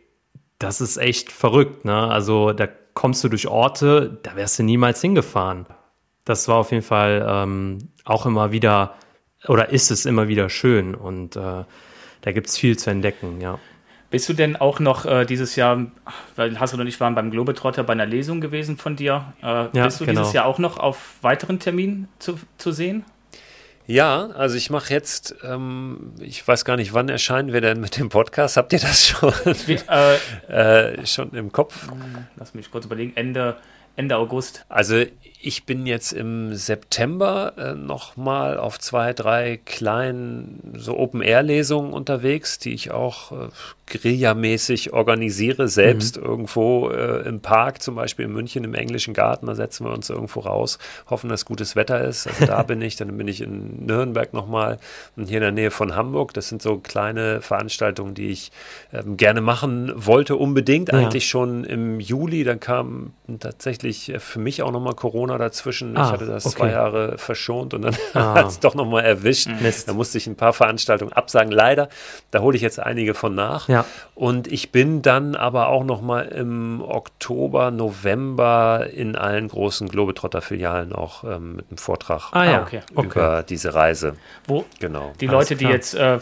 das 0.58 0.82
ist 0.82 0.97
echt 0.97 1.32
verrückt, 1.32 1.86
ne? 1.86 2.08
Also 2.08 2.53
da 2.53 2.68
kommst 2.93 3.24
du 3.24 3.30
durch 3.30 3.47
Orte, 3.47 4.18
da 4.24 4.36
wärst 4.36 4.58
du 4.58 4.64
niemals 4.64 5.01
hingefahren. 5.01 5.68
Das 6.26 6.47
war 6.47 6.55
auf 6.55 6.72
jeden 6.72 6.84
Fall 6.84 7.26
ähm, 7.28 7.89
auch 8.05 8.26
immer 8.26 8.51
wieder, 8.51 8.95
oder 9.47 9.70
ist 9.70 9.91
es 9.91 10.05
immer 10.05 10.28
wieder 10.28 10.49
schön 10.49 10.95
und 10.95 11.36
äh, 11.36 11.64
da 12.22 12.32
gibt 12.32 12.47
es 12.47 12.58
viel 12.58 12.78
zu 12.78 12.89
entdecken, 12.89 13.39
ja. 13.41 13.60
Bist 14.10 14.30
du 14.30 14.34
denn 14.34 14.55
auch 14.55 14.80
noch 14.80 15.05
äh, 15.05 15.26
dieses 15.26 15.58
Jahr, 15.58 15.86
weil 16.38 16.58
Hassel 16.60 16.80
und 16.80 16.88
ich 16.88 16.99
waren 17.01 17.14
beim 17.14 17.30
Globetrotter 17.30 17.84
bei 17.84 17.91
einer 17.91 18.05
Lesung 18.05 18.39
gewesen 18.39 18.78
von 18.78 18.95
dir, 18.95 19.34
äh, 19.41 19.45
ja, 19.45 19.84
bist 19.84 19.99
du 19.99 20.05
genau. 20.05 20.22
dieses 20.22 20.34
Jahr 20.34 20.45
auch 20.45 20.60
noch 20.60 20.80
auf 20.80 21.16
weiteren 21.22 21.60
Terminen 21.60 22.08
zu, 22.18 22.39
zu 22.58 22.72
sehen? 22.72 23.03
Ja, 23.88 24.27
also 24.31 24.57
ich 24.57 24.69
mache 24.69 24.93
jetzt, 24.93 25.35
ähm, 25.43 26.13
ich 26.19 26.45
weiß 26.45 26.65
gar 26.65 26.75
nicht, 26.75 26.93
wann 26.93 27.07
erscheinen 27.07 27.53
wir 27.53 27.61
denn 27.61 27.79
mit 27.79 27.97
dem 27.97 28.09
Podcast? 28.09 28.57
Habt 28.57 28.73
ihr 28.73 28.79
das 28.79 29.07
schon, 29.07 29.31
Wie, 29.65 29.79
äh, 29.89 30.15
äh, 30.51 31.05
schon 31.07 31.31
im 31.31 31.53
Kopf? 31.53 31.88
Lass 32.35 32.53
mich 32.53 32.69
kurz 32.69 32.85
überlegen. 32.85 33.13
Ende, 33.15 33.55
Ende 33.95 34.17
August. 34.17 34.65
Also 34.67 35.05
ich 35.39 35.65
bin 35.65 35.85
jetzt 35.85 36.13
im 36.13 36.55
September 36.55 37.53
äh, 37.57 37.75
nochmal 37.75 38.57
auf 38.57 38.79
zwei, 38.79 39.13
drei 39.13 39.59
kleinen 39.65 40.73
so 40.75 40.97
Open-Air-Lesungen 40.97 41.93
unterwegs, 41.93 42.57
die 42.57 42.73
ich 42.73 42.91
auch 42.91 43.31
äh, 43.31 43.49
Guerilla-mäßig 43.89 44.93
organisiere, 44.93 45.67
selbst 45.67 46.17
mhm. 46.17 46.23
irgendwo 46.23 46.89
äh, 46.89 47.27
im 47.27 47.39
Park, 47.39 47.81
zum 47.81 47.95
Beispiel 47.95 48.25
in 48.25 48.33
München 48.33 48.63
im 48.63 48.73
englischen 48.73 49.13
Garten, 49.13 49.45
da 49.45 49.55
setzen 49.55 49.85
wir 49.85 49.93
uns 49.93 50.09
irgendwo 50.09 50.41
raus, 50.41 50.79
hoffen, 51.09 51.29
dass 51.29 51.45
gutes 51.45 51.75
Wetter 51.75 52.03
ist. 52.03 52.27
Also 52.27 52.45
da 52.45 52.63
bin 52.67 52.81
ich, 52.81 52.95
dann 52.95 53.15
bin 53.15 53.27
ich 53.27 53.41
in 53.41 53.85
Nürnberg 53.85 54.33
nochmal 54.33 54.79
und 55.15 55.29
hier 55.29 55.38
in 55.38 55.43
der 55.43 55.51
Nähe 55.51 55.71
von 55.71 55.95
Hamburg. 55.95 56.33
Das 56.33 56.49
sind 56.49 56.61
so 56.61 56.77
kleine 56.79 57.41
Veranstaltungen, 57.41 58.13
die 58.13 58.29
ich 58.29 58.51
ähm, 58.91 59.17
gerne 59.17 59.41
machen 59.41 59.93
wollte, 59.95 60.35
unbedingt, 60.35 60.91
ja. 60.91 60.99
eigentlich 60.99 61.27
schon 61.27 61.63
im 61.63 61.99
Juli. 61.99 62.43
Dann 62.43 62.59
kam 62.59 63.13
tatsächlich 63.39 64.09
äh, 64.09 64.19
für 64.19 64.39
mich 64.39 64.63
auch 64.63 64.71
nochmal 64.71 64.95
Corona 64.95 65.26
dazwischen. 65.28 65.97
Ah, 65.97 66.05
ich 66.05 66.11
hatte 66.13 66.25
das 66.25 66.45
okay. 66.45 66.55
zwei 66.55 66.71
Jahre 66.71 67.17
verschont 67.17 67.73
und 67.73 67.82
dann 67.82 67.95
ah. 68.13 68.36
hat 68.36 68.47
es 68.47 68.59
doch 68.59 68.75
nochmal 68.75 69.03
erwischt. 69.03 69.49
Mist. 69.61 69.89
Da 69.89 69.93
musste 69.93 70.17
ich 70.17 70.28
ein 70.28 70.36
paar 70.36 70.53
Veranstaltungen 70.53 71.11
absagen. 71.11 71.51
Leider, 71.51 71.89
da 72.32 72.39
hole 72.39 72.55
ich 72.55 72.61
jetzt 72.61 72.80
einige 72.80 73.13
von 73.13 73.36
nach. 73.36 73.67
Ja. 73.67 73.86
Und 74.15 74.51
ich 74.51 74.71
bin 74.71 75.01
dann 75.01 75.36
aber 75.36 75.67
auch 75.67 75.84
noch 75.84 76.01
mal 76.01 76.21
im 76.21 76.82
Oktober, 76.82 77.71
November 77.71 78.88
in 78.93 79.15
allen 79.15 79.49
großen 79.49 79.89
Globetrotter-Filialen 79.89 80.93
auch 80.93 81.23
ähm, 81.23 81.57
mit 81.57 81.65
einem 81.69 81.78
Vortrag 81.78 82.30
ah, 82.32 82.45
ja. 82.45 82.61
okay. 82.61 82.82
über 82.95 83.43
diese 83.43 83.73
Reise. 83.73 84.15
Wo 84.45 84.65
genau. 84.80 85.13
die 85.19 85.28
Leute, 85.28 85.55
die 85.55 85.65
jetzt 85.65 85.95
äh, 85.95 86.19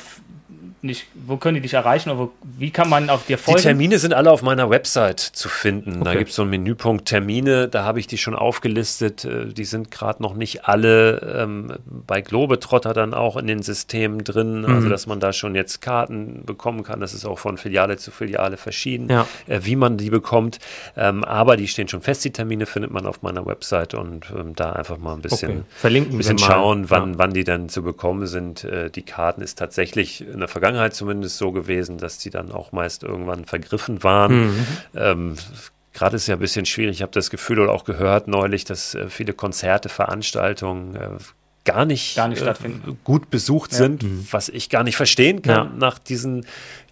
nicht, 0.85 1.07
wo 1.13 1.37
können 1.37 1.55
die 1.55 1.61
dich 1.61 1.73
erreichen 1.73 2.09
oder 2.09 2.19
wo, 2.19 2.31
wie 2.43 2.71
kann 2.71 2.89
man 2.89 3.09
auf 3.09 3.25
dir 3.25 3.37
folgen? 3.37 3.59
Die 3.59 3.63
Termine 3.63 3.99
sind 3.99 4.13
alle 4.13 4.31
auf 4.31 4.41
meiner 4.41 4.69
Website 4.69 5.19
zu 5.19 5.49
finden. 5.49 5.95
Okay. 5.95 6.03
Da 6.03 6.15
gibt 6.15 6.29
es 6.29 6.35
so 6.35 6.43
einen 6.43 6.51
Menüpunkt 6.51 7.05
Termine, 7.05 7.67
da 7.67 7.83
habe 7.83 7.99
ich 7.99 8.07
die 8.07 8.17
schon 8.17 8.35
aufgelistet. 8.35 9.25
Äh, 9.25 9.47
die 9.47 9.65
sind 9.65 9.91
gerade 9.91 10.21
noch 10.21 10.33
nicht 10.35 10.65
alle 10.65 11.41
ähm, 11.41 11.73
bei 11.85 12.21
Globetrotter 12.21 12.93
dann 12.93 13.13
auch 13.13 13.37
in 13.37 13.47
den 13.47 13.61
Systemen 13.61 14.23
drin, 14.23 14.61
mhm. 14.61 14.73
also 14.73 14.89
dass 14.89 15.07
man 15.07 15.19
da 15.19 15.33
schon 15.33 15.55
jetzt 15.55 15.81
Karten 15.81 16.43
bekommen 16.45 16.83
kann. 16.83 16.99
Das 16.99 17.13
ist 17.13 17.25
auch 17.25 17.39
von 17.39 17.57
Filiale 17.57 17.97
zu 17.97 18.11
Filiale 18.11 18.57
verschieden, 18.57 19.09
ja. 19.09 19.27
äh, 19.47 19.61
wie 19.63 19.75
man 19.75 19.97
die 19.97 20.09
bekommt. 20.09 20.59
Ähm, 20.95 21.23
aber 21.23 21.57
die 21.57 21.67
stehen 21.67 21.87
schon 21.87 22.01
fest, 22.01 22.23
die 22.25 22.31
Termine 22.31 22.65
findet 22.65 22.91
man 22.91 23.05
auf 23.05 23.21
meiner 23.21 23.45
Website 23.45 23.93
und 23.93 24.31
ähm, 24.37 24.55
da 24.55 24.73
einfach 24.73 24.97
mal 24.97 25.13
ein 25.13 25.21
bisschen, 25.21 25.51
okay. 25.51 25.61
Verlinken 25.75 26.15
ein 26.15 26.17
bisschen 26.17 26.37
schauen, 26.37 26.89
wann, 26.89 27.13
ja. 27.13 27.17
wann 27.17 27.33
die 27.33 27.43
dann 27.43 27.69
zu 27.69 27.83
bekommen 27.83 28.27
sind. 28.27 28.63
Äh, 28.63 28.89
die 28.89 29.03
Karten 29.03 29.41
ist 29.41 29.57
tatsächlich 29.57 30.21
in 30.21 30.39
der 30.39 30.47
Vergangenheit 30.47 30.74
Vergangenheit 30.75 30.93
zumindest 30.93 31.37
so 31.37 31.51
gewesen, 31.51 31.97
dass 31.97 32.17
die 32.17 32.29
dann 32.29 32.51
auch 32.51 32.71
meist 32.71 33.03
irgendwann 33.03 33.45
vergriffen 33.45 34.03
waren. 34.03 34.47
Mhm. 34.47 34.67
Ähm, 34.95 35.35
Gerade 35.93 36.17
ist 36.17 36.27
ja 36.27 36.35
ein 36.35 36.39
bisschen 36.39 36.65
schwierig. 36.65 36.97
Ich 36.97 37.01
habe 37.01 37.13
das 37.13 37.29
Gefühl 37.29 37.59
oder 37.59 37.71
auch 37.71 37.85
gehört 37.85 38.27
neulich, 38.27 38.65
dass 38.65 38.95
äh, 38.95 39.09
viele 39.09 39.33
Konzerte, 39.33 39.87
Veranstaltungen 39.87 40.95
äh, 40.95 41.09
gar 41.63 41.85
nicht, 41.85 42.17
gar 42.17 42.27
nicht 42.27 42.41
äh, 42.41 42.53
gut 43.05 43.29
besucht 43.29 43.71
ja. 43.71 43.77
sind, 43.77 44.03
mhm. 44.03 44.27
was 44.29 44.49
ich 44.49 44.69
gar 44.69 44.83
nicht 44.83 44.97
verstehen 44.97 45.41
kann 45.41 45.55
ja. 45.55 45.71
nach 45.77 45.97
diesen 45.97 46.45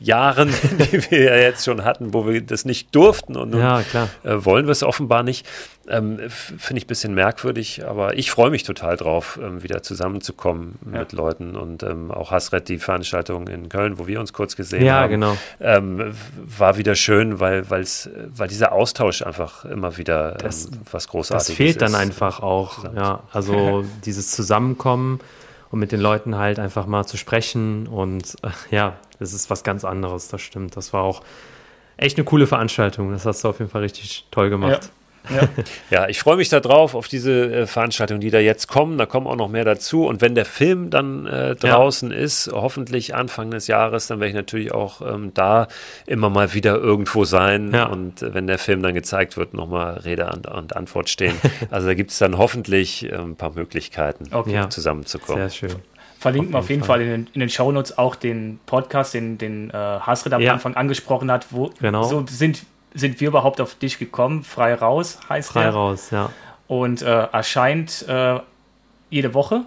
Jahren, 0.04 0.49
die 0.91 1.12
wir 1.12 1.24
ja 1.24 1.36
jetzt 1.38 1.64
schon 1.64 1.84
hatten, 1.84 2.14
wo 2.14 2.28
wir 2.28 2.41
das 2.41 2.66
nicht 2.66 2.93
durften 2.93 3.36
und, 3.36 3.56
ja, 3.56 3.80
äh, 3.80 3.86
wollen 4.24 4.66
wir 4.66 4.72
es 4.72 4.84
offenbar 4.84 5.24
nicht. 5.24 5.47
Ähm, 5.88 6.20
Finde 6.30 6.78
ich 6.78 6.86
ein 6.86 6.88
bisschen 6.88 7.14
merkwürdig, 7.14 7.86
aber 7.86 8.18
ich 8.18 8.32
freue 8.32 8.49
mich 8.49 8.64
total 8.64 8.95
drauf, 8.95 9.39
ähm, 9.41 9.64
wieder 9.64 9.82
zusammenzukommen 9.82 10.80
ja. 10.86 10.99
mit 10.99 11.12
Leuten 11.12 11.56
und 11.56 11.84
ähm, 11.84 12.12
auch 12.12 12.32
Hasret, 12.32 12.70
die 12.70 12.80
Veranstaltung 12.80 13.47
in 13.47 13.70
Köln, 13.70 13.97
wo 13.97 14.08
wir 14.08 14.20
uns 14.20 14.32
kurz 14.32 14.56
gesehen 14.56 14.86
ja, 14.86 15.01
haben, 15.01 15.12
genau. 15.12 15.38
Ähm, 15.60 16.14
war 16.36 16.78
wieder 16.78 16.95
schön, 16.95 17.39
weil, 17.39 17.70
weil's, 17.70 18.10
weil 18.36 18.47
dieser 18.47 18.72
Austausch 18.72 19.22
einfach 19.24 19.66
immer 19.66 19.97
wieder 19.97 20.34
das, 20.34 20.66
ähm, 20.66 20.80
was 20.91 21.08
Großartiges 21.08 21.49
ist. 21.49 21.49
Das 21.49 21.58
fehlt 21.58 21.82
dann 21.82 21.95
einfach 21.95 22.41
auch, 22.41 22.86
ja, 22.95 23.24
also 23.32 23.84
dieses 24.06 24.32
Zusammenkommen 24.32 25.20
und 25.74 25.80
mit 25.80 25.91
den 25.91 25.99
Leuten 25.99 26.38
halt 26.38 26.59
einfach 26.59 26.86
mal 26.86 27.03
zu 27.03 27.17
sprechen 27.17 27.88
und 27.88 28.36
äh, 28.43 28.49
ja, 28.69 28.95
das 29.17 29.34
ist 29.34 29.49
was 29.49 29.63
ganz 29.63 29.84
anderes, 29.84 30.28
das 30.28 30.39
stimmt. 30.39 30.78
Das 30.78 30.93
war 30.93 31.01
auch 31.01 31.24
echt 31.97 32.15
eine 32.15 32.26
coole 32.26 32.45
Veranstaltung. 32.45 33.11
Das 33.11 33.26
hast 33.26 33.43
du 33.43 33.49
auf 33.49 33.57
jeden 33.57 33.71
Fall 33.71 33.82
richtig 33.82 34.28
toll 34.30 34.51
gemacht. 34.51 34.84
Ja. 34.84 34.89
Ja, 35.30 35.49
ja 35.89 36.07
ich 36.09 36.19
freue 36.19 36.38
mich 36.38 36.49
darauf, 36.49 36.95
auf 36.95 37.07
diese 37.07 37.53
äh, 37.53 37.67
Veranstaltungen, 37.67 38.21
die 38.21 38.30
da 38.30 38.39
jetzt 38.39 38.67
kommen. 38.67 38.97
Da 38.97 39.05
kommen 39.05 39.28
auch 39.28 39.36
noch 39.36 39.49
mehr 39.49 39.65
dazu. 39.65 40.05
Und 40.05 40.21
wenn 40.21 40.36
der 40.36 40.45
Film 40.45 40.89
dann 40.89 41.26
äh, 41.26 41.55
draußen 41.55 42.11
ja. 42.11 42.17
ist, 42.17 42.49
hoffentlich 42.51 43.15
Anfang 43.15 43.51
des 43.51 43.67
Jahres, 43.67 44.07
dann 44.07 44.19
werde 44.19 44.30
ich 44.30 44.36
natürlich 44.36 44.71
auch 44.74 45.01
ähm, 45.01 45.32
da 45.34 45.67
immer 46.05 46.30
mal 46.30 46.53
wieder 46.53 46.76
irgendwo 46.76 47.26
sein. 47.26 47.71
Ja. 47.74 47.86
Und 47.86 48.21
äh, 48.21 48.34
wenn 48.34 48.47
der 48.47 48.57
Film 48.57 48.82
dann 48.82 48.93
gezeigt 48.93 49.38
wird, 49.38 49.53
nochmal 49.53 49.97
Rede 49.99 50.30
und, 50.34 50.47
und, 50.47 50.76
Antwort 50.76 51.09
stehen. 51.09 51.36
Also 51.69 51.88
da 51.88 51.93
gibt 51.93 52.11
es 52.11 52.17
dann 52.17 52.38
hoffentlich 52.38 53.09
äh, 53.11 53.15
ein 53.15 53.36
paar 53.36 53.51
Möglichkeiten, 53.53 54.28
okay. 54.32 54.67
zusammenzukommen. 54.69 55.49
Sehr 55.49 55.69
schön 55.69 55.82
verlinken 56.24 56.53
wir 56.53 56.59
auf 56.59 56.69
jeden 56.69 56.84
Fall, 56.84 56.99
Fall 56.99 57.01
in, 57.01 57.09
den, 57.09 57.30
in 57.34 57.39
den 57.41 57.49
Shownotes 57.49 57.97
auch 57.97 58.15
den 58.15 58.59
Podcast, 58.65 59.13
den, 59.13 59.38
den 59.38 59.69
äh, 59.69 59.74
Hasred 59.74 60.34
am 60.34 60.41
ja. 60.41 60.53
Anfang 60.53 60.74
angesprochen 60.76 61.30
hat, 61.30 61.47
wo 61.51 61.69
genau. 61.80 62.03
so 62.03 62.26
sind 62.28 62.63
sind 62.94 63.20
wir 63.20 63.28
überhaupt 63.28 63.62
auf 63.62 63.76
dich 63.76 64.00
gekommen? 64.00 64.44
Frei 64.44 64.74
raus 64.74 65.20
heißt 65.30 65.50
Frei 65.50 65.64
der. 65.64 65.74
raus, 65.74 66.10
ja. 66.12 66.30
Und 66.68 67.02
äh, 67.02 67.24
erscheint 67.32 68.06
äh, 68.08 68.39
jede 69.10 69.34
Woche. 69.34 69.64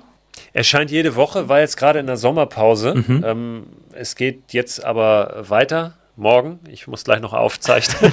Erscheint 0.53 0.91
jede 0.91 1.17
Woche, 1.17 1.49
war 1.49 1.61
jetzt 1.61 1.77
gerade 1.77 1.99
in 1.99 2.07
der 2.07 2.17
Sommerpause. 2.17 2.95
Mhm. 2.95 3.25
Ähm, 3.25 3.67
es 3.93 4.17
geht 4.17 4.53
jetzt 4.53 4.85
aber 4.85 5.45
weiter 5.49 5.95
morgen. 6.17 6.61
Ich 6.69 6.87
muss 6.87 7.05
gleich 7.05 7.21
noch 7.21 7.33
aufzeichnen. 7.33 8.13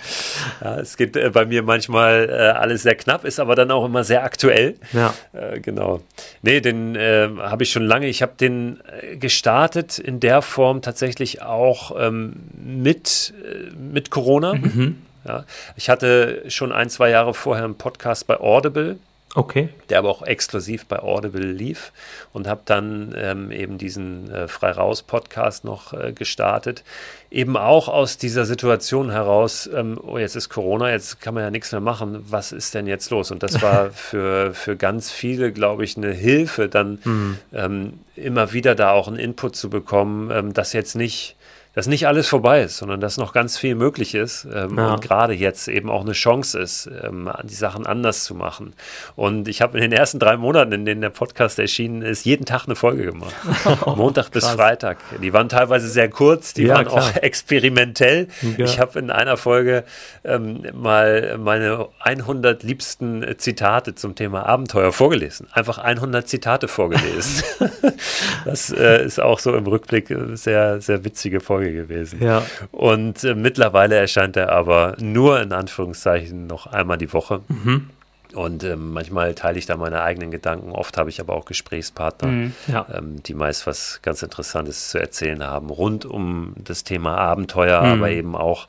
ja, 0.60 0.78
es 0.78 0.96
geht 0.96 1.16
äh, 1.16 1.30
bei 1.30 1.46
mir 1.46 1.62
manchmal 1.62 2.28
äh, 2.28 2.32
alles 2.58 2.82
sehr 2.82 2.94
knapp, 2.94 3.24
ist 3.24 3.38
aber 3.38 3.54
dann 3.54 3.70
auch 3.70 3.84
immer 3.84 4.04
sehr 4.04 4.24
aktuell. 4.24 4.74
Ja. 4.92 5.14
Äh, 5.32 5.60
genau. 5.60 6.00
Nee, 6.42 6.60
den 6.60 6.96
äh, 6.96 7.28
habe 7.38 7.62
ich 7.62 7.70
schon 7.70 7.84
lange. 7.84 8.08
Ich 8.08 8.22
habe 8.22 8.32
den 8.38 8.80
äh, 9.00 9.16
gestartet 9.16 9.98
in 9.98 10.20
der 10.20 10.42
Form 10.42 10.82
tatsächlich 10.82 11.42
auch 11.42 11.92
ähm, 11.98 12.34
mit, 12.54 13.32
äh, 13.44 13.74
mit 13.76 14.10
Corona. 14.10 14.54
Mhm. 14.54 15.02
Ja. 15.26 15.44
Ich 15.76 15.88
hatte 15.88 16.44
schon 16.48 16.72
ein, 16.72 16.88
zwei 16.90 17.10
Jahre 17.10 17.34
vorher 17.34 17.64
einen 17.64 17.76
Podcast 17.76 18.26
bei 18.26 18.38
Audible. 18.38 18.98
Okay. 19.36 19.68
Der 19.90 19.98
aber 19.98 20.08
auch 20.08 20.22
exklusiv 20.22 20.86
bei 20.86 20.98
Audible 20.98 21.44
lief 21.44 21.92
und 22.32 22.48
habe 22.48 22.62
dann 22.64 23.14
ähm, 23.18 23.50
eben 23.50 23.76
diesen 23.76 24.30
äh, 24.30 24.48
Frei 24.48 24.70
Raus 24.70 25.02
Podcast 25.02 25.62
noch 25.62 25.92
äh, 25.92 26.12
gestartet. 26.14 26.82
Eben 27.30 27.58
auch 27.58 27.88
aus 27.88 28.16
dieser 28.16 28.46
Situation 28.46 29.10
heraus, 29.10 29.68
ähm, 29.74 30.00
oh, 30.02 30.16
jetzt 30.16 30.36
ist 30.36 30.48
Corona, 30.48 30.90
jetzt 30.90 31.20
kann 31.20 31.34
man 31.34 31.42
ja 31.42 31.50
nichts 31.50 31.70
mehr 31.70 31.82
machen. 31.82 32.24
Was 32.30 32.50
ist 32.50 32.74
denn 32.74 32.86
jetzt 32.86 33.10
los? 33.10 33.30
Und 33.30 33.42
das 33.42 33.60
war 33.62 33.90
für, 33.90 34.54
für 34.54 34.74
ganz 34.74 35.10
viele, 35.10 35.52
glaube 35.52 35.84
ich, 35.84 35.98
eine 35.98 36.12
Hilfe, 36.12 36.70
dann 36.70 36.98
mhm. 37.04 37.38
ähm, 37.52 37.92
immer 38.16 38.54
wieder 38.54 38.74
da 38.74 38.92
auch 38.92 39.06
einen 39.06 39.18
Input 39.18 39.54
zu 39.54 39.68
bekommen, 39.68 40.30
ähm, 40.30 40.54
dass 40.54 40.72
jetzt 40.72 40.96
nicht 40.96 41.35
dass 41.76 41.86
nicht 41.86 42.06
alles 42.06 42.26
vorbei 42.26 42.62
ist, 42.62 42.78
sondern 42.78 43.02
dass 43.02 43.18
noch 43.18 43.34
ganz 43.34 43.58
viel 43.58 43.74
möglich 43.74 44.14
ist 44.14 44.48
ähm, 44.50 44.78
ja. 44.78 44.94
und 44.94 45.02
gerade 45.02 45.34
jetzt 45.34 45.68
eben 45.68 45.90
auch 45.90 46.00
eine 46.00 46.12
Chance 46.12 46.58
ist, 46.58 46.88
ähm, 47.02 47.30
die 47.44 47.54
Sachen 47.54 47.84
anders 47.84 48.24
zu 48.24 48.34
machen. 48.34 48.72
Und 49.14 49.46
ich 49.46 49.60
habe 49.60 49.76
in 49.76 49.82
den 49.82 49.92
ersten 49.92 50.18
drei 50.18 50.38
Monaten, 50.38 50.72
in 50.72 50.86
denen 50.86 51.02
der 51.02 51.10
Podcast 51.10 51.58
erschienen 51.58 52.00
ist, 52.00 52.24
jeden 52.24 52.46
Tag 52.46 52.64
eine 52.64 52.76
Folge 52.76 53.04
gemacht. 53.04 53.34
Montag 53.94 54.30
bis 54.30 54.48
Freitag. 54.48 54.96
Die 55.22 55.34
waren 55.34 55.50
teilweise 55.50 55.86
sehr 55.90 56.08
kurz, 56.08 56.54
die 56.54 56.62
ja, 56.62 56.76
waren 56.76 56.86
klar. 56.86 57.02
auch 57.02 57.16
experimentell. 57.22 58.28
Ja. 58.56 58.64
Ich 58.64 58.80
habe 58.80 58.98
in 58.98 59.10
einer 59.10 59.36
Folge 59.36 59.84
ähm, 60.24 60.62
mal 60.72 61.36
meine 61.36 61.88
100 62.00 62.62
liebsten 62.62 63.22
Zitate 63.36 63.94
zum 63.94 64.14
Thema 64.14 64.46
Abenteuer 64.46 64.94
vorgelesen. 64.94 65.48
Einfach 65.52 65.76
100 65.76 66.26
Zitate 66.26 66.68
vorgelesen. 66.68 67.44
das 68.46 68.72
äh, 68.72 69.04
ist 69.04 69.20
auch 69.20 69.40
so 69.40 69.54
im 69.54 69.66
Rückblick 69.66 70.14
sehr, 70.32 70.80
sehr 70.80 71.04
witzige 71.04 71.40
Folge 71.40 71.65
Folge 71.66 71.82
gewesen. 71.82 72.22
Ja. 72.22 72.42
Und 72.72 73.24
äh, 73.24 73.34
mittlerweile 73.34 73.96
erscheint 73.96 74.36
er 74.36 74.52
aber 74.52 74.96
nur 74.98 75.40
in 75.40 75.52
Anführungszeichen 75.52 76.46
noch 76.46 76.66
einmal 76.66 76.98
die 76.98 77.12
Woche. 77.12 77.42
Mhm. 77.48 77.90
Und 78.34 78.64
ähm, 78.64 78.92
manchmal 78.92 79.34
teile 79.34 79.58
ich 79.58 79.66
da 79.66 79.76
meine 79.76 80.02
eigenen 80.02 80.30
Gedanken. 80.30 80.72
Oft 80.72 80.98
habe 80.98 81.08
ich 81.08 81.20
aber 81.20 81.34
auch 81.34 81.46
Gesprächspartner, 81.46 82.28
mhm, 82.28 82.52
ja. 82.66 82.84
ähm, 82.92 83.22
die 83.22 83.34
meist 83.34 83.66
was 83.66 84.00
ganz 84.02 84.22
Interessantes 84.22 84.90
zu 84.90 84.98
erzählen 84.98 85.42
haben, 85.42 85.70
rund 85.70 86.04
um 86.04 86.52
das 86.58 86.84
Thema 86.84 87.16
Abenteuer, 87.16 87.80
mhm. 87.80 87.92
aber 87.92 88.10
eben 88.10 88.36
auch 88.36 88.66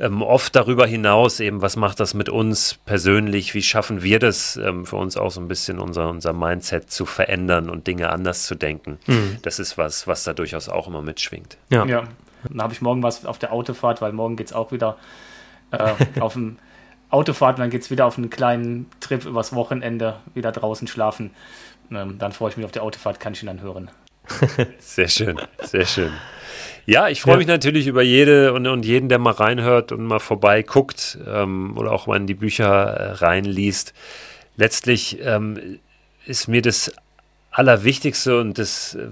ähm, 0.00 0.22
oft 0.22 0.56
darüber 0.56 0.86
hinaus, 0.86 1.40
eben, 1.40 1.60
was 1.60 1.76
macht 1.76 2.00
das 2.00 2.14
mit 2.14 2.28
uns 2.28 2.78
persönlich? 2.86 3.54
Wie 3.54 3.62
schaffen 3.62 4.02
wir 4.02 4.18
das, 4.18 4.56
ähm, 4.56 4.86
für 4.86 4.96
uns 4.96 5.16
auch 5.16 5.30
so 5.30 5.40
ein 5.40 5.48
bisschen 5.48 5.78
unser, 5.78 6.08
unser 6.08 6.32
Mindset 6.32 6.90
zu 6.90 7.04
verändern 7.04 7.68
und 7.68 7.86
Dinge 7.86 8.10
anders 8.10 8.46
zu 8.46 8.54
denken? 8.54 8.98
Mhm. 9.06 9.38
Das 9.42 9.58
ist 9.58 9.76
was, 9.76 10.06
was 10.06 10.24
da 10.24 10.32
durchaus 10.32 10.68
auch 10.68 10.88
immer 10.88 11.02
mitschwingt. 11.02 11.58
Ja. 11.70 11.84
ja. 11.84 12.04
Dann 12.48 12.62
habe 12.62 12.72
ich 12.72 12.82
morgen 12.82 13.02
was 13.02 13.24
auf 13.24 13.38
der 13.38 13.52
Autofahrt, 13.52 14.00
weil 14.00 14.12
morgen 14.12 14.36
geht 14.36 14.48
es 14.48 14.52
auch 14.52 14.72
wieder 14.72 14.96
äh, 15.70 15.92
auf 16.20 16.34
dem 16.34 16.58
Autofahrt, 17.10 17.58
dann 17.58 17.70
geht 17.70 17.82
es 17.82 17.90
wieder 17.90 18.06
auf 18.06 18.16
einen 18.16 18.30
kleinen 18.30 18.90
Trip 19.00 19.24
übers 19.26 19.54
Wochenende, 19.54 20.16
wieder 20.34 20.50
draußen 20.50 20.88
schlafen. 20.88 21.30
Ähm, 21.90 22.18
dann 22.18 22.32
freue 22.32 22.50
ich 22.50 22.56
mich 22.56 22.64
auf 22.64 22.72
der 22.72 22.82
Autofahrt, 22.82 23.20
kann 23.20 23.34
ich 23.34 23.42
ihn 23.42 23.46
dann 23.46 23.60
hören. 23.60 23.90
Sehr 24.78 25.08
schön, 25.08 25.36
sehr 25.62 25.84
schön. 25.84 26.12
Ja, 26.86 27.08
ich 27.08 27.22
freue 27.22 27.34
ja. 27.34 27.38
mich 27.38 27.46
natürlich 27.48 27.86
über 27.86 28.02
jede 28.02 28.52
und, 28.52 28.66
und 28.66 28.84
jeden, 28.84 29.08
der 29.08 29.18
mal 29.18 29.32
reinhört 29.32 29.92
und 29.92 30.04
mal 30.04 30.20
vorbeiguckt 30.20 31.18
ähm, 31.26 31.76
oder 31.76 31.92
auch 31.92 32.06
mal 32.06 32.16
in 32.16 32.26
die 32.26 32.34
Bücher 32.34 32.68
äh, 32.68 33.12
reinliest. 33.12 33.94
Letztlich 34.56 35.18
ähm, 35.22 35.80
ist 36.24 36.48
mir 36.48 36.62
das 36.62 36.92
Allerwichtigste, 37.52 38.40
und 38.40 38.58
das 38.58 38.94
äh, 38.94 39.08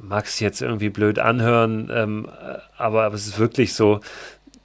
mag 0.00 0.26
sich 0.26 0.40
jetzt 0.40 0.62
irgendwie 0.62 0.90
blöd 0.90 1.18
anhören, 1.18 1.90
ähm, 1.92 2.28
aber, 2.76 3.12
es 3.12 3.26
ist 3.26 3.38
wirklich 3.38 3.74
so, 3.74 4.00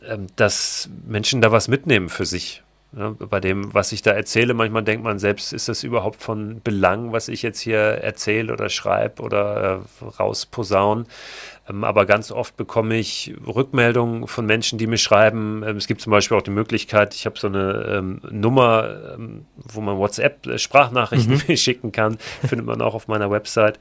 ähm, 0.08 0.28
dass 0.36 0.90
Menschen 1.08 1.42
da 1.42 1.52
was 1.52 1.68
mitnehmen 1.68 2.10
für 2.10 2.26
sich. 2.26 2.62
Ja, 2.98 3.10
bei 3.10 3.42
dem, 3.42 3.74
was 3.74 3.92
ich 3.92 4.04
da 4.04 4.12
erzähle, 4.12 4.54
manchmal 4.54 4.84
denkt 4.84 5.04
man 5.04 5.20
selbst, 5.20 5.52
ist 5.52 5.68
das 5.68 5.84
überhaupt 5.84 6.22
von 6.22 6.62
Belang, 6.64 7.12
was 7.12 7.28
ich 7.28 7.42
jetzt 7.42 7.60
hier 7.60 7.78
erzähle 7.78 8.54
oder 8.54 8.70
schreibe 8.70 9.22
oder 9.22 9.82
äh, 10.02 10.06
rausposaun. 10.06 11.06
Ähm, 11.68 11.84
aber 11.84 12.06
ganz 12.06 12.32
oft 12.32 12.58
bekomme 12.58 12.98
ich 12.98 13.34
Rückmeldungen 13.46 14.28
von 14.28 14.46
Menschen, 14.46 14.78
die 14.78 14.88
mir 14.88 14.98
schreiben. 14.98 15.64
Ähm, 15.66 15.78
es 15.78 15.88
gibt 15.88 16.02
zum 16.02 16.12
Beispiel 16.12 16.38
auch 16.38 16.42
die 16.42 16.52
Möglichkeit, 16.52 17.16
ich 17.16 17.26
habe 17.26 17.40
so 17.40 17.48
eine 17.48 17.86
ähm, 17.90 18.22
Nummer, 18.30 19.16
ähm, 19.16 19.46
wo 19.56 19.82
man 19.82 19.98
WhatsApp-Sprachnachrichten 19.98 21.42
mhm. 21.48 21.58
schicken 21.58 21.92
kann. 21.92 22.18
Findet 22.48 22.68
man 22.68 22.82
auch 22.82 22.94
auf 22.94 23.08
meiner 23.08 23.32
Website. 23.32 23.80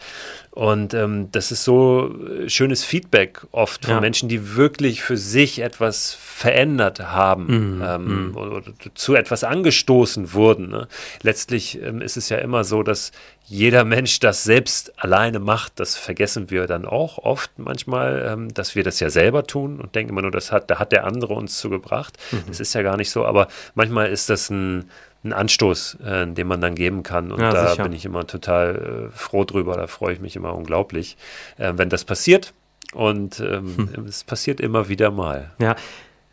Und 0.51 0.95
ähm, 0.95 1.29
das 1.33 1.53
ist 1.53 1.65
so 1.65 2.15
äh, 2.27 2.49
schönes 2.49 2.85
Feedback 2.85 3.47
oft 3.51 3.85
von 3.85 3.95
ja. 3.95 4.01
Menschen, 4.01 4.29
die 4.29 4.57
wirklich 4.57 5.03
für 5.03 5.17
sich 5.17 5.61
etwas 5.61 6.15
verändert 6.15 7.01
haben 7.01 7.47
mhm. 7.77 7.83
ähm, 7.85 8.29
mhm. 8.29 8.37
Oder, 8.37 8.57
oder, 8.57 8.73
zu 8.95 9.15
etwas 9.15 9.45
angestoßen 9.45 10.33
wurden. 10.33 10.69
Ne? 10.69 10.89
Letztlich 11.23 11.77
ist 11.77 12.17
es 12.17 12.29
ja 12.29 12.39
immer 12.39 12.65
so, 12.65 12.83
dass 12.83 13.13
jeder 13.47 13.85
Mensch 13.85 14.21
das 14.21 14.43
selbst 14.43 14.93
alleine 15.03 15.39
macht. 15.39 15.79
Das 15.79 15.97
vergessen 15.97 16.51
wir 16.51 16.67
dann 16.67 16.87
auch 16.87 17.19
oft 17.19 17.51
manchmal, 17.59 18.27
ähm, 18.27 18.55
dass 18.55 18.75
wir 18.75 18.83
das 18.83 19.01
ja 19.01 19.11
selber 19.11 19.47
tun 19.47 19.81
und 19.81 19.95
denken 19.95 20.13
immer 20.13 20.23
nur, 20.23 20.31
das 20.31 20.51
hat, 20.51 20.71
da 20.71 20.79
hat 20.79 20.93
der 20.93 21.05
andere 21.05 21.35
uns 21.35 21.59
zugebracht. 21.59 22.17
Mhm. 22.33 22.45
Das 22.47 22.61
ist 22.61 22.75
ja 22.75 22.83
gar 22.83 22.97
nicht 22.97 23.11
so, 23.11 23.27
aber 23.27 23.49
manchmal 23.75 24.11
ist 24.11 24.31
das 24.31 24.49
ein, 24.51 24.91
ein 25.25 25.33
Anstoß, 25.33 25.99
äh, 26.05 26.27
den 26.27 26.47
man 26.47 26.61
dann 26.61 26.75
geben 26.75 27.03
kann. 27.03 27.33
Und 27.33 27.41
ja, 27.41 27.53
da 27.53 27.69
sicher. 27.71 27.83
bin 27.83 27.93
ich 27.93 28.07
immer 28.07 28.27
total 28.27 29.11
äh, 29.13 29.17
froh 29.17 29.45
drüber. 29.45 29.77
Da 29.77 29.87
freue 29.89 30.15
ich 30.15 30.21
mich 30.21 30.37
immer 30.37 30.55
unglaublich, 30.55 31.17
äh, 31.59 31.73
wenn 31.77 31.91
das 31.91 32.05
passiert. 32.05 32.55
Und 32.95 33.41
ähm, 33.41 33.91
hm. 33.95 34.07
es 34.07 34.25
passiert 34.25 34.61
immer 34.61 34.89
wieder 34.89 35.11
mal. 35.11 35.51
Ja, 35.59 35.77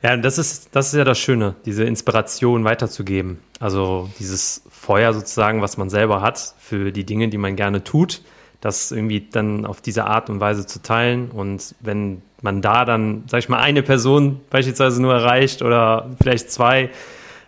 ja, 0.04 0.18
das 0.18 0.38
ist, 0.38 0.76
das 0.76 0.88
ist 0.88 0.96
ja 0.96 1.04
das 1.04 1.20
Schöne, 1.20 1.56
diese 1.66 1.84
Inspiration 1.84 2.64
weiterzugeben. 2.64 3.40
Also 3.60 4.10
dieses 4.20 4.64
Feuer 4.70 5.14
sozusagen, 5.14 5.62
was 5.62 5.78
man 5.78 5.90
selber 5.90 6.22
hat 6.22 6.56
für 6.60 6.92
die 6.92 7.04
Dinge, 7.04 7.30
die 7.30 7.38
man 7.38 7.56
gerne 7.56 7.84
tut, 7.84 8.22
das 8.62 8.92
irgendwie 8.92 9.28
dann 9.32 9.66
auf 9.66 9.82
diese 9.82 10.06
Art 10.06 10.30
und 10.30 10.40
Weise 10.40 10.66
zu 10.66 10.82
teilen. 10.82 11.30
Und 11.30 11.76
wenn 11.82 12.24
man 12.42 12.64
da 12.64 12.86
dann, 12.86 13.24
sag 13.28 13.40
ich 13.40 13.50
mal, 13.50 13.60
eine 13.60 13.84
Person 13.84 14.42
beispielsweise 14.50 15.02
nur 15.02 15.14
erreicht 15.14 15.62
oder 15.62 16.10
vielleicht 16.22 16.52
zwei, 16.52 16.90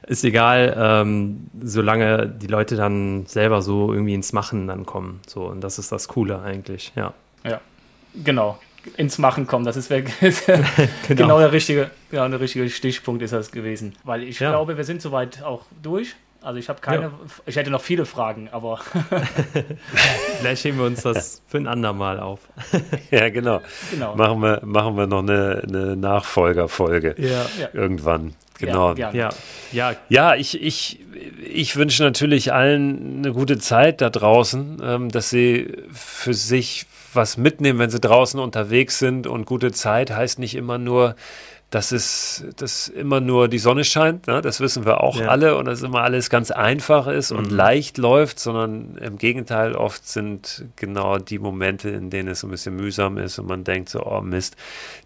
ist 0.06 0.24
egal, 0.24 0.76
ähm, 0.78 1.48
solange 1.62 2.28
die 2.28 2.48
Leute 2.48 2.76
dann 2.76 3.26
selber 3.26 3.62
so 3.62 3.92
irgendwie 3.94 4.14
ins 4.14 4.34
Machen 4.34 4.68
dann 4.68 4.86
kommen. 4.86 5.22
So, 5.26 5.46
und 5.46 5.62
das 5.62 5.80
ist 5.80 5.92
das 5.92 6.08
Coole 6.08 6.42
eigentlich, 6.42 6.92
ja. 6.96 7.14
Ja, 7.44 7.62
genau 8.24 8.60
ins 8.98 9.18
Machen 9.18 9.48
kommen. 9.48 9.66
Das 9.66 9.78
ist 9.78 9.90
genau. 9.90 10.04
genau. 11.08 11.40
der 11.40 11.52
richtige, 11.52 11.92
genau 12.12 12.28
der 12.28 12.40
richtige 12.40 12.70
Stichpunkt 12.70 13.22
ist 13.22 13.34
das 13.34 13.52
gewesen. 13.52 13.96
Weil 14.04 14.24
ich 14.24 14.40
ja. 14.40 14.50
glaube, 14.50 14.78
wir 14.78 14.84
sind 14.84 15.02
soweit 15.02 15.44
auch 15.44 15.66
durch. 15.82 16.16
Also 16.42 16.60
ich 16.60 16.68
habe 16.68 16.82
keine, 16.82 17.04
ja. 17.04 17.12
ich 17.46 17.56
hätte 17.56 17.72
noch 17.72 17.82
viele 17.82 18.06
Fragen, 18.06 18.50
aber 18.52 18.82
vielleicht 20.40 20.66
heben 20.66 20.78
wir 20.78 20.86
uns 20.86 21.02
das 21.02 21.42
für 21.48 21.58
ein 21.58 21.68
andermal 21.68 22.20
auf. 22.20 22.42
ja, 23.12 23.30
genau. 23.30 23.62
genau. 23.90 24.16
Machen, 24.16 24.42
wir, 24.42 24.60
machen 24.66 24.98
wir 24.98 25.08
noch 25.08 25.20
eine, 25.20 25.64
eine 25.66 25.96
Nachfolgerfolge 25.96 27.16
ja. 27.18 27.46
irgendwann. 27.72 28.36
Genau. 28.60 28.94
Ja, 28.94 29.12
ja. 29.14 29.30
ja. 29.72 29.96
ja 30.10 30.36
ich, 30.36 30.62
ich, 30.62 31.00
ich 31.42 31.78
wünsche 31.78 32.04
natürlich 32.04 32.52
allen 32.52 33.20
eine 33.20 33.32
gute 33.32 33.58
Zeit 33.58 34.02
da 34.02 34.10
draußen, 34.10 34.82
ähm, 34.84 35.10
dass 35.10 35.30
sie 35.30 35.72
für 35.94 36.34
sich 36.34 36.88
was 37.16 37.38
mitnehmen, 37.38 37.80
wenn 37.80 37.90
sie 37.90 38.00
draußen 38.00 38.40
unterwegs 38.40 39.00
sind. 39.00 39.28
Und 39.28 39.46
gute 39.46 39.72
Zeit 39.72 40.12
heißt 40.12 40.40
nicht 40.40 40.56
immer 40.56 40.78
nur, 40.78 41.16
dass 41.74 41.92
es 41.92 42.46
dass 42.58 42.88
immer 42.88 43.20
nur 43.20 43.48
die 43.48 43.58
Sonne 43.58 43.84
scheint, 43.84 44.28
ne? 44.28 44.42
das 44.42 44.60
wissen 44.60 44.86
wir 44.86 45.02
auch 45.02 45.20
ja. 45.20 45.30
alle 45.30 45.58
und 45.58 45.66
dass 45.66 45.82
immer 45.82 46.04
alles 46.04 46.30
ganz 46.30 46.52
einfach 46.52 47.08
ist 47.08 47.32
mhm. 47.32 47.40
und 47.40 47.52
leicht 47.52 47.98
läuft, 47.98 48.40
sondern 48.40 48.96
im 48.98 49.18
Gegenteil, 49.18 49.74
oft 49.74 50.08
sind 50.08 50.66
genau 50.76 51.18
die 51.18 51.40
Momente, 51.40 51.90
in 51.90 52.12
denen 52.12 52.30
es 52.30 52.44
ein 52.44 52.52
bisschen 52.52 52.76
mühsam 52.76 53.18
ist 53.18 53.40
und 53.40 53.48
man 53.48 53.64
denkt 53.64 53.90
so, 53.90 54.06
oh 54.06 54.22
Mist, 54.22 54.56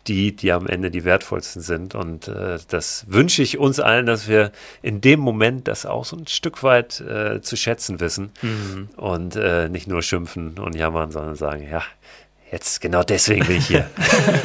die, 0.07 0.35
die 0.35 0.51
am 0.51 0.67
Ende 0.67 0.91
die 0.91 1.05
wertvollsten 1.05 1.61
sind. 1.61 1.95
Und 1.95 2.27
äh, 2.27 2.59
das 2.67 3.05
wünsche 3.07 3.43
ich 3.43 3.57
uns 3.57 3.79
allen, 3.79 4.05
dass 4.05 4.27
wir 4.27 4.51
in 4.81 4.99
dem 4.99 5.21
Moment 5.21 5.69
das 5.69 5.85
auch 5.85 6.03
so 6.03 6.17
ein 6.17 6.27
Stück 6.27 6.63
weit 6.63 6.99
äh, 6.99 7.39
zu 7.39 7.55
schätzen 7.55 8.01
wissen 8.01 8.31
mhm. 8.41 8.89
und 8.97 9.37
äh, 9.37 9.69
nicht 9.69 9.87
nur 9.87 10.01
schimpfen 10.01 10.59
und 10.59 10.75
jammern, 10.75 11.11
sondern 11.11 11.35
sagen, 11.35 11.65
ja, 11.71 11.81
Jetzt 12.51 12.79
genau 12.79 13.03
deswegen 13.03 13.45
bin 13.45 13.57
ich 13.57 13.67
hier. 13.67 13.89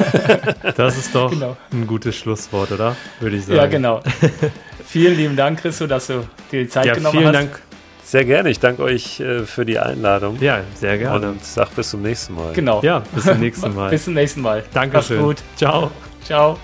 das 0.75 0.97
ist 0.97 1.15
doch 1.15 1.31
genau. 1.31 1.55
ein 1.71 1.87
gutes 1.87 2.15
Schlusswort, 2.17 2.71
oder? 2.71 2.97
Würde 3.19 3.37
ich 3.37 3.45
sagen. 3.45 3.57
Ja, 3.57 3.65
genau. 3.67 4.01
vielen 4.85 5.15
lieben 5.15 5.35
Dank, 5.37 5.61
Christo, 5.61 5.87
dass 5.87 6.07
du 6.07 6.27
dir 6.51 6.63
die 6.63 6.67
Zeit 6.67 6.85
ja, 6.85 6.95
genommen 6.95 7.17
vielen 7.17 7.27
hast. 7.27 7.35
Dank. 7.35 7.61
Sehr 8.03 8.25
gerne. 8.25 8.49
Ich 8.49 8.59
danke 8.59 8.83
euch 8.83 9.21
äh, 9.21 9.45
für 9.45 9.65
die 9.65 9.79
Einladung. 9.79 10.37
Ja, 10.41 10.61
sehr 10.75 10.97
gerne. 10.97 11.29
Und 11.29 11.43
sag 11.45 11.73
bis 11.75 11.89
zum 11.89 12.01
nächsten 12.01 12.35
Mal. 12.35 12.51
Genau. 12.53 12.81
Ja, 12.83 13.03
bis 13.13 13.23
zum 13.23 13.39
nächsten 13.39 13.73
Mal. 13.75 13.89
bis 13.89 14.03
zum 14.03 14.13
nächsten 14.13 14.41
Mal. 14.41 14.63
Dankeschön. 14.73 15.17
Mach's 15.17 15.25
gut. 15.25 15.43
Ciao. 15.55 15.91
Ciao. 16.25 16.59